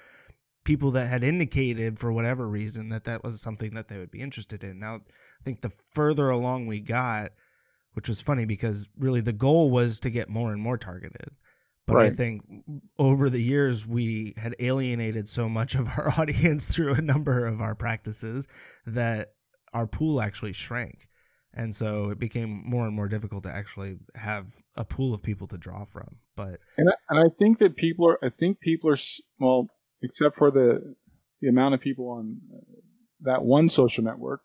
people 0.68 0.90
that 0.90 1.06
had 1.06 1.24
indicated 1.24 1.98
for 1.98 2.12
whatever 2.12 2.46
reason 2.46 2.90
that 2.90 3.04
that 3.04 3.24
was 3.24 3.40
something 3.40 3.72
that 3.72 3.88
they 3.88 3.96
would 3.96 4.10
be 4.10 4.20
interested 4.20 4.62
in. 4.62 4.78
Now, 4.78 4.96
I 4.96 5.42
think 5.42 5.62
the 5.62 5.72
further 5.92 6.28
along 6.28 6.66
we 6.66 6.78
got, 6.78 7.32
which 7.94 8.06
was 8.06 8.20
funny 8.20 8.44
because 8.44 8.86
really 8.98 9.22
the 9.22 9.32
goal 9.32 9.70
was 9.70 9.98
to 10.00 10.10
get 10.10 10.28
more 10.28 10.52
and 10.52 10.60
more 10.60 10.76
targeted. 10.76 11.30
But 11.86 12.02
I 12.02 12.10
think 12.10 12.42
over 12.98 13.30
the 13.30 13.40
years 13.40 13.86
we 13.86 14.34
had 14.36 14.54
alienated 14.58 15.26
so 15.26 15.48
much 15.48 15.74
of 15.74 15.88
our 15.96 16.12
audience 16.18 16.66
through 16.66 16.92
a 16.92 17.00
number 17.00 17.46
of 17.46 17.62
our 17.62 17.74
practices 17.74 18.46
that 18.84 19.30
our 19.72 19.86
pool 19.86 20.20
actually 20.20 20.52
shrank. 20.52 21.08
And 21.54 21.74
so 21.74 22.10
it 22.10 22.18
became 22.18 22.62
more 22.66 22.86
and 22.86 22.94
more 22.94 23.08
difficult 23.08 23.44
to 23.44 23.50
actually 23.50 23.96
have 24.16 24.54
a 24.76 24.84
pool 24.84 25.14
of 25.14 25.22
people 25.22 25.46
to 25.46 25.56
draw 25.56 25.86
from. 25.86 26.16
But 26.36 26.60
And 26.76 26.90
I, 26.90 26.92
and 27.08 27.18
I 27.20 27.34
think 27.38 27.58
that 27.60 27.74
people 27.76 28.06
are. 28.06 28.18
I 28.22 28.28
think 28.38 28.60
people 28.60 28.90
are. 28.90 28.98
Well, 29.40 29.66
except 30.02 30.36
for 30.36 30.50
the 30.50 30.94
the 31.40 31.48
amount 31.48 31.74
of 31.74 31.80
people 31.80 32.08
on 32.08 32.38
uh, 32.52 32.60
that 33.22 33.42
one 33.42 33.68
social 33.68 34.04
network, 34.04 34.40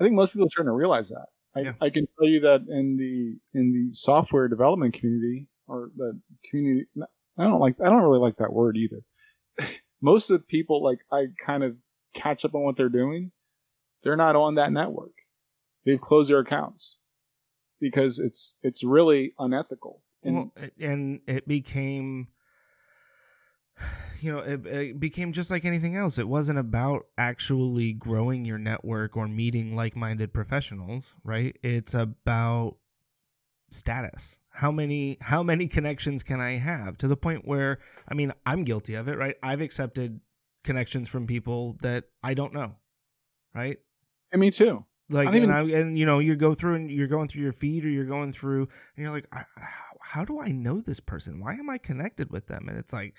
I 0.00 0.04
think 0.04 0.14
most 0.14 0.32
people 0.32 0.46
are 0.46 0.50
starting 0.50 0.70
to 0.70 0.74
realize 0.74 1.08
that. 1.08 1.26
I, 1.54 1.60
Yeah. 1.60 1.72
I 1.80 1.90
can 1.90 2.06
tell 2.18 2.28
you 2.28 2.40
that 2.40 2.66
in 2.68 2.96
the 2.96 3.58
in 3.58 3.72
the 3.72 3.94
software 3.94 4.48
development 4.48 4.94
community 4.94 5.48
or 5.66 5.90
the 5.96 6.20
community, 6.50 6.86
I 7.38 7.44
don't 7.44 7.60
like. 7.60 7.76
I 7.80 7.86
don't 7.86 8.02
really 8.02 8.20
like 8.20 8.36
that 8.36 8.52
word 8.52 8.76
either. 8.76 9.68
Most 10.02 10.30
of 10.30 10.40
the 10.40 10.44
people, 10.46 10.82
like 10.84 10.98
I 11.10 11.26
kind 11.44 11.64
of 11.64 11.76
catch 12.14 12.44
up 12.44 12.54
on 12.54 12.62
what 12.62 12.76
they're 12.76 12.88
doing. 12.88 13.32
They're 14.02 14.16
not 14.16 14.36
on 14.36 14.56
that 14.56 14.72
network. 14.72 15.12
They've 15.84 16.00
closed 16.00 16.30
their 16.30 16.40
accounts 16.40 16.96
because 17.80 18.18
it's 18.18 18.54
it's 18.62 18.84
really 18.84 19.32
unethical. 19.38 20.02
And 20.22 20.36
well, 20.36 20.52
and 20.80 21.20
it 21.26 21.46
became 21.48 22.28
you 24.20 24.32
know 24.32 24.38
it, 24.38 24.66
it 24.66 25.00
became 25.00 25.32
just 25.32 25.50
like 25.50 25.64
anything 25.64 25.96
else. 25.96 26.18
It 26.18 26.28
wasn't 26.28 26.58
about 26.58 27.06
actually 27.18 27.92
growing 27.92 28.44
your 28.44 28.58
network 28.58 29.16
or 29.16 29.28
meeting 29.28 29.74
like-minded 29.76 30.32
professionals 30.32 31.14
right? 31.24 31.56
It's 31.62 31.94
about 31.94 32.76
status. 33.70 34.38
How 34.50 34.70
many 34.70 35.18
how 35.20 35.42
many 35.42 35.68
connections 35.68 36.22
can 36.22 36.40
i 36.40 36.52
have? 36.52 36.96
To 36.98 37.08
the 37.08 37.16
point 37.16 37.46
where 37.46 37.78
i 38.08 38.14
mean 38.14 38.32
i'm 38.46 38.64
guilty 38.64 38.94
of 38.94 39.08
it 39.08 39.18
right? 39.18 39.36
I've 39.42 39.60
accepted 39.60 40.20
connections 40.64 41.08
from 41.08 41.26
people 41.26 41.76
that 41.82 42.04
i 42.22 42.34
don't 42.34 42.52
know 42.52 42.76
right? 43.54 43.78
And 44.32 44.40
me 44.40 44.50
too. 44.50 44.84
like 45.08 45.28
and, 45.28 45.36
even- 45.36 45.50
I, 45.50 45.60
and 45.60 45.98
you 45.98 46.06
know 46.06 46.18
you 46.18 46.36
go 46.36 46.54
through 46.54 46.74
and 46.74 46.90
you're 46.90 47.06
going 47.06 47.28
through 47.28 47.42
your 47.42 47.52
feed 47.52 47.84
or 47.84 47.88
you're 47.88 48.04
going 48.04 48.32
through 48.32 48.62
and 48.96 49.04
you're 49.04 49.12
like 49.12 49.26
how 50.00 50.24
do 50.24 50.40
i 50.40 50.48
know 50.48 50.80
this 50.80 51.00
person? 51.00 51.40
Why 51.40 51.54
am 51.54 51.68
i 51.68 51.78
connected 51.78 52.30
with 52.30 52.46
them? 52.46 52.68
And 52.68 52.78
it's 52.78 52.92
like 52.92 53.14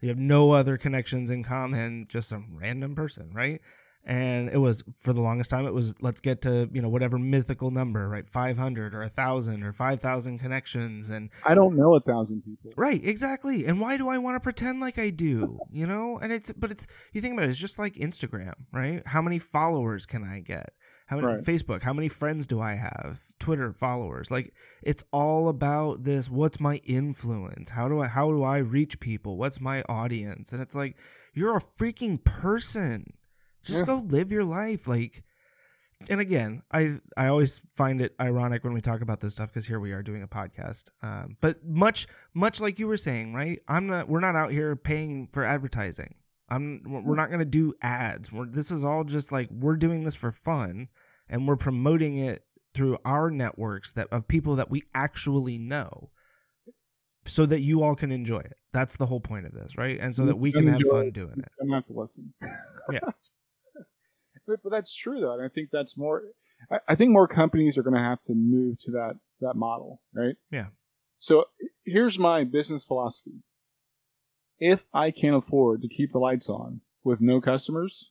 you 0.00 0.08
have 0.08 0.18
no 0.18 0.52
other 0.52 0.76
connections 0.76 1.30
in 1.30 1.42
common 1.42 2.06
just 2.08 2.28
some 2.28 2.48
random 2.52 2.94
person 2.94 3.30
right 3.32 3.60
and 4.04 4.48
it 4.48 4.56
was 4.56 4.82
for 4.96 5.12
the 5.12 5.20
longest 5.20 5.50
time 5.50 5.66
it 5.66 5.74
was 5.74 5.94
let's 6.00 6.20
get 6.20 6.40
to 6.40 6.68
you 6.72 6.80
know 6.80 6.88
whatever 6.88 7.18
mythical 7.18 7.70
number 7.70 8.08
right 8.08 8.30
500 8.30 8.94
or 8.94 9.02
a 9.02 9.08
thousand 9.10 9.62
or 9.62 9.72
5000 9.74 10.38
connections 10.38 11.10
and 11.10 11.28
I 11.44 11.54
don't 11.54 11.76
know 11.76 11.94
a 11.94 12.00
thousand 12.00 12.42
people. 12.42 12.72
Right, 12.76 13.04
exactly. 13.04 13.66
And 13.66 13.78
why 13.78 13.98
do 13.98 14.08
I 14.08 14.16
want 14.16 14.36
to 14.36 14.40
pretend 14.40 14.80
like 14.80 14.98
I 14.98 15.10
do? 15.10 15.58
You 15.70 15.86
know? 15.86 16.18
And 16.18 16.32
it's 16.32 16.50
but 16.52 16.70
it's 16.70 16.86
you 17.12 17.20
think 17.20 17.34
about 17.34 17.44
it, 17.44 17.50
it's 17.50 17.58
just 17.58 17.78
like 17.78 17.94
Instagram, 17.94 18.54
right? 18.72 19.06
How 19.06 19.20
many 19.20 19.38
followers 19.38 20.06
can 20.06 20.24
I 20.24 20.40
get? 20.40 20.72
How 21.06 21.16
many 21.16 21.28
Right. 21.34 21.44
Facebook, 21.44 21.82
how 21.82 21.92
many 21.92 22.08
friends 22.08 22.46
do 22.46 22.58
I 22.58 22.74
have? 22.74 23.20
Twitter 23.40 23.72
followers. 23.72 24.30
Like 24.30 24.52
it's 24.82 25.02
all 25.12 25.48
about 25.48 26.04
this 26.04 26.30
what's 26.30 26.60
my 26.60 26.76
influence? 26.84 27.70
How 27.70 27.88
do 27.88 27.98
I 28.00 28.06
how 28.06 28.30
do 28.30 28.42
I 28.44 28.58
reach 28.58 29.00
people? 29.00 29.36
What's 29.36 29.60
my 29.60 29.82
audience? 29.88 30.52
And 30.52 30.62
it's 30.62 30.74
like 30.76 30.96
you're 31.34 31.56
a 31.56 31.60
freaking 31.60 32.22
person. 32.22 33.14
Just 33.64 33.80
Yeah. 33.80 33.86
go 33.86 33.96
live 34.06 34.30
your 34.30 34.44
life 34.44 34.86
like 34.86 35.24
and 36.08 36.18
again, 36.20 36.62
I 36.72 36.98
I 37.16 37.26
always 37.26 37.60
find 37.76 38.00
it 38.00 38.14
ironic 38.18 38.64
when 38.64 38.72
we 38.72 38.80
talk 38.80 39.02
about 39.02 39.20
this 39.20 39.32
stuff 39.32 39.50
because 39.50 39.66
here 39.66 39.80
we 39.80 39.92
are 39.92 40.02
doing 40.02 40.22
a 40.22 40.28
podcast. 40.28 40.84
Um, 41.02 41.36
but 41.42 41.62
much 41.64 42.06
much 42.32 42.58
like 42.60 42.78
you 42.78 42.86
were 42.88 42.96
saying, 42.96 43.34
right? 43.34 43.58
I'm 43.68 43.86
not. 43.86 44.08
We're 44.08 44.20
not 44.20 44.34
out 44.34 44.50
here 44.50 44.76
paying 44.76 45.28
for 45.30 45.44
advertising. 45.44 46.14
I'm. 46.48 46.80
We're 47.04 47.16
not 47.16 47.28
going 47.28 47.40
to 47.40 47.44
do 47.44 47.74
ads. 47.82 48.32
We're, 48.32 48.46
this 48.46 48.70
is 48.70 48.82
all 48.82 49.04
just 49.04 49.30
like 49.30 49.50
we're 49.50 49.76
doing 49.76 50.04
this 50.04 50.14
for 50.14 50.32
fun, 50.32 50.88
and 51.28 51.46
we're 51.46 51.56
promoting 51.56 52.16
it 52.16 52.44
through 52.74 52.98
our 53.04 53.30
networks 53.30 53.92
that 53.92 54.08
of 54.10 54.28
people 54.28 54.56
that 54.56 54.70
we 54.70 54.82
actually 54.94 55.58
know, 55.58 56.10
so 57.24 57.46
that 57.46 57.60
you 57.60 57.82
all 57.82 57.94
can 57.94 58.12
enjoy 58.12 58.40
it. 58.40 58.56
That's 58.72 58.96
the 58.96 59.06
whole 59.06 59.20
point 59.20 59.46
of 59.46 59.52
this, 59.52 59.76
right? 59.76 59.98
And 60.00 60.14
so 60.14 60.26
that 60.26 60.36
we 60.36 60.52
can 60.52 60.66
have 60.66 60.80
fun 60.90 61.08
it. 61.08 61.14
doing 61.14 61.38
it. 61.38 61.48
I'm 61.60 61.68
gonna 61.68 61.78
have 61.78 61.86
to 61.86 61.92
listen. 61.92 62.32
Yeah. 62.92 63.00
but, 64.46 64.62
but 64.62 64.70
that's 64.70 64.94
true 64.94 65.20
though, 65.20 65.34
and 65.34 65.42
I 65.42 65.48
think 65.48 65.70
that's 65.72 65.96
more. 65.96 66.22
I, 66.70 66.78
I 66.88 66.94
think 66.94 67.10
more 67.10 67.28
companies 67.28 67.78
are 67.78 67.82
going 67.82 67.96
to 67.96 68.02
have 68.02 68.20
to 68.22 68.34
move 68.34 68.78
to 68.80 68.90
that 68.92 69.14
that 69.40 69.54
model, 69.54 70.00
right? 70.14 70.36
Yeah. 70.50 70.66
So 71.18 71.44
here's 71.84 72.18
my 72.18 72.44
business 72.44 72.84
philosophy. 72.84 73.42
if 74.58 74.84
I 74.92 75.10
can't 75.10 75.36
afford 75.36 75.82
to 75.82 75.88
keep 75.88 76.12
the 76.12 76.18
lights 76.18 76.48
on 76.48 76.80
with 77.04 77.20
no 77.20 77.40
customers, 77.40 78.10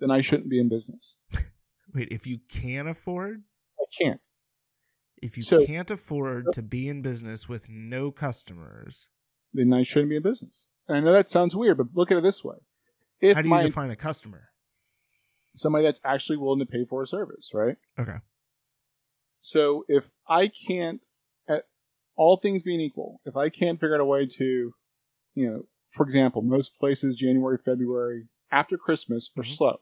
then 0.00 0.10
I 0.10 0.20
shouldn't 0.22 0.50
be 0.50 0.60
in 0.60 0.68
business. 0.68 1.16
Wait, 1.94 2.08
if 2.10 2.26
you 2.26 2.38
can 2.48 2.86
afford, 2.86 3.42
can't. 3.98 4.20
if 5.22 5.36
you 5.36 5.42
So- 5.42 5.66
can't 5.66 5.90
afford 5.90 6.46
to 6.54 6.62
be 6.62 6.88
in 6.88 7.02
business 7.02 7.48
with 7.48 7.68
no 7.68 8.10
customers, 8.10 9.08
Then 9.52 9.72
I 9.72 9.82
shouldn't 9.82 10.08
be 10.10 10.16
in 10.16 10.22
business. 10.22 10.66
And 10.88 10.96
I 10.96 11.00
know 11.00 11.12
that 11.12 11.28
sounds 11.28 11.54
weird, 11.54 11.76
but 11.76 11.88
look 11.94 12.10
at 12.10 12.16
it 12.18 12.22
this 12.22 12.42
way: 12.44 12.56
if 13.20 13.34
how 13.36 13.42
do 13.42 13.48
you 13.48 13.54
my 13.54 13.62
define 13.62 13.90
a 13.90 13.96
customer? 13.96 14.50
somebody 15.56 15.84
that's 15.84 16.00
actually 16.04 16.36
willing 16.38 16.60
to 16.60 16.66
pay 16.66 16.84
for 16.84 17.02
a 17.02 17.06
service, 17.06 17.50
right? 17.52 17.76
Okay. 17.98 18.18
So 19.42 19.84
if 19.88 20.10
I 20.28 20.48
can't, 20.68 21.00
at 21.48 21.66
all 22.16 22.36
things 22.38 22.62
being 22.62 22.80
equal, 22.80 23.20
if 23.24 23.36
I 23.36 23.48
can't 23.50 23.78
figure 23.80 23.94
out 23.94 24.00
a 24.00 24.04
way 24.04 24.26
to, 24.26 24.74
you 25.34 25.50
know, 25.50 25.66
for 25.90 26.04
example, 26.06 26.42
most 26.42 26.78
places 26.78 27.16
January, 27.16 27.58
February 27.64 28.28
after 28.52 28.78
Christmas 28.78 29.30
are 29.36 29.42
Mhm. 29.42 29.56
slow 29.56 29.80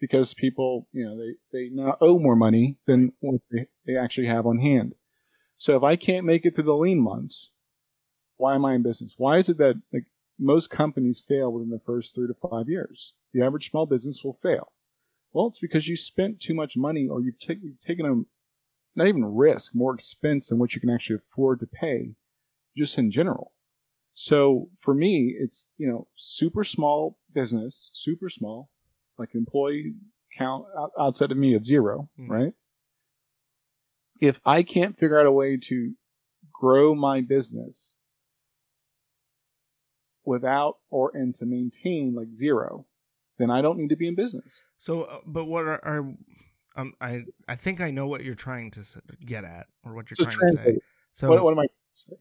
because 0.00 0.34
people, 0.34 0.86
you 0.92 1.04
know, 1.04 1.16
they 1.16 1.34
they 1.52 1.68
now 1.70 1.96
owe 2.00 2.18
more 2.18 2.36
money 2.36 2.78
than 2.86 3.12
what 3.20 3.40
they, 3.50 3.66
they 3.86 3.96
actually 3.96 4.26
have 4.26 4.46
on 4.46 4.58
hand. 4.58 4.94
So 5.56 5.76
if 5.76 5.82
I 5.82 5.96
can't 5.96 6.26
make 6.26 6.44
it 6.44 6.54
through 6.54 6.64
the 6.64 6.74
lean 6.74 7.00
months, 7.00 7.50
why 8.36 8.54
am 8.54 8.64
I 8.64 8.74
in 8.74 8.82
business? 8.82 9.14
Why 9.16 9.38
is 9.38 9.48
it 9.48 9.58
that 9.58 9.80
like 9.92 10.04
most 10.38 10.70
companies 10.70 11.24
fail 11.26 11.52
within 11.52 11.70
the 11.70 11.80
first 11.86 12.14
three 12.14 12.26
to 12.26 12.48
five 12.50 12.68
years? 12.68 13.14
The 13.32 13.42
average 13.42 13.70
small 13.70 13.86
business 13.86 14.22
will 14.22 14.38
fail. 14.42 14.72
Well, 15.32 15.48
it's 15.48 15.58
because 15.58 15.88
you 15.88 15.96
spent 15.96 16.40
too 16.40 16.54
much 16.54 16.76
money 16.76 17.08
or 17.08 17.20
you've, 17.20 17.40
ta- 17.40 17.54
you've 17.60 17.80
taken 17.86 18.06
a 18.06 18.22
not 18.96 19.08
even 19.08 19.24
risk, 19.24 19.74
more 19.74 19.94
expense 19.94 20.48
than 20.48 20.58
what 20.58 20.74
you 20.74 20.80
can 20.80 20.90
actually 20.90 21.16
afford 21.16 21.60
to 21.60 21.66
pay, 21.66 22.14
just 22.76 22.98
in 22.98 23.10
general. 23.10 23.52
So 24.14 24.70
for 24.80 24.94
me, 24.94 25.34
it's 25.38 25.66
you 25.76 25.88
know 25.88 26.06
super 26.16 26.62
small 26.62 27.18
business, 27.34 27.90
super 27.94 28.30
small, 28.30 28.70
like 29.18 29.34
employee 29.34 29.94
count 30.36 30.66
outside 30.98 31.30
of 31.30 31.36
me 31.36 31.54
of 31.54 31.64
0 31.64 32.08
Mhm. 32.18 32.28
right? 32.28 32.52
If 34.20 34.40
I 34.44 34.62
can't 34.62 34.98
figure 34.98 35.18
out 35.18 35.26
a 35.26 35.32
way 35.32 35.56
to 35.56 35.94
grow 36.52 36.94
my 36.94 37.20
business 37.20 37.96
without 40.24 40.78
or 40.90 41.10
and 41.14 41.34
to 41.36 41.46
maintain 41.46 42.14
like 42.14 42.28
zero, 42.34 42.86
then 43.38 43.50
I 43.50 43.60
don't 43.60 43.78
need 43.78 43.88
to 43.90 43.96
be 43.96 44.08
in 44.08 44.14
business. 44.14 44.62
So, 44.78 45.02
uh, 45.02 45.20
but 45.26 45.44
what 45.44 45.66
are, 45.66 45.84
are 45.84 46.14
um, 46.76 46.94
I 47.00 47.24
I 47.48 47.56
think 47.56 47.80
I 47.80 47.90
know 47.90 48.06
what 48.06 48.24
you're 48.24 48.34
trying 48.34 48.70
to 48.72 49.02
get 49.24 49.44
at, 49.44 49.66
or 49.84 49.94
what 49.94 50.10
you're 50.10 50.16
So 50.16 50.24
trying 50.24 50.38
to 50.40 50.52
say. 50.52 50.78
So, 51.12 51.30
what, 51.30 51.44
what 51.44 51.52
am 51.52 51.58
I? 51.60 51.66
saying? 51.94 52.18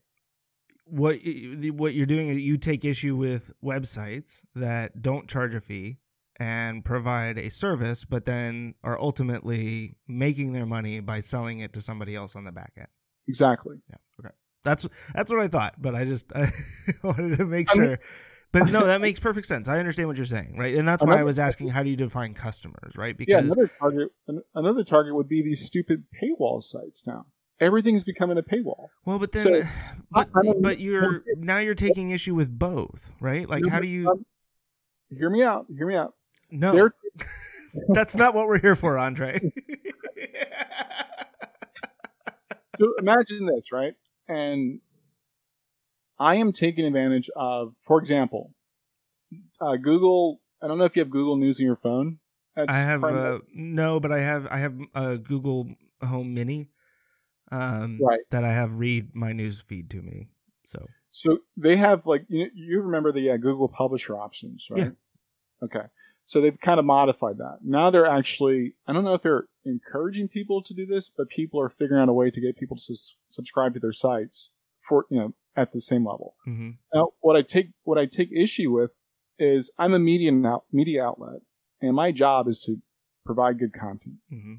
what 0.86 1.16
what 1.80 1.94
you're 1.94 2.06
doing 2.06 2.28
is 2.28 2.40
you 2.40 2.58
take 2.58 2.84
issue 2.84 3.16
with 3.16 3.54
websites 3.64 4.44
that 4.54 5.02
don't 5.02 5.30
charge 5.30 5.56
a 5.56 5.62
fee 5.62 5.98
and 6.40 6.84
provide 6.84 7.38
a 7.38 7.50
service, 7.50 8.06
but 8.06 8.26
then 8.26 8.74
are 8.84 9.00
ultimately 9.00 9.96
making 10.08 10.54
their 10.54 10.66
money 10.66 11.00
by 11.00 11.20
selling 11.20 11.60
it 11.60 11.74
to 11.74 11.82
somebody 11.82 12.16
else 12.16 12.36
on 12.36 12.44
the 12.44 12.52
back 12.52 12.74
end. 12.78 12.88
Exactly. 13.28 13.78
Yeah. 13.90 13.98
Okay. 14.20 14.34
That's 14.64 14.88
that's 15.14 15.32
what 15.32 15.42
I 15.42 15.48
thought, 15.48 15.76
but 15.82 15.94
I 15.96 16.06
just 16.06 16.32
I 16.36 16.52
wanted 17.04 17.38
to 17.38 17.46
make 17.46 17.70
I 17.74 17.78
mean- 17.78 17.88
sure. 17.90 18.00
But 18.52 18.68
no, 18.70 18.86
that 18.86 19.02
makes 19.02 19.20
perfect 19.20 19.48
sense. 19.48 19.68
I 19.68 19.80
understand 19.80 20.08
what 20.08 20.16
you're 20.16 20.28
saying, 20.28 20.56
right? 20.60 20.76
And 20.76 20.88
that's 20.88 21.04
why 21.04 21.18
I 21.20 21.24
was 21.24 21.40
asking, 21.40 21.70
how 21.70 21.82
do 21.82 21.90
you 21.90 21.96
define 21.96 22.36
customers, 22.36 22.96
right? 22.96 23.18
Because 23.18 23.32
Yeah, 23.32 23.40
another 23.40 23.68
target. 23.80 24.10
Another 24.54 24.84
target 24.84 25.16
would 25.16 25.28
be 25.28 25.42
these 25.42 25.66
stupid 25.66 26.04
paywall 26.22 26.62
sites. 26.62 27.04
Now 27.08 27.26
everything's 27.60 28.04
becoming 28.04 28.38
a 28.38 28.44
paywall. 28.44 28.90
well, 29.06 29.18
but 29.18 29.32
then, 29.32 29.44
So, 29.44 29.62
but 30.12 30.30
I 30.36 30.44
don't- 30.44 30.62
but 30.62 30.80
you're 30.80 31.24
now 31.36 31.58
you're 31.58 31.74
taking 31.74 32.12
issue 32.12 32.36
with 32.36 32.58
both, 32.60 33.12
right? 33.20 33.50
Like, 33.50 33.66
how 33.68 33.80
do 33.80 33.88
you? 33.88 34.24
hear 35.10 35.32
me 35.32 35.42
out? 35.42 35.66
Hear 35.76 35.88
me 35.88 35.96
out. 35.96 36.14
No, 36.54 36.72
They're 36.72 36.94
that's 37.90 38.16
not 38.16 38.36
what 38.36 38.48
we're 38.48 38.60
here 38.60 38.76
for, 38.76 38.96
Andre. 38.98 39.40
so 42.80 42.94
imagine 43.00 43.48
this, 43.48 43.72
right? 43.72 43.96
And 44.28 44.80
I 46.20 46.36
am 46.36 46.54
taking 46.54 46.86
advantage 46.86 47.28
of, 47.36 47.74
for 47.88 48.00
example, 48.00 48.54
uh, 49.60 49.78
Google. 49.78 50.42
I 50.62 50.68
don't 50.68 50.78
know 50.78 50.86
if 50.86 50.96
you 50.96 51.02
have 51.02 51.10
Google 51.10 51.38
News 51.38 51.60
on 51.60 51.66
your 51.66 51.76
phone. 51.76 52.20
That's 52.56 52.72
I 52.72 52.78
have 52.78 53.04
uh, 53.04 53.40
no, 53.52 54.00
but 54.00 54.12
I 54.12 54.20
have 54.20 54.48
I 54.52 54.58
have 54.58 54.76
a 54.94 55.18
Google 55.18 55.70
Home 56.08 56.36
Mini, 56.36 56.70
um, 57.52 58.00
Right. 58.00 58.20
that 58.30 58.44
I 58.44 58.54
have 58.54 58.78
read 58.78 59.16
my 59.16 59.34
news 59.34 59.60
feed 59.60 59.90
to 59.90 60.04
me. 60.04 60.28
So 60.66 60.86
So 61.10 61.40
they 61.58 61.78
have 61.78 62.06
like 62.06 62.26
you, 62.30 62.48
you 62.54 62.82
remember 62.82 63.12
the 63.12 63.32
uh, 63.32 63.38
Google 63.38 63.70
Publisher 63.70 64.16
options, 64.16 64.68
right? 64.70 64.82
Yeah. 64.82 64.90
Okay. 65.64 65.88
So 66.26 66.42
they've 66.42 66.60
kind 66.60 66.80
of 66.80 66.86
modified 66.86 67.38
that. 67.38 67.60
Now 67.64 67.92
they're 67.92 68.08
actually 68.08 68.76
I 68.88 68.94
don't 68.94 69.04
know 69.04 69.14
if 69.14 69.22
they're 69.22 69.46
encouraging 69.66 70.28
people 70.28 70.64
to 70.64 70.74
do 70.74 70.86
this, 70.86 71.12
but 71.16 71.30
people 71.30 71.60
are 71.62 71.70
figuring 71.70 72.02
out 72.02 72.10
a 72.10 72.14
way 72.14 72.32
to 72.32 72.42
get 72.42 72.58
people 72.58 72.78
to 72.78 72.84
sus- 72.84 73.16
subscribe 73.30 73.74
to 73.74 73.80
their 73.80 73.94
sites 73.94 74.52
for 74.88 75.06
you 75.10 75.20
know 75.20 75.34
at 75.56 75.72
the 75.74 75.82
same 75.82 76.06
level. 76.06 76.36
hmm 76.46 76.72
Now 76.94 77.10
what 77.22 77.36
I 77.36 77.42
take 77.42 77.70
what 77.84 77.98
I 77.98 78.06
take 78.06 78.32
issue 78.32 78.72
with 78.72 78.92
is 79.40 79.72
I'm 79.78 79.94
a 79.94 80.00
media 80.00 80.32
out, 80.48 80.64
media 80.72 81.04
outlet, 81.04 81.42
and 81.82 81.96
my 81.96 82.12
job 82.12 82.48
is 82.48 82.60
to 82.62 82.78
provide 83.26 83.60
good 83.60 83.74
content 83.74 84.16
hmm 84.30 84.56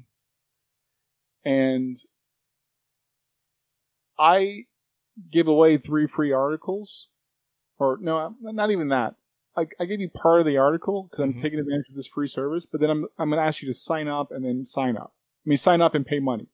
and 1.45 1.95
I 4.17 4.63
give 5.31 5.47
away 5.47 5.77
three 5.77 6.07
free 6.07 6.31
articles, 6.31 7.07
or 7.77 7.97
no, 8.01 8.35
not 8.41 8.71
even 8.71 8.89
that. 8.89 9.15
I, 9.57 9.67
I 9.79 9.85
give 9.85 9.99
you 10.01 10.09
part 10.09 10.41
of 10.41 10.45
the 10.45 10.57
article 10.57 11.03
because 11.09 11.23
I'm 11.23 11.33
Mhm. 11.35 11.41
taking 11.41 11.59
advantage 11.59 11.87
of 11.89 11.95
this 11.95 12.07
free 12.07 12.27
service, 12.27 12.65
but 12.65 12.81
then 12.81 12.89
I'm 12.89 13.05
I'm 13.17 13.29
going 13.29 13.41
to 13.41 13.45
ask 13.47 13.61
you 13.61 13.67
to 13.69 13.73
sign 13.73 14.07
up 14.07 14.31
and 14.31 14.43
then 14.43 14.65
sign 14.65 14.97
up. 14.97 15.13
I 15.45 15.49
mean, 15.49 15.57
sign 15.57 15.81
up 15.81 15.95
and 15.95 16.05
pay 16.05 16.19
money. 16.19 16.47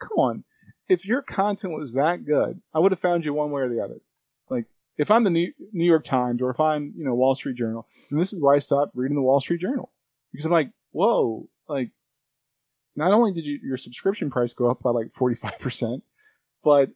Come 0.00 0.18
on, 0.18 0.44
if 0.88 1.04
your 1.04 1.22
content 1.22 1.74
was 1.74 1.92
that 1.94 2.24
good, 2.24 2.60
I 2.74 2.78
would 2.80 2.92
have 2.92 3.00
found 3.00 3.24
you 3.24 3.34
one 3.34 3.50
way 3.50 3.62
or 3.62 3.68
the 3.68 3.80
other. 3.82 4.00
Like 4.48 4.66
if 4.96 5.10
I'm 5.10 5.24
the 5.24 5.30
New, 5.30 5.52
New 5.72 5.84
York 5.84 6.04
Times 6.04 6.40
or 6.42 6.50
if 6.50 6.58
I'm 6.60 6.92
you 6.96 7.04
know 7.04 7.14
Wall 7.14 7.34
Street 7.34 7.56
Journal, 7.56 7.86
then 8.10 8.18
this 8.18 8.32
is 8.32 8.40
why 8.40 8.54
I 8.56 8.58
stopped 8.58 8.92
reading 8.96 9.16
the 9.16 9.22
Wall 9.22 9.40
Street 9.40 9.60
Journal 9.60 9.90
because 10.32 10.44
I'm 10.44 10.52
like, 10.52 10.70
whoa, 10.92 11.48
like 11.68 11.90
not 12.96 13.12
only 13.12 13.32
did 13.32 13.44
you, 13.44 13.60
your 13.62 13.76
subscription 13.76 14.28
price 14.30 14.52
go 14.52 14.68
up 14.70 14.82
by 14.82 14.90
like 14.90 15.12
45%, 15.14 16.02
but 16.64 16.90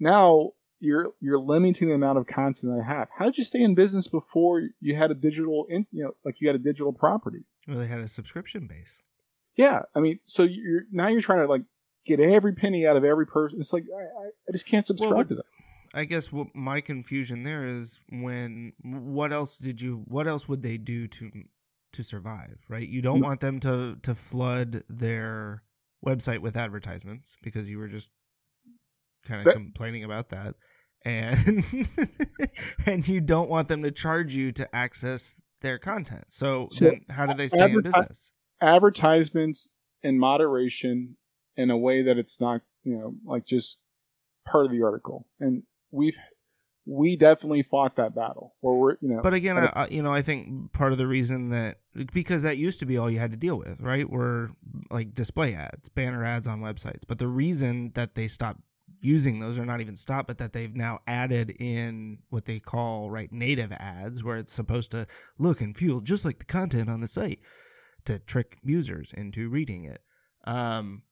now 0.00 0.52
you're 0.84 1.12
you're 1.20 1.38
limiting 1.38 1.88
the 1.88 1.94
amount 1.94 2.18
of 2.18 2.26
content 2.26 2.72
I 2.80 2.86
have. 2.86 3.08
How 3.18 3.24
did 3.24 3.38
you 3.38 3.44
stay 3.44 3.60
in 3.62 3.74
business 3.74 4.06
before 4.06 4.62
you 4.80 4.94
had 4.96 5.10
a 5.10 5.14
digital, 5.14 5.66
in, 5.68 5.86
you 5.90 6.04
know, 6.04 6.12
like 6.24 6.36
you 6.40 6.48
had 6.48 6.54
a 6.54 6.60
digital 6.62 6.92
property? 6.92 7.44
Well, 7.66 7.78
they 7.78 7.86
had 7.88 8.00
a 8.00 8.08
subscription 8.08 8.66
base. 8.68 9.02
Yeah, 9.56 9.80
I 9.94 10.00
mean, 10.00 10.20
so 10.24 10.42
you're 10.44 10.82
now 10.92 11.08
you're 11.08 11.22
trying 11.22 11.40
to 11.40 11.46
like 11.50 11.62
get 12.06 12.20
every 12.20 12.54
penny 12.54 12.86
out 12.86 12.96
of 12.96 13.04
every 13.04 13.26
person. 13.26 13.58
It's 13.60 13.72
like 13.72 13.84
I, 13.96 14.02
I, 14.02 14.52
just 14.52 14.66
can't 14.66 14.86
subscribe 14.86 15.12
what- 15.14 15.28
to 15.30 15.34
that. 15.36 15.44
I 15.96 16.04
guess 16.06 16.32
what 16.32 16.48
my 16.56 16.80
confusion 16.80 17.44
there 17.44 17.64
is 17.66 18.00
when 18.10 18.72
what 18.82 19.32
else 19.32 19.56
did 19.56 19.80
you 19.80 20.02
what 20.08 20.26
else 20.26 20.48
would 20.48 20.62
they 20.62 20.76
do 20.76 21.06
to 21.06 21.30
to 21.92 22.02
survive, 22.02 22.58
right? 22.68 22.88
You 22.88 23.00
don't 23.00 23.20
Mm. 23.20 23.24
want 23.24 23.40
them 23.40 23.60
to 23.60 23.96
to 24.02 24.14
flood 24.16 24.82
their 24.88 25.62
website 26.04 26.40
with 26.40 26.56
advertisements 26.56 27.36
because 27.44 27.70
you 27.70 27.78
were 27.78 27.86
just 27.88 28.10
kind 29.24 29.40
of 29.40 29.44
That- 29.44 29.54
complaining 29.54 30.02
about 30.02 30.30
that. 30.30 30.56
And 31.04 31.74
and 32.86 33.06
you 33.06 33.20
don't 33.20 33.50
want 33.50 33.68
them 33.68 33.82
to 33.82 33.90
charge 33.90 34.34
you 34.34 34.52
to 34.52 34.74
access 34.74 35.40
their 35.60 35.78
content. 35.78 36.24
So, 36.28 36.68
So, 36.70 36.86
then 36.86 37.04
how 37.10 37.26
do 37.26 37.34
they 37.34 37.48
stay 37.48 37.72
in 37.72 37.82
business? 37.82 38.32
Advertisements 38.60 39.68
in 40.02 40.18
moderation 40.18 41.16
in 41.56 41.70
a 41.70 41.76
way 41.76 42.02
that 42.02 42.18
it's 42.18 42.40
not, 42.40 42.62
you 42.84 42.96
know, 42.96 43.14
like 43.24 43.46
just 43.46 43.78
part 44.46 44.66
of 44.66 44.72
the 44.72 44.82
article. 44.82 45.26
And 45.40 45.62
we've 45.90 46.16
we 46.86 47.16
definitely 47.16 47.62
fought 47.62 47.96
that 47.96 48.14
battle. 48.14 48.54
Where 48.60 48.74
we're, 48.74 48.96
you 49.00 49.08
know, 49.08 49.22
But 49.22 49.32
again, 49.32 49.56
I, 49.56 49.72
I- 49.74 49.88
you 49.88 50.02
know, 50.02 50.12
I 50.12 50.20
think 50.22 50.72
part 50.72 50.92
of 50.92 50.98
the 50.98 51.06
reason 51.06 51.48
that 51.50 51.78
because 52.12 52.42
that 52.42 52.58
used 52.58 52.78
to 52.80 52.86
be 52.86 52.96
all 52.98 53.10
you 53.10 53.18
had 53.18 53.30
to 53.30 53.36
deal 53.38 53.56
with, 53.58 53.80
right? 53.80 54.08
Were 54.08 54.50
like 54.90 55.14
display 55.14 55.54
ads, 55.54 55.88
banner 55.88 56.24
ads 56.24 56.46
on 56.46 56.60
websites. 56.60 57.02
But 57.06 57.18
the 57.18 57.28
reason 57.28 57.92
that 57.94 58.14
they 58.14 58.28
stopped 58.28 58.60
using 59.00 59.38
those, 59.38 59.58
are 59.58 59.66
not 59.66 59.80
even 59.80 59.96
stopped, 59.96 60.28
but 60.28 60.38
that 60.38 60.52
they've 60.52 60.74
now 60.74 60.98
added 61.06 61.50
in 61.58 62.18
what 62.30 62.46
they 62.46 62.58
call 62.58 63.10
right 63.10 63.30
native 63.32 63.72
ads, 63.72 64.22
where 64.22 64.36
it's 64.36 64.52
supposed 64.52 64.90
to 64.92 65.06
look 65.38 65.60
and 65.60 65.76
feel 65.76 66.00
just 66.00 66.24
like 66.24 66.38
the 66.38 66.44
content 66.44 66.88
on 66.88 67.00
the 67.00 67.08
site 67.08 67.40
to 68.04 68.18
trick 68.18 68.58
users 68.62 69.12
into 69.12 69.48
reading 69.48 69.84
it. 69.84 70.02
Um, 70.46 71.02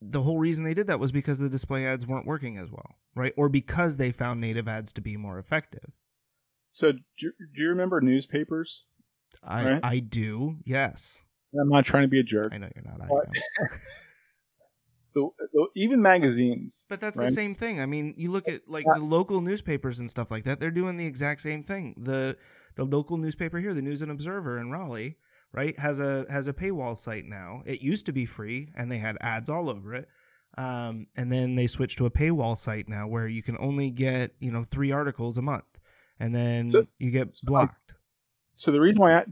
the 0.00 0.22
whole 0.22 0.38
reason 0.38 0.64
they 0.64 0.74
did 0.74 0.88
that 0.88 1.00
was 1.00 1.12
because 1.12 1.38
the 1.38 1.48
display 1.48 1.86
ads 1.86 2.06
weren't 2.06 2.26
working 2.26 2.58
as 2.58 2.70
well, 2.70 2.96
right? 3.14 3.32
Or 3.36 3.48
because 3.48 3.96
they 3.96 4.10
found 4.10 4.40
native 4.40 4.66
ads 4.66 4.92
to 4.94 5.00
be 5.00 5.16
more 5.16 5.38
effective. 5.38 5.92
so 6.72 6.92
do 6.92 6.98
you, 7.18 7.32
do 7.54 7.62
you 7.62 7.68
remember 7.68 8.00
newspapers? 8.00 8.84
I 9.42 9.72
Right. 9.72 9.80
I 9.82 9.98
do. 10.00 10.56
Yes. 10.64 11.22
I'm 11.58 11.68
not 11.68 11.84
trying 11.84 12.04
to 12.04 12.08
be 12.08 12.20
a 12.20 12.22
jerk. 12.22 12.48
I 12.52 12.58
know 12.58 12.68
you're 12.74 12.84
not. 12.84 13.02
I 13.02 13.06
know. 13.06 13.22
the, 15.14 15.28
the, 15.52 15.66
even 15.76 16.00
magazines. 16.02 16.86
But 16.88 17.00
that's 17.00 17.18
right? 17.18 17.26
the 17.26 17.32
same 17.32 17.54
thing. 17.54 17.80
I 17.80 17.86
mean, 17.86 18.14
you 18.16 18.30
look 18.30 18.48
at 18.48 18.68
like 18.68 18.84
Yeah. 18.86 18.98
the 18.98 19.04
local 19.04 19.40
newspapers 19.40 20.00
and 20.00 20.10
stuff 20.10 20.30
like 20.30 20.44
that. 20.44 20.60
They're 20.60 20.70
doing 20.70 20.96
the 20.96 21.06
exact 21.06 21.40
same 21.40 21.62
thing. 21.62 21.94
The 21.96 22.36
the 22.74 22.84
local 22.84 23.18
newspaper 23.18 23.58
here, 23.58 23.74
the 23.74 23.82
News 23.82 24.00
and 24.02 24.10
Observer 24.10 24.58
in 24.58 24.70
Raleigh, 24.70 25.16
right, 25.52 25.78
has 25.78 26.00
a 26.00 26.26
has 26.30 26.48
a 26.48 26.52
paywall 26.52 26.96
site 26.96 27.26
now. 27.26 27.62
It 27.66 27.80
used 27.82 28.06
to 28.06 28.12
be 28.12 28.24
free, 28.26 28.72
and 28.76 28.90
they 28.90 28.98
had 28.98 29.16
ads 29.20 29.50
all 29.50 29.68
over 29.68 29.94
it. 29.94 30.08
Um, 30.58 31.06
and 31.16 31.32
then 31.32 31.54
they 31.54 31.66
switched 31.66 31.96
to 31.98 32.06
a 32.06 32.10
paywall 32.10 32.56
site 32.58 32.88
now, 32.88 33.06
where 33.06 33.26
you 33.26 33.42
can 33.42 33.56
only 33.58 33.90
get 33.90 34.34
you 34.38 34.50
know 34.50 34.64
three 34.64 34.92
articles 34.92 35.38
a 35.38 35.42
month, 35.42 35.78
and 36.20 36.34
then 36.34 36.72
So- 36.72 36.86
you 36.98 37.10
get 37.10 37.28
blocked. 37.42 37.76
So 38.54 38.70
the 38.70 38.80
reason 38.80 39.00
why, 39.00 39.14
I, 39.16 39.24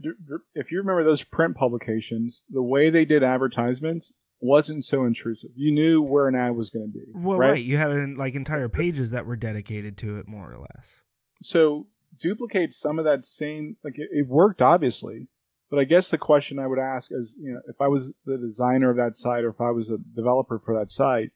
if 0.55 0.71
you 0.71 0.79
remember 0.79 1.03
those 1.03 1.23
print 1.23 1.55
publications, 1.55 2.43
the 2.49 2.61
way 2.61 2.89
they 2.89 3.05
did 3.05 3.23
advertisements 3.23 4.11
wasn't 4.41 4.83
so 4.85 5.05
intrusive. 5.05 5.51
You 5.55 5.71
knew 5.71 6.01
where 6.01 6.27
an 6.27 6.35
ad 6.35 6.55
was 6.55 6.69
going 6.69 6.91
to 6.91 6.91
be. 6.91 7.05
Well, 7.13 7.37
right? 7.37 7.51
right. 7.51 7.63
You 7.63 7.77
had 7.77 7.91
an, 7.91 8.15
like 8.15 8.35
entire 8.35 8.69
pages 8.69 9.11
that 9.11 9.25
were 9.25 9.35
dedicated 9.35 9.97
to 9.99 10.17
it, 10.17 10.27
more 10.27 10.51
or 10.51 10.57
less. 10.59 11.01
So 11.43 11.87
duplicate 12.19 12.73
some 12.73 12.99
of 12.99 13.05
that 13.05 13.25
same, 13.25 13.77
like 13.83 13.97
it, 13.97 14.09
it 14.11 14.27
worked 14.27 14.61
obviously, 14.61 15.27
but 15.69 15.79
I 15.79 15.85
guess 15.85 16.09
the 16.09 16.17
question 16.17 16.59
I 16.59 16.67
would 16.67 16.79
ask 16.79 17.09
is, 17.11 17.33
you 17.39 17.53
know, 17.53 17.61
if 17.67 17.79
I 17.79 17.87
was 17.87 18.11
the 18.25 18.37
designer 18.37 18.89
of 18.89 18.97
that 18.97 19.15
site 19.15 19.43
or 19.43 19.49
if 19.49 19.61
I 19.61 19.71
was 19.71 19.89
a 19.89 19.97
developer 20.15 20.59
for 20.63 20.77
that 20.77 20.91
site, 20.91 21.31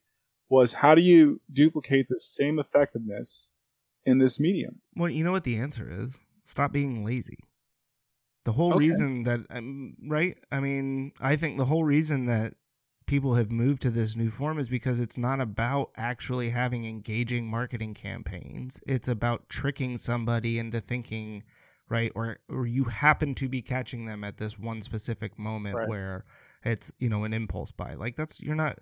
was 0.49 0.73
how 0.73 0.94
do 0.94 1.02
you 1.02 1.41
duplicate 1.52 2.07
the 2.10 2.19
same 2.19 2.60
effectiveness 2.60 3.48
in 4.06 4.19
this 4.19 4.40
medium? 4.40 4.82
Well, 4.95 5.10
you 5.10 5.23
know 5.23 5.32
what 5.32 5.44
the 5.44 5.57
answer 5.57 5.90
is? 5.90 6.19
Stop 6.44 6.72
being 6.72 7.03
lazy. 7.03 7.40
The 8.44 8.52
whole 8.52 8.73
Okay. 8.73 8.80
reason 8.80 9.23
that, 9.23 9.40
um, 9.49 9.95
right? 10.07 10.38
I 10.52 10.60
mean, 10.60 11.14
I 11.19 11.36
think 11.36 11.57
the 11.57 11.65
whole 11.65 11.84
reason 11.84 12.26
that 12.26 12.53
people 13.06 13.36
have 13.36 13.52
moved 13.52 13.82
to 13.84 13.90
this 13.90 14.15
new 14.15 14.30
form 14.32 14.57
is 14.57 14.69
because 14.69 14.99
it's 14.99 15.18
not 15.18 15.40
about 15.40 15.91
actually 15.95 16.49
having 16.49 16.86
engaging 16.86 17.48
marketing 17.48 17.94
campaigns. 17.94 18.80
It's 18.88 19.07
about 19.07 19.48
tricking 19.49 19.98
somebody 19.98 20.57
into 20.57 20.82
thinking, 20.82 21.44
right? 21.88 22.11
Or, 22.15 22.40
or 22.49 22.65
you 22.65 22.86
happen 22.86 23.36
to 23.36 23.48
be 23.48 23.61
catching 23.61 24.06
them 24.06 24.23
at 24.23 24.38
this 24.38 24.57
one 24.57 24.82
specific 24.82 25.38
moment 25.38 25.76
Right. 25.76 25.88
where 25.88 26.26
it's, 26.64 26.91
you 26.98 27.10
know, 27.10 27.23
an 27.23 27.34
impulse 27.34 27.72
buy. 27.72 27.94
Like 27.94 28.15
that's, 28.15 28.41
you're 28.41 28.56
not, 28.56 28.80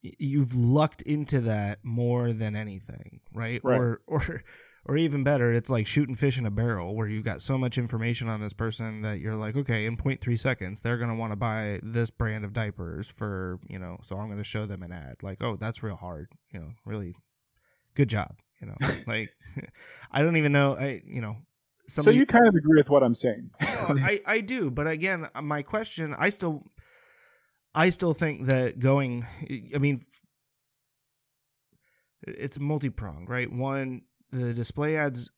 you've 0.00 0.54
lucked 0.54 1.02
into 1.02 1.40
that 1.42 1.80
more 1.82 2.32
than 2.32 2.56
anything, 2.56 3.20
right? 3.34 3.60
Right. 3.62 3.76
Or, 3.78 4.00
or, 4.06 4.42
or 4.84 4.96
even 4.96 5.22
better, 5.22 5.52
it's 5.52 5.70
like 5.70 5.86
shooting 5.86 6.14
fish 6.14 6.38
in 6.38 6.46
a 6.46 6.50
barrel 6.50 6.96
where 6.96 7.06
you've 7.06 7.24
got 7.24 7.40
so 7.40 7.56
much 7.56 7.78
information 7.78 8.28
on 8.28 8.40
this 8.40 8.52
person 8.52 9.02
that 9.02 9.20
you're 9.20 9.36
like, 9.36 9.56
okay, 9.56 9.86
in 9.86 9.96
0.3 9.96 10.38
seconds, 10.38 10.80
they're 10.80 10.98
going 10.98 11.10
to 11.10 11.14
want 11.14 11.32
to 11.32 11.36
buy 11.36 11.78
this 11.82 12.10
brand 12.10 12.44
of 12.44 12.52
diapers 12.52 13.08
for, 13.08 13.60
you 13.68 13.78
know, 13.78 13.98
so 14.02 14.16
I'm 14.16 14.26
going 14.26 14.38
to 14.38 14.44
show 14.44 14.66
them 14.66 14.82
an 14.82 14.92
ad. 14.92 15.22
Like, 15.22 15.42
oh, 15.42 15.56
that's 15.56 15.82
real 15.82 15.96
hard. 15.96 16.28
You 16.52 16.60
know, 16.60 16.70
really 16.84 17.14
good 17.94 18.08
job. 18.08 18.36
You 18.60 18.68
know, 18.68 18.76
like, 19.06 19.30
I 20.10 20.22
don't 20.22 20.36
even 20.36 20.52
know. 20.52 20.76
I, 20.76 21.02
you 21.06 21.20
know, 21.20 21.36
so 21.88 22.10
you 22.10 22.26
kind 22.26 22.46
of 22.48 22.54
agree 22.54 22.78
with 22.78 22.88
what 22.88 23.02
I'm 23.02 23.14
saying. 23.14 23.50
I, 23.60 24.20
I 24.24 24.40
do, 24.40 24.70
but 24.70 24.86
again, 24.86 25.28
uh, 25.34 25.42
my 25.42 25.62
question, 25.62 26.14
I 26.16 26.30
still, 26.30 26.64
I 27.74 27.90
still 27.90 28.14
think 28.14 28.46
that 28.46 28.78
going, 28.78 29.26
I 29.74 29.78
mean, 29.78 30.04
it's 32.22 32.58
multi 32.58 32.88
pronged, 32.88 33.28
right? 33.28 33.50
One, 33.52 34.02
the 34.32 34.52
display 34.52 34.96
ads 34.96 35.30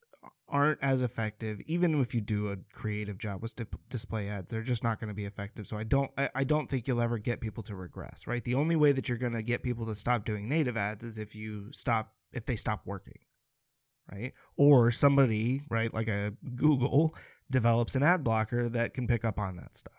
aren't 0.49 0.79
as 0.83 1.03
effective, 1.03 1.61
even 1.67 2.01
if 2.01 2.15
you 2.15 2.21
do 2.21 2.51
a 2.51 2.57
creative 2.73 3.19
job 3.19 3.43
with 3.43 3.57
dip- 3.57 3.77
display 3.89 4.29
ads. 4.29 4.51
They're 4.51 4.63
just 4.63 4.85
not 4.85 5.01
going 5.01 5.09
to 5.09 5.15
be 5.15 5.25
effective. 5.25 5.67
So 5.67 5.77
I 5.77 5.85
don't, 5.85 6.11
I, 6.17 6.31
I 6.35 6.45
don't 6.45 6.69
think 6.69 6.87
you'll 6.87 7.01
ever 7.01 7.19
get 7.19 7.41
people 7.41 7.63
to 7.65 7.75
regress, 7.75 8.27
right? 8.27 8.45
The 8.45 8.55
only 8.55 8.77
way 8.77 8.93
that 8.93 9.09
you're 9.09 9.19
going 9.19 9.33
to 9.33 9.43
get 9.43 9.63
people 9.63 9.87
to 9.87 9.95
stop 9.95 10.25
doing 10.25 10.49
native 10.49 10.77
ads 10.77 11.05
is 11.05 11.19
if 11.19 11.35
you 11.35 11.73
stop, 11.73 12.13
if 12.33 12.47
they 12.47 12.57
stop 12.57 12.83
working, 12.85 13.19
right? 14.13 14.33
Or 14.57 14.91
somebody, 14.91 15.63
right, 15.71 15.93
like 15.93 16.09
a 16.09 16.33
Google 16.55 17.17
develops 17.51 17.97
an 17.97 18.03
ad 18.03 18.23
blocker 18.23 18.69
that 18.69 18.95
can 18.95 19.07
pick 19.07 19.25
up 19.25 19.39
on 19.39 19.57
that 19.57 19.77
stuff. 19.77 19.93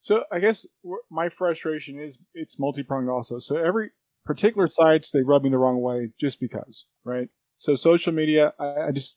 So 0.00 0.20
I 0.32 0.38
guess 0.38 0.66
my 1.10 1.28
frustration 1.36 2.00
is 2.00 2.16
it's 2.34 2.58
multi-pronged 2.58 3.10
also. 3.10 3.38
So 3.38 3.56
every 3.56 3.90
particular 4.24 4.68
sites 4.68 5.10
they 5.10 5.22
rub 5.22 5.42
me 5.42 5.50
the 5.50 5.58
wrong 5.58 5.80
way 5.82 6.10
just 6.20 6.40
because, 6.40 6.86
right? 7.04 7.28
So 7.58 7.74
social 7.74 8.12
media, 8.12 8.54
I, 8.58 8.88
I 8.88 8.90
just 8.92 9.16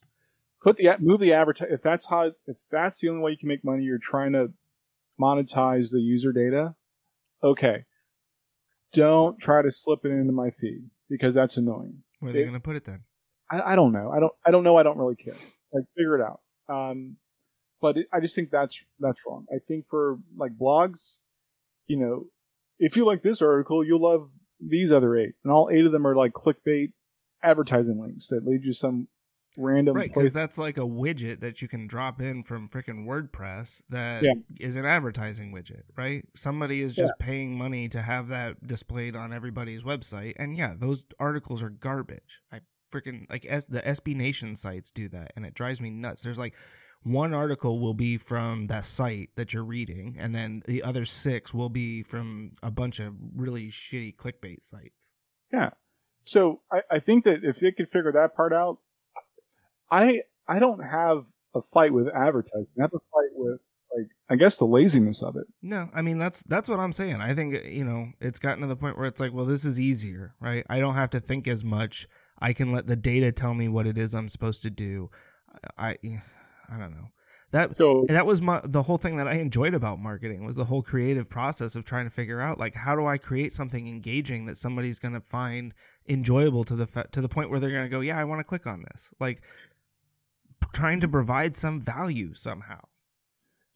put 0.61 0.77
the 0.77 0.95
move 0.99 1.19
the 1.19 1.33
advertise. 1.33 1.69
If 1.71 1.81
that's 1.81 2.05
how, 2.05 2.31
if 2.47 2.57
that's 2.71 2.99
the 2.99 3.09
only 3.09 3.21
way 3.21 3.31
you 3.31 3.37
can 3.37 3.47
make 3.47 3.63
money, 3.63 3.83
you're 3.83 3.99
trying 3.99 4.33
to 4.33 4.51
monetize 5.19 5.91
the 5.91 5.99
user 5.99 6.33
data. 6.33 6.75
Okay, 7.43 7.85
don't 8.93 9.39
try 9.39 9.61
to 9.61 9.71
slip 9.71 10.05
it 10.05 10.09
into 10.09 10.33
my 10.33 10.49
feed 10.59 10.83
because 11.09 11.33
that's 11.33 11.57
annoying. 11.57 12.03
Where 12.19 12.29
are 12.29 12.33
they 12.33 12.41
going 12.41 12.53
to 12.53 12.59
put 12.59 12.75
it 12.75 12.83
then? 12.83 13.03
I, 13.49 13.73
I 13.73 13.75
don't 13.75 13.91
know. 13.91 14.11
I 14.11 14.19
don't. 14.19 14.33
I 14.45 14.51
don't 14.51 14.63
know. 14.63 14.77
I 14.77 14.83
don't 14.83 14.97
really 14.97 15.15
care. 15.15 15.35
Like 15.71 15.85
figure 15.95 16.19
it 16.19 16.21
out. 16.21 16.41
Um, 16.67 17.17
but 17.79 17.97
it, 17.97 18.07
I 18.11 18.19
just 18.19 18.35
think 18.35 18.49
that's 18.51 18.75
that's 18.99 19.19
wrong. 19.27 19.45
I 19.51 19.57
think 19.67 19.85
for 19.89 20.17
like 20.35 20.51
blogs, 20.57 21.17
you 21.87 21.97
know, 21.97 22.25
if 22.79 22.95
you 22.95 23.05
like 23.05 23.21
this 23.23 23.41
article, 23.41 23.85
you'll 23.85 24.01
love 24.01 24.29
these 24.59 24.91
other 24.91 25.15
eight, 25.17 25.33
and 25.43 25.51
all 25.51 25.69
eight 25.71 25.85
of 25.85 25.91
them 25.91 26.07
are 26.07 26.15
like 26.15 26.33
clickbait 26.33 26.91
advertising 27.43 27.99
links 27.99 28.27
that 28.27 28.45
lead 28.45 28.63
you 28.63 28.73
some 28.73 29.07
random 29.57 29.95
Right, 29.95 30.13
because 30.13 30.31
that's 30.31 30.57
like 30.57 30.77
a 30.77 30.81
widget 30.81 31.41
that 31.41 31.61
you 31.61 31.67
can 31.67 31.85
drop 31.85 32.21
in 32.21 32.43
from 32.43 32.69
freaking 32.69 33.05
WordPress 33.05 33.81
that 33.89 34.23
is 34.59 34.75
Yeah. 34.75 34.81
an 34.81 34.85
advertising 34.85 35.51
widget, 35.51 35.83
right? 35.97 36.25
Somebody 36.35 36.81
is 36.81 36.95
just 36.95 37.13
paying 37.19 37.57
money 37.57 37.89
to 37.89 38.01
have 38.01 38.29
that 38.29 38.65
displayed 38.65 39.15
on 39.15 39.33
everybody's 39.33 39.83
website, 39.83 40.33
and 40.37 40.55
yeah, 40.55 40.75
those 40.77 41.05
articles 41.19 41.61
are 41.61 41.69
garbage. 41.69 42.41
I 42.51 42.61
freaking 42.93 43.29
like 43.29 43.45
S, 43.47 43.67
the 43.67 43.81
SB 43.81 44.15
Nation 44.15 44.55
sites 44.55 44.91
do 44.91 45.09
that, 45.09 45.33
and 45.35 45.45
it 45.45 45.53
drives 45.53 45.81
me 45.81 45.89
nuts. 45.89 46.21
There's 46.23 46.39
like 46.39 46.55
one 47.03 47.33
article 47.33 47.79
will 47.79 47.93
be 47.93 48.15
from 48.17 48.65
that 48.65 48.85
site 48.85 49.31
that 49.35 49.53
you're 49.53 49.65
reading, 49.65 50.15
and 50.19 50.33
then 50.35 50.61
the 50.65 50.83
other 50.83 51.03
six 51.03 51.53
will 51.53 51.69
be 51.69 52.03
from 52.03 52.51
a 52.61 52.69
bunch 52.71 52.99
of 52.99 53.15
really 53.35 53.67
shitty 53.67 54.15
clickbait 54.15 54.61
sites. 54.61 55.11
Yeah. 55.51 55.71
So 56.25 56.61
I, 56.71 56.81
I 56.91 56.99
think 56.99 57.25
that 57.25 57.43
if 57.43 57.59
they 57.59 57.71
could 57.71 57.89
figure 57.89 58.11
that 58.11 58.35
part 58.35 58.53
out, 58.53 58.77
I 59.89 60.21
I 60.47 60.59
don't 60.59 60.83
have 60.83 61.25
a 61.55 61.61
fight 61.73 61.93
with 61.93 62.07
advertising. 62.07 62.67
I 62.77 62.83
have 62.83 62.93
a 62.93 62.99
fight 62.99 63.31
with 63.33 63.59
like 63.95 64.07
I 64.29 64.35
guess 64.35 64.57
the 64.57 64.65
laziness 64.65 65.21
of 65.21 65.35
it. 65.35 65.47
No, 65.61 65.89
I 65.93 66.01
mean 66.01 66.17
that's 66.17 66.43
that's 66.43 66.69
what 66.69 66.79
I'm 66.79 66.93
saying. 66.93 67.15
I 67.15 67.33
think 67.33 67.65
you 67.65 67.83
know 67.83 68.07
it's 68.19 68.39
gotten 68.39 68.61
to 68.61 68.67
the 68.67 68.75
point 68.75 68.97
where 68.97 69.07
it's 69.07 69.19
like, 69.19 69.33
well, 69.33 69.45
this 69.45 69.65
is 69.65 69.79
easier, 69.79 70.35
right? 70.39 70.65
I 70.69 70.79
don't 70.79 70.95
have 70.95 71.09
to 71.11 71.19
think 71.19 71.47
as 71.47 71.63
much. 71.63 72.07
I 72.39 72.53
can 72.53 72.71
let 72.71 72.87
the 72.87 72.95
data 72.95 73.31
tell 73.31 73.53
me 73.53 73.67
what 73.67 73.85
it 73.85 73.97
is 73.97 74.15
I'm 74.15 74.29
supposed 74.29 74.63
to 74.63 74.69
do. 74.69 75.09
I 75.77 75.97
I 76.69 76.77
don't 76.77 76.91
know. 76.91 77.09
That 77.51 77.75
So 77.75 78.05
that 78.07 78.25
was 78.25 78.41
my 78.41 78.61
the 78.63 78.83
whole 78.83 78.97
thing 78.97 79.17
that 79.17 79.27
I 79.27 79.33
enjoyed 79.33 79.73
about 79.73 79.99
marketing 79.99 80.45
was 80.45 80.55
the 80.55 80.65
whole 80.65 80.81
creative 80.81 81.29
process 81.29 81.75
of 81.75 81.83
trying 81.83 82.05
to 82.05 82.09
figure 82.09 82.39
out 82.39 82.57
like 82.57 82.75
how 82.75 82.95
do 82.95 83.05
I 83.05 83.17
create 83.17 83.51
something 83.51 83.87
engaging 83.89 84.45
that 84.45 84.57
somebody's 84.57 84.99
going 84.99 85.13
to 85.13 85.21
find 85.21 85.73
enjoyable 86.07 86.63
to 86.63 86.75
the 86.75 86.87
fa- 86.87 87.09
to 87.11 87.19
the 87.19 87.27
point 87.27 87.49
where 87.49 87.59
they're 87.59 87.71
going 87.71 87.83
to 87.83 87.89
go, 87.89 87.99
yeah, 87.99 88.17
I 88.17 88.23
want 88.23 88.39
to 88.39 88.45
click 88.45 88.65
on 88.65 88.83
this. 88.83 89.09
Like 89.19 89.41
trying 90.73 91.01
to 91.01 91.09
provide 91.09 91.57
some 91.57 91.81
value 91.81 92.33
somehow. 92.33 92.79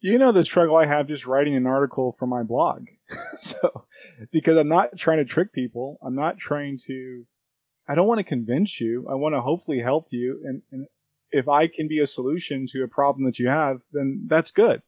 you 0.00 0.18
know 0.18 0.32
the 0.32 0.44
struggle 0.44 0.76
I 0.76 0.86
have 0.86 1.08
just 1.08 1.26
writing 1.26 1.54
an 1.54 1.66
article 1.66 2.16
for 2.18 2.26
my 2.26 2.42
blog. 2.42 2.86
so 3.40 3.84
because 4.32 4.56
I'm 4.56 4.68
not 4.68 4.96
trying 4.96 5.18
to 5.18 5.26
trick 5.26 5.52
people, 5.52 5.98
I'm 6.02 6.14
not 6.14 6.38
trying 6.38 6.78
to 6.86 7.26
I 7.86 7.94
don't 7.94 8.08
want 8.08 8.18
to 8.18 8.24
convince 8.24 8.80
you. 8.80 9.06
I 9.10 9.14
want 9.14 9.34
to 9.34 9.42
hopefully 9.42 9.80
help 9.80 10.06
you 10.10 10.40
and, 10.44 10.62
and 10.72 10.86
if 11.36 11.48
I 11.48 11.66
can 11.66 11.86
be 11.86 12.00
a 12.00 12.06
solution 12.06 12.66
to 12.72 12.82
a 12.82 12.88
problem 12.88 13.26
that 13.26 13.38
you 13.38 13.48
have, 13.48 13.80
then 13.92 14.26
that's 14.26 14.50
good. 14.50 14.80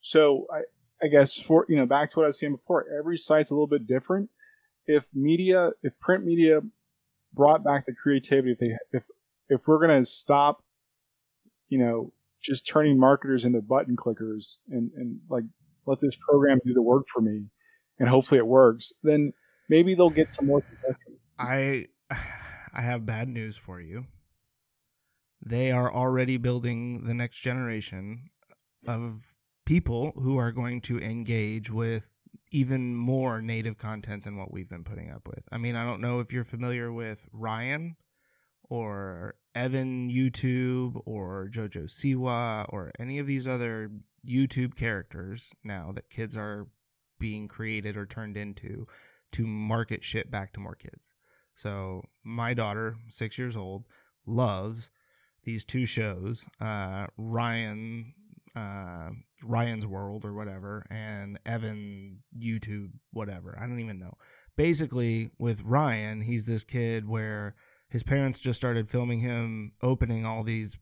So 0.00 0.46
I 0.52 0.60
I 1.04 1.08
guess 1.08 1.36
for 1.36 1.66
you 1.68 1.76
know, 1.76 1.86
back 1.86 2.10
to 2.10 2.18
what 2.18 2.24
I 2.24 2.28
was 2.28 2.38
saying 2.38 2.56
before, 2.56 2.86
every 2.96 3.18
site's 3.18 3.50
a 3.50 3.54
little 3.54 3.66
bit 3.66 3.86
different. 3.88 4.30
If 4.86 5.04
media 5.12 5.70
if 5.82 5.98
print 5.98 6.24
media 6.24 6.60
brought 7.34 7.64
back 7.64 7.86
the 7.86 7.94
creativity, 8.00 8.52
if 8.52 8.58
they 8.58 8.76
if 8.92 9.02
if 9.48 9.60
we're 9.66 9.80
gonna 9.80 10.04
stop, 10.04 10.62
you 11.68 11.78
know, 11.78 12.12
just 12.42 12.66
turning 12.66 12.98
marketers 12.98 13.44
into 13.44 13.60
button 13.60 13.96
clickers 13.96 14.58
and, 14.70 14.90
and 14.96 15.18
like 15.28 15.44
let 15.86 16.00
this 16.00 16.16
program 16.28 16.60
do 16.64 16.74
the 16.74 16.82
work 16.82 17.06
for 17.12 17.20
me 17.20 17.46
and 17.98 18.08
hopefully 18.08 18.38
it 18.38 18.46
works, 18.46 18.92
then 19.02 19.32
maybe 19.68 19.96
they'll 19.96 20.10
get 20.10 20.32
some 20.32 20.46
more. 20.46 20.62
I 21.38 21.86
I 22.74 22.82
have 22.82 23.04
bad 23.04 23.28
news 23.28 23.56
for 23.56 23.80
you. 23.80 24.06
They 25.44 25.72
are 25.72 25.92
already 25.92 26.36
building 26.36 27.04
the 27.04 27.14
next 27.14 27.38
generation 27.38 28.30
of 28.86 29.36
people 29.66 30.12
who 30.16 30.36
are 30.38 30.52
going 30.52 30.80
to 30.82 31.00
engage 31.00 31.70
with 31.70 32.12
even 32.52 32.94
more 32.94 33.40
native 33.40 33.78
content 33.78 34.24
than 34.24 34.36
what 34.36 34.52
we've 34.52 34.68
been 34.68 34.84
putting 34.84 35.10
up 35.10 35.26
with. 35.26 35.44
I 35.50 35.58
mean, 35.58 35.74
I 35.74 35.84
don't 35.84 36.00
know 36.00 36.20
if 36.20 36.32
you're 36.32 36.44
familiar 36.44 36.92
with 36.92 37.26
Ryan 37.32 37.96
or 38.68 39.34
Evan 39.54 40.10
YouTube 40.10 41.00
or 41.06 41.48
Jojo 41.50 41.84
Siwa 41.84 42.66
or 42.68 42.92
any 42.98 43.18
of 43.18 43.26
these 43.26 43.48
other 43.48 43.90
YouTube 44.26 44.76
characters 44.76 45.50
now 45.64 45.92
that 45.94 46.10
kids 46.10 46.36
are 46.36 46.68
being 47.18 47.48
created 47.48 47.96
or 47.96 48.06
turned 48.06 48.36
into 48.36 48.86
to 49.32 49.46
market 49.46 50.04
shit 50.04 50.30
back 50.30 50.52
to 50.52 50.60
more 50.60 50.74
kids. 50.74 51.14
So 51.54 52.02
my 52.22 52.54
daughter, 52.54 52.96
six 53.08 53.38
years 53.38 53.56
old, 53.56 53.84
loves 54.26 54.90
these 55.44 55.64
two 55.64 55.86
shows, 55.86 56.44
uh, 56.60 57.06
Ryan, 57.16 58.14
uh, 58.54 59.10
Ryan's 59.44 59.86
World 59.86 60.24
or 60.24 60.32
whatever, 60.34 60.86
and 60.90 61.38
Evan 61.46 62.20
YouTube, 62.38 62.90
whatever. 63.12 63.58
I 63.60 63.66
don't 63.66 63.80
even 63.80 63.98
know. 63.98 64.14
Basically, 64.56 65.30
with 65.38 65.62
Ryan, 65.62 66.20
he's 66.20 66.46
this 66.46 66.64
kid 66.64 67.08
where 67.08 67.54
his 67.88 68.02
parents 68.02 68.40
just 68.40 68.58
started 68.58 68.90
filming 68.90 69.20
him 69.20 69.72
opening 69.82 70.24
all 70.26 70.42
these 70.44 70.76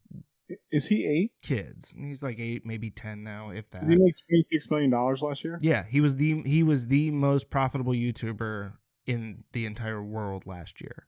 Is 0.71 0.87
he 0.87 1.05
eight? 1.05 1.31
kids. 1.41 1.93
And 1.95 2.05
He's 2.05 2.21
like 2.21 2.39
eight, 2.39 2.65
maybe 2.65 2.89
ten 2.91 3.23
now, 3.23 3.49
if 3.51 3.69
that. 3.71 3.81
Did 3.81 3.91
he 3.91 3.95
make 4.03 4.15
twenty 4.27 4.45
six 4.51 4.69
million 4.69 4.89
dollars 4.91 5.21
last 5.21 5.43
year? 5.43 5.57
Yeah, 5.61 5.85
he 5.89 6.01
was 6.01 6.17
the 6.17 6.41
he 6.43 6.63
was 6.63 6.87
the 6.87 7.11
most 7.11 7.49
profitable 7.49 7.93
YouTuber 7.93 8.73
in 9.07 9.43
the 9.53 9.65
entire 9.65 10.03
world 10.03 10.45
last 10.45 10.79
year, 10.79 11.07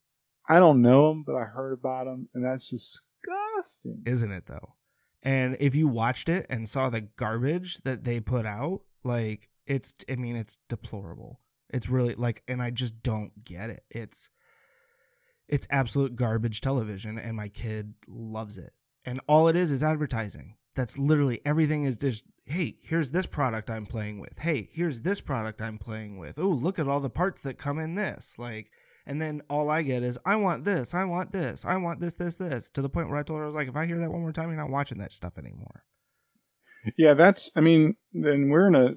I 0.50 0.58
don't 0.60 0.82
know 0.82 1.12
him, 1.12 1.24
but 1.26 1.36
I 1.36 1.44
heard 1.44 1.74
about 1.74 2.08
him, 2.08 2.28
and 2.34 2.44
that's 2.44 2.70
disgusting. 3.64 4.04
isn't 4.06 4.32
it 4.32 4.46
though? 4.48 4.74
And 5.22 5.56
if 5.60 5.74
you 5.76 5.88
watched 5.88 6.28
it 6.30 6.46
and 6.50 6.68
saw 6.68 6.90
the 6.90 7.02
garbage 7.02 7.78
that 7.84 8.04
they 8.04 8.20
put 8.20 8.46
out, 8.46 8.82
like 9.04 9.50
it's 9.66 9.94
I 10.10 10.16
mean 10.16 10.36
it's 10.36 10.58
deplorable. 10.68 11.40
It's 11.70 11.90
really 11.90 12.16
like 12.16 12.44
and 12.48 12.62
I 12.62 12.70
just 12.70 13.02
don't 13.02 13.44
get 13.44 13.70
it. 13.70 13.84
It's 13.90 14.30
it's 15.48 15.68
absolute 15.70 16.16
garbage 16.16 16.62
television 16.62 17.18
and 17.18 17.38
my 17.38 17.48
kid 17.48 17.94
loves 18.08 18.58
it. 18.58 18.74
And 19.06 19.20
all 19.28 19.48
it 19.48 19.56
is 19.56 19.72
is 19.72 19.84
advertising. 19.84 20.56
That's 20.76 20.98
literally 20.98 21.42
everything 21.46 21.84
is 21.86 21.98
just 21.98 22.26
hey, 22.46 22.76
here's 22.82 23.12
this 23.12 23.26
product 23.26 23.70
I'm 23.70 23.86
playing 23.86 24.20
with. 24.20 24.40
Hey, 24.40 24.68
here's 24.72 25.02
this 25.02 25.22
product 25.22 25.62
I'm 25.62 25.78
playing 25.78 26.18
with. 26.18 26.38
Oh, 26.38 26.50
look 26.50 26.78
at 26.78 26.88
all 26.90 27.00
the 27.00 27.10
parts 27.10 27.40
that 27.42 27.58
come 27.58 27.80
in 27.80 27.96
this. 27.96 28.36
Like 28.38 28.72
and 29.06 29.22
then 29.22 29.42
all 29.50 29.70
I 29.70 29.82
get 29.82 30.04
is 30.04 30.18
I 30.26 30.36
want 30.36 30.64
this, 30.64 30.94
I 30.94 31.06
want 31.06 31.32
this, 31.32 31.66
I 31.66 31.78
want 31.78 32.00
this, 32.00 32.14
this, 32.16 32.38
this. 32.38 32.70
To 32.72 32.82
the 32.82 32.90
point 32.90 33.10
where 33.10 33.18
I 33.18 33.24
told 33.24 33.40
her 33.40 33.44
I 33.44 33.48
was 33.48 33.56
like, 33.56 33.68
if 33.68 33.76
I 33.76 33.86
hear 33.86 34.00
that 34.00 34.12
one 34.12 34.22
more 34.22 34.32
time, 34.32 34.50
you're 34.50 34.58
not 34.58 34.70
watching 34.70 34.98
that 35.00 35.14
stuff 35.14 35.38
anymore. 35.38 35.84
Yeah, 36.98 37.14
that's. 37.14 37.50
I 37.56 37.62
mean, 37.62 37.96
then 38.12 38.50
we're 38.50 38.68
in 38.68 38.76
a. 38.76 38.90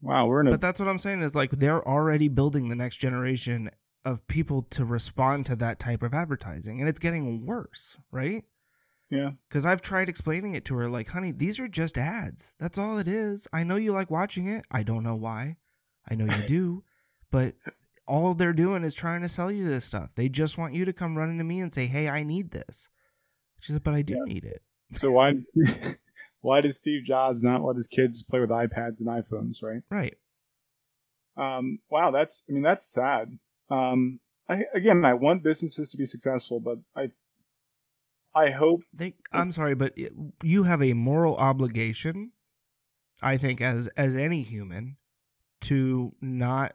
Wow, 0.00 0.26
we're 0.26 0.42
in 0.42 0.46
a. 0.46 0.50
But 0.52 0.60
that's 0.60 0.78
what 0.78 0.88
I'm 0.88 0.98
saying 0.98 1.22
is 1.22 1.34
like 1.34 1.50
they're 1.50 1.86
already 1.86 2.28
building 2.28 2.68
the 2.68 2.76
next 2.76 2.98
generation 2.98 3.70
of 4.04 4.26
people 4.28 4.62
to 4.70 4.84
respond 4.84 5.46
to 5.46 5.56
that 5.56 5.78
type 5.78 6.02
of 6.02 6.14
advertising, 6.14 6.80
and 6.80 6.88
it's 6.88 6.98
getting 6.98 7.44
worse, 7.44 7.98
right? 8.10 8.44
yeah, 9.10 9.30
Because 9.48 9.66
I've 9.66 9.82
tried 9.82 10.08
explaining 10.08 10.54
it 10.54 10.64
to 10.66 10.76
her, 10.76 10.88
like, 10.88 11.08
honey, 11.08 11.32
these 11.32 11.58
are 11.58 11.68
just 11.68 11.98
ads. 11.98 12.54
That's 12.58 12.78
all 12.78 12.98
it 12.98 13.08
is. 13.08 13.48
I 13.52 13.64
know 13.64 13.76
you 13.76 13.92
like 13.92 14.10
watching 14.10 14.46
it. 14.46 14.64
I 14.70 14.84
don't 14.84 15.02
know 15.02 15.16
why. 15.16 15.56
I 16.08 16.14
know 16.14 16.32
you 16.32 16.46
do, 16.46 16.84
but 17.30 17.54
all 18.10 18.34
they're 18.34 18.52
doing 18.52 18.82
is 18.82 18.92
trying 18.94 19.22
to 19.22 19.28
sell 19.28 19.52
you 19.52 19.68
this 19.68 19.84
stuff. 19.84 20.14
They 20.14 20.28
just 20.28 20.58
want 20.58 20.74
you 20.74 20.84
to 20.84 20.92
come 20.92 21.16
running 21.16 21.38
to 21.38 21.44
me 21.44 21.60
and 21.60 21.72
say, 21.72 21.86
"Hey, 21.86 22.08
I 22.08 22.24
need 22.24 22.50
this." 22.50 22.88
She 23.60 23.72
said, 23.72 23.84
"But 23.84 23.94
I 23.94 24.02
do 24.02 24.14
Yeah. 24.14 24.24
need 24.24 24.44
it." 24.44 24.62
so 24.92 25.12
why? 25.12 25.34
why 26.40 26.60
does 26.60 26.76
Steve 26.78 27.04
Jobs 27.04 27.44
not 27.44 27.62
let 27.62 27.76
his 27.76 27.86
kids 27.86 28.24
play 28.24 28.40
with 28.40 28.50
iPads 28.50 28.98
and 28.98 29.08
iPhones? 29.08 29.62
Right. 29.62 29.82
Right. 29.90 30.16
Um. 31.36 31.78
Wow. 31.88 32.10
That's. 32.10 32.42
I 32.48 32.52
mean, 32.52 32.62
that's 32.62 32.90
sad. 32.92 33.38
Um. 33.70 34.18
I, 34.48 34.64
again, 34.74 35.04
I 35.04 35.14
want 35.14 35.44
businesses 35.44 35.90
to 35.90 35.96
be 35.96 36.06
successful, 36.06 36.58
but 36.58 36.78
I. 36.96 37.10
I 38.34 38.50
hope. 38.50 38.82
They, 38.92 39.14
I'm 39.32 39.52
sorry, 39.52 39.74
but 39.74 39.92
it, 39.96 40.12
you 40.42 40.64
have 40.64 40.82
a 40.82 40.92
moral 40.94 41.36
obligation, 41.36 42.32
I 43.22 43.36
think, 43.36 43.60
as 43.60 43.86
as 43.96 44.16
any 44.16 44.42
human, 44.42 44.96
to 45.62 46.14
not 46.20 46.74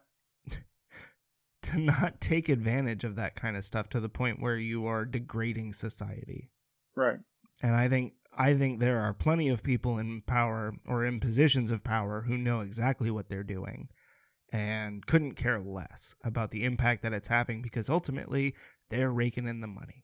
to 1.65 1.79
not 1.79 2.21
take 2.21 2.49
advantage 2.49 3.03
of 3.03 3.15
that 3.15 3.35
kind 3.35 3.57
of 3.57 3.65
stuff 3.65 3.89
to 3.89 3.99
the 3.99 4.09
point 4.09 4.41
where 4.41 4.57
you 4.57 4.85
are 4.85 5.05
degrading 5.05 5.73
society. 5.73 6.49
Right. 6.95 7.19
And 7.61 7.75
I 7.75 7.89
think 7.89 8.13
I 8.37 8.53
think 8.53 8.79
there 8.79 8.99
are 8.99 9.13
plenty 9.13 9.49
of 9.49 9.63
people 9.63 9.97
in 9.97 10.21
power 10.21 10.73
or 10.87 11.05
in 11.05 11.19
positions 11.19 11.71
of 11.71 11.83
power 11.83 12.25
who 12.27 12.37
know 12.37 12.61
exactly 12.61 13.09
what 13.09 13.29
they're 13.29 13.43
doing 13.43 13.89
and 14.51 15.05
couldn't 15.05 15.35
care 15.35 15.59
less 15.59 16.15
about 16.23 16.51
the 16.51 16.63
impact 16.63 17.01
that 17.03 17.13
it's 17.13 17.29
having 17.29 17.61
because 17.61 17.89
ultimately 17.89 18.53
they're 18.89 19.11
raking 19.11 19.47
in 19.47 19.61
the 19.61 19.67
money. 19.67 20.03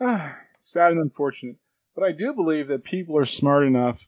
Ah, 0.00 0.36
sad 0.60 0.92
and 0.92 1.00
unfortunate. 1.00 1.56
But 1.94 2.04
I 2.04 2.12
do 2.12 2.34
believe 2.34 2.68
that 2.68 2.84
people 2.84 3.16
are 3.16 3.24
smart 3.24 3.64
enough, 3.64 4.06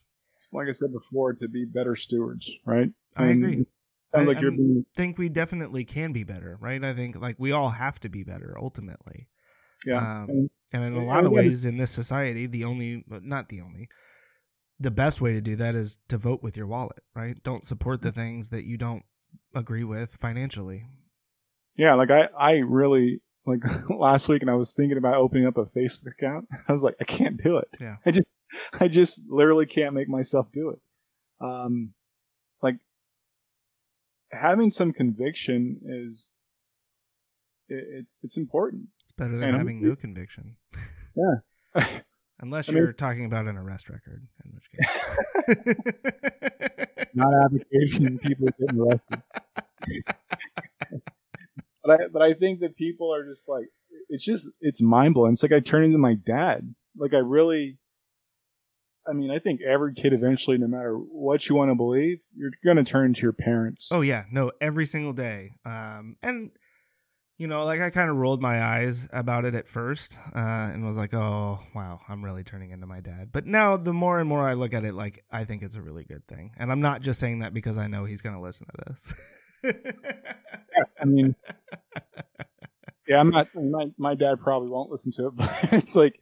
like 0.53 0.69
I 0.69 0.73
said 0.73 0.93
before, 0.93 1.33
to 1.35 1.49
be 1.49 1.65
better 1.65 1.95
stewards. 1.95 2.51
Right. 2.65 2.91
I 3.17 3.27
agree. 3.29 3.67
Sounds 4.15 4.29
I- 4.29 4.33
like 4.33 4.41
you're 4.41 4.51
I'm- 4.53 4.57
being. 4.57 4.87
think 4.97 5.19
we 5.19 5.29
definitely 5.29 5.85
can 5.85 6.13
be 6.13 6.25
better, 6.25 6.57
right? 6.61 6.83
I 6.83 6.95
think 6.95 7.17
like 7.21 7.37
we 7.39 7.53
all 7.53 7.71
have 7.71 7.99
to 8.01 8.09
be 8.09 8.23
better 8.25 8.57
ultimately. 8.61 9.29
Yeah. 9.85 9.99
um, 10.23 10.29
and- 10.31 10.51
And 10.73 10.85
in 10.85 10.93
a 10.95 11.05
lot 11.05 11.25
of 11.25 11.33
ways 11.33 11.65
in 11.65 11.77
this 11.77 11.91
society, 11.93 12.47
the 12.47 12.65
only, 12.65 13.05
not 13.09 13.49
the 13.49 13.61
only 13.61 13.89
the 14.79 14.91
best 14.91 15.21
way 15.23 15.33
to 15.33 15.41
do 15.41 15.57
that 15.57 15.75
is 15.75 15.99
to 16.09 16.19
vote 16.19 16.43
with 16.43 16.55
your 16.57 16.67
wallet, 16.67 17.03
right? 17.15 17.43
Don't 17.43 17.65
support 17.65 18.03
the 18.03 18.13
things 18.13 18.51
that 18.51 18.65
you 18.65 18.77
don't 18.77 19.05
agree 19.55 19.85
with 19.85 20.17
financially. 20.17 20.85
Yeah, 21.77 21.95
like 21.95 22.11
I, 22.11 22.29
I 22.39 22.53
really 22.59 23.23
like 23.47 23.61
last 23.91 24.29
week, 24.29 24.43
and 24.43 24.51
I 24.51 24.55
was 24.55 24.75
thinking 24.75 24.99
about 24.99 25.15
opening 25.15 25.47
up 25.47 25.57
a 25.57 25.65
Facebook 25.67 26.13
account. 26.19 26.49
I 26.69 26.73
was 26.73 26.83
like, 26.83 26.97
I 27.01 27.05
can't 27.05 27.43
do 27.43 27.57
it. 27.59 27.69
Yeah. 27.81 27.97
I 28.05 28.11
just, 28.11 28.27
I 28.81 28.89
just 28.89 29.23
literally 29.29 29.67
can't 29.67 29.95
make 29.95 30.09
myself 30.11 30.49
do 30.53 30.71
it. 30.71 30.81
Um, 31.41 31.93
having 34.41 34.71
some 34.71 34.93
conviction 34.93 35.81
is, 35.85 36.31
it, 37.69 37.75
it 38.01 38.07
it's 38.23 38.37
important. 38.37 38.85
It's 39.05 39.13
better 39.13 39.33
than 39.37 39.43
And 39.43 39.53
I'm- 39.53 39.59
having 39.61 39.83
no 39.83 39.97
conviction. 39.97 40.57
Yeah. 41.17 41.99
Unless 42.41 42.69
I 42.69 42.73
mean- 42.73 42.83
you're 42.83 42.93
talking 42.93 43.25
about 43.25 43.47
an 43.47 43.57
arrest 43.57 43.89
record, 43.89 44.27
in 44.45 44.53
which 44.53 44.69
case. 44.77 44.91
Not 47.15 47.33
advocating 47.45 48.19
people 48.19 48.49
getting 48.61 48.79
arrested. 48.81 49.23
but 51.83 51.91
I, 51.91 51.97
but 52.13 52.23
I 52.23 52.35
think 52.35 52.61
that 52.61 52.77
people 52.77 53.15
are 53.15 53.25
just 53.25 53.49
like, 53.49 53.67
it's 54.09 54.25
just, 54.25 54.51
it's 54.61 54.83
mind 54.83 55.15
blowing. 55.15 55.33
It's 55.33 55.43
like 55.43 55.53
I 55.53 55.61
turn 55.61 55.85
into 55.85 55.99
my 55.99 56.15
dad. 56.15 56.75
Like 56.97 57.15
I 57.15 57.19
really, 57.19 57.79
I 59.09 59.13
mean, 59.13 59.31
I 59.31 59.39
think 59.39 59.61
every 59.63 59.95
kid 59.95 60.13
eventually, 60.13 60.59
no 60.59 60.67
matter 60.67 60.95
what 60.95 61.49
you 61.49 61.55
want 61.55 61.71
to 61.71 61.75
believe, 61.75 62.19
you're 62.35 62.51
going 62.65 62.77
to 62.77 62.85
turn 62.85 63.15
to 63.15 63.23
your 63.23 63.33
parents. 63.33 63.89
Oh 63.91 64.01
yeah, 64.01 64.25
no, 64.31 64.53
every 64.61 64.87
single 64.87 65.13
day. 65.13 65.53
Um, 65.65 66.17
and 66.23 66.51
you 67.39 67.47
know, 67.47 67.65
like 67.65 67.81
I 67.81 67.91
kind 67.91 68.11
of 68.11 68.17
rolled 68.17 68.41
my 68.41 68.63
eyes 68.63 69.07
about 69.13 69.45
it 69.45 69.55
at 69.55 69.69
first, 69.69 70.19
uh, 70.35 70.71
and 70.73 70.87
was 70.87 70.97
like, 70.97 71.13
"Oh, 71.13 71.61
wow, 71.75 72.01
I'm 72.09 72.25
really 72.25 72.45
turning 72.45 72.71
into 72.71 72.87
my 72.87 73.01
dad." 73.01 73.29
But 73.31 73.47
now, 73.47 73.77
the 73.77 73.93
more 73.93 74.19
and 74.19 74.29
more 74.29 74.49
I 74.49 74.55
look 74.55 74.73
at 74.73 74.85
it, 74.85 74.95
like 74.95 75.23
I 75.31 75.45
think 75.45 75.63
it's 75.63 75.75
a 75.75 75.83
really 75.83 76.05
good 76.05 76.27
thing, 76.27 76.53
and 76.57 76.73
I'm 76.73 76.81
not 76.81 77.03
just 77.03 77.21
saying 77.21 77.41
that 77.41 77.53
because 77.53 77.77
I 77.77 77.89
know 77.89 78.07
he's 78.07 78.23
going 78.23 78.35
to 78.35 78.41
listen 78.41 78.67
to 78.67 78.85
this. 78.87 79.15
I 81.01 81.05
mean, 81.05 81.37
yeah, 83.07 83.21
I'm 83.21 83.31
not. 83.31 83.49
My 83.55 83.87
my 83.99 84.15
dad 84.15 84.41
probably 84.41 84.71
won't 84.71 84.91
listen 84.91 85.13
to 85.17 85.27
it, 85.27 85.33
but 85.37 85.51
it's 85.73 85.95
like, 85.95 86.19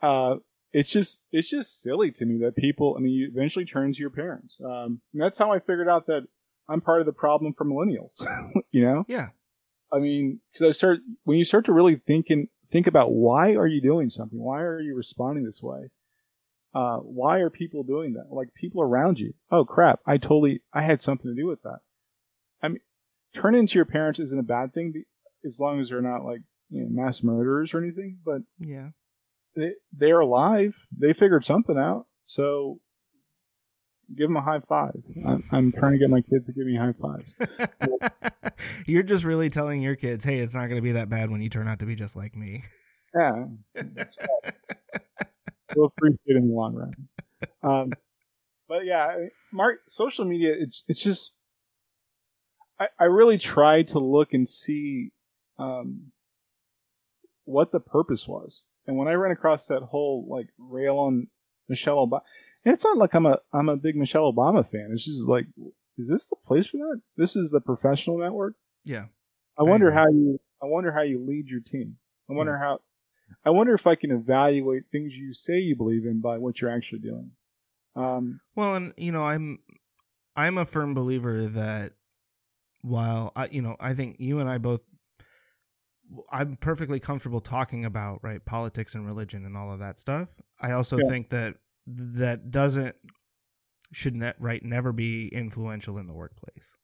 uh, 0.00 0.36
it's 0.72 0.90
just 0.90 1.22
it's 1.32 1.50
just 1.50 1.82
silly 1.82 2.10
to 2.12 2.24
me 2.24 2.38
that 2.44 2.56
people. 2.56 2.94
I 2.96 3.00
mean, 3.00 3.12
you 3.12 3.30
eventually 3.34 3.64
turn 3.64 3.92
to 3.92 3.98
your 3.98 4.10
parents. 4.10 4.58
Um, 4.64 5.00
and 5.12 5.22
that's 5.22 5.38
how 5.38 5.52
I 5.52 5.58
figured 5.58 5.88
out 5.88 6.06
that 6.06 6.26
I'm 6.68 6.80
part 6.80 7.00
of 7.00 7.06
the 7.06 7.12
problem 7.12 7.52
for 7.52 7.64
millennials. 7.64 8.24
you 8.72 8.84
know, 8.84 9.04
yeah, 9.06 9.28
I 9.92 9.98
mean, 9.98 10.40
because 10.52 10.66
I 10.66 10.72
start 10.72 11.00
when 11.24 11.38
you 11.38 11.44
start 11.44 11.66
to 11.66 11.72
really 11.72 11.96
think 11.96 12.26
and 12.30 12.48
think 12.70 12.86
about 12.86 13.12
why 13.12 13.54
are 13.54 13.66
you 13.66 13.82
doing 13.82 14.08
something? 14.08 14.38
Why 14.38 14.62
are 14.62 14.80
you 14.80 14.96
responding 14.96 15.44
this 15.44 15.62
way? 15.62 15.90
Uh, 16.74 16.98
why 16.98 17.40
are 17.40 17.50
people 17.50 17.82
doing 17.82 18.14
that? 18.14 18.34
Like 18.34 18.54
people 18.54 18.82
around 18.82 19.18
you. 19.18 19.34
Oh 19.50 19.64
crap! 19.64 20.00
I 20.06 20.16
totally 20.16 20.62
I 20.72 20.82
had 20.82 21.02
something 21.02 21.30
to 21.30 21.40
do 21.40 21.46
with 21.46 21.62
that. 21.62 21.80
I 22.62 22.68
mean, 22.68 22.80
turn 23.34 23.54
into 23.54 23.74
your 23.74 23.84
parents 23.84 24.20
isn't 24.20 24.38
a 24.38 24.44
bad 24.44 24.72
thing, 24.72 24.94
as 25.46 25.58
long 25.60 25.80
as 25.80 25.90
they're 25.90 26.00
not 26.00 26.24
like 26.24 26.40
you 26.70 26.82
know, 26.82 26.88
mass 26.90 27.22
murderers 27.22 27.74
or 27.74 27.82
anything. 27.82 28.18
But 28.24 28.40
yeah. 28.58 28.88
They 29.54 29.72
they're 29.92 30.20
alive. 30.20 30.74
They 30.96 31.12
figured 31.12 31.44
something 31.44 31.78
out. 31.78 32.06
So 32.26 32.80
give 34.16 34.28
them 34.28 34.36
a 34.36 34.42
high 34.42 34.60
five. 34.68 35.00
I'm, 35.26 35.42
I'm 35.52 35.72
trying 35.72 35.92
to 35.92 35.98
get 35.98 36.10
my 36.10 36.20
kids 36.20 36.46
to 36.46 36.52
give 36.52 36.66
me 36.66 36.76
high 36.76 36.94
fives. 37.00 37.34
You're 38.86 39.02
just 39.02 39.24
really 39.24 39.50
telling 39.50 39.82
your 39.82 39.96
kids, 39.96 40.24
"Hey, 40.24 40.38
it's 40.38 40.54
not 40.54 40.66
going 40.66 40.76
to 40.76 40.82
be 40.82 40.92
that 40.92 41.08
bad 41.08 41.30
when 41.30 41.42
you 41.42 41.48
turn 41.48 41.68
out 41.68 41.78
to 41.80 41.86
be 41.86 41.94
just 41.94 42.16
like 42.16 42.36
me." 42.36 42.62
Yeah. 43.14 43.44
we'll 45.76 45.86
appreciate 45.86 46.18
it 46.26 46.36
in 46.36 46.48
the 46.48 46.54
long 46.54 46.74
run. 46.74 46.94
Um, 47.62 47.92
but 48.68 48.84
yeah, 48.84 49.26
Mark, 49.52 49.80
social 49.88 50.24
media, 50.24 50.54
it's 50.58 50.84
it's 50.88 51.00
just, 51.00 51.34
I, 52.80 52.86
I 52.98 53.04
really 53.04 53.38
tried 53.38 53.88
to 53.88 53.98
look 53.98 54.32
and 54.32 54.48
see 54.48 55.12
um, 55.58 56.12
what 57.44 57.72
the 57.72 57.80
purpose 57.80 58.26
was. 58.26 58.62
And 58.86 58.96
when 58.96 59.08
I 59.08 59.12
ran 59.12 59.32
across 59.32 59.66
that 59.66 59.82
whole 59.82 60.26
like 60.28 60.48
rail 60.58 60.96
on 60.98 61.28
Michelle 61.68 62.06
Obama, 62.06 62.22
and 62.64 62.74
it's 62.74 62.84
not 62.84 62.96
like 62.96 63.14
I'm 63.14 63.26
a 63.26 63.38
I'm 63.52 63.68
a 63.68 63.76
big 63.76 63.96
Michelle 63.96 64.32
Obama 64.32 64.68
fan. 64.68 64.90
It's 64.92 65.04
just 65.04 65.28
like 65.28 65.46
is 65.98 66.08
this 66.08 66.26
the 66.26 66.36
place 66.46 66.66
for 66.66 66.78
that? 66.78 67.00
This 67.16 67.36
is 67.36 67.50
the 67.50 67.60
professional 67.60 68.18
network. 68.18 68.54
Yeah. 68.84 69.06
I 69.58 69.62
wonder 69.62 69.88
agree. 69.88 70.00
how 70.00 70.08
you. 70.08 70.40
I 70.62 70.66
wonder 70.66 70.92
how 70.92 71.02
you 71.02 71.24
lead 71.24 71.48
your 71.48 71.60
team. 71.60 71.96
I 72.30 72.34
wonder 72.34 72.56
how. 72.56 72.80
I 73.44 73.50
wonder 73.50 73.74
if 73.74 73.86
I 73.86 73.94
can 73.94 74.10
evaluate 74.10 74.84
things 74.90 75.12
you 75.14 75.34
say 75.34 75.58
you 75.58 75.76
believe 75.76 76.04
in 76.04 76.20
by 76.20 76.38
what 76.38 76.60
you're 76.60 76.70
actually 76.70 77.00
doing. 77.00 77.30
Um, 77.96 78.40
Well, 78.54 78.74
and 78.74 78.94
you 78.96 79.12
know, 79.12 79.22
I'm 79.22 79.58
I'm 80.36 80.58
a 80.58 80.64
firm 80.64 80.94
believer 80.94 81.46
that 81.48 81.92
while 82.82 83.32
I, 83.36 83.46
you 83.46 83.62
know, 83.62 83.76
I 83.78 83.94
think 83.94 84.16
you 84.18 84.40
and 84.40 84.48
I 84.48 84.58
both 84.58 84.82
I'm 86.30 86.56
perfectly 86.56 87.00
comfortable 87.00 87.40
talking 87.40 87.84
about 87.84 88.20
right 88.22 88.44
politics 88.44 88.94
and 88.94 89.06
religion 89.06 89.44
and 89.46 89.56
all 89.56 89.72
of 89.72 89.78
that 89.80 89.98
stuff. 89.98 90.28
I 90.60 90.72
also 90.72 90.98
Yeah. 90.98 91.08
think 91.08 91.30
that 91.30 91.56
that 91.86 92.50
doesn't 92.50 92.96
should 93.92 94.16
ne- 94.16 94.32
right 94.38 94.64
never 94.64 94.92
be 94.92 95.28
influential 95.28 95.98
in 95.98 96.06
the 96.06 96.14
workplace. 96.14 96.76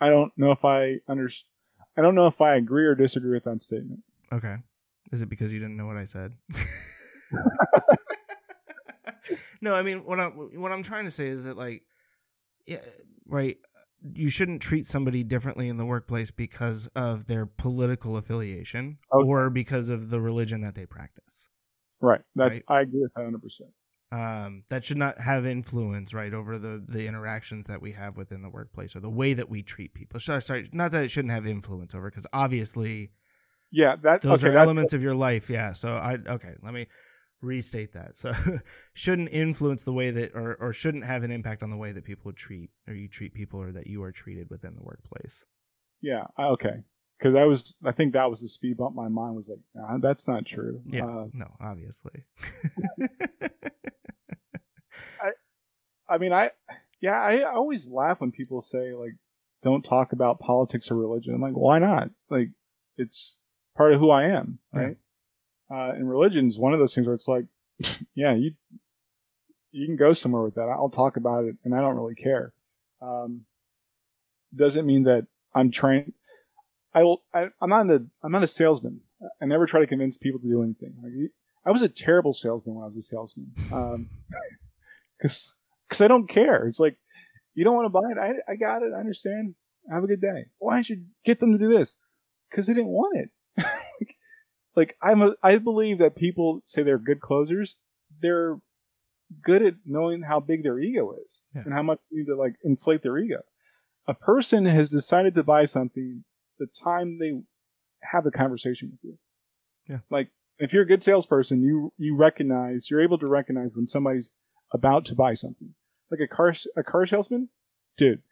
I 0.00 0.08
don't 0.08 0.32
know 0.36 0.52
if 0.52 0.64
I 0.64 1.00
under. 1.08 1.30
I 1.96 2.02
don't 2.02 2.14
know 2.14 2.28
if 2.28 2.40
I 2.40 2.56
agree 2.56 2.86
or 2.86 2.94
disagree 2.94 3.32
with 3.32 3.44
that 3.44 3.62
statement. 3.62 4.00
Okay. 4.32 4.56
Is 5.10 5.22
it 5.22 5.28
because 5.28 5.52
you 5.52 5.58
didn't 5.58 5.76
know 5.76 5.86
what 5.86 5.96
I 5.96 6.04
said? 6.04 6.34
no, 9.60 9.74
I 9.74 9.82
mean 9.82 10.04
what 10.04 10.20
I'm 10.20 10.32
what 10.32 10.72
I'm 10.72 10.82
trying 10.82 11.04
to 11.06 11.10
say 11.10 11.26
is 11.26 11.44
that 11.44 11.56
like 11.56 11.82
yeah, 12.66 12.80
right, 13.26 13.56
you 14.14 14.30
shouldn't 14.30 14.62
treat 14.62 14.86
somebody 14.86 15.24
differently 15.24 15.68
in 15.68 15.76
the 15.76 15.84
workplace 15.84 16.30
because 16.30 16.86
of 16.94 17.26
their 17.26 17.46
political 17.46 18.16
affiliation 18.16 18.98
Okay. 19.12 19.26
or 19.28 19.50
because 19.50 19.90
of 19.90 20.10
the 20.10 20.20
religion 20.20 20.60
that 20.60 20.74
they 20.74 20.86
practice. 20.86 21.48
Right. 22.00 22.20
That's. 22.36 22.52
Right. 22.54 22.64
I 22.68 22.80
agree 22.82 23.02
with 23.02 23.12
that 23.14 23.22
100. 23.22 23.42
percent 23.42 23.70
Um, 24.12 24.62
that 24.70 24.84
should 24.84 24.98
not 24.98 25.18
have 25.20 25.46
influence, 25.46 26.14
right, 26.14 26.32
over 26.32 26.58
the 26.58 26.82
the 26.88 27.06
interactions 27.06 27.66
that 27.66 27.82
we 27.82 27.92
have 27.92 28.16
within 28.16 28.40
the 28.42 28.48
workplace 28.50 28.94
or 28.94 29.00
the 29.00 29.10
way 29.10 29.34
that 29.34 29.48
we 29.48 29.62
treat 29.62 29.94
people. 29.94 30.20
Sorry, 30.20 30.40
sorry 30.42 30.68
not 30.72 30.92
that 30.92 31.04
it 31.04 31.10
shouldn't 31.10 31.32
have 31.32 31.46
influence 31.46 31.94
over, 31.94 32.08
because 32.10 32.26
obviously 32.32 33.10
Yeah. 33.72 33.96
That. 34.02 34.22
those 34.22 34.44
okay, 34.44 34.54
are 34.54 34.58
elements 34.58 34.92
of 34.92 35.02
your 35.02 35.14
life 35.14 35.50
yeah 35.50 35.72
so 35.74 35.88
i 35.96 36.16
okay 36.26 36.54
let 36.62 36.72
me 36.72 36.86
restate 37.40 37.92
that 37.92 38.16
so 38.16 38.32
shouldn't 38.94 39.28
influence 39.30 39.82
the 39.82 39.92
way 39.92 40.10
that 40.10 40.34
or, 40.34 40.54
or 40.60 40.72
shouldn't 40.72 41.04
have 41.04 41.22
an 41.22 41.30
impact 41.30 41.62
on 41.62 41.70
the 41.70 41.76
way 41.76 41.92
that 41.92 42.04
people 42.04 42.24
would 42.24 42.36
treat 42.36 42.70
or 42.88 42.94
you 42.94 43.06
treat 43.08 43.32
people 43.32 43.60
or 43.60 43.70
that 43.70 43.86
you 43.86 44.02
are 44.02 44.10
treated 44.12 44.48
within 44.50 44.74
the 44.74 44.82
workplace 44.82 45.44
Yeah. 46.02 46.24
Okay. 46.38 46.82
Because 47.18 47.34
I 47.34 47.44
was. 47.44 47.74
I 47.84 47.90
think 47.90 48.12
that 48.12 48.30
was 48.30 48.40
the 48.40 48.48
speed 48.48 48.76
bump. 48.76 48.94
My 48.94 49.08
mind 49.08 49.34
was 49.34 49.46
like, 49.48 49.58
nah, 49.74 49.98
that's 50.00 50.28
not 50.28 50.46
true. 50.46 50.80
yeah 50.86 51.04
Uh, 51.04 51.26
no 51.32 51.46
obviously 51.60 52.24
I 55.20 55.30
I 56.08 56.18
mean, 56.18 56.32
I, 56.32 56.50
yeah, 57.00 57.20
I 57.20 57.42
always 57.52 57.86
laugh 57.88 58.20
when 58.20 58.32
people 58.32 58.62
say 58.62 58.94
like, 58.94 59.14
"Don't 59.62 59.82
talk 59.82 60.12
about 60.12 60.40
politics 60.40 60.90
or 60.90 60.96
religion." 60.96 61.34
I'm 61.34 61.40
like, 61.42 61.52
why 61.52 61.78
not? 61.78 62.08
Like, 62.30 62.48
it's 62.96 63.36
part 63.76 63.92
of 63.92 64.00
who 64.00 64.10
I 64.10 64.24
am, 64.28 64.58
Yeah. 64.74 64.90
Uh, 65.70 65.90
and 65.90 66.08
religion's 66.08 66.56
one 66.56 66.72
of 66.72 66.78
those 66.78 66.94
things 66.94 67.06
where 67.06 67.14
it's 67.14 67.28
like, 67.28 67.44
yeah, 68.14 68.34
you, 68.34 68.52
you 69.70 69.86
can 69.86 69.96
go 69.96 70.12
somewhere 70.12 70.42
with 70.42 70.54
that. 70.54 70.68
I'll 70.68 70.88
talk 70.88 71.16
about 71.16 71.44
it, 71.44 71.56
and 71.64 71.74
I 71.74 71.80
don't 71.80 71.96
really 71.96 72.14
care. 72.14 72.52
Um, 73.02 73.44
doesn't 74.54 74.86
mean 74.86 75.04
that 75.04 75.26
I'm 75.54 75.70
trying. 75.70 76.12
I 76.94 77.02
will. 77.02 77.22
I, 77.34 77.48
I'm 77.60 77.68
not 77.68 77.88
a. 77.90 78.04
I'm 78.22 78.32
not 78.32 78.42
a 78.42 78.48
salesman. 78.48 79.00
I 79.42 79.46
never 79.46 79.66
try 79.66 79.80
to 79.80 79.86
convince 79.86 80.16
people 80.16 80.40
to 80.40 80.48
do 80.48 80.62
anything. 80.62 80.94
Like, 81.02 81.12
I 81.66 81.70
was 81.70 81.82
a 81.82 81.88
terrible 81.88 82.32
salesman 82.32 82.76
when 82.76 82.84
I 82.84 82.88
was 82.88 82.96
a 82.96 83.02
salesman. 83.02 83.52
Um, 83.72 84.08
because 85.18 85.52
because 85.86 86.00
I 86.00 86.08
don't 86.08 86.28
care. 86.28 86.66
It's 86.66 86.80
like 86.80 86.96
you 87.54 87.64
don't 87.64 87.76
want 87.76 87.86
to 87.86 87.90
buy 87.90 88.10
it. 88.10 88.18
I 88.18 88.52
I 88.52 88.56
got 88.56 88.82
it. 88.82 88.92
I 88.94 89.00
understand. 89.00 89.54
Have 89.90 90.04
a 90.04 90.06
good 90.06 90.20
day. 90.20 90.46
Why 90.58 90.82
you 90.86 91.02
get 91.24 91.40
them 91.40 91.52
to 91.52 91.58
do 91.58 91.68
this? 91.68 91.96
Because 92.50 92.66
they 92.66 92.74
didn't 92.74 92.88
want 92.90 93.16
it. 93.18 93.30
like, 94.78 94.96
I'm 95.02 95.20
a, 95.22 95.30
I 95.42 95.58
believe 95.58 95.98
that 95.98 96.14
people 96.16 96.60
say 96.64 96.82
they're 96.82 96.98
good 97.10 97.20
closers. 97.20 97.74
They're 98.22 98.56
good 99.42 99.62
at 99.62 99.74
knowing 99.84 100.22
how 100.22 100.40
big 100.40 100.62
their 100.62 100.78
ego 100.78 101.14
is 101.24 101.42
Yeah. 101.54 101.62
and 101.64 101.72
how 101.74 101.82
much 101.82 101.98
you 102.10 102.20
need 102.20 102.26
to 102.26 102.36
like 102.36 102.54
inflate 102.64 103.02
their 103.02 103.18
ego. 103.18 103.40
A 104.06 104.14
person 104.14 104.64
has 104.64 104.88
decided 104.88 105.34
to 105.34 105.42
buy 105.42 105.66
something 105.66 106.24
the 106.58 106.66
time 106.82 107.18
they 107.18 107.32
have 108.02 108.24
the 108.24 108.30
conversation 108.30 108.90
with 108.92 109.00
you. 109.02 109.18
Yeah. 109.86 109.98
Like 110.10 110.28
if 110.58 110.72
you're 110.72 110.82
a 110.84 110.86
good 110.86 111.04
salesperson, 111.04 111.62
you 111.62 111.92
you 111.98 112.16
recognize 112.16 112.88
you're 112.90 113.02
able 113.02 113.18
to 113.18 113.26
recognize 113.26 113.70
when 113.74 113.86
somebody's 113.86 114.30
about 114.72 115.04
to 115.06 115.14
buy 115.14 115.34
something. 115.34 115.74
Like 116.10 116.20
a 116.20 116.28
car 116.34 116.54
a 116.76 116.82
car 116.82 117.04
salesman, 117.06 117.48
dude. 117.98 118.22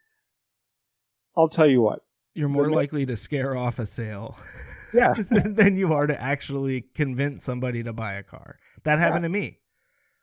I'll 1.36 1.48
tell 1.50 1.66
you 1.66 1.82
what. 1.82 2.00
you're 2.34 2.48
more 2.48 2.70
likely 2.70 3.04
to 3.06 3.16
scare 3.16 3.54
off 3.56 3.78
a 3.78 3.86
sale 3.86 4.38
Yeah. 4.92 5.14
than 5.30 5.76
you 5.76 5.92
are 5.92 6.06
to 6.06 6.20
actually 6.20 6.82
convince 6.94 7.44
somebody 7.44 7.82
to 7.82 7.92
buy 7.92 8.14
a 8.14 8.22
car. 8.22 8.58
That 8.84 8.98
happened 8.98 9.24
to 9.24 9.28
me. 9.28 9.58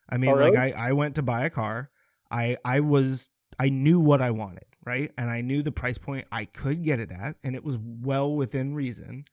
I 0.10 0.18
mean 0.18 0.32
Oh, 0.32 0.36
really? 0.36 0.52
like 0.58 0.76
I, 0.76 0.90
I 0.90 0.92
went 0.94 1.16
to 1.16 1.22
buy 1.24 1.46
a 1.46 1.50
car. 1.50 1.90
I 2.32 2.58
i 2.66 2.80
was 2.80 3.30
i 3.60 3.70
knew 3.70 4.00
what 4.00 4.22
i 4.22 4.32
wanted 4.32 4.66
right? 4.86 5.12
And 5.18 5.30
i 5.30 5.42
knew 5.42 5.62
the 5.62 5.72
price 5.72 5.98
point 5.98 6.28
i 6.32 6.46
could 6.46 6.84
get 6.84 7.00
it 7.00 7.12
at 7.12 7.36
and 7.44 7.56
it 7.56 7.64
was 7.64 7.78
well 7.80 8.36
within 8.36 8.74
reason. 8.76 9.26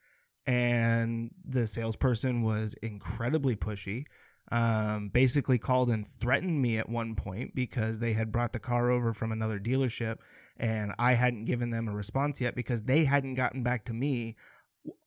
And 0.47 1.31
the 1.45 1.67
salesperson 1.67 2.43
was 2.43 2.75
incredibly 2.83 3.57
pushy 3.57 4.07
um, 4.53 5.11
basically 5.11 5.59
called 5.59 5.91
and 5.91 6.07
threatened 6.19 6.61
me 6.61 6.77
at 6.79 6.89
one 6.89 7.15
point 7.15 7.55
because 7.55 8.01
they 8.01 8.13
had 8.15 8.33
brought 8.33 8.53
the 8.53 8.59
car 8.59 8.91
over 8.91 9.13
from 9.13 9.31
another 9.33 9.61
dealership 9.61 10.19
and 10.57 10.93
i 10.99 11.15
hadn't 11.15 11.45
given 11.45 11.71
them 11.71 11.87
a 11.89 11.93
response 11.93 12.41
yet 12.41 12.55
because 12.57 12.83
they 12.83 13.05
hadn't 13.05 13.35
gotten 13.35 13.63
back 13.63 13.85
to 13.85 13.93
me 13.93 14.37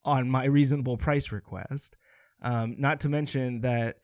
on 0.06 0.30
my 0.30 0.46
reasonable 0.46 0.98
price 0.98 1.32
request 1.32 1.96
um, 2.44 2.76
not 2.78 3.00
to 3.02 3.10
mention 3.10 3.62
that 3.62 3.98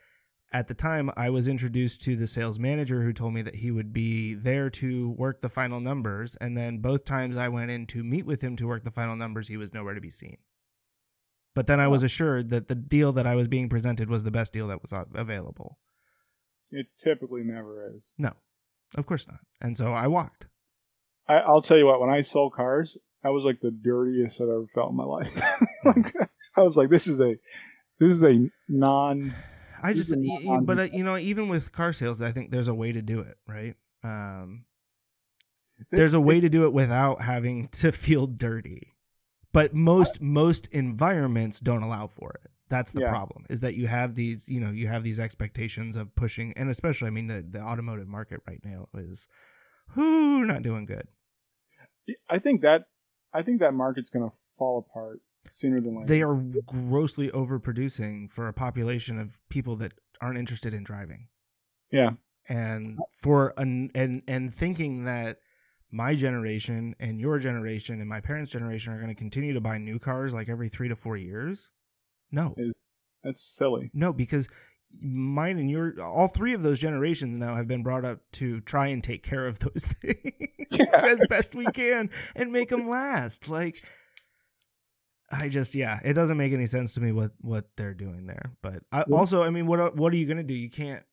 at 0.52 0.68
the 0.68 0.74
time 0.74 1.12
I 1.16 1.30
was 1.30 1.48
introduced 1.48 2.02
to 2.04 2.16
the 2.16 2.26
sales 2.26 2.58
manager 2.58 3.04
who 3.04 3.14
told 3.14 3.34
me 3.34 3.42
that 3.44 3.56
he 3.56 3.70
would 3.70 3.94
be 3.94 4.34
there 4.34 4.70
to 4.72 5.10
work 5.12 5.42
the 5.42 5.50
final 5.50 5.80
numbers. 5.80 6.36
And 6.42 6.58
then 6.58 6.80
both 6.80 7.06
times 7.06 7.38
I 7.38 7.50
went 7.50 7.70
in 7.70 7.86
to 7.88 8.04
meet 8.04 8.26
with 8.26 8.42
him 8.42 8.56
to 8.56 8.68
work 8.68 8.84
the 8.84 8.92
final 8.92 9.16
numbers, 9.16 9.48
he 9.48 9.58
was 9.58 9.74
nowhere 9.74 9.94
to 9.94 10.02
be 10.02 10.10
seen. 10.10 10.38
But 11.54 11.68
then 11.68 11.80
I 11.80 11.88
was 11.88 12.04
assured 12.04 12.50
that 12.50 12.68
the 12.68 12.76
deal 12.76 13.12
that 13.14 13.28
I 13.28 13.36
was 13.36 13.48
being 13.48 13.70
presented 13.70 14.10
was 14.10 14.24
the 14.24 14.32
best 14.32 14.54
deal 14.54 14.68
that 14.68 14.82
was 14.82 14.94
available. 15.14 15.78
It 16.72 16.88
typically 16.98 17.42
never 17.44 17.92
is. 17.96 18.14
No, 18.18 18.32
of 18.96 19.06
course 19.06 19.28
not. 19.28 19.40
And 19.60 19.76
so 19.76 19.92
I 19.92 20.08
walked. 20.08 20.48
I, 21.28 21.38
I'll 21.38 21.62
tell 21.62 21.78
you 21.78 21.86
what, 21.86 22.00
when 22.00 22.10
I 22.10 22.22
sold 22.22 22.54
cars, 22.54 22.98
that 23.24 23.30
was 23.30 23.44
like 23.44 23.60
the 23.62 23.72
dirtiest 23.72 24.40
I've 24.42 24.50
ever 24.50 24.66
felt 24.74 24.92
in 24.92 24.96
my 24.96 25.04
life. 25.04 25.30
like, 25.86 26.14
I 26.56 26.62
was 26.62 26.78
like, 26.78 26.90
this 26.90 27.08
is 27.08 27.20
a 27.20 27.36
this 28.00 28.12
is 28.12 28.24
a 28.24 28.50
non 28.68 29.34
I 29.82 29.94
just, 29.94 30.12
Even 30.12 30.24
y- 30.26 30.40
y- 30.44 30.56
on- 30.58 30.66
but 30.66 30.80
uh, 30.80 30.82
you 30.94 31.04
know, 31.04 31.18
even 31.18 31.48
with 31.50 31.72
car 31.72 31.94
sales, 31.94 32.22
I 32.22 32.32
think 32.32 32.52
there's 32.52 32.68
a 32.68 32.74
way 32.74 32.92
to 32.92 33.02
do 33.02 33.22
it, 33.22 33.38
right? 33.48 33.76
Um, 34.04 34.66
there's 35.92 36.14
a 36.14 36.20
way 36.20 36.40
to 36.40 36.50
do 36.50 36.66
it 36.66 36.74
without 36.74 37.22
having 37.22 37.70
to 37.70 37.92
feel 37.92 38.28
dirty. 38.28 38.96
But 39.52 39.74
most 39.74 40.22
most 40.22 40.68
environments 40.68 41.60
don't 41.60 41.82
allow 41.82 42.08
for 42.08 42.40
it. 42.44 42.52
That's 42.70 42.92
the 42.92 43.02
Yeah. 43.02 43.10
problem. 43.10 43.46
Is 43.50 43.62
that 43.62 43.76
you 43.76 43.88
have 43.88 44.14
these, 44.14 44.48
you 44.48 44.60
know, 44.60 44.70
you 44.70 44.88
have 44.88 45.04
these 45.04 45.20
expectations 45.20 45.96
of 45.96 46.14
pushing, 46.16 46.54
and 46.56 46.70
especially, 46.70 47.08
I 47.08 47.12
mean, 47.12 47.28
the 47.28 47.42
the 47.42 47.60
automotive 47.62 48.08
market 48.08 48.42
right 48.48 48.60
now 48.64 48.90
is, 48.94 49.28
who 49.90 50.46
not 50.46 50.62
doing 50.62 50.86
good. 50.86 51.08
I 52.30 52.38
think 52.40 52.62
that 52.62 52.86
I 53.34 53.42
think 53.44 53.60
that 53.60 53.74
market's 53.74 54.10
gonna 54.10 54.32
fall 54.58 54.80
apart 54.80 55.22
sooner 55.50 55.80
than 55.80 55.96
later. 55.96 56.08
They 56.08 56.22
are 56.22 56.36
grossly 56.66 57.30
overproducing 57.30 58.32
for 58.32 58.48
a 58.48 58.54
population 58.54 59.20
of 59.20 59.40
people 59.50 59.76
that 59.78 59.94
aren't 60.22 60.38
interested 60.38 60.74
in 60.74 60.84
driving. 60.84 61.28
yeah. 61.92 62.12
and 62.48 63.00
for 63.22 63.54
an 63.58 63.92
and 63.96 64.22
and 64.28 64.54
thinking 64.54 65.06
that 65.06 65.38
my 65.92 66.14
generation 66.16 66.96
and 67.00 67.20
your 67.20 67.40
generation 67.40 68.00
and 68.00 68.08
my 68.10 68.22
parents' 68.22 68.52
generation 68.52 68.94
are 68.94 68.98
going 68.98 69.10
to 69.10 69.16
continue 69.16 69.54
to 69.54 69.62
buy 69.62 69.78
new 69.78 69.98
cars 70.00 70.34
like 70.34 70.50
every 70.50 70.70
three 70.70 70.88
to 70.88 70.96
four 70.96 71.18
years. 71.18 71.70
No, 72.32 72.54
That's 73.24 73.42
silly. 73.42 73.90
no, 73.94 74.14
because 74.14 74.48
mine 75.02 75.60
and 75.60 75.70
your 75.70 76.02
all 76.02 76.28
three 76.28 76.54
of 76.54 76.62
those 76.64 76.80
generations 76.80 77.38
now 77.38 77.56
have 77.56 77.68
been 77.68 77.84
brought 77.84 78.06
up 78.06 78.20
to 78.34 78.60
try 78.62 78.88
and 78.88 79.04
take 79.04 79.24
care 79.24 79.48
of 79.48 79.60
those 79.60 79.86
things 80.02 80.34
Yeah. 80.72 80.86
as 80.94 81.20
best 81.30 81.56
we 81.56 81.66
can 81.68 82.10
and 82.36 82.52
make 82.52 82.70
them 82.70 82.88
last. 82.88 83.48
Like, 83.48 83.84
I 85.32 85.48
just 85.50 85.76
yeah, 85.76 86.00
it 86.04 86.14
doesn't 86.14 86.38
make 86.38 86.54
any 86.54 86.66
sense 86.66 86.94
to 86.96 87.02
me 87.02 87.12
what 87.12 87.32
what 87.42 87.66
they're 87.78 87.94
doing 87.94 88.26
there. 88.26 88.52
But 88.62 88.84
I, 88.92 89.06
Yeah. 89.08 89.16
also, 89.16 89.44
I 89.44 89.50
mean, 89.52 89.68
what 89.68 89.96
what 89.96 90.12
are 90.14 90.18
you 90.18 90.26
going 90.26 90.38
to 90.38 90.44
do? 90.44 90.54
You 90.56 90.70
can't. 90.70 91.04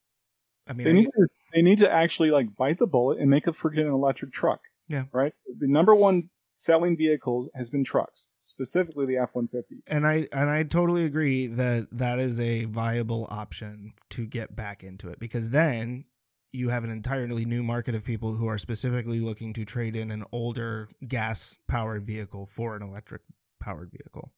I 0.67 0.73
mean, 0.73 0.87
They 0.87 0.93
need 0.93 1.07
to 1.07 1.27
they 1.55 1.63
need 1.63 1.79
to 1.79 1.91
actually 1.91 2.31
like 2.31 2.55
bite 2.57 2.79
the 2.79 2.87
bullet 2.87 3.19
and 3.19 3.31
make 3.31 3.47
a 3.47 3.53
freaking 3.53 3.87
electric 3.89 4.33
truck. 4.33 4.61
Yeah. 4.89 5.05
Right? 5.13 5.33
The 5.59 5.69
number 5.69 5.95
one 5.95 6.31
selling 6.55 6.97
vehicle 6.97 7.49
has 7.55 7.69
been 7.71 7.85
trucks, 7.85 8.29
specifically 8.49 9.07
the 9.07 9.17
F 9.19 9.31
one 9.35 9.49
fifty. 9.49 9.83
and 9.87 10.07
I 10.07 10.27
and 10.33 10.49
I 10.51 10.63
totally 10.63 11.05
agree 11.05 11.47
that 11.47 11.89
that 11.93 12.19
is 12.19 12.39
a 12.41 12.65
viable 12.65 13.27
option 13.31 13.93
to 14.11 14.27
get 14.27 14.55
back 14.57 14.83
into 14.85 15.09
it 15.09 15.19
because 15.19 15.51
then 15.51 16.05
you 16.53 16.69
have 16.71 16.85
an 16.85 16.91
entirely 16.91 17.45
new 17.45 17.63
market 17.63 17.95
of 17.95 18.05
people 18.05 18.35
who 18.35 18.47
are 18.47 18.57
specifically 18.59 19.21
looking 19.21 19.53
to 19.53 19.65
trade 19.65 19.95
in 19.97 20.11
an 20.11 20.25
older 20.33 20.89
gas 21.07 21.59
powered 21.69 22.07
vehicle 22.07 22.47
for 22.47 22.77
an 22.77 22.83
electric 22.83 23.23
powered 23.61 23.91
vehicle. 23.91 24.33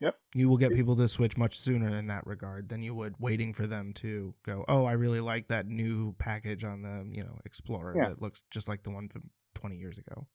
Yep. 0.00 0.16
You 0.34 0.48
will 0.48 0.56
get 0.58 0.72
people 0.72 0.94
to 0.96 1.08
switch 1.08 1.36
much 1.36 1.58
sooner 1.58 1.94
in 1.96 2.08
that 2.08 2.26
regard 2.26 2.68
than 2.68 2.82
you 2.82 2.94
would 2.94 3.14
waiting 3.18 3.54
for 3.54 3.66
them 3.66 3.92
to 3.94 4.34
go, 4.44 4.64
"Oh, 4.68 4.84
I 4.84 4.92
really 4.92 5.20
like 5.20 5.48
that 5.48 5.66
new 5.66 6.12
package 6.18 6.62
on 6.64 6.82
the, 6.82 7.06
you 7.10 7.22
know, 7.24 7.38
Explorer 7.44 7.94
Yeah. 7.96 8.08
that 8.10 8.20
looks 8.20 8.44
just 8.50 8.68
like 8.68 8.82
the 8.82 8.90
one 8.90 9.08
from 9.08 9.30
20 9.54 9.76
years 9.78 9.96
ago." 9.98 10.26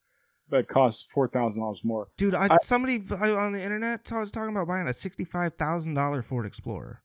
But 0.49 0.61
it 0.61 0.67
costs 0.67 1.07
four 1.13 1.27
thousand 1.27 1.59
dollars 1.59 1.81
more. 1.84 2.07
Dude, 2.17 2.34
I, 2.34 2.45
I- 2.51 2.57
somebody 2.61 3.03
on 3.11 3.51
the 3.53 3.61
internet 3.61 4.03
t- 4.05 4.15
was 4.15 4.31
talking 4.31 4.49
about 4.55 4.67
buying 4.67 4.88
a 4.88 4.91
$65,000 4.91 6.23
Ford 6.26 6.45
Explorer. 6.45 7.01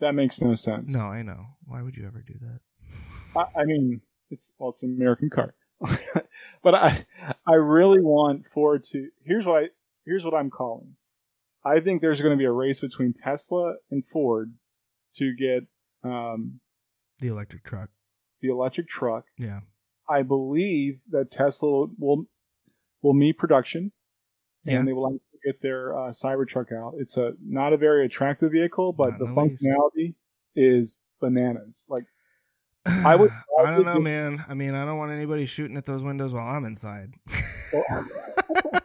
That 0.00 0.12
makes 0.14 0.40
no 0.40 0.54
sense. 0.54 0.94
No, 0.94 1.00
I 1.00 1.20
know. 1.22 1.44
Why 1.66 1.82
would 1.82 1.96
you 1.96 2.06
ever 2.06 2.22
do 2.26 2.32
that? 2.40 2.60
I, 3.56 3.60
I 3.60 3.64
mean, 3.64 4.00
it's 4.30 4.52
well, 4.58 4.70
it's 4.70 4.82
an 4.82 4.94
American 4.96 5.28
car, 5.28 5.54
but 6.62 6.74
I, 6.74 7.04
I 7.46 7.54
really 7.54 8.00
want 8.00 8.46
Ford 8.54 8.84
to. 8.92 9.08
Here's 9.24 9.44
what 9.44 9.64
I. 9.64 9.66
Here's 10.06 10.24
what 10.24 10.32
I'm 10.34 10.48
calling. 10.50 10.96
I 11.62 11.80
think 11.80 12.00
there's 12.00 12.22
going 12.22 12.32
to 12.32 12.38
be 12.38 12.46
a 12.46 12.50
race 12.52 12.80
between 12.80 13.12
Tesla 13.12 13.74
and 13.90 14.02
Ford 14.10 14.54
to 15.16 15.34
get 15.36 15.66
um, 16.02 16.58
The 17.18 17.28
electric 17.28 17.64
truck. 17.64 17.90
the 18.40 18.48
electric 18.48 18.88
truck. 18.88 19.24
Yeah. 19.36 19.60
I 20.10 20.22
believe 20.22 21.00
that 21.10 21.30
Tesla 21.30 21.86
will 21.98 22.24
will 23.02 23.14
meet 23.14 23.38
production, 23.38 23.92
Yeah. 24.64 24.78
and 24.80 24.88
they 24.88 24.92
will 24.92 25.18
get 25.44 25.62
their 25.62 25.96
uh, 25.96 26.10
Cybertruck 26.12 26.66
out. 26.76 26.94
It's 26.98 27.16
a 27.16 27.32
not 27.44 27.72
a 27.72 27.76
very 27.76 28.04
attractive 28.06 28.52
vehicle, 28.52 28.92
but 28.92 29.10
Not 29.10 29.18
the 29.18 29.24
in 29.26 29.34
the 29.34 29.42
least. 29.42 29.62
functionality 29.64 30.14
is 30.56 31.02
bananas. 31.20 31.84
Like 31.88 32.04
I 32.86 33.16
would- 33.16 33.30
I 33.64 33.70
don't 33.70 33.84
know, 33.84 34.00
man. 34.00 34.44
I 34.48 34.54
mean, 34.54 34.74
I 34.74 34.84
don't 34.86 34.96
want 34.98 35.12
anybody 35.12 35.44
shooting 35.46 35.76
at 35.76 35.84
those 35.84 36.02
windows 36.02 36.32
while 36.32 36.46
I'm 36.46 36.64
inside. 36.64 37.12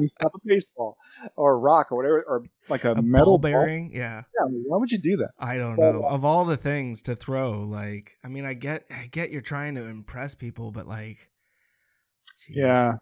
you 0.00 0.06
stop 0.06 0.32
a 0.34 0.38
baseball 0.44 0.96
or 1.36 1.52
a 1.52 1.56
rock 1.56 1.90
or 1.90 1.96
whatever, 1.96 2.22
or 2.26 2.44
like 2.68 2.84
a, 2.84 2.92
a 2.92 3.02
metal 3.02 3.38
ball 3.38 3.38
ball. 3.38 3.50
bearing, 3.52 3.90
yeah. 3.92 4.22
Yeah, 4.38 4.46
mean, 4.48 4.64
why 4.66 4.78
would 4.78 4.90
you 4.90 4.98
do 4.98 5.16
that? 5.18 5.30
I 5.38 5.56
don't 5.56 5.76
Well, 5.76 5.92
know. 5.94 6.02
Of 6.06 6.24
all 6.24 6.44
the 6.44 6.56
things 6.56 7.02
to 7.02 7.16
throw, 7.16 7.60
like, 7.62 8.12
I 8.24 8.28
mean, 8.28 8.44
I 8.44 8.54
get, 8.54 8.84
I 8.90 9.06
get 9.06 9.30
you're 9.30 9.40
trying 9.42 9.74
to 9.76 9.84
impress 9.84 10.34
people, 10.34 10.70
but 10.70 10.86
like, 10.86 11.30
jeez. 12.48 12.56
Yeah, 12.56 12.92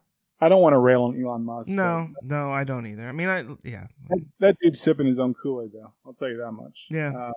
I 0.40 0.48
don't 0.48 0.62
want 0.62 0.74
to 0.74 0.78
rail 0.78 1.04
on 1.04 1.22
Elon 1.22 1.44
Musk. 1.44 1.70
No, 1.70 2.08
no, 2.22 2.50
I 2.50 2.64
don't 2.64 2.86
either. 2.86 3.08
I 3.08 3.12
mean, 3.12 3.28
I, 3.28 3.44
yeah, 3.64 3.86
that, 4.08 4.24
that 4.40 4.56
dude's 4.62 4.80
sipping 4.80 5.06
his 5.06 5.18
own 5.18 5.34
Kool 5.34 5.62
Aid, 5.62 5.70
though. 5.72 5.92
I'll 6.06 6.14
tell 6.14 6.28
you 6.28 6.38
that 6.38 6.52
much. 6.52 6.76
yeah. 6.90 7.12
Uh, 7.16 7.32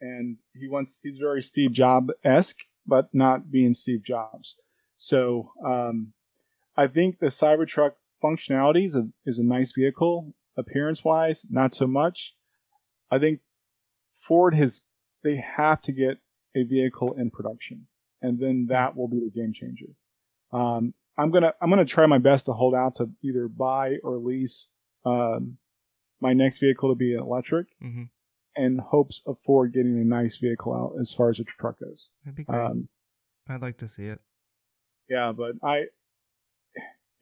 and 0.00 0.36
he 0.52 0.68
wants 0.68 1.00
he's 1.02 1.18
very 1.18 1.42
Steve 1.42 1.72
Jobs 1.72 2.12
esque, 2.24 2.58
but 2.86 3.08
not 3.14 3.50
being 3.50 3.72
Steve 3.72 4.02
Jobs. 4.04 4.56
So 4.96 5.52
um, 5.64 6.12
I 6.76 6.88
think 6.88 7.20
the 7.20 7.26
Cybertruck 7.26 7.92
functionality 8.24 8.86
is 8.86 8.94
a, 8.94 9.06
is 9.26 9.38
a 9.38 9.44
nice 9.44 9.72
vehicle. 9.72 10.34
Appearance 10.56 11.02
wise, 11.04 11.44
not 11.50 11.74
so 11.74 11.86
much. 11.86 12.32
I 13.10 13.18
think 13.18 13.40
Ford 14.26 14.54
has 14.54 14.82
they 15.22 15.36
have 15.56 15.82
to 15.82 15.92
get 15.92 16.18
a 16.56 16.62
vehicle 16.62 17.14
in 17.18 17.30
production, 17.30 17.86
and 18.22 18.38
then 18.38 18.66
that 18.70 18.96
will 18.96 19.08
be 19.08 19.18
the 19.18 19.30
game 19.30 19.52
changer. 19.52 19.86
Um, 20.52 20.94
I'm 21.18 21.30
gonna 21.30 21.52
I'm 21.60 21.70
gonna 21.70 21.84
try 21.84 22.06
my 22.06 22.18
best 22.18 22.46
to 22.46 22.52
hold 22.52 22.74
out 22.74 22.96
to 22.96 23.10
either 23.22 23.48
buy 23.48 23.96
or 24.04 24.16
lease 24.18 24.68
um, 25.04 25.58
my 26.20 26.32
next 26.32 26.58
vehicle 26.58 26.90
to 26.90 26.94
be 26.94 27.14
electric 27.14 27.66
hmm 27.80 28.04
in 28.56 28.78
hopes 28.78 29.20
of 29.26 29.36
Ford 29.44 29.72
getting 29.72 30.00
a 30.00 30.04
nice 30.04 30.36
vehicle 30.36 30.72
out 30.72 30.92
as 31.00 31.12
far 31.12 31.30
as 31.30 31.38
the 31.38 31.44
truck 31.58 31.80
goes. 31.80 32.10
That'd 32.24 32.36
be 32.36 32.44
great. 32.44 32.60
Um, 32.60 32.88
I'd 33.48 33.60
like 33.62 33.78
to 33.78 33.88
see 33.88 34.06
it. 34.06 34.20
yeah, 35.08 35.32
but 35.36 35.56
I, 35.60 35.86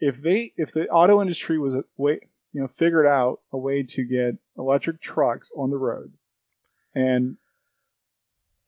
if 0.03 0.21
they, 0.21 0.53
if 0.57 0.73
the 0.73 0.89
auto 0.89 1.23
industry 1.23 1.59
was 1.61 1.75
a 1.75 1.85
way, 1.97 2.19
you 2.53 2.61
know, 2.61 2.69
figured 2.77 3.07
out 3.07 3.39
a 3.53 3.57
way 3.57 3.85
to 3.85 4.05
get 4.05 4.35
electric 4.59 5.01
trucks 5.01 5.51
on 5.57 5.71
the 5.71 5.79
road, 5.79 6.13
and 6.95 7.37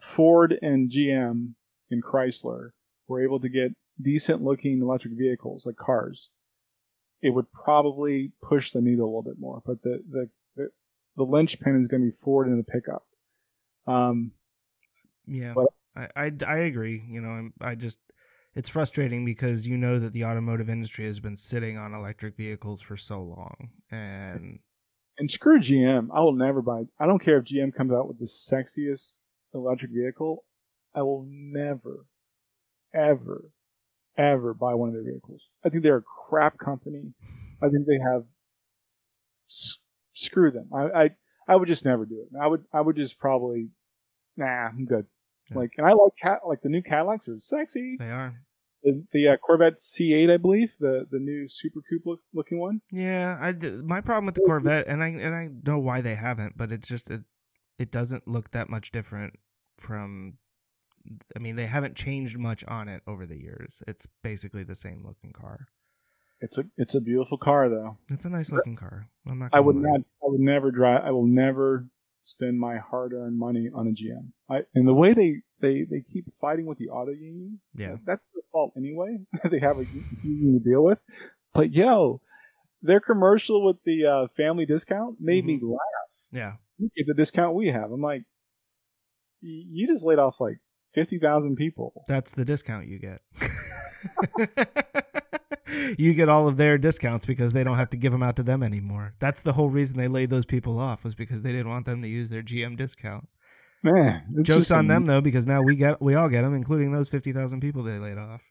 Ford 0.01 0.57
and 0.63 0.91
GM 0.91 1.55
and 1.91 2.03
Chrysler 2.05 2.71
were 3.09 3.23
able 3.23 3.41
to 3.41 3.49
get 3.49 3.73
decent 4.01 4.43
looking 4.43 4.81
electric 4.81 5.15
vehicles 5.19 5.65
like 5.67 5.77
cars, 5.77 6.29
it 7.21 7.31
would 7.31 7.51
probably 7.53 8.33
push 8.43 8.71
the 8.73 8.81
needle 8.81 9.05
a 9.07 9.11
little 9.11 9.23
bit 9.23 9.39
more. 9.41 9.61
But 9.67 9.83
the 9.83 10.03
the 10.11 10.31
the, 10.57 10.69
the 11.17 11.25
linchpin 11.25 11.83
is 11.83 11.89
going 11.89 12.03
to 12.03 12.11
be 12.11 12.17
Ford 12.23 12.47
and 12.47 12.59
the 12.59 12.65
pickup. 12.73 13.05
Um, 13.87 14.33
Yeah, 15.27 15.53
But- 15.55 15.69
I, 15.97 16.09
I, 16.17 16.33
I 16.47 16.57
agree. 16.59 17.05
You 17.09 17.21
know, 17.21 17.29
I'm- 17.29 17.53
I 17.61 17.75
just 17.77 17.99
it's 18.55 18.69
frustrating 18.69 19.25
because 19.25 19.67
you 19.69 19.77
know 19.77 19.99
that 19.99 20.13
the 20.13 20.25
automotive 20.25 20.69
industry 20.71 21.05
has 21.07 21.21
been 21.21 21.37
sitting 21.37 21.77
on 21.79 21.95
electric 21.95 22.37
vehicles 22.37 22.81
for 22.81 22.97
so 22.97 23.23
long, 23.23 23.71
and 23.91 24.61
And 25.19 25.31
screw 25.31 25.59
GM. 25.61 26.09
I 26.15 26.21
will 26.21 26.33
never 26.35 26.63
buy. 26.63 26.85
I 26.99 27.07
don't 27.07 27.19
care 27.23 27.39
if 27.39 27.45
GM 27.45 27.75
comes 27.75 27.93
out 27.93 28.09
with 28.09 28.19
the 28.19 28.27
sexiest 28.27 29.19
electric 29.55 29.91
vehicle. 29.93 30.45
I 30.95 31.03
will 31.03 31.27
never, 31.29 32.07
ever, 32.95 33.45
ever 34.17 34.55
buy 34.55 34.75
one 34.75 34.89
of 34.91 34.95
their 34.95 35.05
vehicles. 35.05 35.43
I 35.65 35.69
think 35.69 35.83
they're 35.83 35.97
a 35.99 36.03
crap 36.29 36.59
company. 36.59 37.13
I 37.63 37.69
think 37.69 37.87
they 37.87 37.99
have. 37.99 38.25
s- 39.51 39.79
Screw 40.17 40.53
them. 40.53 40.69
I, 40.73 41.03
I 41.05 41.11
I 41.49 41.57
would 41.57 41.67
just 41.67 41.85
never 41.85 42.07
do 42.07 42.21
it. 42.23 42.29
I 42.41 42.47
would 42.47 42.65
I 42.73 42.81
would 42.81 42.95
just 42.97 43.19
probably. 43.19 43.71
Nah, 44.37 44.69
I'm 44.69 44.85
good. 44.85 45.07
Yeah. 45.51 45.59
Like, 45.59 45.73
and 45.77 45.87
I 45.87 45.93
like 45.93 46.13
cat 46.21 46.41
like 46.47 46.63
the 46.63 46.69
new 46.69 46.83
Cadillacs 46.83 47.29
are 47.29 47.39
sexy. 47.39 47.97
they 47.99 48.11
are. 48.11 48.35
The, 48.83 49.03
the 49.13 49.29
uh, 49.29 49.37
Corvette 49.39 49.79
C8, 49.79 50.31
I 50.31 50.37
believe, 50.37 50.73
the 50.79 51.07
the 51.11 51.19
new 51.19 51.49
Super 51.49 51.81
Coupe 51.89 52.05
look, 52.05 52.21
looking 52.35 52.59
one. 52.59 52.83
Yeah, 52.91 53.39
I 53.41 53.53
my 53.83 54.01
problem 54.03 54.27
with 54.27 54.35
the 54.35 54.43
Corvette, 54.43 54.87
and 54.89 55.03
I 55.03 55.09
and 55.09 55.35
I 55.35 55.49
know 55.67 55.79
why 55.79 56.03
they 56.03 56.15
haven't, 56.15 56.57
but 56.57 56.71
it's 56.71 56.89
just 56.89 57.11
it 57.11 57.23
it 57.79 57.91
doesn't 57.91 58.29
look 58.29 58.51
that 58.51 58.69
much 58.69 58.93
different 58.93 59.39
from. 59.79 60.35
I 61.37 61.39
mean, 61.39 61.57
they 61.57 61.67
haven't 61.67 61.97
changed 61.97 62.39
much 62.39 62.65
on 62.65 62.89
it 62.89 63.03
over 63.07 63.27
the 63.27 63.39
years. 63.39 63.83
It's 63.87 64.07
basically 64.23 64.65
the 64.65 64.75
same 64.75 65.05
looking 65.07 65.33
car. 65.33 65.67
It's 66.41 66.59
a 66.59 66.65
it's 66.77 66.95
a 66.95 67.01
beautiful 67.01 67.39
car 67.39 67.71
though. 67.71 67.97
It's 68.11 68.27
a 68.27 68.31
nice 68.31 68.53
looking 68.53 68.77
car. 68.77 69.09
I'm 69.27 69.39
not. 69.39 69.51
I 69.55 69.61
would 69.61 69.77
lie. 69.77 69.83
not. 69.83 70.01
I 70.01 70.27
would 70.27 70.41
never 70.41 70.71
drive. 70.71 71.03
I 71.05 71.11
will 71.11 71.27
never 71.27 71.87
spend 72.25 72.59
my 72.59 72.79
hard-earned 72.79 73.39
money 73.39 73.71
on 73.73 73.87
a 73.87 73.91
GM. 73.91 74.33
I 74.51 74.65
and 74.75 74.89
the 74.89 74.95
way 74.95 75.13
they 75.13 75.43
they 75.61 75.85
they 75.89 76.03
keep 76.13 76.27
fighting 76.41 76.67
with 76.67 76.79
the 76.79 76.89
auto 76.89 77.13
union. 77.13 77.61
Yeah. 77.75 77.97
that's 78.05 78.23
their 78.35 78.43
fault 78.51 78.73
anyway. 78.77 79.19
they 79.51 79.61
have 79.61 79.79
a 79.79 79.85
union 80.23 80.59
to 80.59 80.69
deal 80.69 80.83
with. 80.83 80.99
But 81.53 81.73
yo, 81.73 82.21
their 82.83 83.01
commercial 83.01 83.65
with 83.65 83.77
the 83.85 84.07
uh, 84.07 84.27
family 84.37 84.67
discount 84.67 85.17
made 85.21 85.45
me 85.45 85.61
laugh. 85.63 85.79
Yeah. 86.33 86.53
Look 86.79 86.93
at 86.99 87.07
the 87.07 87.15
discount 87.15 87.55
we 87.55 87.69
have. 87.69 87.93
I'm 87.93 88.03
like, 88.03 88.23
y- 89.43 89.65
you 89.71 89.87
just 89.87 90.05
laid 90.05 90.19
off 90.19 90.41
like 90.41 90.59
fifty 90.95 91.19
thousand 91.19 91.57
people. 91.57 92.05
That's 92.09 92.33
the 92.33 92.45
discount 92.45 92.89
you 92.89 92.99
get. 92.99 93.21
you 95.99 96.15
get 96.15 96.29
all 96.29 96.49
of 96.49 96.57
their 96.57 96.79
discounts 96.79 97.27
because 97.27 97.53
they 97.53 97.65
don't 97.65 97.77
have 97.77 97.91
to 97.91 97.97
give 97.97 98.13
them 98.13 98.23
out 98.23 98.37
to 98.37 98.43
them 98.43 98.63
anymore. 98.63 99.15
That's 99.21 99.43
the 99.43 99.53
whole 99.55 99.71
reason 99.71 99.97
they 99.97 100.09
laid 100.09 100.31
those 100.31 100.47
people 100.47 100.79
off 100.79 101.05
was 101.05 101.15
because 101.15 101.43
they 101.43 101.53
didn't 101.53 101.69
want 101.69 101.87
them 101.87 102.03
to 102.03 102.09
use 102.09 102.31
their 102.31 102.43
GM 102.43 102.77
discount. 102.77 103.29
Man, 103.83 104.25
it's 104.39 104.47
Jokes 104.47 104.71
on 104.71 104.81
am- 104.81 104.89
them 104.89 105.07
though, 105.07 105.21
because 105.21 105.47
now 105.47 105.61
we 105.61 105.77
get 105.77 106.01
we 106.01 106.15
all 106.15 106.29
get 106.29 106.43
them, 106.43 106.55
including 106.55 106.93
those 106.93 107.11
fifty 107.11 107.33
thousand 107.33 107.61
people 107.61 107.83
they 107.83 107.99
laid 107.99 108.17
off. 108.17 108.43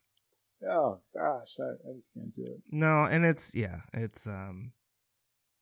Oh 0.69 0.99
gosh, 1.13 1.49
I, 1.59 1.89
I 1.89 1.93
just 1.95 2.09
can't 2.13 2.35
do 2.35 2.43
it. 2.43 2.61
No, 2.71 3.05
and 3.05 3.25
it's 3.25 3.55
yeah, 3.55 3.81
it's 3.93 4.27
um, 4.27 4.73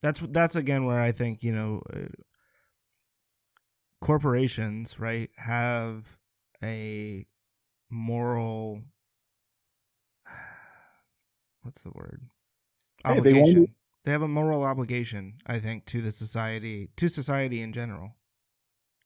that's 0.01 0.21
that's 0.29 0.55
again 0.57 0.85
where 0.85 0.99
I 0.99 1.13
think 1.13 1.41
you 1.41 1.53
know, 1.53 1.81
uh, 1.93 2.07
corporations 4.01 4.99
right 4.99 5.29
have 5.37 6.17
a 6.61 7.25
moral. 7.89 8.81
What's 11.63 11.81
the 11.81 11.91
word? 11.91 12.21
Hey, 13.05 13.13
they 13.13 13.19
Obligation. 13.19 13.67
they 14.03 14.11
have 14.11 14.21
a 14.21 14.27
moral 14.27 14.63
obligation, 14.63 15.35
I 15.45 15.59
think, 15.59 15.85
to 15.87 16.01
the 16.01 16.11
society, 16.11 16.89
to 16.95 17.07
society 17.07 17.61
in 17.61 17.73
general. 17.73 18.15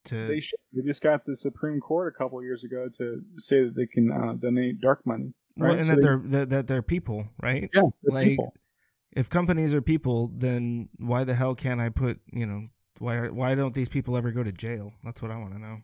To 0.06 0.15
They 0.27 0.40
should. 0.40 0.60
They 0.73 0.82
just 0.84 1.02
got 1.02 1.26
the 1.26 1.36
Supreme 1.36 1.80
Court 1.80 2.14
a 2.14 2.18
couple 2.18 2.41
years 2.44 2.64
ago 2.64 2.88
to 2.98 3.22
say 3.38 3.64
that 3.64 3.76
they 3.76 3.86
can 3.88 4.11
uh, 4.11 4.34
donate 4.34 4.80
dark 4.82 5.06
money. 5.06 5.34
well, 5.57 5.72
right? 5.72 5.80
and 5.80 5.90
So 5.90 5.95
that 5.95 6.02
they- 6.02 6.30
they're 6.38 6.45
that, 6.45 6.68
they're 6.68 6.82
people, 6.82 7.27
right? 7.41 7.69
Yeah, 7.73 7.82
like 8.03 8.27
people. 8.30 8.53
if 9.14 9.30
companies 9.30 9.73
are 9.73 9.82
people, 9.82 10.32
then 10.36 10.90
why 10.98 11.23
the 11.23 11.34
hell 11.34 11.56
can't 11.56 11.82
I 11.82 11.90
put 11.90 12.19
you 12.32 12.45
know 12.45 12.68
why 12.99 13.30
why 13.30 13.56
don't 13.56 13.73
these 13.73 13.90
people 13.90 14.15
ever 14.18 14.32
go 14.32 14.44
to 14.44 14.52
jail? 14.52 14.94
That's 15.03 15.22
what 15.22 15.32
I 15.32 15.38
want 15.38 15.53
to 15.53 15.60
know. 15.60 15.77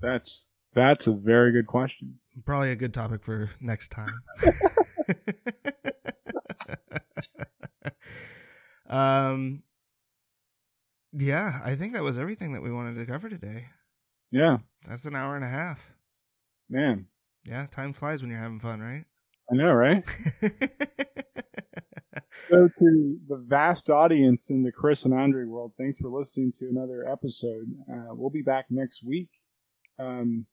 That's 0.00 0.46
that's 0.74 1.06
a 1.06 1.12
very 1.12 1.50
good 1.52 1.66
question. 1.66 2.18
Probably 2.44 2.70
a 2.70 2.76
good 2.76 2.94
topic 2.94 3.24
for 3.24 3.50
next 3.60 3.88
time. 3.88 4.12
um, 8.88 9.62
yeah, 11.12 11.60
I 11.64 11.74
think 11.74 11.92
that 11.94 12.02
was 12.02 12.18
everything 12.18 12.52
that 12.52 12.62
we 12.62 12.72
wanted 12.72 12.96
to 12.96 13.06
cover 13.06 13.28
today. 13.28 13.66
Yeah, 14.30 14.58
That's 14.86 15.06
an 15.06 15.16
hour 15.16 15.36
and 15.36 15.44
a 15.44 15.48
half. 15.48 15.90
man. 16.68 17.06
Yeah, 17.44 17.66
time 17.66 17.92
flies 17.94 18.20
when 18.20 18.30
you're 18.30 18.40
having 18.40 18.60
fun, 18.60 18.80
right? 18.80 19.04
I 19.50 19.54
know, 19.54 19.72
right? 19.72 20.06
So 22.48 22.66
to 22.66 23.18
the 23.28 23.36
vast 23.46 23.90
audience 23.90 24.48
in 24.48 24.62
the 24.62 24.72
Chris 24.72 25.04
and 25.04 25.12
Andre 25.12 25.44
world, 25.44 25.72
thanks 25.76 25.98
for 25.98 26.08
listening 26.08 26.50
to 26.58 26.68
another 26.70 27.06
episode. 27.06 27.66
Uh, 27.92 28.14
we'll 28.14 28.30
be 28.30 28.40
back 28.40 28.66
next 28.70 29.02
week. 29.04 29.28
Um, 29.98 30.46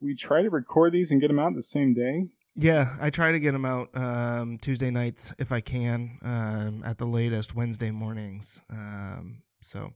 we 0.00 0.14
try 0.14 0.42
to 0.42 0.50
record 0.50 0.92
these 0.92 1.10
and 1.10 1.20
get 1.20 1.26
them 1.26 1.40
out 1.40 1.56
the 1.56 1.62
same 1.62 1.94
day. 1.94 2.28
Yeah, 2.54 2.96
I 3.00 3.10
try 3.10 3.32
to 3.32 3.40
get 3.40 3.52
them 3.52 3.64
out 3.64 3.88
um, 3.94 4.58
Tuesday 4.58 4.90
nights 4.90 5.32
if 5.38 5.52
I 5.52 5.60
can, 5.60 6.18
um, 6.22 6.82
at 6.84 6.98
the 6.98 7.06
latest 7.06 7.54
Wednesday 7.54 7.90
mornings. 7.90 8.60
Um, 8.70 9.42
so, 9.60 9.92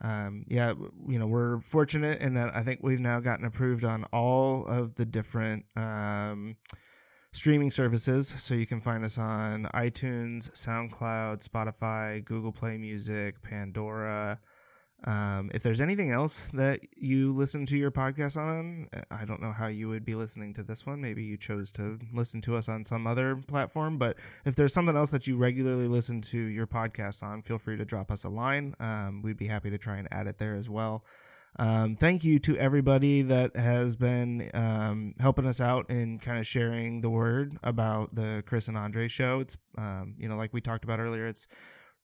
um, 0.00 0.44
yeah, 0.48 0.74
you 1.08 1.18
know, 1.18 1.26
we're 1.26 1.60
fortunate 1.60 2.20
in 2.20 2.34
that 2.34 2.54
I 2.54 2.62
think 2.62 2.80
we've 2.82 3.00
now 3.00 3.18
gotten 3.18 3.44
approved 3.44 3.84
on 3.84 4.04
all 4.12 4.64
of 4.66 4.94
the 4.94 5.04
different 5.04 5.64
um, 5.74 6.56
streaming 7.32 7.70
services. 7.70 8.32
So 8.38 8.54
you 8.54 8.66
can 8.66 8.80
find 8.80 9.04
us 9.04 9.18
on 9.18 9.68
iTunes, 9.74 10.50
SoundCloud, 10.52 11.46
Spotify, 11.46 12.24
Google 12.24 12.52
Play 12.52 12.78
Music, 12.78 13.42
Pandora. 13.42 14.38
Um, 15.04 15.50
if 15.54 15.62
there's 15.62 15.80
anything 15.80 16.10
else 16.10 16.50
that 16.54 16.80
you 16.96 17.32
listen 17.32 17.64
to 17.66 17.76
your 17.76 17.92
podcast 17.92 18.36
on, 18.36 18.88
I 19.10 19.24
don't 19.24 19.40
know 19.40 19.52
how 19.52 19.68
you 19.68 19.88
would 19.88 20.04
be 20.04 20.16
listening 20.16 20.52
to 20.54 20.64
this 20.64 20.86
one. 20.86 21.00
Maybe 21.00 21.22
you 21.22 21.36
chose 21.36 21.70
to 21.72 21.98
listen 22.12 22.40
to 22.42 22.56
us 22.56 22.68
on 22.68 22.84
some 22.84 23.06
other 23.06 23.36
platform, 23.36 23.98
but 23.98 24.16
if 24.44 24.56
there's 24.56 24.74
something 24.74 24.96
else 24.96 25.10
that 25.10 25.26
you 25.28 25.36
regularly 25.36 25.86
listen 25.86 26.20
to 26.22 26.38
your 26.38 26.66
podcast 26.66 27.22
on, 27.22 27.42
feel 27.42 27.58
free 27.58 27.76
to 27.76 27.84
drop 27.84 28.10
us 28.10 28.24
a 28.24 28.28
line. 28.28 28.74
Um, 28.80 29.22
we'd 29.22 29.36
be 29.36 29.46
happy 29.46 29.70
to 29.70 29.78
try 29.78 29.98
and 29.98 30.08
add 30.10 30.26
it 30.26 30.38
there 30.38 30.56
as 30.56 30.68
well. 30.68 31.04
Um, 31.60 31.96
thank 31.96 32.24
you 32.24 32.38
to 32.40 32.56
everybody 32.56 33.22
that 33.22 33.56
has 33.56 33.96
been 33.96 34.50
um, 34.52 35.14
helping 35.18 35.46
us 35.46 35.60
out 35.60 35.88
and 35.88 36.20
kind 36.20 36.38
of 36.38 36.46
sharing 36.46 37.00
the 37.00 37.10
word 37.10 37.56
about 37.62 38.14
the 38.14 38.42
Chris 38.46 38.68
and 38.68 38.76
Andre 38.76 39.08
show. 39.08 39.40
It's, 39.40 39.56
um, 39.76 40.14
you 40.18 40.28
know, 40.28 40.36
like 40.36 40.52
we 40.52 40.60
talked 40.60 40.84
about 40.84 41.00
earlier, 41.00 41.26
it's 41.26 41.46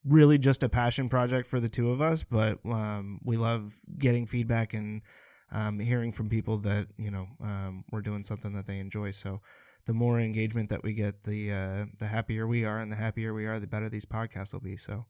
really 0.06 0.38
just 0.38 0.62
a 0.62 0.68
passion 0.68 1.08
project 1.08 1.46
for 1.48 1.60
the 1.60 1.68
two 1.68 1.90
of 1.90 2.00
us, 2.00 2.22
but 2.22 2.58
um, 2.66 3.20
we 3.24 3.36
love 3.36 3.74
getting 3.98 4.26
feedback 4.26 4.74
and 4.74 5.02
um, 5.52 5.78
hearing 5.78 6.12
from 6.12 6.28
people 6.28 6.58
that, 6.58 6.88
you 6.98 7.10
know, 7.10 7.26
um, 7.42 7.84
we're 7.90 8.00
doing 8.02 8.22
something 8.24 8.52
that 8.54 8.66
they 8.66 8.78
enjoy. 8.78 9.10
So 9.12 9.40
the 9.86 9.92
more 9.92 10.18
engagement 10.20 10.68
that 10.70 10.82
we 10.82 10.94
get, 10.94 11.22
the 11.24 11.52
uh, 11.52 11.84
the 11.98 12.06
happier 12.06 12.46
we 12.46 12.64
are, 12.64 12.78
and 12.80 12.90
the 12.90 12.96
happier 12.96 13.32
we 13.34 13.46
are, 13.46 13.60
the 13.60 13.66
better 13.66 13.88
these 13.88 14.04
podcasts 14.06 14.52
will 14.52 14.60
be. 14.60 14.76
So 14.76 15.06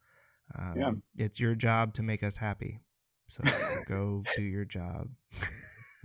um, 0.58 0.74
Yeah. 0.76 0.90
it's 1.16 1.40
your 1.40 1.54
job 1.54 1.94
to 1.94 2.02
make 2.02 2.22
us 2.22 2.36
happy. 2.36 2.80
So 3.28 3.42
go 3.86 4.22
do 4.36 4.42
your 4.42 4.64
job. 4.64 5.08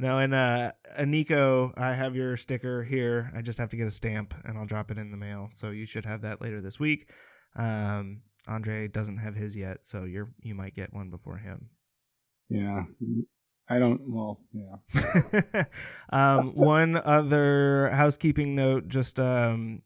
no, 0.00 0.16
and 0.16 0.34
uh, 0.34 0.72
Nico, 1.04 1.74
I 1.76 1.92
have 1.92 2.16
your 2.16 2.34
sticker 2.38 2.82
here. 2.82 3.30
I 3.36 3.42
just 3.42 3.58
have 3.58 3.68
to 3.68 3.76
get 3.76 3.86
a 3.86 3.90
stamp, 3.90 4.32
and 4.44 4.56
I'll 4.56 4.64
drop 4.64 4.90
it 4.90 4.96
in 4.96 5.10
the 5.10 5.18
mail. 5.18 5.50
So 5.52 5.70
you 5.70 5.84
should 5.84 6.06
have 6.06 6.22
that 6.22 6.40
later 6.40 6.62
this 6.62 6.80
week. 6.80 7.10
Um, 7.54 8.22
Andre 8.48 8.88
doesn't 8.88 9.18
have 9.18 9.34
his 9.34 9.54
yet, 9.54 9.84
so 9.84 10.04
you're 10.04 10.32
you 10.42 10.54
might 10.54 10.74
get 10.74 10.94
one 10.94 11.10
before 11.10 11.36
him. 11.36 11.68
Yeah, 12.48 12.84
I 13.68 13.78
don't. 13.78 14.00
Well, 14.06 14.40
yeah. 14.54 15.64
um, 16.10 16.54
one 16.54 16.96
other 16.96 17.90
housekeeping 17.90 18.54
note: 18.54 18.88
just 18.88 19.20
um, 19.20 19.82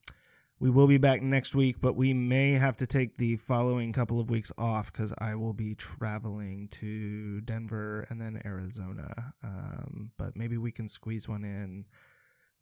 we 0.64 0.70
will 0.70 0.86
be 0.86 0.96
back 0.96 1.20
next 1.20 1.54
week, 1.54 1.76
but 1.78 1.94
we 1.94 2.14
may 2.14 2.52
have 2.52 2.74
to 2.78 2.86
take 2.86 3.18
the 3.18 3.36
following 3.36 3.92
couple 3.92 4.18
of 4.18 4.30
weeks 4.30 4.50
off 4.56 4.90
because 4.90 5.12
I 5.18 5.34
will 5.34 5.52
be 5.52 5.74
traveling 5.74 6.68
to 6.80 7.42
Denver 7.42 8.06
and 8.08 8.18
then 8.18 8.40
Arizona. 8.46 9.34
Um, 9.42 10.12
but 10.16 10.34
maybe 10.34 10.56
we 10.56 10.72
can 10.72 10.88
squeeze 10.88 11.28
one 11.28 11.44
in 11.44 11.84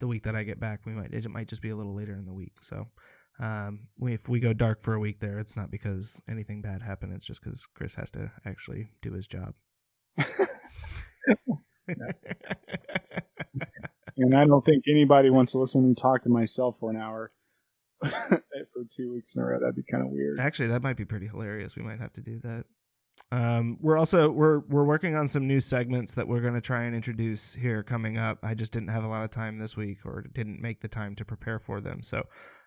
the 0.01 0.07
week 0.07 0.23
that 0.23 0.35
I 0.35 0.43
get 0.43 0.59
back. 0.59 0.81
We 0.85 0.91
might 0.91 1.13
it 1.13 1.29
might 1.29 1.47
just 1.47 1.61
be 1.61 1.69
a 1.69 1.77
little 1.77 1.95
later 1.95 2.11
in 2.11 2.25
the 2.25 2.33
week. 2.33 2.55
So 2.59 2.87
um, 3.39 3.87
if 4.01 4.27
we 4.27 4.41
go 4.41 4.51
dark 4.51 4.81
for 4.81 4.93
a 4.93 4.99
week 4.99 5.21
there, 5.21 5.39
it's 5.39 5.55
not 5.55 5.71
because 5.71 6.19
anything 6.29 6.61
bad 6.61 6.81
happened. 6.81 7.13
It's 7.13 7.25
just 7.25 7.41
because 7.41 7.65
Chris 7.73 7.95
has 7.95 8.11
to 8.11 8.33
actually 8.45 8.89
do 9.01 9.13
his 9.13 9.27
job. 9.27 9.53
And 14.15 14.35
I 14.35 14.45
don't 14.45 14.63
think 14.63 14.83
anybody 14.87 15.31
wants 15.31 15.53
to 15.53 15.57
listen 15.57 15.83
and 15.85 15.97
talk 15.97 16.21
to 16.21 16.29
myself 16.29 16.75
for 16.79 16.91
an 16.91 16.97
hour 16.97 17.31
for 18.73 18.83
two 18.95 19.13
weeks 19.13 19.35
in 19.35 19.41
a 19.41 19.45
row. 19.45 19.59
That'd 19.59 19.75
be 19.75 19.83
kind 19.89 20.03
of 20.03 20.09
weird. 20.11 20.39
Actually, 20.39 20.69
that 20.69 20.81
might 20.81 20.97
be 20.97 21.05
pretty 21.05 21.27
hilarious. 21.27 21.75
We 21.75 21.83
might 21.83 21.99
have 21.99 22.13
to 22.13 22.21
do 22.21 22.39
that. 22.43 22.65
Um, 23.31 23.77
we're 23.81 23.97
also 23.97 24.29
we're 24.29 24.59
we're 24.59 24.83
working 24.83 25.15
on 25.15 25.27
some 25.27 25.47
new 25.47 25.59
segments 25.59 26.13
that 26.15 26.27
we're 26.27 26.41
going 26.41 26.53
to 26.53 26.61
try 26.61 26.83
and 26.83 26.95
introduce 26.95 27.55
here 27.55 27.81
coming 27.81 28.17
up. 28.17 28.39
I 28.43 28.53
just 28.53 28.71
didn't 28.71 28.89
have 28.89 29.03
a 29.03 29.07
lot 29.07 29.23
of 29.23 29.31
time 29.31 29.57
this 29.57 29.75
week, 29.75 30.05
or 30.05 30.25
didn't 30.33 30.61
make 30.61 30.81
the 30.81 30.87
time 30.87 31.15
to 31.15 31.25
prepare 31.25 31.57
for 31.57 31.81
them. 31.81 32.03
So, 32.03 32.23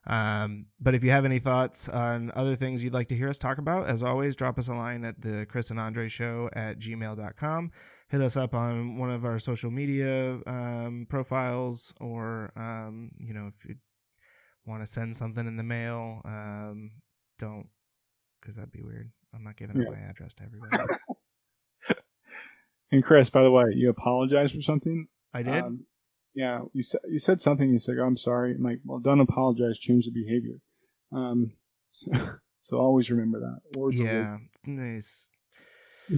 um, 0.09 0.67
but 0.81 0.95
if 0.95 1.05
you 1.05 1.11
have 1.11 1.25
any 1.25 1.39
thoughts 1.39 1.89
on 1.89 2.33
other 2.35 2.57
things 2.57 2.83
you'd 2.83 2.95
like 2.95 3.09
to 3.09 3.17
hear 3.17 3.29
us 3.29 3.39
talk 3.39 3.59
about, 3.59 3.89
as 3.89 4.03
always, 4.03 4.35
drop 4.35 4.59
us 4.59 4.67
a 4.67 4.75
line 4.75 5.05
at 5.05 5.21
the 5.21 5.47
Chris 5.47 5.71
and 5.71 5.79
Andre 5.79 6.09
Show 6.09 6.51
at 6.53 6.81
gmail.com. 6.81 7.71
Hit 8.09 8.21
us 8.21 8.37
up 8.37 8.55
on 8.55 8.99
one 8.99 9.11
of 9.11 9.25
our 9.25 9.39
social 9.39 9.71
media 9.71 10.39
um, 10.47 11.07
profiles, 11.09 11.95
or 12.01 12.53
um, 12.57 13.11
you 13.21 13.35
know 13.35 13.53
if 13.57 13.69
you 13.69 13.77
want 14.67 14.83
to 14.85 14.87
send 14.87 15.17
something 15.17 15.47
in 15.47 15.57
the 15.57 15.63
mail, 15.63 16.21
um, 16.25 16.91
don't 17.39 17.69
because 18.41 18.57
that'd 18.57 18.73
be 18.73 18.83
weird. 18.83 19.11
I'm 19.35 19.43
not 19.45 19.57
giving 19.57 19.77
Yeah. 19.81 19.91
my 19.91 19.99
address 19.99 20.35
to 20.35 20.45
everybody. 20.45 20.85
And 22.93 23.03
Chris, 23.03 23.31
by 23.31 23.43
the 23.43 23.51
way, 23.51 23.65
you 23.75 23.91
apologized 23.91 24.55
for 24.55 24.63
something. 24.63 25.09
I 25.35 25.43
did. 25.43 25.65
Um, 25.65 25.87
yeah, 26.35 26.61
you 26.73 26.85
said 26.85 27.01
you 27.11 27.19
said 27.19 27.43
something. 27.43 27.69
You 27.69 27.81
said, 27.81 27.97
oh, 28.01 28.05
"I'm 28.05 28.17
sorry." 28.17 28.55
I'm 28.55 28.63
like, 28.63 28.79
"Well, 28.85 29.01
don't 29.01 29.19
apologize. 29.19 29.77
Change 29.81 30.05
the 30.05 30.13
behavior." 30.13 30.61
Um, 31.13 31.51
so, 31.91 32.11
so 32.63 32.77
always 32.79 33.11
remember 33.11 33.41
that. 33.41 33.59
Words 33.77 33.97
yeah, 33.99 34.37
nice. 34.65 35.31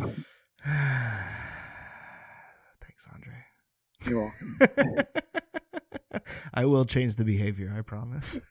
Thanks, 2.83 3.07
Andre. 3.15 3.33
You're 4.07 4.21
welcome. 4.21 4.59
I 6.55 6.65
will 6.65 6.85
change 6.85 7.17
the 7.17 7.25
behavior, 7.25 7.75
I 7.77 7.83
promise. 7.83 8.39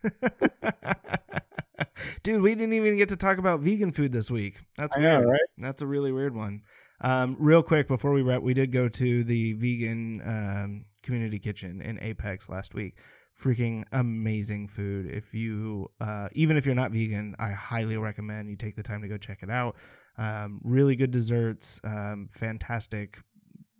Dude, 2.23 2.41
we 2.41 2.55
didn't 2.55 2.73
even 2.73 2.97
get 2.97 3.09
to 3.09 3.17
talk 3.17 3.37
about 3.37 3.61
vegan 3.61 3.91
food 3.91 4.11
this 4.11 4.29
week. 4.31 4.57
That's 4.77 4.95
I 4.97 5.01
know, 5.01 5.17
weird. 5.19 5.29
right? 5.29 5.39
That's 5.57 5.81
a 5.81 5.87
really 5.87 6.11
weird 6.11 6.35
one. 6.35 6.61
Um, 7.01 7.35
real 7.39 7.63
quick 7.63 7.87
before 7.87 8.11
we 8.11 8.21
wrap, 8.21 8.41
we 8.41 8.53
did 8.53 8.71
go 8.71 8.89
to 8.89 9.23
the 9.23 9.53
vegan 9.53 10.21
um, 10.25 10.85
community 11.03 11.39
kitchen 11.39 11.81
in 11.81 11.99
Apex 12.01 12.49
last 12.49 12.73
week. 12.73 12.97
Freaking 13.39 13.83
amazing 13.91 14.67
food. 14.67 15.05
If 15.11 15.33
you, 15.33 15.91
uh, 16.01 16.29
even 16.31 16.57
if 16.57 16.65
you're 16.65 16.75
not 16.75 16.91
vegan, 16.91 17.35
I 17.37 17.51
highly 17.51 17.97
recommend 17.97 18.49
you 18.49 18.55
take 18.55 18.75
the 18.75 18.83
time 18.83 19.01
to 19.03 19.07
go 19.07 19.17
check 19.17 19.39
it 19.43 19.51
out. 19.51 19.75
Um, 20.17 20.59
really 20.63 20.95
good 20.95 21.11
desserts, 21.11 21.79
um, 21.83 22.27
fantastic 22.31 23.19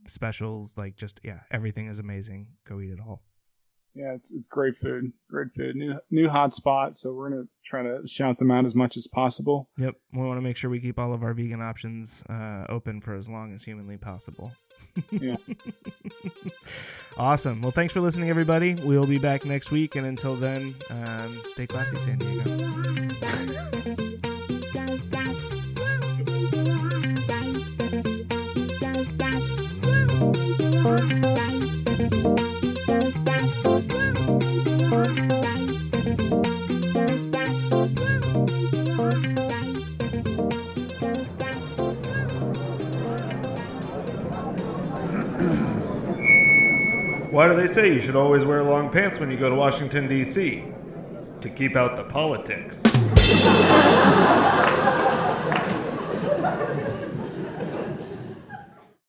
specials. 0.08 0.78
Like 0.78 0.96
just 0.96 1.20
yeah, 1.24 1.40
everything 1.50 1.88
is 1.88 1.98
amazing. 1.98 2.50
Go 2.68 2.80
eat 2.80 2.92
it 2.92 3.00
all. 3.00 3.24
Yeah, 3.98 4.14
it's, 4.14 4.32
it's 4.32 4.45
great 4.48 4.76
food. 4.78 5.11
Great 5.30 5.48
food. 5.56 5.76
New 5.76 5.95
new 6.11 6.30
hot 6.30 6.53
spot. 6.53 6.98
So 6.98 7.14
we're 7.14 7.30
gonna 7.30 7.44
try 7.65 7.82
to 7.82 8.02
shout 8.07 8.38
them 8.38 8.52
out 8.52 8.65
as 8.65 8.76
much 8.76 8.95
as 8.95 9.07
possible. 9.07 9.69
Yep, 9.78 9.95
we 10.14 10.19
want 10.24 10.38
to 10.38 10.41
make 10.41 10.56
sure 10.56 10.69
we 10.69 10.80
keep 10.80 10.99
all 10.99 11.14
of 11.14 11.24
our 11.24 11.34
vegan 11.34 11.61
options 11.61 12.24
uh, 12.30 12.65
open 12.69 13.02
for 13.02 13.15
as 13.15 13.28
long 13.28 13.53
as 13.53 13.64
humanly 13.64 13.98
possible. 13.98 14.52
Yeah. 15.11 15.36
awesome. 17.18 17.61
Well, 17.61 17.72
thanks 17.72 17.94
for 17.94 17.99
listening, 17.99 18.30
everybody. 18.30 18.74
We'll 18.76 19.06
be 19.06 19.19
back 19.19 19.45
next 19.45 19.69
week, 19.72 19.95
and 19.95 20.06
until 20.06 20.36
then, 20.36 20.76
um, 20.90 21.40
stay 21.45 21.68
classy, 21.68 21.99
San 21.99 22.18
Diego. 22.18 22.68
Why 47.38 47.48
do 47.48 47.54
they 47.54 47.68
say 47.68 47.94
you 47.94 48.00
should 48.00 48.16
always 48.16 48.46
wear 48.46 48.64
long 48.64 48.90
pants 48.90 49.20
when 49.20 49.30
you 49.30 49.38
go 49.38 49.48
to 49.48 49.54
Washington, 49.54 50.08
D.C.? 50.08 50.64
To 51.42 51.50
keep 51.50 51.76
out 51.76 51.96
the 51.96 52.04
politics. 52.06 52.82